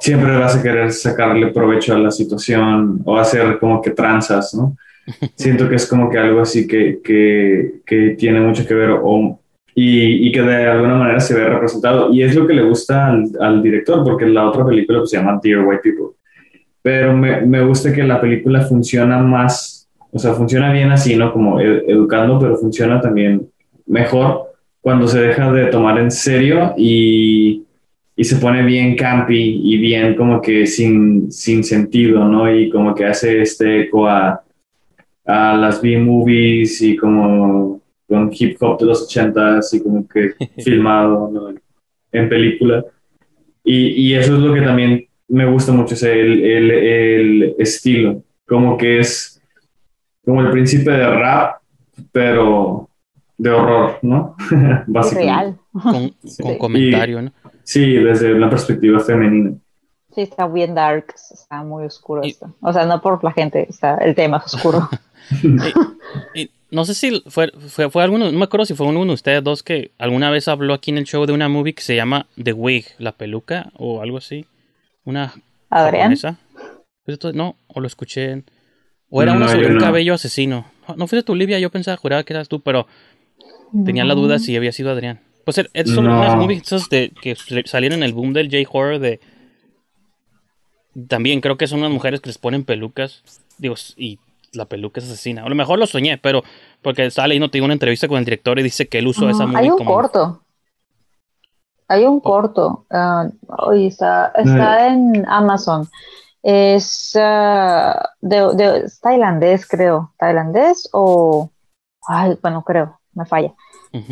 siempre 0.00 0.36
vas 0.36 0.56
a 0.56 0.62
querer 0.62 0.92
sacarle 0.92 1.48
provecho 1.48 1.94
a 1.94 1.98
la 1.98 2.10
situación 2.10 3.00
o 3.04 3.18
hacer 3.18 3.58
como 3.58 3.80
que 3.80 3.90
tranzas, 3.90 4.54
¿no? 4.54 4.76
Siento 5.34 5.68
que 5.68 5.76
es 5.76 5.86
como 5.86 6.10
que 6.10 6.18
algo 6.18 6.40
así 6.40 6.66
que, 6.66 7.00
que, 7.02 7.80
que 7.84 8.10
tiene 8.18 8.40
mucho 8.40 8.66
que 8.66 8.74
ver 8.74 8.90
o 8.90 9.40
y, 9.76 10.28
y, 10.28 10.32
que 10.32 10.40
de 10.40 10.66
alguna 10.68 10.94
manera 10.94 11.18
se 11.18 11.34
ve 11.34 11.48
representado. 11.48 12.12
Y 12.12 12.22
es 12.22 12.34
lo 12.36 12.46
que 12.46 12.54
le 12.54 12.62
gusta 12.62 13.08
al, 13.08 13.24
al 13.40 13.60
director, 13.60 14.04
porque 14.04 14.24
la 14.24 14.48
otra 14.48 14.64
película 14.64 15.00
pues, 15.00 15.10
se 15.10 15.16
llama 15.16 15.40
Dear 15.42 15.66
White 15.66 15.82
People. 15.82 16.16
Pero 16.80 17.16
me, 17.16 17.40
me, 17.40 17.60
gusta 17.60 17.92
que 17.92 18.04
la 18.04 18.20
película 18.20 18.60
funciona 18.60 19.18
más, 19.18 19.88
o 20.12 20.18
sea, 20.18 20.34
funciona 20.34 20.72
bien 20.72 20.92
así, 20.92 21.16
¿no? 21.16 21.32
Como 21.32 21.60
educando, 21.60 22.38
pero 22.38 22.56
funciona 22.56 23.00
también 23.00 23.48
mejor 23.86 24.52
cuando 24.80 25.08
se 25.08 25.18
deja 25.18 25.50
de 25.50 25.66
tomar 25.66 25.98
en 25.98 26.10
serio 26.10 26.74
y, 26.76 27.64
y 28.16 28.24
se 28.24 28.36
pone 28.36 28.62
bien 28.62 28.96
campy 28.96 29.60
y 29.64 29.76
bien 29.78 30.14
como 30.14 30.40
que 30.40 30.66
sin, 30.66 31.32
sin 31.32 31.64
sentido, 31.64 32.24
¿no? 32.24 32.52
Y 32.52 32.70
como 32.70 32.94
que 32.94 33.04
hace 33.06 33.42
este 33.42 33.82
eco 33.82 34.06
a, 34.06 34.42
a 35.24 35.56
las 35.56 35.82
B-movies 35.82 36.80
y 36.82 36.96
como 36.96 37.80
con 38.08 38.30
hip 38.32 38.56
hop 38.60 38.78
de 38.78 38.86
los 38.86 39.02
80 39.02 39.58
así 39.58 39.82
como 39.82 40.06
que 40.06 40.34
filmado 40.62 41.54
en 42.12 42.28
película. 42.28 42.84
Y, 43.64 44.10
y, 44.10 44.14
eso 44.14 44.34
es 44.34 44.40
lo 44.40 44.52
que 44.52 44.60
también 44.60 45.06
me 45.26 45.50
gusta 45.50 45.72
mucho, 45.72 45.94
el, 46.06 46.44
el, 46.44 46.70
el, 46.70 47.54
estilo, 47.58 48.22
como 48.46 48.76
que 48.76 49.00
es 49.00 49.40
como 50.22 50.42
el 50.42 50.50
príncipe 50.50 50.90
de 50.90 51.08
rap, 51.08 51.62
pero 52.12 52.90
de 53.38 53.50
horror, 53.50 53.98
¿no? 54.02 54.36
Básicamente. 54.86 55.58
Con, 55.72 56.14
con 56.42 56.58
comentario, 56.58 57.22
¿no? 57.22 57.32
Sí, 57.64 57.94
desde 57.94 58.34
una 58.34 58.48
perspectiva 58.48 59.00
femenina. 59.00 59.52
Sí, 60.14 60.20
está 60.20 60.46
bien 60.46 60.74
dark, 60.74 61.06
está 61.32 61.64
muy 61.64 61.86
oscuro 61.86 62.22
esto. 62.22 62.54
O 62.60 62.72
sea, 62.72 62.86
no 62.86 63.00
por 63.00 63.22
la 63.24 63.32
gente, 63.32 63.66
está 63.68 63.96
el 63.96 64.14
tema 64.14 64.42
es 64.46 64.54
oscuro. 64.54 64.88
y, 66.34 66.50
no 66.70 66.84
sé 66.84 66.94
si 66.94 67.22
fue, 67.26 67.50
fue, 67.68 67.90
fue, 67.90 68.02
alguno, 68.02 68.30
no 68.30 68.38
me 68.38 68.44
acuerdo 68.44 68.66
si 68.66 68.74
fue 68.74 68.86
uno 68.86 69.04
de 69.04 69.12
ustedes 69.12 69.42
dos 69.42 69.62
que 69.62 69.92
alguna 69.98 70.30
vez 70.30 70.46
habló 70.46 70.74
aquí 70.74 70.90
en 70.90 70.98
el 70.98 71.04
show 71.04 71.26
de 71.26 71.32
una 71.32 71.48
movie 71.48 71.74
que 71.74 71.82
se 71.82 71.96
llama 71.96 72.26
The 72.42 72.52
Wig, 72.52 72.86
la 72.98 73.12
peluca 73.12 73.72
o 73.76 74.02
algo 74.02 74.18
así. 74.18 74.46
Una 75.04 75.34
¿Adrián? 75.70 76.14
No, 77.34 77.56
o 77.66 77.80
lo 77.80 77.86
escuché. 77.86 78.44
o 79.10 79.22
era 79.22 79.32
uno 79.32 79.48
sobre 79.48 79.72
un 79.72 79.78
cabello 79.78 80.14
asesino. 80.14 80.66
No, 80.96 81.06
fue 81.06 81.18
de 81.18 81.22
tu 81.22 81.34
Livia, 81.34 81.58
yo 81.58 81.70
pensaba, 81.70 81.96
juraba 81.96 82.22
que 82.22 82.32
eras 82.32 82.48
tú, 82.48 82.60
pero 82.60 82.86
tenía 83.84 84.04
la 84.04 84.14
duda 84.14 84.38
si 84.38 84.56
había 84.56 84.72
sido 84.72 84.90
Adrián. 84.90 85.20
Pues 85.44 85.58
er, 85.58 85.70
es 85.74 85.90
sobre 85.90 86.08
unas 86.08 86.36
movies 86.36 86.88
de, 86.88 87.12
que 87.20 87.36
salieron 87.66 87.98
en 87.98 88.04
el 88.04 88.12
boom 88.12 88.32
del 88.32 88.50
J-Horror 88.50 88.98
de... 88.98 89.20
También 91.08 91.40
creo 91.40 91.56
que 91.56 91.66
son 91.66 91.80
unas 91.80 91.90
mujeres 91.90 92.20
que 92.20 92.28
les 92.28 92.38
ponen 92.38 92.64
pelucas. 92.64 93.22
Digo, 93.58 93.74
y 93.96 94.18
la 94.52 94.66
peluca 94.66 95.00
es 95.00 95.06
asesina. 95.06 95.42
A 95.42 95.48
lo 95.48 95.54
mejor 95.54 95.78
lo 95.78 95.86
soñé, 95.86 96.18
pero 96.18 96.42
porque 96.82 97.06
estaba 97.06 97.28
leyendo, 97.28 97.50
te 97.50 97.60
una 97.60 97.72
entrevista 97.72 98.08
con 98.08 98.18
el 98.18 98.24
director 98.24 98.58
y 98.58 98.62
dice 98.62 98.88
que 98.88 98.98
él 98.98 99.06
usó 99.06 99.28
esa 99.28 99.46
movie 99.46 99.58
Hay 99.58 99.70
un 99.70 99.84
corto. 99.84 100.40
Hay 101.88 102.04
un 102.04 102.20
corto. 102.20 102.86
Uh, 102.90 103.72
está, 103.72 104.32
está 104.36 104.88
en 104.88 105.26
Amazon. 105.28 105.88
Es, 106.42 107.12
uh, 107.16 107.98
de, 108.20 108.84
tailandés, 109.00 109.66
creo. 109.66 110.12
¿Tailandés 110.18 110.88
o...? 110.92 111.50
Ay, 112.06 112.38
bueno, 112.42 112.62
creo. 112.62 113.00
Me 113.14 113.24
falla. 113.26 113.52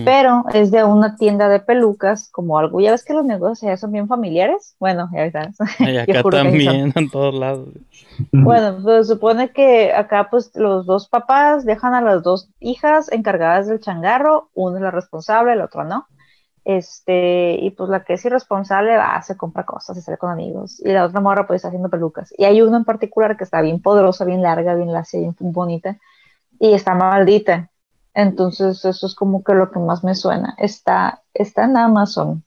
Pero 0.05 0.45
es 0.53 0.71
de 0.71 0.85
una 0.85 1.17
tienda 1.17 1.49
de 1.49 1.59
pelucas, 1.59 2.29
como 2.31 2.59
algo. 2.59 2.81
Ya 2.81 2.93
ves 2.93 3.05
que 3.05 3.15
los 3.15 3.25
negocios 3.25 3.69
ya 3.69 3.77
son 3.77 3.91
bien 3.91 4.07
familiares. 4.07 4.77
Bueno, 4.79 5.11
ya 5.13 5.31
sabes. 5.31 5.57
Y 5.81 5.97
acá 5.99 6.23
también, 6.23 6.93
en 6.95 7.11
todos 7.11 7.35
lados. 7.35 7.69
Bueno, 8.31 8.79
pues 8.83 9.09
supone 9.09 9.51
que 9.51 9.93
acá 9.93 10.29
pues 10.31 10.53
los 10.55 10.87
dos 10.87 11.09
papás 11.09 11.65
dejan 11.65 11.95
a 11.95 12.01
las 12.01 12.23
dos 12.23 12.49
hijas 12.61 13.11
encargadas 13.11 13.67
del 13.67 13.81
changarro, 13.81 14.51
una 14.55 14.77
es 14.77 14.83
la 14.83 14.91
responsable, 14.91 15.57
la 15.57 15.65
otra 15.65 15.85
no. 15.85 16.07
Este, 16.65 17.55
y 17.61 17.71
pues 17.71 17.91
la 17.91 18.05
que 18.05 18.13
es 18.13 18.25
irresponsable 18.25 18.97
va, 18.97 19.21
se 19.23 19.37
compra 19.37 19.65
cosas, 19.65 19.97
se 19.97 20.03
sale 20.03 20.17
con 20.17 20.31
amigos, 20.31 20.81
y 20.85 20.91
la 20.93 21.07
otra 21.07 21.21
morra 21.21 21.47
pues 21.47 21.57
está 21.57 21.69
haciendo 21.69 21.91
pelucas. 21.91 22.33
Y 22.39 22.45
hay 22.45 22.63
una 22.63 22.77
en 22.77 22.85
particular 22.85 23.37
que 23.37 23.43
está 23.43 23.61
bien 23.63 23.83
poderosa, 23.83 24.25
bien 24.25 24.43
larga, 24.43 24.77
bien 24.77 24.93
lacia, 24.93 25.19
bien 25.19 25.35
bonita, 25.41 25.99
y 26.61 26.75
está 26.75 26.95
maldita. 26.95 27.72
Entonces 28.15 28.85
eso 28.85 29.07
es 29.07 29.15
como 29.15 29.43
que 29.43 29.55
lo 29.55 29.71
que 29.71 29.79
más 29.79 30.05
me 30.05 30.15
suena. 30.15 30.55
Está, 30.59 31.23
está 31.35 31.65
en 31.65 31.77
Amazon. 31.77 32.45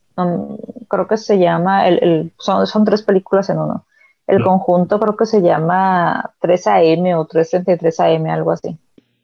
creo 0.88 1.08
que 1.08 1.18
se 1.18 1.40
llama, 1.40 1.88
el, 1.88 2.32
son, 2.38 2.68
son 2.68 2.86
tres 2.86 3.02
películas 3.02 3.50
en 3.50 3.60
uno 3.60 3.86
el 4.28 4.44
conjunto 4.44 5.00
creo 5.00 5.16
que 5.16 5.26
se 5.26 5.42
llama 5.42 6.34
3AM 6.42 7.18
o 7.18 7.28
333AM, 7.28 8.32
algo 8.32 8.52
así. 8.52 8.78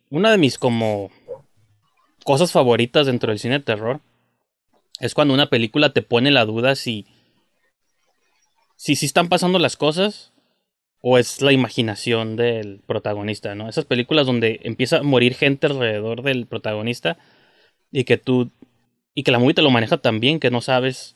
Una 0.09 0.31
de 0.31 0.37
mis 0.37 0.57
como 0.57 1.09
cosas 2.23 2.51
favoritas 2.51 3.07
dentro 3.07 3.31
del 3.31 3.39
cine 3.39 3.59
de 3.59 3.65
terror 3.65 3.99
es 4.99 5.15
cuando 5.15 5.33
una 5.33 5.49
película 5.49 5.91
te 5.93 6.03
pone 6.03 6.29
la 6.29 6.45
duda 6.45 6.75
si 6.75 7.07
si, 8.75 8.95
si 8.95 9.05
están 9.05 9.29
pasando 9.29 9.57
las 9.57 9.75
cosas 9.75 10.33
o 11.01 11.17
es 11.17 11.41
la 11.41 11.51
imaginación 11.51 12.35
del 12.35 12.79
protagonista, 12.85 13.55
¿no? 13.55 13.67
Esas 13.67 13.85
películas 13.85 14.27
donde 14.27 14.59
empieza 14.63 14.99
a 14.99 15.03
morir 15.03 15.33
gente 15.33 15.67
alrededor 15.67 16.21
del 16.21 16.45
protagonista 16.45 17.17
y 17.91 18.03
que 18.03 18.17
tú 18.17 18.51
y 19.13 19.23
que 19.23 19.31
la 19.31 19.39
movie 19.39 19.55
te 19.55 19.61
lo 19.61 19.71
maneja 19.71 19.97
tan 19.97 20.19
bien 20.19 20.39
que 20.39 20.51
no 20.51 20.61
sabes 20.61 21.15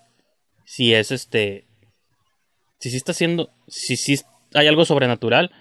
si 0.65 0.93
es 0.93 1.11
este 1.11 1.65
si 2.79 2.89
sí 2.89 2.97
está 2.97 3.11
haciendo, 3.11 3.51
si 3.67 3.95
sí 3.95 4.19
hay 4.53 4.67
algo 4.67 4.85
sobrenatural, 4.85 5.51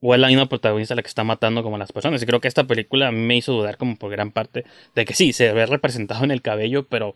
o 0.00 0.14
es 0.14 0.20
la 0.20 0.28
misma 0.28 0.46
protagonista 0.46 0.94
la 0.94 1.02
que 1.02 1.08
está 1.08 1.24
matando 1.24 1.62
como 1.62 1.78
las 1.78 1.92
personas. 1.92 2.22
Y 2.22 2.26
creo 2.26 2.40
que 2.40 2.48
esta 2.48 2.64
película 2.64 3.12
me 3.12 3.36
hizo 3.36 3.52
dudar 3.52 3.76
como 3.76 3.96
por 3.96 4.10
gran 4.10 4.32
parte 4.32 4.64
de 4.94 5.04
que 5.04 5.14
sí, 5.14 5.32
se 5.32 5.52
ve 5.52 5.66
representado 5.66 6.24
en 6.24 6.30
el 6.30 6.42
cabello, 6.42 6.86
pero 6.88 7.14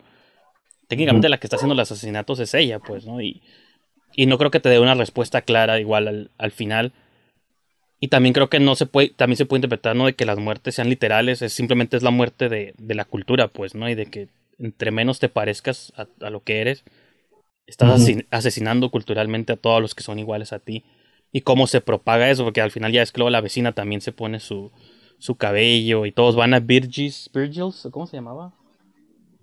técnicamente 0.87 1.29
la 1.29 1.39
que 1.39 1.47
está 1.47 1.55
haciendo 1.55 1.75
los 1.75 1.91
asesinatos 1.91 2.39
es 2.39 2.53
ella, 2.53 2.79
pues, 2.79 3.05
¿no? 3.05 3.21
Y, 3.21 3.41
y 4.15 4.25
no 4.25 4.37
creo 4.37 4.51
que 4.51 4.59
te 4.59 4.69
dé 4.69 4.79
una 4.79 4.95
respuesta 4.95 5.41
clara 5.41 5.79
igual 5.79 6.29
al, 6.37 6.51
final. 6.51 6.93
Y 7.99 8.09
también 8.09 8.33
creo 8.33 8.49
que 8.49 8.59
no 8.59 8.75
se 8.75 8.85
puede, 8.85 9.09
también 9.09 9.37
se 9.37 9.45
puede 9.45 9.59
interpretar, 9.59 9.95
¿no? 9.95 10.05
De 10.05 10.13
que 10.13 10.25
las 10.25 10.37
muertes 10.37 10.75
sean 10.75 10.89
literales, 10.89 11.41
es 11.41 11.53
simplemente 11.53 11.97
es 11.97 12.03
la 12.03 12.11
muerte 12.11 12.49
de, 12.49 12.73
de 12.77 12.95
la 12.95 13.05
cultura, 13.05 13.47
pues, 13.47 13.75
¿no? 13.75 13.89
Y 13.89 13.95
de 13.95 14.07
que 14.07 14.29
entre 14.59 14.91
menos 14.91 15.19
te 15.19 15.29
parezcas 15.29 15.93
a 15.97 16.29
lo 16.29 16.41
que 16.43 16.61
eres, 16.61 16.85
Estás 17.67 18.07
asesinando 18.29 18.91
culturalmente 18.91 19.53
a 19.53 19.57
todos 19.57 19.81
los 19.81 19.95
que 19.95 20.03
son 20.03 20.19
iguales 20.19 20.53
a 20.53 20.59
ti. 20.59 20.83
Y 21.31 21.41
cómo 21.41 21.65
se 21.65 21.81
propaga 21.81 22.29
eso, 22.29 22.43
porque 22.43 22.61
al 22.61 22.71
final 22.71 22.91
ya 22.91 23.01
es 23.01 23.11
que 23.11 23.19
luego 23.19 23.31
la 23.31 23.41
vecina 23.41 23.71
también 23.71 24.01
se 24.01 24.11
pone 24.11 24.39
su, 24.39 24.71
su 25.17 25.35
cabello 25.35 26.05
y 26.05 26.11
todos 26.11 26.35
van 26.35 26.53
a 26.53 26.59
Virgils, 26.59 27.29
Virgils, 27.33 27.87
¿cómo 27.91 28.05
se 28.05 28.17
llamaba? 28.17 28.53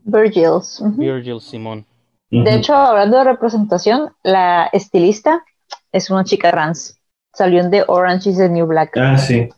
Virgils. 0.05 0.83
Virgils, 0.97 1.45
Simón. 1.45 1.85
De 2.33 2.55
hecho, 2.55 2.75
hablando 2.75 3.19
de 3.19 3.25
representación, 3.25 4.11
la 4.23 4.71
estilista 4.73 5.45
es 5.93 6.09
una 6.09 6.25
chica 6.25 6.51
trans. 6.51 6.99
Salió 7.35 7.61
en 7.61 7.71
The 7.71 7.85
Orange 7.89 8.31
is 8.31 8.39
the 8.39 8.49
New 8.49 8.67
Black. 8.67 8.97
Ah, 8.97 9.19
sí. 9.19 9.51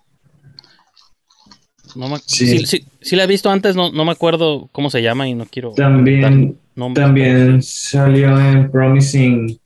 No 1.94 2.08
me, 2.08 2.18
sí. 2.18 2.66
Sí, 2.66 2.84
sí, 3.00 3.16
la 3.16 3.24
he 3.24 3.26
visto 3.28 3.48
antes, 3.48 3.76
no, 3.76 3.92
no 3.92 4.04
me 4.04 4.10
acuerdo 4.10 4.68
cómo 4.72 4.90
se 4.90 5.02
llama 5.02 5.28
y 5.28 5.34
no 5.34 5.46
quiero. 5.46 5.72
También, 5.74 6.58
también 6.94 7.62
salió 7.62 8.36
en 8.40 8.68
Promising. 8.70 9.60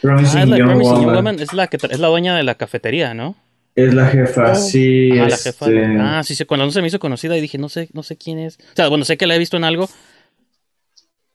Promising, 0.00 0.38
ah, 0.38 0.42
es 0.42 0.48
la 0.48 0.56
Young, 0.56 0.68
Promising 0.68 0.94
Woman. 0.94 1.02
Young 1.04 1.16
Woman. 1.16 1.40
Es 1.40 1.52
la, 1.52 1.66
que, 1.66 1.76
es 1.76 1.98
la 1.98 2.08
dueña 2.08 2.34
de 2.34 2.42
la 2.42 2.54
cafetería, 2.54 3.12
¿no? 3.12 3.36
Es 3.74 3.92
la 3.92 4.06
jefa, 4.06 4.54
sí. 4.54 5.10
Ah, 5.12 5.28
la 5.28 5.36
jefa. 5.36 5.66
Este 5.66 5.96
ah, 6.00 6.22
sí, 6.24 6.34
sí, 6.34 6.44
cuando 6.46 6.64
no 6.64 6.72
se 6.72 6.80
me 6.80 6.88
hizo 6.88 6.98
conocida 6.98 7.36
y 7.36 7.42
dije, 7.42 7.58
no 7.58 7.68
sé, 7.68 7.90
no 7.92 8.02
sé 8.02 8.16
quién 8.16 8.38
es. 8.38 8.56
O 8.56 8.76
sea, 8.76 8.88
bueno, 8.88 9.04
sé 9.04 9.18
que 9.18 9.26
la 9.26 9.36
he 9.36 9.38
visto 9.38 9.58
en 9.58 9.64
algo, 9.64 9.90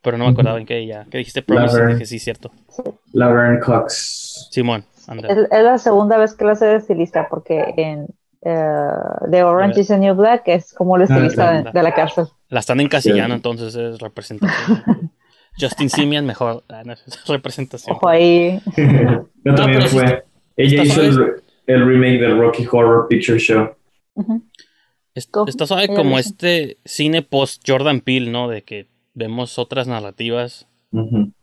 pero 0.07 0.17
no 0.17 0.23
me 0.23 0.31
acordaba 0.31 0.57
en 0.57 0.65
qué 0.65 0.77
ella. 0.77 1.05
¿Qué 1.11 1.17
dijiste? 1.17 1.41
Promising, 1.41 1.87
dije, 1.87 2.05
sí, 2.05 2.17
cierto. 2.17 2.49
Laverne 3.11 3.59
Cox. 3.59 4.47
Simón, 4.51 4.85
es, 5.05 5.37
es, 5.51 5.63
la 5.63 5.77
segunda 5.77 6.17
vez 6.17 6.33
que 6.33 6.45
la 6.45 6.53
hace 6.53 6.65
de 6.65 6.77
estilista, 6.77 7.27
porque 7.29 7.73
en 7.75 8.03
uh, 8.39 9.29
The 9.29 9.43
Orange 9.43 9.81
is 9.81 9.87
the 9.87 9.97
New 9.97 10.15
Black 10.15 10.43
es 10.45 10.73
como 10.73 10.97
la 10.97 11.03
ah, 11.03 11.07
estilista 11.07 11.51
de, 11.51 11.71
de, 11.73 11.83
la 11.83 11.93
cárcel. 11.93 12.27
La 12.47 12.61
están 12.61 12.79
encasillando, 12.79 13.35
entonces 13.35 13.75
es 13.75 13.99
representación. 13.99 15.11
Justin 15.59 15.89
Simian, 15.89 16.25
mejor. 16.25 16.63
Ah, 16.69 16.83
representación. 17.27 17.97
Ojo 17.97 18.07
ahí. 18.07 18.61
no, 19.43 19.55
también 19.55 19.81
fue. 19.89 20.23
Ella 20.55 20.83
hizo 20.83 21.01
el, 21.01 21.43
el, 21.65 21.85
remake 21.85 22.21
del 22.21 22.39
Rocky 22.39 22.65
Horror 22.65 23.09
Picture 23.09 23.39
Show. 23.39 23.71
Uh 24.13 24.23
-huh. 24.23 24.41
Está 25.13 25.67
suave 25.67 25.89
como 25.89 26.17
este 26.17 26.77
cine 26.85 27.23
post 27.23 27.61
Jordan 27.67 27.99
Peele, 27.99 28.31
¿no? 28.31 28.47
De 28.47 28.63
que 28.63 28.87
vemos 29.17 29.57
otras 29.57 29.87
narrativas. 29.87 30.67
Uh 30.91 30.99
-huh. 30.99 31.33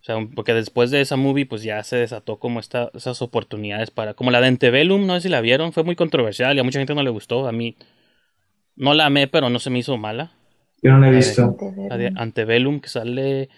O 0.00 0.04
sea, 0.04 0.16
porque 0.34 0.54
después 0.54 0.90
de 0.90 1.00
esa 1.00 1.16
movie, 1.16 1.44
pues 1.44 1.62
ya 1.62 1.82
se 1.82 1.96
desató 1.96 2.38
como 2.38 2.60
esta, 2.60 2.90
esas 2.94 3.20
oportunidades 3.20 3.90
para. 3.90 4.14
Como 4.14 4.30
la 4.30 4.40
de 4.40 4.48
Antebellum, 4.48 5.06
no 5.06 5.14
sé 5.14 5.22
si 5.22 5.28
la 5.28 5.40
vieron, 5.40 5.72
fue 5.72 5.84
muy 5.84 5.96
controversial 5.96 6.56
y 6.56 6.60
a 6.60 6.64
mucha 6.64 6.78
gente 6.78 6.94
no 6.94 7.02
le 7.02 7.10
gustó. 7.10 7.46
A 7.46 7.52
mí 7.52 7.76
no 8.76 8.94
la 8.94 9.06
amé, 9.06 9.28
pero 9.28 9.50
no 9.50 9.58
se 9.58 9.70
me 9.70 9.80
hizo 9.80 9.96
mala. 9.98 10.32
Yo 10.82 10.92
no 10.92 11.00
la 11.00 11.08
he 11.08 11.10
visto. 11.10 11.56
La 11.88 11.96
de 11.98 12.12
Antebellum, 12.16 12.80
que 12.80 12.88
sale. 12.88 13.50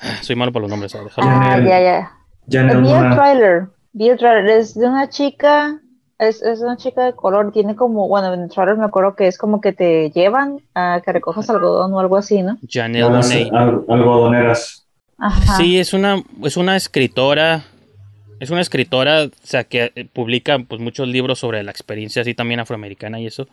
Ah, 0.00 0.18
soy 0.22 0.36
malo 0.36 0.52
por 0.52 0.62
los 0.62 0.70
nombres. 0.70 0.92
¿sabes? 0.92 1.12
Ah, 1.16 1.58
ya, 1.60 1.80
ya. 1.80 2.12
ya 2.46 2.62
no, 2.64 2.82
vi 2.82 2.90
el 2.90 3.14
trailer. 3.14 3.68
Vi 3.92 4.08
el 4.08 4.18
trailer. 4.18 4.58
Es 4.58 4.74
de 4.74 4.86
una 4.86 5.08
chica. 5.08 5.80
Es, 6.18 6.42
es 6.42 6.60
una 6.60 6.76
chica 6.76 7.04
de 7.04 7.12
color. 7.12 7.52
Tiene 7.52 7.76
como. 7.76 8.08
Bueno, 8.08 8.34
en 8.34 8.42
el 8.42 8.50
trailer 8.50 8.76
me 8.76 8.84
acuerdo 8.84 9.14
que 9.14 9.28
es 9.28 9.38
como 9.38 9.60
que 9.60 9.72
te 9.72 10.10
llevan 10.10 10.60
a 10.74 11.00
que 11.04 11.12
recojas 11.12 11.48
algodón 11.48 11.92
o 11.92 12.00
algo 12.00 12.16
así, 12.16 12.42
¿no? 12.42 12.58
Janelle 12.68 13.08
Monáe. 13.08 13.50
Al, 13.52 13.84
algodoneras. 13.88 14.84
Ajá. 15.18 15.56
Sí, 15.56 15.78
es 15.78 15.92
una, 15.92 16.22
es 16.42 16.56
una 16.56 16.76
escritora. 16.76 17.64
Es 18.40 18.50
una 18.50 18.60
escritora, 18.60 19.24
o 19.24 19.30
sea, 19.42 19.64
que 19.64 20.08
publica 20.12 20.58
pues 20.60 20.80
muchos 20.80 21.08
libros 21.08 21.40
sobre 21.40 21.62
la 21.64 21.72
experiencia 21.72 22.22
así 22.22 22.34
también 22.34 22.60
afroamericana 22.60 23.20
y 23.20 23.26
eso. 23.26 23.48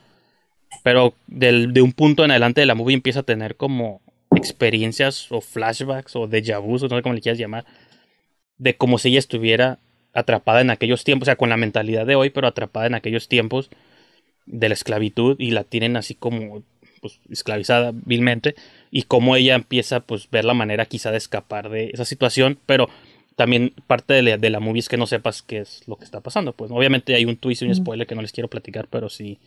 Pero 0.84 1.14
del, 1.28 1.74
de 1.74 1.82
un 1.82 1.92
punto 1.92 2.24
en 2.24 2.32
adelante 2.32 2.62
de 2.62 2.68
la 2.68 2.76
movie 2.76 2.94
empieza 2.94 3.22
a 3.22 3.24
tener 3.24 3.56
como 3.56 4.02
experiencias 4.36 5.32
o 5.32 5.42
flashbacks 5.42 6.16
o 6.16 6.28
déjà 6.28 6.60
vu, 6.60 6.76
o 6.76 6.88
no 6.88 6.96
sé 6.96 7.02
cómo 7.02 7.16
le 7.16 7.22
quieras 7.22 7.40
llamar, 7.40 7.66
de 8.58 8.76
como 8.76 8.98
si 8.98 9.10
ella 9.10 9.20
estuviera 9.20 9.80
atrapada 10.16 10.62
en 10.62 10.72
aquellos 10.72 11.04
tiempos, 11.04 11.26
o 11.26 11.28
sea, 11.28 11.36
con 11.36 11.50
la 11.50 11.58
mentalidad 11.58 12.06
de 12.06 12.16
hoy, 12.16 12.32
pero 12.32 12.48
atrapada 12.48 12.88
en 12.88 12.96
aquellos 12.96 13.28
tiempos 13.28 13.70
de 14.46 14.70
la 14.70 14.74
esclavitud 14.74 15.36
y 15.40 15.52
la 15.52 15.64
tienen 15.64 15.98
así 15.98 16.16
como 16.16 16.64
pues, 17.02 17.20
esclavizada 17.30 17.92
vilmente 17.94 18.56
y 18.92 19.04
cómo 19.04 19.36
ella 19.36 19.56
empieza 19.56 20.00
pues 20.00 20.30
ver 20.32 20.46
la 20.46 20.54
manera 20.54 20.86
quizá 20.86 21.12
de 21.12 21.18
escapar 21.18 21.70
de 21.70 21.92
esa 21.94 22.06
situación, 22.06 22.58
pero 22.66 22.90
también 23.36 23.74
parte 23.88 24.14
de 24.14 24.22
la, 24.22 24.38
de 24.38 24.50
la 24.50 24.60
movie 24.60 24.80
es 24.80 24.90
que 24.90 24.98
no 24.98 25.06
sepas 25.06 25.42
qué 25.42 25.60
es 25.60 25.84
lo 25.88 25.98
que 25.98 26.06
está 26.06 26.22
pasando, 26.22 26.54
pues 26.54 26.72
obviamente 26.72 27.16
hay 27.16 27.26
un 27.26 27.38
twist 27.38 27.62
y 27.62 27.66
un 27.66 27.76
spoiler 27.76 28.08
que 28.08 28.16
no 28.16 28.22
les 28.22 28.32
quiero 28.32 28.48
platicar, 28.48 28.88
pero 28.90 29.10
sí 29.10 29.38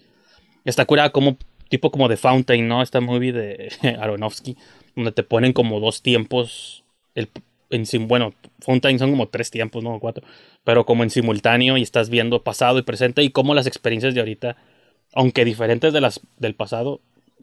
está 0.65 0.85
curada 0.85 1.11
como 1.11 1.39
tipo 1.69 1.91
como 1.91 2.09
de 2.09 2.17
Fountain, 2.17 2.69
¿no? 2.69 2.83
Esta 2.83 3.01
movie 3.01 3.33
de 3.33 3.73
Aronofsky, 4.01 4.57
donde 4.95 5.13
te 5.13 5.23
ponen 5.23 5.53
como 5.53 5.81
dos 5.81 6.03
tiempos, 6.03 6.85
el, 7.15 7.29
en, 7.71 8.09
bueno, 8.09 8.35
Fountain 8.61 8.99
son 8.99 9.11
como 9.11 9.29
tres 9.29 9.51
tiempos, 9.51 9.83
no 9.83 9.99
cuatro, 10.01 10.27
pero 10.65 10.87
como 10.87 11.03
en 11.03 11.11
simultáneo 11.11 11.77
y 11.77 11.83
estás 11.83 12.11
viendo 12.11 12.43
pasado 12.43 12.79
y 12.79 12.83
presente 12.83 13.23
y 13.23 13.31
cómo 13.31 13.55
las 13.55 13.67
experiencias 13.67 14.15
de 14.15 14.21
ahorita, 14.21 14.57
aunque 15.15 15.45
diferentes 15.45 15.93
de 15.93 16.01
las 16.01 16.21
del 16.39 16.55
pasado, 16.55 17.01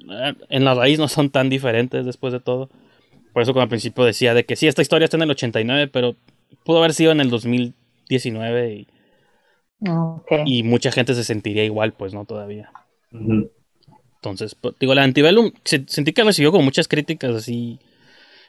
eh, 0.10 0.34
en 0.50 0.66
la 0.66 0.74
raíz 0.74 1.00
no 1.00 1.08
son 1.08 1.30
tan 1.30 1.50
diferentes 1.50 2.06
después 2.06 2.34
de 2.34 2.40
todo. 2.40 2.70
Por 3.34 3.42
eso 3.42 3.54
como 3.54 3.64
al 3.64 3.70
principio 3.70 4.06
decía 4.06 4.34
de 4.34 4.46
que 4.46 4.56
sí, 4.56 4.68
esta 4.68 4.82
historia 4.82 5.06
está 5.06 5.18
en 5.18 5.24
el 5.24 5.32
89, 5.32 5.90
pero 5.92 6.16
pudo 6.64 6.80
haber 6.80 6.94
sido 6.94 7.12
en 7.12 7.20
el 7.20 7.30
2019 7.30 8.74
y, 8.74 8.88
okay. 9.88 10.44
y 10.46 10.64
mucha 10.64 10.92
gente 10.92 11.14
se 11.16 11.24
sentiría 11.24 11.64
igual, 11.64 11.94
pues, 11.94 12.14
¿no? 12.14 12.26
Todavía. 12.26 12.72
Entonces, 13.12 14.56
pues, 14.56 14.76
digo, 14.80 14.96
la 14.96 15.04
Antebellum 15.04 15.52
sentí 15.64 16.14
que 16.14 16.24
recibió 16.24 16.52
como 16.52 16.64
muchas 16.64 16.88
críticas 16.88 17.36
así. 17.36 17.80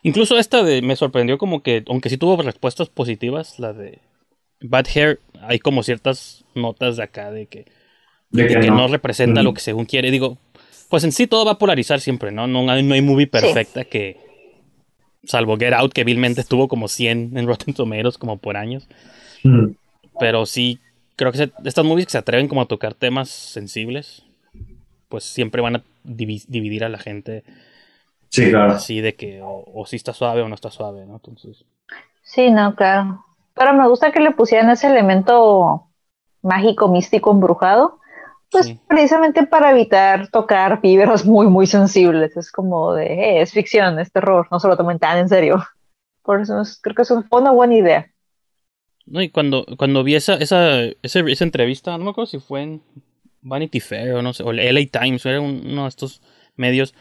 Incluso 0.07 0.39
esta 0.39 0.63
de 0.63 0.83
me 0.83 0.95
sorprendió 0.95 1.37
como 1.37 1.63
que, 1.65 1.83
aunque 1.89 2.11
sí 2.11 2.17
tuvo 2.17 2.41
respuestas 2.41 2.89
positivas, 2.89 3.59
la 3.59 3.73
de 3.73 3.99
Bad 4.61 4.87
Hair, 4.95 5.19
hay 5.41 5.59
como 5.59 5.83
ciertas 5.83 6.45
notas 6.55 6.97
de 6.97 7.03
acá 7.03 7.33
de 7.33 7.47
que, 7.47 7.65
de, 8.31 8.45
de 8.45 8.49
que, 8.49 8.61
que 8.61 8.67
no. 8.69 8.77
no, 8.77 8.89
representa 8.89 9.43
lo 9.43 9.53
que 9.53 9.61
según 9.61 9.85
quiere. 9.85 10.13
Digo, 10.13 10.39
pues 10.89 11.03
en 11.03 11.11
sí 11.11 11.27
todo 11.27 11.45
va 11.45 11.53
a 11.53 11.59
polarizar 11.59 12.01
siempre, 12.01 12.31
¿no? 12.31 12.47
No, 12.47 12.63
no 12.63 12.71
hay 12.71 13.03
movie 13.03 13.27
perfecta 13.27 13.83
sí. 13.83 13.89
que, 13.91 14.17
salvo 15.25 15.57
Get 15.57 15.73
Out, 15.73 15.93
que 15.93 16.05
vilmente 16.05 16.45
tuvo 16.45 16.69
como 16.69 16.87
100 16.87 17.37
en 17.37 17.47
Rotten 17.49 17.75
Tomatoes 17.75 18.17
como 18.17 18.39
por 18.39 18.57
años. 18.57 18.89
Pero 20.21 20.47
sí, 20.47 20.79
creo 21.17 21.33
que 21.33 21.39
se, 21.39 21.53
estas 21.65 21.85
movies 21.85 22.07
que 22.07 22.13
se 22.13 22.19
atreven 22.19 22.47
como 22.47 22.63
a 22.63 22.67
tocar 22.67 22.95
temas 22.95 23.29
sensibles, 23.29 24.23
pues 25.09 25.25
siempre 25.25 25.63
van 25.63 25.77
a 25.77 25.83
dividir 26.05 26.85
a 26.85 26.89
la 26.89 26.99
gente. 26.99 27.43
Sí, 28.45 28.51
claro. 28.51 28.73
Así 28.73 29.01
de 29.01 29.15
que 29.15 29.43
o, 29.43 29.65
o, 29.75 29.87
si 29.87 29.97
está 29.97 30.13
suave 30.13 30.43
o 30.43 30.49
no 30.49 30.55
está 30.55 30.71
suave, 30.71 31.07
¿no? 31.07 31.15
Entonces. 31.15 31.65
Sí, 32.23 32.51
no, 32.51 32.75
claro. 32.75 33.25
Pero 33.55 33.73
me 33.75 33.89
gusta 33.89 34.13
que 34.13 34.21
le 34.21 34.33
pusieran 34.33 34.71
ese 34.71 34.89
elemento 34.89 35.89
mágico, 36.43 36.89
místico, 36.89 37.31
embrujado. 37.31 38.01
Pues 38.51 38.67
sí. 38.67 38.81
precisamente 38.87 39.45
para 39.47 39.73
evitar 39.73 40.29
tocar 40.29 40.81
fibras 40.81 41.25
muy, 41.25 41.49
muy 41.49 41.67
sensibles. 41.67 42.37
Es 42.37 42.53
como 42.53 42.95
de, 42.95 43.07
hey, 43.09 43.39
es 43.39 43.53
ficción, 43.53 43.99
es 43.99 44.13
terror, 44.13 44.47
no 44.51 44.61
se 44.61 44.69
lo 44.69 44.77
tomen 44.77 44.99
tan 44.99 45.19
en 45.19 45.29
serio. 45.29 45.65
Por 46.23 46.41
eso 46.41 46.61
es, 46.61 46.79
creo 46.81 46.95
que 46.95 47.03
es 47.03 47.11
una 47.11 47.51
buena 47.51 47.75
idea. 47.75 48.11
No, 49.07 49.23
y 49.23 49.31
cuando, 49.31 49.65
cuando 49.79 50.03
vi 50.03 50.17
esa, 50.17 50.35
esa, 50.35 50.83
esa, 51.03 51.21
esa 51.21 51.45
entrevista, 51.45 51.97
no 51.97 52.05
me 52.05 52.11
acuerdo 52.11 52.27
si 52.27 52.41
fue 52.41 52.63
en 52.63 52.83
Vanity 53.41 53.81
Fair 53.81 54.15
o 54.15 54.23
no 54.23 54.33
sé, 54.33 54.43
o 54.43 54.51
el 54.51 54.59
LA 54.59 55.01
Times, 55.01 55.25
era 55.25 55.41
uno 55.41 55.83
de 55.83 55.89
estos 55.89 56.21
medios. 56.57 56.95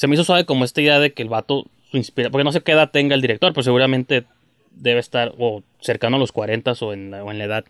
Se 0.00 0.06
me 0.06 0.14
hizo 0.14 0.24
suave 0.24 0.46
como 0.46 0.64
esta 0.64 0.80
idea 0.80 0.98
de 0.98 1.12
que 1.12 1.20
el 1.20 1.28
vato 1.28 1.66
su 1.90 1.98
inspira, 1.98 2.30
porque 2.30 2.42
no 2.42 2.52
sé 2.52 2.62
qué 2.62 2.72
edad 2.72 2.90
tenga 2.90 3.14
el 3.14 3.20
director, 3.20 3.52
pero 3.52 3.62
seguramente 3.62 4.24
debe 4.70 4.98
estar 4.98 5.34
o 5.36 5.62
cercano 5.78 6.16
a 6.16 6.18
los 6.18 6.32
40 6.32 6.72
o 6.80 6.92
en, 6.94 7.12
o 7.12 7.30
en 7.30 7.36
la 7.36 7.44
edad 7.44 7.64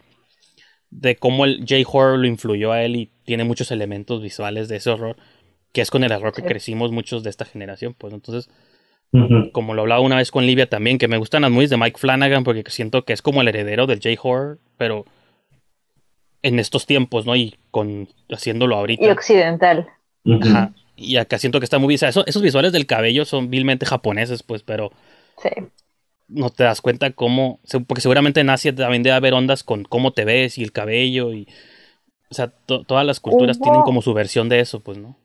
de 0.91 1.17
cómo 1.17 1.45
el 1.45 1.67
J-Horror 1.69 2.21
lo 2.21 2.29
influyó 2.29 2.71
a 2.71 2.85
él 2.85 2.95
y 2.95 3.11
tiene 3.25 3.43
muchos 3.43 3.73
elementos 3.73 4.23
visuales 4.23 4.69
de 4.69 4.77
ese 4.77 4.91
horror, 4.91 5.17
que 5.73 5.81
es 5.81 5.91
con 5.91 6.05
el 6.05 6.13
error 6.13 6.33
que 6.33 6.45
crecimos 6.45 6.93
muchos 6.93 7.25
de 7.25 7.31
esta 7.31 7.45
generación, 7.45 7.97
pues 7.99 8.15
entonces, 8.15 8.49
uh 9.11 9.19
-huh. 9.19 9.51
como 9.51 9.75
lo 9.75 9.83
hablaba 9.83 10.01
una 10.01 10.19
vez 10.19 10.31
con 10.31 10.47
Livia 10.47 10.69
también, 10.69 10.99
que 10.99 11.09
me 11.09 11.19
gustan 11.19 11.43
las 11.43 11.51
movies 11.51 11.71
de 11.71 11.79
Mike 11.79 11.99
Flanagan 11.99 12.45
porque 12.45 12.63
siento 12.71 13.05
que 13.05 13.13
es 13.13 13.23
como 13.23 13.41
el 13.41 13.49
heredero 13.49 13.89
del 13.89 13.99
J-Horror, 13.99 14.61
pero 14.77 15.05
en 16.43 16.61
estos 16.61 16.87
tiempos, 16.87 17.27
¿no? 17.27 17.35
Y 17.35 17.57
con 17.73 18.07
haciéndolo 18.31 18.77
ahorita. 18.77 19.05
Y 19.05 19.11
occidental. 19.11 19.89
Ajá. 20.25 20.73
Y 21.01 21.17
acá 21.17 21.39
siento 21.39 21.61
que 21.61 21.65
está 21.65 21.79
muy 21.79 21.89
bien. 21.89 22.09
Eso, 22.09 22.27
esos 22.27 22.43
visuales 22.43 22.73
del 22.73 22.87
cabello 22.87 23.25
son 23.25 23.49
vilmente 23.49 23.87
japoneses, 23.87 24.43
pues, 24.43 24.63
pero. 24.63 24.93
Sí. 25.43 25.49
No 26.29 26.51
te 26.51 26.65
das 26.65 26.83
cuenta 26.83 27.11
cómo. 27.13 27.59
Porque 27.87 28.03
seguramente 28.03 28.41
en 28.41 28.51
Asia 28.51 28.75
también 28.75 29.03
debe 29.03 29.17
haber 29.17 29.33
ondas 29.33 29.65
con 29.65 29.85
cómo 29.85 30.13
te 30.13 30.27
ves 30.27 30.59
y 30.59 30.63
el 30.63 30.73
cabello 30.73 31.33
y. 31.33 31.49
O 32.31 32.35
sea, 32.35 32.49
to, 32.49 32.85
todas 32.85 33.07
las 33.07 33.19
culturas 33.19 33.57
Hubo... 33.57 33.65
tienen 33.65 33.83
como 33.83 34.03
su 34.03 34.13
versión 34.13 34.49
de 34.49 34.61
eso, 34.61 34.81
pues, 34.81 34.99
¿no? 34.99 35.17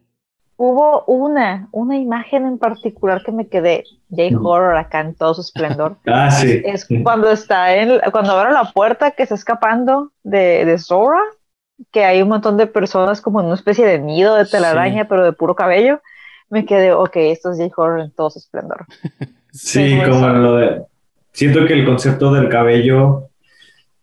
Hubo 0.58 1.04
una, 1.06 1.68
una 1.74 1.98
imagen 1.98 2.46
en 2.46 2.58
particular 2.58 3.22
que 3.24 3.34
me 3.34 3.48
quedé, 3.48 3.84
J-Horror 4.10 4.78
acá 4.78 5.02
en 5.02 5.14
todo 5.14 5.34
su 5.34 5.42
esplendor. 5.42 5.98
ah, 6.08 6.32
sí. 6.32 6.62
Es 6.64 6.88
cuando 7.04 7.30
está 7.30 7.76
en, 7.76 8.00
cuando 8.12 8.32
abre 8.32 8.54
la 8.54 8.72
puerta 8.72 9.12
que 9.12 9.24
está 9.24 9.36
escapando 9.36 10.14
de, 10.24 10.64
de 10.64 10.80
Zora, 10.80 11.22
que 11.92 12.04
hay 12.04 12.22
un 12.22 12.30
montón 12.30 12.58
de 12.58 12.68
personas 12.68 13.22
como 13.22 13.40
en 13.40 13.48
una 13.48 13.56
especie 13.56 13.86
de 13.86 14.00
nido 14.00 14.36
de 14.36 14.46
telaraña, 14.46 15.04
sí. 15.04 15.08
pero 15.10 15.24
de 15.24 15.34
puro 15.34 15.56
cabello. 15.56 16.02
Me 16.50 16.66
quedé, 16.66 16.94
ok, 16.94 17.16
esto 17.16 17.52
es 17.52 17.58
J-Horror 17.58 18.02
en 18.02 18.12
todo 18.12 18.30
su 18.30 18.40
esplendor. 18.40 18.86
sí, 19.52 20.00
como 20.08 20.28
lo 20.30 20.56
de... 20.58 20.82
Siento 21.32 21.66
que 21.66 21.74
el 21.74 21.86
concepto 21.86 22.32
del 22.32 22.48
cabello, 22.48 23.30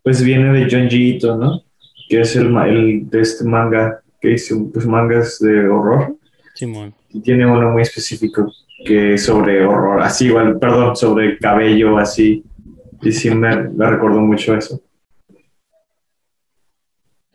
pues 0.03 0.23
viene 0.23 0.53
de 0.53 0.69
John 0.71 0.89
Ito, 0.91 1.37
¿no? 1.37 1.63
Que 2.09 2.21
es 2.21 2.37
el, 2.37 2.55
el 2.55 3.09
de 3.09 3.21
este 3.23 3.45
manga, 3.45 4.03
que 4.21 4.33
hizo 4.33 4.71
pues 4.71 4.85
mangas 4.85 5.39
de 5.39 5.67
horror. 5.67 6.17
Simón. 6.55 6.95
Y 7.09 7.21
tiene 7.21 7.47
uno 7.47 7.71
muy 7.71 7.83
específico. 7.83 8.53
que 8.85 9.17
sobre 9.17 9.65
horror, 9.65 10.03
así 10.03 10.27
igual, 10.27 10.59
perdón, 10.59 10.95
sobre 10.95 11.39
cabello, 11.39 11.97
así. 11.97 12.45
Y 13.01 13.13
sí 13.13 13.31
me, 13.31 13.69
me 13.71 13.91
recordó 13.91 14.21
mucho 14.21 14.55
eso. 14.55 14.83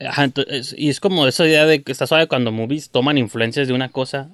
Ajá, 0.00 0.24
entonces, 0.24 0.74
y 0.78 0.90
es 0.90 1.00
como 1.00 1.26
esa 1.26 1.46
idea 1.46 1.66
de 1.66 1.82
que 1.82 1.90
está 1.90 2.06
suave 2.06 2.28
cuando 2.28 2.52
movies 2.52 2.90
toman 2.90 3.18
influencias 3.18 3.66
de 3.66 3.74
una 3.74 3.88
cosa, 3.88 4.30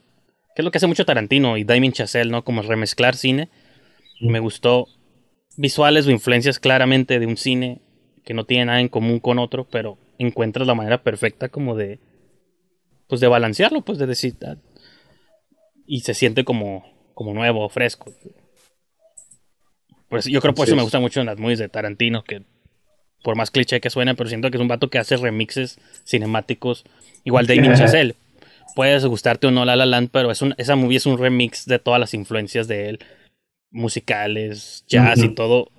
que 0.54 0.62
es 0.62 0.64
lo 0.64 0.70
que 0.70 0.78
hace 0.78 0.86
mucho 0.86 1.06
Tarantino 1.06 1.56
y 1.56 1.64
Damien 1.64 1.92
Chazelle, 1.92 2.30
¿no? 2.30 2.44
Como 2.44 2.62
remezclar 2.62 3.16
cine. 3.16 3.48
Me 4.20 4.40
gustó 4.40 4.88
visuales 5.56 6.06
o 6.06 6.10
influencias 6.10 6.58
claramente 6.58 7.18
de 7.18 7.26
un 7.26 7.36
cine 7.36 7.80
que 8.24 8.34
no 8.34 8.44
tiene 8.44 8.66
nada 8.66 8.80
en 8.80 8.88
común 8.88 9.20
con 9.20 9.38
otro, 9.38 9.66
pero 9.68 9.98
encuentras 10.18 10.66
la 10.66 10.74
manera 10.74 11.02
perfecta 11.02 11.48
como 11.48 11.76
de 11.76 11.98
pues 13.06 13.20
de 13.20 13.28
balancearlo, 13.28 13.82
pues 13.82 13.98
de 13.98 14.06
decir 14.06 14.36
ah, 14.46 14.56
y 15.86 16.00
se 16.00 16.14
siente 16.14 16.44
como 16.44 16.84
como 17.14 17.32
nuevo, 17.32 17.68
fresco. 17.68 18.12
Pues 20.08 20.26
yo 20.26 20.40
creo 20.40 20.54
por 20.54 20.66
eso 20.66 20.76
me 20.76 20.82
gusta 20.82 21.00
mucho 21.00 21.20
en 21.20 21.26
las 21.26 21.38
movies 21.38 21.58
de 21.58 21.68
Tarantino 21.68 22.22
que 22.22 22.44
por 23.24 23.36
más 23.36 23.50
cliché 23.50 23.80
que 23.80 23.88
suene, 23.88 24.14
pero 24.14 24.28
siento 24.28 24.50
que 24.50 24.58
es 24.58 24.60
un 24.60 24.68
vato 24.68 24.90
que 24.90 24.98
hace 24.98 25.16
remixes 25.16 25.78
cinemáticos 26.06 26.84
igual 27.24 27.46
de 27.46 27.56
Chazelle. 27.76 28.14
Puedes 28.76 29.06
gustarte 29.06 29.46
o 29.46 29.50
no 29.50 29.64
La 29.64 29.76
La 29.76 29.86
Land, 29.86 30.10
pero 30.12 30.30
es 30.30 30.42
un, 30.42 30.54
esa 30.58 30.76
movie 30.76 30.98
es 30.98 31.06
un 31.06 31.18
remix 31.18 31.64
de 31.64 31.78
todas 31.78 31.98
las 31.98 32.12
influencias 32.12 32.68
de 32.68 32.90
él, 32.90 32.98
musicales, 33.70 34.84
jazz 34.86 35.20
y 35.20 35.34
todo, 35.34 35.70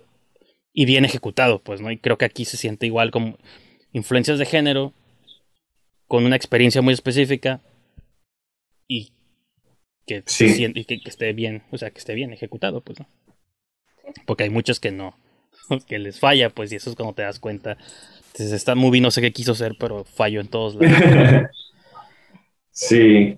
y 0.74 0.86
bien 0.86 1.06
ejecutado, 1.06 1.60
pues, 1.60 1.82
¿no? 1.82 1.92
Y 1.92 1.98
creo 1.98 2.18
que 2.18 2.26
aquí 2.26 2.46
se 2.46 2.58
siente 2.58 2.88
igual 2.88 3.12
como 3.12 3.38
influencias 3.94 4.40
de 4.40 4.46
género, 4.46 4.94
con 6.08 6.26
una 6.26 6.36
experiencia 6.36 6.82
muy 6.82 6.94
específica, 6.94 7.62
y 8.88 9.12
que, 10.08 10.24
que, 10.24 11.02
esté 11.06 11.34
bien, 11.34 11.64
o 11.72 11.78
sea, 11.78 11.92
que 11.92 12.00
esté 12.00 12.16
bien 12.16 12.34
ejecutado, 12.34 12.82
pues, 12.82 13.00
¿no? 13.00 13.08
Porque 14.26 14.46
hay 14.46 14.50
muchos 14.50 14.80
que 14.80 14.92
no, 14.92 15.16
que 15.88 16.00
les 16.00 16.20
falla, 16.20 16.50
pues, 16.50 16.72
y 16.72 16.76
eso 16.76 16.90
es 16.90 16.96
cuando 16.96 17.14
te 17.14 17.24
das 17.24 17.40
cuenta. 17.40 17.78
Entonces, 18.28 18.52
esta 18.52 18.76
movie 18.76 19.02
no 19.02 19.12
sé 19.12 19.22
qué 19.22 19.32
quiso 19.32 19.54
hacer, 19.54 19.76
pero 19.80 20.04
falló 20.04 20.42
en 20.42 20.48
todos 20.48 20.76
lados. 20.76 21.50
sí. 22.72 23.38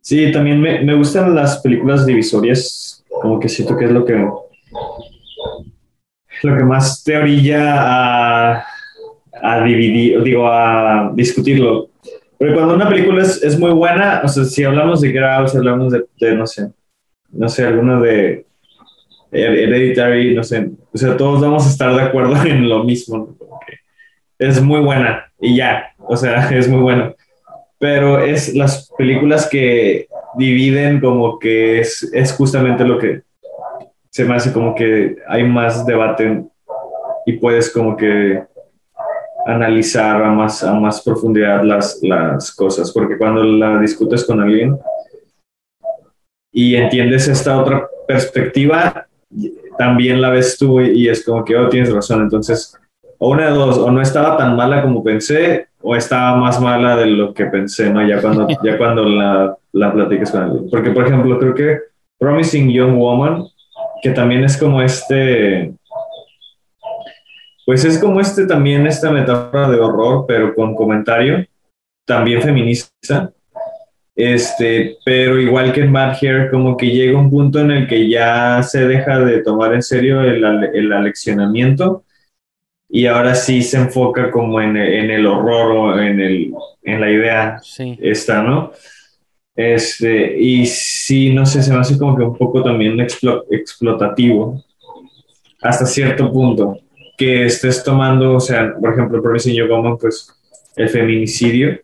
Sí, 0.00 0.32
también 0.32 0.60
me, 0.60 0.80
me, 0.80 0.94
gustan 0.94 1.34
las 1.34 1.58
películas 1.58 2.06
divisorias, 2.06 3.04
como 3.08 3.38
que 3.38 3.48
siento 3.48 3.76
que 3.76 3.84
es 3.84 3.90
lo 3.90 4.04
que 4.04 4.14
lo 6.42 6.56
que 6.56 6.64
más 6.64 7.04
te 7.04 7.16
orilla 7.16 8.54
a, 8.54 8.64
a 9.42 9.64
dividir, 9.64 10.22
digo, 10.22 10.48
a 10.48 11.12
discutirlo. 11.14 11.90
Porque 12.38 12.54
cuando 12.54 12.74
una 12.74 12.88
película 12.88 13.22
es, 13.22 13.42
es 13.42 13.58
muy 13.58 13.72
buena, 13.72 14.22
o 14.24 14.28
sea, 14.28 14.44
si 14.44 14.64
hablamos 14.64 15.02
de 15.02 15.12
Grau, 15.12 15.46
si 15.46 15.58
hablamos 15.58 15.92
de, 15.92 16.06
de, 16.18 16.34
no 16.34 16.46
sé, 16.46 16.72
no 17.30 17.48
sé, 17.48 17.66
alguno 17.66 18.00
de 18.00 18.46
Hereditary, 19.32 20.34
no 20.34 20.42
sé, 20.42 20.70
o 20.92 20.98
sea, 20.98 21.16
todos 21.16 21.40
vamos 21.40 21.66
a 21.66 21.70
estar 21.70 21.94
de 21.94 22.02
acuerdo 22.02 22.34
en 22.44 22.68
lo 22.68 22.84
mismo. 22.84 23.36
Es 24.38 24.60
muy 24.62 24.80
buena 24.80 25.30
y 25.38 25.56
ya, 25.56 25.92
o 25.98 26.16
sea, 26.16 26.48
es 26.56 26.68
muy 26.68 26.80
buena. 26.80 27.14
Pero 27.78 28.18
es 28.18 28.54
las 28.54 28.90
películas 28.98 29.48
que 29.48 30.06
dividen 30.36 31.00
como 31.00 31.38
que 31.38 31.80
es, 31.80 32.10
es 32.12 32.32
justamente 32.32 32.84
lo 32.84 32.98
que 32.98 33.22
se 34.10 34.24
me 34.24 34.34
hace 34.34 34.52
como 34.52 34.74
que 34.74 35.16
hay 35.28 35.44
más 35.44 35.86
debate 35.86 36.44
y 37.24 37.32
puedes 37.34 37.70
como 37.70 37.96
que 37.96 38.42
analizar 39.46 40.22
a 40.22 40.30
más, 40.30 40.62
a 40.62 40.74
más 40.74 41.00
profundidad 41.02 41.62
las, 41.62 42.00
las 42.02 42.52
cosas, 42.52 42.92
porque 42.92 43.16
cuando 43.16 43.42
la 43.42 43.78
discutes 43.78 44.24
con 44.24 44.40
alguien 44.40 44.78
y 46.52 46.74
entiendes 46.74 47.28
esta 47.28 47.58
otra 47.58 47.88
perspectiva, 48.06 49.06
también 49.78 50.20
la 50.20 50.30
ves 50.30 50.58
tú 50.58 50.80
y 50.80 51.08
es 51.08 51.24
como 51.24 51.44
que, 51.44 51.56
oh, 51.56 51.68
tienes 51.68 51.92
razón. 51.92 52.22
Entonces, 52.22 52.76
o 53.18 53.30
una 53.30 53.46
de 53.46 53.52
dos, 53.52 53.78
o 53.78 53.90
no 53.90 54.00
estaba 54.00 54.36
tan 54.36 54.56
mala 54.56 54.82
como 54.82 55.02
pensé, 55.04 55.68
o 55.82 55.96
estaba 55.96 56.36
más 56.36 56.60
mala 56.60 56.96
de 56.96 57.06
lo 57.06 57.32
que 57.32 57.46
pensé, 57.46 57.90
¿no? 57.90 58.06
Ya 58.06 58.20
cuando, 58.20 58.46
ya 58.64 58.76
cuando 58.78 59.04
la, 59.04 59.56
la 59.72 59.92
platiques 59.92 60.30
con 60.30 60.42
alguien. 60.42 60.70
Porque, 60.70 60.90
por 60.90 61.06
ejemplo, 61.06 61.38
creo 61.38 61.54
que 61.54 61.78
Promising 62.18 62.70
Young 62.70 62.98
Woman, 62.98 63.44
que 64.02 64.10
también 64.10 64.44
es 64.44 64.56
como 64.56 64.82
este, 64.82 65.72
pues 67.66 67.84
es 67.84 67.98
como 67.98 68.20
este 68.20 68.46
también, 68.46 68.86
esta 68.86 69.10
metáfora 69.10 69.68
de 69.68 69.78
horror, 69.78 70.24
pero 70.26 70.54
con 70.54 70.74
comentario, 70.74 71.46
también 72.06 72.42
feminista 72.42 73.32
este, 74.22 74.98
pero 75.04 75.38
igual 75.38 75.72
que 75.72 75.80
en 75.80 75.92
Mad 75.92 76.16
Hair, 76.20 76.50
como 76.50 76.76
que 76.76 76.86
llega 76.86 77.18
un 77.18 77.30
punto 77.30 77.60
en 77.60 77.70
el 77.70 77.86
que 77.86 78.08
ya 78.08 78.62
se 78.62 78.86
deja 78.86 79.18
de 79.20 79.42
tomar 79.42 79.74
en 79.74 79.82
serio 79.82 80.20
el, 80.20 80.44
el 80.74 80.92
aleccionamiento 80.92 82.04
y 82.88 83.06
ahora 83.06 83.34
sí 83.34 83.62
se 83.62 83.78
enfoca 83.78 84.30
como 84.30 84.60
en, 84.60 84.76
en 84.76 85.10
el 85.10 85.26
horror 85.26 85.72
o 85.72 86.00
en, 86.00 86.20
el, 86.20 86.52
en 86.82 87.00
la 87.00 87.10
idea 87.10 87.60
esta, 88.00 88.42
¿no? 88.42 88.72
Este, 89.54 90.38
y 90.38 90.66
sí, 90.66 91.32
no 91.32 91.46
sé, 91.46 91.62
se 91.62 91.72
me 91.72 91.78
hace 91.78 91.98
como 91.98 92.16
que 92.16 92.22
un 92.22 92.36
poco 92.36 92.62
también 92.62 92.98
explotativo 93.00 94.62
hasta 95.62 95.86
cierto 95.86 96.32
punto 96.32 96.78
que 97.16 97.46
estés 97.46 97.84
tomando, 97.84 98.34
o 98.34 98.40
sea, 98.40 98.74
por 98.80 98.92
ejemplo, 98.92 99.22
Promising 99.22 99.54
Young 99.54 99.98
pues 100.00 100.28
el 100.76 100.88
feminicidio 100.88 101.78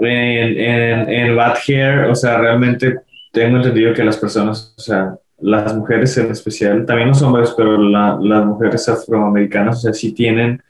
en, 0.00 1.08
en, 1.08 1.36
Bad 1.36 1.56
Hair, 1.66 2.04
o 2.04 2.14
sea, 2.14 2.38
realmente 2.38 3.00
tengo 3.32 3.56
entendido 3.56 3.92
que 3.92 4.04
las 4.04 4.16
personas, 4.16 4.74
o 4.76 4.80
sea, 4.80 5.14
las 5.40 5.74
mujeres 5.74 6.16
en 6.18 6.30
especial, 6.30 6.84
también 6.86 7.08
los 7.08 7.22
hombres, 7.22 7.54
pero 7.56 7.78
las 7.78 8.46
mujeres 8.46 8.88
afroamericanas, 8.88 9.78
o 9.78 9.80
sea, 9.80 9.92
sí 9.92 10.12
tienen 10.12 10.62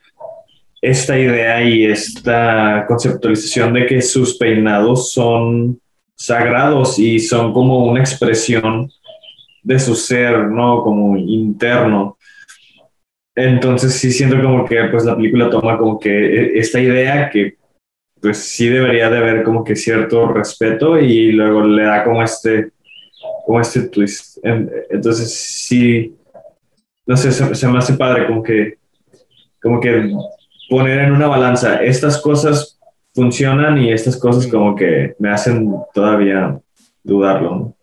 esta 0.81 1.19
idea 1.19 1.63
y 1.63 1.87
esta 1.87 2.85
conceptualización 2.87 3.73
de 3.75 3.87
que 3.87 4.03
sus 4.03 4.39
peinados 4.39 5.13
son 5.13 5.81
sagrados 6.15 6.99
y 6.99 7.19
son 7.19 7.53
como 7.53 7.87
una 7.87 8.01
expresión 8.01 8.91
de 9.63 9.79
su 9.79 9.95
ser, 9.95 10.49
¿no? 10.49 10.83
Como 10.83 11.17
interno. 11.17 12.17
Entonces 13.35 13.95
sí 13.95 14.11
siento 14.11 14.41
como 14.43 14.65
que 14.65 14.83
pues 14.85 15.05
la 15.05 15.17
película 15.17 15.51
toma 15.51 15.79
como 15.79 15.99
que 15.99 16.11
e, 16.11 16.59
esta 16.59 16.81
idea 16.81 17.31
que 17.31 17.57
pues 18.21 18.39
sí 18.39 18.69
debería 18.69 19.11
de 19.11 19.19
haber 19.19 19.43
como 19.45 19.65
que 19.65 19.77
cierto 19.77 20.29
respeto 20.29 20.99
y 20.99 21.33
luego 21.33 21.63
le 21.63 21.85
da 21.85 22.05
como 22.05 22.23
este, 22.23 22.73
como 23.47 23.61
este 23.61 23.89
twist. 23.89 24.39
Entonces 24.43 25.35
sí, 25.35 26.17
no 27.07 27.17
sé, 27.17 27.33
se, 27.33 27.69
me 27.69 27.79
hace 27.79 27.95
padre 27.95 28.27
como 28.27 28.43
que, 28.43 28.79
como 29.63 29.81
que 29.81 30.13
poner 30.69 31.01
en 31.01 31.13
una 31.13 31.27
balanza, 31.27 31.83
estas 31.83 32.21
cosas 32.21 32.79
funcionan 33.15 33.79
y 33.79 33.93
estas 33.93 34.17
cosas 34.17 34.47
como 34.47 34.77
que 34.77 35.15
me 35.19 35.31
hacen 35.31 35.75
todavía 35.95 36.61
dudarlo. 37.03 37.75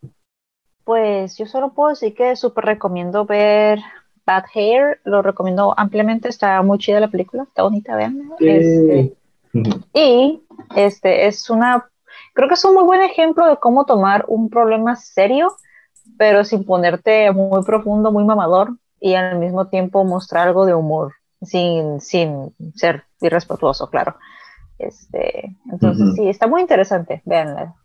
Pues 0.84 1.38
yo 1.38 1.48
solo 1.48 1.74
puedo 1.74 1.90
decir 1.90 2.14
que 2.14 2.36
súper 2.36 2.66
recomiendo 2.66 3.26
ver 3.26 3.80
Bad 4.26 4.46
Hair, 4.54 5.00
lo 5.04 5.22
recomiendo 5.22 5.74
ampliamente, 5.78 6.30
está 6.30 6.62
muy 6.62 6.78
chida 6.78 7.00
la 7.00 7.10
película, 7.10 7.44
está 7.44 7.64
bonita, 7.64 7.96
vean. 7.96 8.32
Este, 8.40 9.14
y 9.94 10.42
este 10.76 11.28
es 11.28 11.50
una, 11.50 11.90
creo 12.34 12.48
que 12.48 12.56
es 12.56 12.66
un 12.66 12.74
muy 12.74 12.84
buen 12.84 13.02
ejemplo 13.02 13.48
de 13.48 13.58
cómo 13.58 13.86
tomar 13.86 14.26
un 14.28 14.50
problema 14.50 14.96
serio, 14.96 15.56
pero 16.18 16.44
sin 16.44 16.66
ponerte 16.66 17.32
muy 17.32 17.64
profundo, 17.64 18.12
muy 18.12 18.24
mamador, 18.24 18.78
y 19.00 19.16
al 19.16 19.38
mismo 19.38 19.68
tiempo 19.68 20.04
mostrar 20.04 20.48
algo 20.48 20.66
de 20.66 20.74
humor, 20.74 21.14
sin, 21.42 22.02
sin 22.02 22.54
ser 22.76 23.04
irrespetuoso, 23.22 23.90
claro. 23.90 24.18
Este, 24.78 25.56
entonces 25.72 26.16
sí, 26.16 26.28
está 26.28 26.48
muy 26.48 26.62
interesante, 26.62 27.22
véanla. 27.26 27.76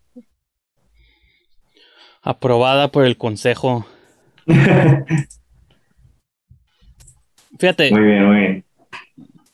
Aprobada 2.22 2.88
por 2.88 3.04
el 3.04 3.16
consejo. 3.16 3.86
Fíjate. 7.58 7.90
Muy 7.90 8.02
bien, 8.02 8.26
muy 8.26 8.36
bien. 8.36 8.64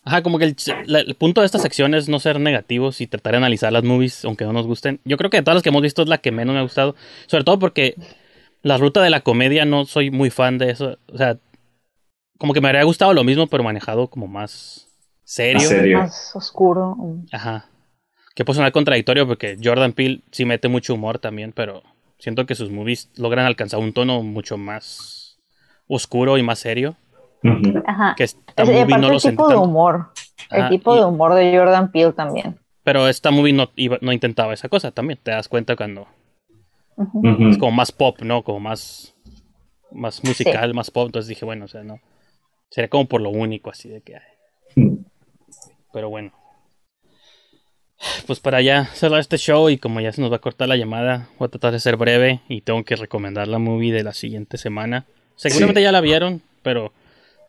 Ajá, 0.06 0.22
como 0.22 0.38
que 0.38 0.44
el, 0.44 1.16
punto 1.16 1.40
de 1.40 1.46
esta 1.46 1.58
sección 1.58 1.92
es 1.92 2.08
no 2.08 2.20
ser 2.20 2.38
negativos 2.38 3.00
y 3.00 3.08
tratar 3.08 3.32
de 3.32 3.38
analizar 3.38 3.72
las 3.72 3.82
movies, 3.82 4.24
aunque 4.24 4.44
no 4.44 4.52
nos 4.52 4.64
gusten. 4.64 5.00
Yo 5.04 5.16
creo 5.16 5.30
que 5.30 5.38
de 5.38 5.42
todas 5.42 5.56
las 5.56 5.62
que 5.64 5.70
hemos 5.70 5.82
visto 5.82 6.02
es 6.02 6.08
la 6.08 6.18
que 6.18 6.30
menos 6.30 6.52
me 6.52 6.60
ha 6.60 6.62
gustado. 6.62 6.94
Sobre 7.26 7.42
todo 7.42 7.58
porque 7.58 7.96
la 8.62 8.78
ruta 8.78 9.02
de 9.02 9.10
la 9.10 9.22
comedia 9.22 9.64
no 9.64 9.84
soy 9.84 10.12
muy 10.12 10.30
fan 10.30 10.58
de 10.58 10.70
eso. 10.70 10.96
O 11.12 11.18
sea, 11.18 11.38
como 12.38 12.54
que 12.54 12.60
me 12.60 12.68
habría 12.68 12.84
gustado 12.84 13.14
lo 13.14 13.24
mismo, 13.24 13.48
pero 13.48 13.64
manejado 13.64 14.06
como 14.06 14.28
más 14.28 14.86
serio. 15.24 15.98
Más 15.98 16.36
oscuro. 16.36 16.96
Ajá. 17.32 17.66
Que 18.36 18.44
puede 18.44 18.58
sonar 18.58 18.70
contradictorio 18.70 19.26
porque 19.26 19.58
Jordan 19.60 19.92
Peele 19.92 20.22
sí 20.30 20.44
mete 20.44 20.68
mucho 20.68 20.94
humor 20.94 21.18
también, 21.18 21.50
pero 21.50 21.82
siento 22.20 22.46
que 22.46 22.54
sus 22.54 22.70
movies 22.70 23.10
logran 23.16 23.44
alcanzar 23.44 23.80
un 23.80 23.92
tono 23.92 24.22
mucho 24.22 24.56
más 24.56 25.40
oscuro 25.88 26.38
y 26.38 26.44
más 26.44 26.60
serio. 26.60 26.96
Ajá. 27.86 28.14
Que 28.16 28.24
esta 28.24 28.64
movie 28.64 28.98
no 28.98 29.12
el 29.12 29.20
tipo 29.20 29.48
de 29.48 29.56
humor. 29.56 30.10
El 30.50 30.68
tipo 30.68 30.94
de 30.94 31.04
humor 31.04 31.34
de 31.34 31.56
Jordan 31.56 31.90
Peele 31.90 32.12
también. 32.12 32.58
Pero 32.84 33.08
esta 33.08 33.30
movie 33.30 33.52
no, 33.52 33.70
no 34.00 34.12
intentaba 34.12 34.54
esa 34.54 34.68
cosa 34.68 34.90
también. 34.92 35.18
Te 35.22 35.32
das 35.32 35.48
cuenta 35.48 35.74
cuando. 35.76 36.06
Ujú. 36.96 37.48
Es 37.48 37.58
como 37.58 37.72
más 37.72 37.92
pop, 37.92 38.20
¿no? 38.22 38.42
Como 38.42 38.60
más, 38.60 39.14
más 39.92 40.22
musical, 40.24 40.72
más 40.74 40.90
pop. 40.90 41.06
Entonces 41.06 41.28
dije, 41.28 41.44
bueno, 41.44 41.64
o 41.64 41.68
sea, 41.68 41.82
no. 41.82 42.00
Sería 42.70 42.88
como 42.88 43.06
por 43.06 43.20
lo 43.20 43.30
único, 43.30 43.70
así 43.70 43.88
de 43.88 44.00
que. 44.02 44.16
ay. 44.16 44.98
Pero 45.92 46.08
bueno. 46.10 46.32
Pues 48.26 48.40
para 48.40 48.60
ya 48.60 48.84
cerrar 48.86 49.20
este 49.20 49.38
show 49.38 49.70
y 49.70 49.78
como 49.78 50.00
ya 50.00 50.12
se 50.12 50.20
nos 50.20 50.30
va 50.30 50.36
a 50.36 50.40
cortar 50.40 50.68
la 50.68 50.76
llamada, 50.76 51.28
voy 51.38 51.46
a 51.46 51.50
tratar 51.50 51.72
de 51.72 51.80
ser 51.80 51.96
breve 51.96 52.40
y 52.48 52.60
tengo 52.60 52.84
que 52.84 52.94
recomendar 52.94 53.48
la 53.48 53.58
movie 53.58 53.92
de 53.92 54.04
la 54.04 54.12
siguiente 54.12 54.58
semana. 54.58 55.06
Seguramente 55.34 55.80
Sí. 55.80 55.84
ya 55.84 55.92
la 55.92 56.00
vieron, 56.02 56.42
pero 56.62 56.92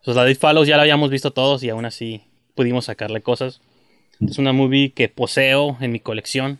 pues 0.04 0.16
la 0.16 0.24
de 0.24 0.32
It 0.32 0.40
Follows 0.40 0.68
ya 0.68 0.78
la 0.78 0.84
habíamos 0.84 1.10
visto 1.10 1.32
todos 1.32 1.64
y 1.64 1.70
aún 1.70 1.86
así 1.86 2.24
pudimos 2.56 2.86
sacarle 2.86 3.22
cosas. 3.22 3.62
Es 4.20 4.38
una 4.38 4.54
movie 4.54 4.92
que 4.94 5.10
poseo 5.10 5.78
en 5.80 5.92
mi 5.92 6.00
colección. 6.00 6.60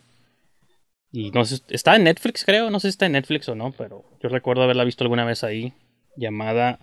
Y 1.10 1.30
no 1.30 1.44
sé, 1.44 1.62
está 1.68 1.96
en 1.96 2.04
Netflix 2.04 2.44
creo, 2.44 2.70
no 2.70 2.80
sé 2.80 2.88
si 2.88 2.90
está 2.90 3.06
en 3.06 3.12
Netflix 3.12 3.48
o 3.48 3.54
no, 3.54 3.72
pero 3.72 4.04
yo 4.22 4.28
recuerdo 4.28 4.62
haberla 4.62 4.84
visto 4.84 5.04
alguna 5.04 5.24
vez 5.24 5.42
ahí, 5.42 5.72
llamada 6.16 6.78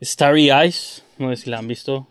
Starry 0.00 0.50
Eyes, 0.50 1.04
no 1.18 1.30
sé 1.30 1.36
si 1.36 1.50
la 1.50 1.58
han 1.58 1.68
visto. 1.68 2.08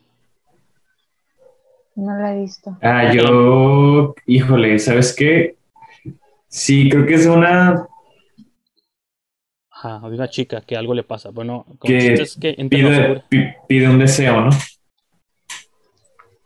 No 1.96 2.18
la 2.18 2.36
he 2.36 2.42
visto. 2.42 2.78
Ah, 2.82 3.14
yo, 3.14 4.16
híjole, 4.26 4.78
¿sabes 4.80 5.16
qué? 5.16 5.56
Sí, 6.48 6.90
creo 6.90 7.06
que 7.06 7.16
es 7.16 7.26
una 7.26 7.88
Ajá, 9.86 10.08
de 10.08 10.16
una 10.16 10.30
chica 10.30 10.62
que 10.62 10.78
algo 10.78 10.94
le 10.94 11.04
pasa. 11.04 11.30
Bueno, 11.32 11.66
como 11.78 11.94
que 12.00 12.14
es 12.24 12.36
que 12.38 12.56
pide, 12.70 13.24
pide 13.68 13.90
un 13.90 14.00
deseo, 14.00 14.42
¿no? 14.42 14.50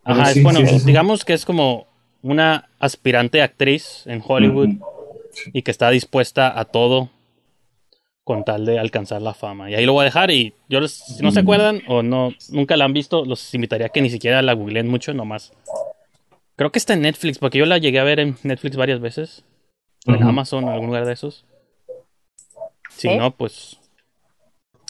Ajá, 0.04 0.32
es 0.32 0.42
bueno, 0.44 0.60
sí, 0.62 0.68
sí, 0.68 0.80
sí. 0.80 0.86
digamos 0.88 1.24
que 1.26 1.34
es 1.34 1.46
como 1.46 1.86
una 2.24 2.70
aspirante 2.80 3.42
actriz 3.42 4.04
en 4.08 4.24
Hollywood 4.26 4.70
y 5.54 5.62
que 5.62 5.70
está 5.72 5.90
dispuesta 5.92 6.58
a 6.58 6.66
todo 6.66 7.10
con 8.24 8.44
tal 8.44 8.66
de 8.66 8.80
alcanzar 8.80 9.22
la 9.22 9.34
fama. 9.34 9.70
Y 9.70 9.76
ahí 9.76 9.86
lo 9.86 9.94
voy 9.94 10.02
a 10.02 10.06
dejar 10.06 10.32
y 10.32 10.54
yo 10.68 10.80
les- 10.82 10.94
si 10.94 11.22
no 11.24 11.32
se 11.32 11.40
acuerdan 11.42 11.82
o 11.88 12.02
no 12.04 12.34
nunca 12.50 12.76
la 12.76 12.86
han 12.86 12.94
visto, 12.94 13.24
los 13.24 13.54
invitaría 13.54 13.88
a 13.88 13.90
que 13.90 14.02
ni 14.02 14.10
siquiera 14.10 14.42
la 14.42 14.54
googleen 14.54 14.88
mucho 14.88 15.14
nomás. 15.14 15.54
Creo 16.56 16.72
que 16.72 16.80
está 16.80 16.94
en 16.94 17.02
Netflix, 17.04 17.38
porque 17.38 17.60
yo 17.60 17.66
la 17.68 17.78
llegué 17.78 18.00
a 18.00 18.04
ver 18.04 18.20
en 18.20 18.36
Netflix 18.44 18.76
varias 18.76 19.00
veces. 19.00 19.46
En. 20.08 20.16
Amazon 20.24 20.64
en 20.64 20.70
algún 20.72 20.88
lugar 20.88 21.06
de 21.06 21.14
esos. 21.14 21.46
Si 22.98 23.08
¿Sí? 23.10 23.16
no, 23.18 23.32
pues 23.32 23.78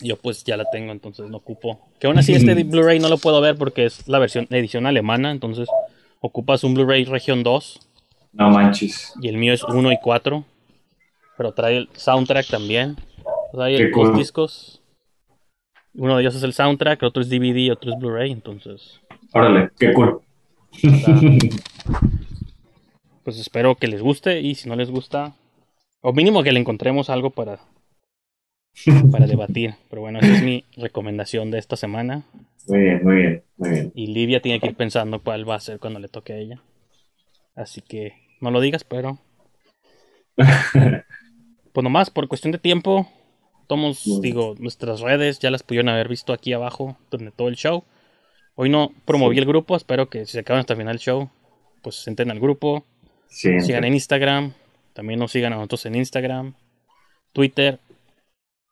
yo 0.01 0.15
pues 0.17 0.43
ya 0.43 0.57
la 0.57 0.65
tengo, 0.71 0.91
entonces 0.91 1.27
no 1.29 1.37
ocupo. 1.37 1.79
Que 1.99 2.07
aún 2.07 2.17
así 2.19 2.33
este 2.33 2.63
Blu-ray 2.63 2.99
no 2.99 3.09
lo 3.09 3.17
puedo 3.17 3.41
ver 3.41 3.57
porque 3.57 3.85
es 3.85 4.07
la 4.07 4.19
versión 4.19 4.47
edición 4.49 4.85
alemana, 4.85 5.31
entonces 5.31 5.67
ocupas 6.21 6.63
un 6.63 6.73
Blu-ray 6.73 7.05
región 7.05 7.43
2 7.43 7.79
No 8.33 8.49
manches. 8.49 9.13
y 9.21 9.27
el 9.27 9.37
mío 9.37 9.53
es 9.53 9.63
1 9.63 9.91
y 9.91 9.97
4. 10.01 10.43
Pero 11.37 11.51
trae 11.53 11.77
el 11.77 11.89
soundtrack 11.93 12.47
también. 12.47 12.95
Trae 13.51 13.77
Qué 13.77 13.83
el- 13.83 13.91
dos 13.91 14.09
cool. 14.09 14.17
discos. 14.17 14.81
Uno 15.95 16.15
de 16.15 16.21
ellos 16.21 16.35
es 16.35 16.43
el 16.43 16.53
soundtrack, 16.53 17.01
otro 17.03 17.21
es 17.21 17.29
DVD, 17.29 17.71
otro 17.71 17.91
es 17.91 17.99
Blu-ray, 17.99 18.31
entonces 18.31 19.01
Órale, 19.33 19.69
qué 19.79 19.93
cool. 19.93 20.21
pues 23.23 23.39
espero 23.39 23.75
que 23.75 23.87
les 23.87 24.01
guste 24.01 24.39
y 24.41 24.55
si 24.55 24.69
no 24.69 24.75
les 24.75 24.89
gusta, 24.89 25.33
o 26.01 26.13
mínimo 26.13 26.43
que 26.43 26.51
le 26.51 26.59
encontremos 26.59 27.09
algo 27.09 27.29
para, 27.31 27.59
para 29.11 29.27
debatir. 29.27 29.75
Pero 29.89 30.01
bueno, 30.01 30.19
esa 30.19 30.33
es 30.35 30.43
mi 30.43 30.65
recomendación 30.75 31.51
de 31.51 31.59
esta 31.59 31.75
semana. 31.75 32.23
Muy 32.67 32.79
bien, 32.79 33.03
muy 33.03 33.15
bien, 33.15 33.43
muy 33.57 33.69
bien. 33.69 33.91
Y 33.95 34.07
Livia 34.07 34.41
tiene 34.41 34.59
que 34.59 34.67
ir 34.67 34.75
pensando 34.75 35.21
cuál 35.21 35.49
va 35.49 35.55
a 35.55 35.59
ser 35.59 35.79
cuando 35.79 35.99
le 35.99 36.07
toque 36.09 36.33
a 36.33 36.37
ella. 36.37 36.61
Así 37.55 37.81
que 37.81 38.13
no 38.41 38.51
lo 38.51 38.61
digas, 38.61 38.83
pero 38.83 39.17
pues 41.73 41.83
nomás 41.83 42.09
por 42.09 42.27
cuestión 42.27 42.51
de 42.51 42.57
tiempo, 42.59 43.07
tomos, 43.67 44.03
digo, 44.21 44.55
nuestras 44.59 45.01
redes 45.01 45.39
ya 45.39 45.51
las 45.51 45.63
pudieron 45.63 45.89
haber 45.89 46.07
visto 46.07 46.33
aquí 46.33 46.53
abajo 46.53 46.97
donde 47.09 47.31
todo 47.31 47.47
el 47.47 47.55
show. 47.55 47.83
Hoy 48.55 48.69
no 48.69 48.91
promoví 49.05 49.35
Sí. 49.35 49.39
el 49.39 49.45
grupo, 49.47 49.75
espero 49.75 50.09
que 50.09 50.25
si 50.25 50.33
se 50.33 50.39
acaban 50.39 50.59
hasta 50.61 50.73
el 50.73 50.79
final 50.79 50.93
del 50.95 50.99
show, 51.01 51.29
pues 51.81 52.07
entren 52.07 52.31
al 52.31 52.39
grupo, 52.39 52.85
Sí, 53.29 53.59
sigan 53.59 53.83
en 53.83 53.93
Instagram, 53.93 54.53
también 54.93 55.19
nos 55.19 55.31
sigan 55.31 55.53
a 55.53 55.57
nosotros 55.57 55.85
en 55.85 55.95
Instagram, 55.95 56.53
Twitter, 57.33 57.79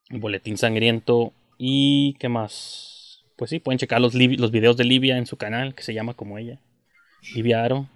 Boletín 0.10 0.58
Sangriento 0.58 1.34
y 1.58 2.14
qué 2.20 2.30
más. 2.30 3.26
Pues 3.36 3.50
sí, 3.50 3.60
pueden 3.60 3.80
checar 3.80 4.00
los, 4.00 4.14
videos 4.16 4.78
de 4.78 4.86
Livia 4.86 5.18
en 5.18 5.26
su 5.26 5.38
canal, 5.38 5.76
que 5.76 5.84
se 5.84 5.94
llama 5.94 6.14
como 6.14 6.38
ella, 6.38 6.60
Livia 7.34 7.64
Aro. 7.64 7.90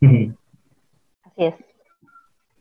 Así 0.00 0.34
es. 1.36 1.54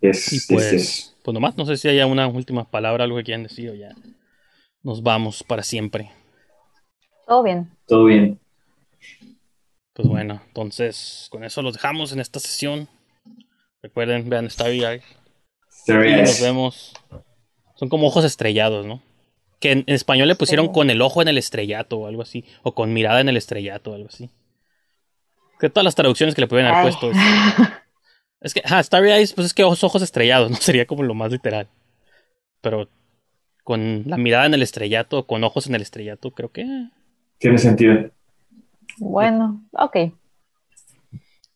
Yes, 0.02 0.34
Y 0.34 0.54
pues, 0.54 0.72
yes. 0.72 1.16
pues 1.24 1.34
nomás, 1.34 1.58
no 1.58 1.66
sé 1.66 1.78
si 1.78 1.88
haya 1.88 2.08
una 2.08 2.28
última 2.28 2.70
palabra, 2.70 3.04
algo 3.04 3.18
que 3.18 3.26
quieran 3.26 3.44
decir 3.44 3.70
o 3.70 3.76
ya 3.76 3.96
nos 4.84 5.04
vamos 5.04 5.44
para 5.44 5.64
siempre. 5.64 6.12
Todo 7.28 7.44
bien. 7.44 7.70
Todo 7.88 8.06
bien. 8.06 8.40
Pues 9.94 10.08
bueno, 10.08 10.42
entonces 10.48 11.28
con 11.30 11.44
eso 11.44 11.62
los 11.62 11.74
dejamos 11.74 12.12
en 12.12 12.20
esta 12.20 12.40
sesión. 12.40 12.88
Recuerden, 13.82 14.30
vean 14.30 14.50
Starry 14.50 14.84
Eyes. 14.84 15.04
Starry 15.70 16.16
nos 16.16 16.42
vemos. 16.42 16.94
Son 17.82 17.90
como 17.90 18.06
ojos 18.06 18.24
estrellados, 18.26 18.86
¿no? 18.86 19.02
Que 19.60 19.72
en, 19.72 19.80
en 19.88 19.96
español 19.96 20.28
le 20.28 20.36
pusieron 20.36 20.68
Sí. 20.68 20.72
con 20.72 20.92
el 20.92 21.02
ojo 21.02 21.24
en 21.24 21.28
el 21.30 21.40
estrellato 21.40 21.98
o 21.98 22.06
algo 22.08 22.22
así. 22.22 22.46
O 22.62 22.76
con 22.76 22.94
mirada 22.94 23.22
en 23.22 23.28
el 23.30 23.38
estrellato 23.38 23.90
o 23.92 23.96
algo 23.96 24.08
así. 24.08 24.30
Que 25.60 25.68
todas 25.72 25.84
las 25.84 25.96
traducciones 25.96 26.36
que 26.36 26.42
le 26.42 26.48
pueden 26.48 26.68
haber 26.68 26.84
puesto. 26.84 27.10
Es, 27.10 27.18
es 28.42 28.54
que, 28.54 28.62
ajá, 28.64 28.84
Starry 28.84 29.10
Eyes, 29.12 29.34
pues 29.34 29.48
es 29.48 29.54
que 29.56 29.64
ojos, 29.64 29.84
ojos 29.84 30.04
estrellados, 30.04 30.52
¿no? 30.52 30.58
Sería 30.62 30.86
como 30.86 31.02
lo 31.02 31.16
más 31.16 31.32
literal. 31.32 31.68
Pero 32.62 32.88
con 33.64 34.04
la 34.06 34.18
mirada 34.18 34.46
en 34.46 34.54
el 34.54 34.62
estrellato, 34.62 35.26
con 35.26 35.44
ojos 35.44 35.66
en 35.66 35.74
el 35.74 35.82
estrellato, 35.82 36.30
creo 36.32 36.52
que. 36.52 36.66
Tiene 37.40 37.58
sentido. 37.58 38.12
bueno, 39.00 39.64
ok. 39.72 39.98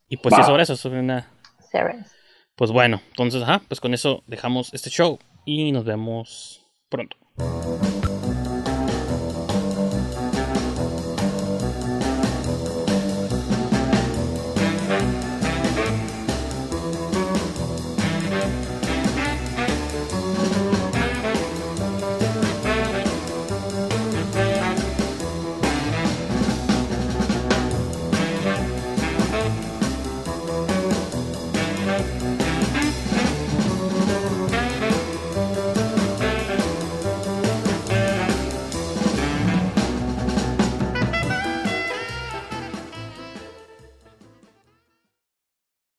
Y 0.10 0.18
pues 0.18 0.34
sí, 0.36 0.42
sobre 0.44 0.64
eso, 0.64 0.76
sobre 0.76 1.02
una. 1.02 1.28
Serious. 1.72 2.08
Pues 2.56 2.72
bueno, 2.72 3.00
entonces, 3.10 3.44
ajá, 3.44 3.62
pues 3.68 3.80
con 3.80 3.94
eso 3.94 4.24
dejamos 4.26 4.74
este 4.74 4.90
show 4.90 5.20
y 5.46 5.72
nos 5.72 5.86
vemos 5.86 6.66
pronto. 6.90 7.18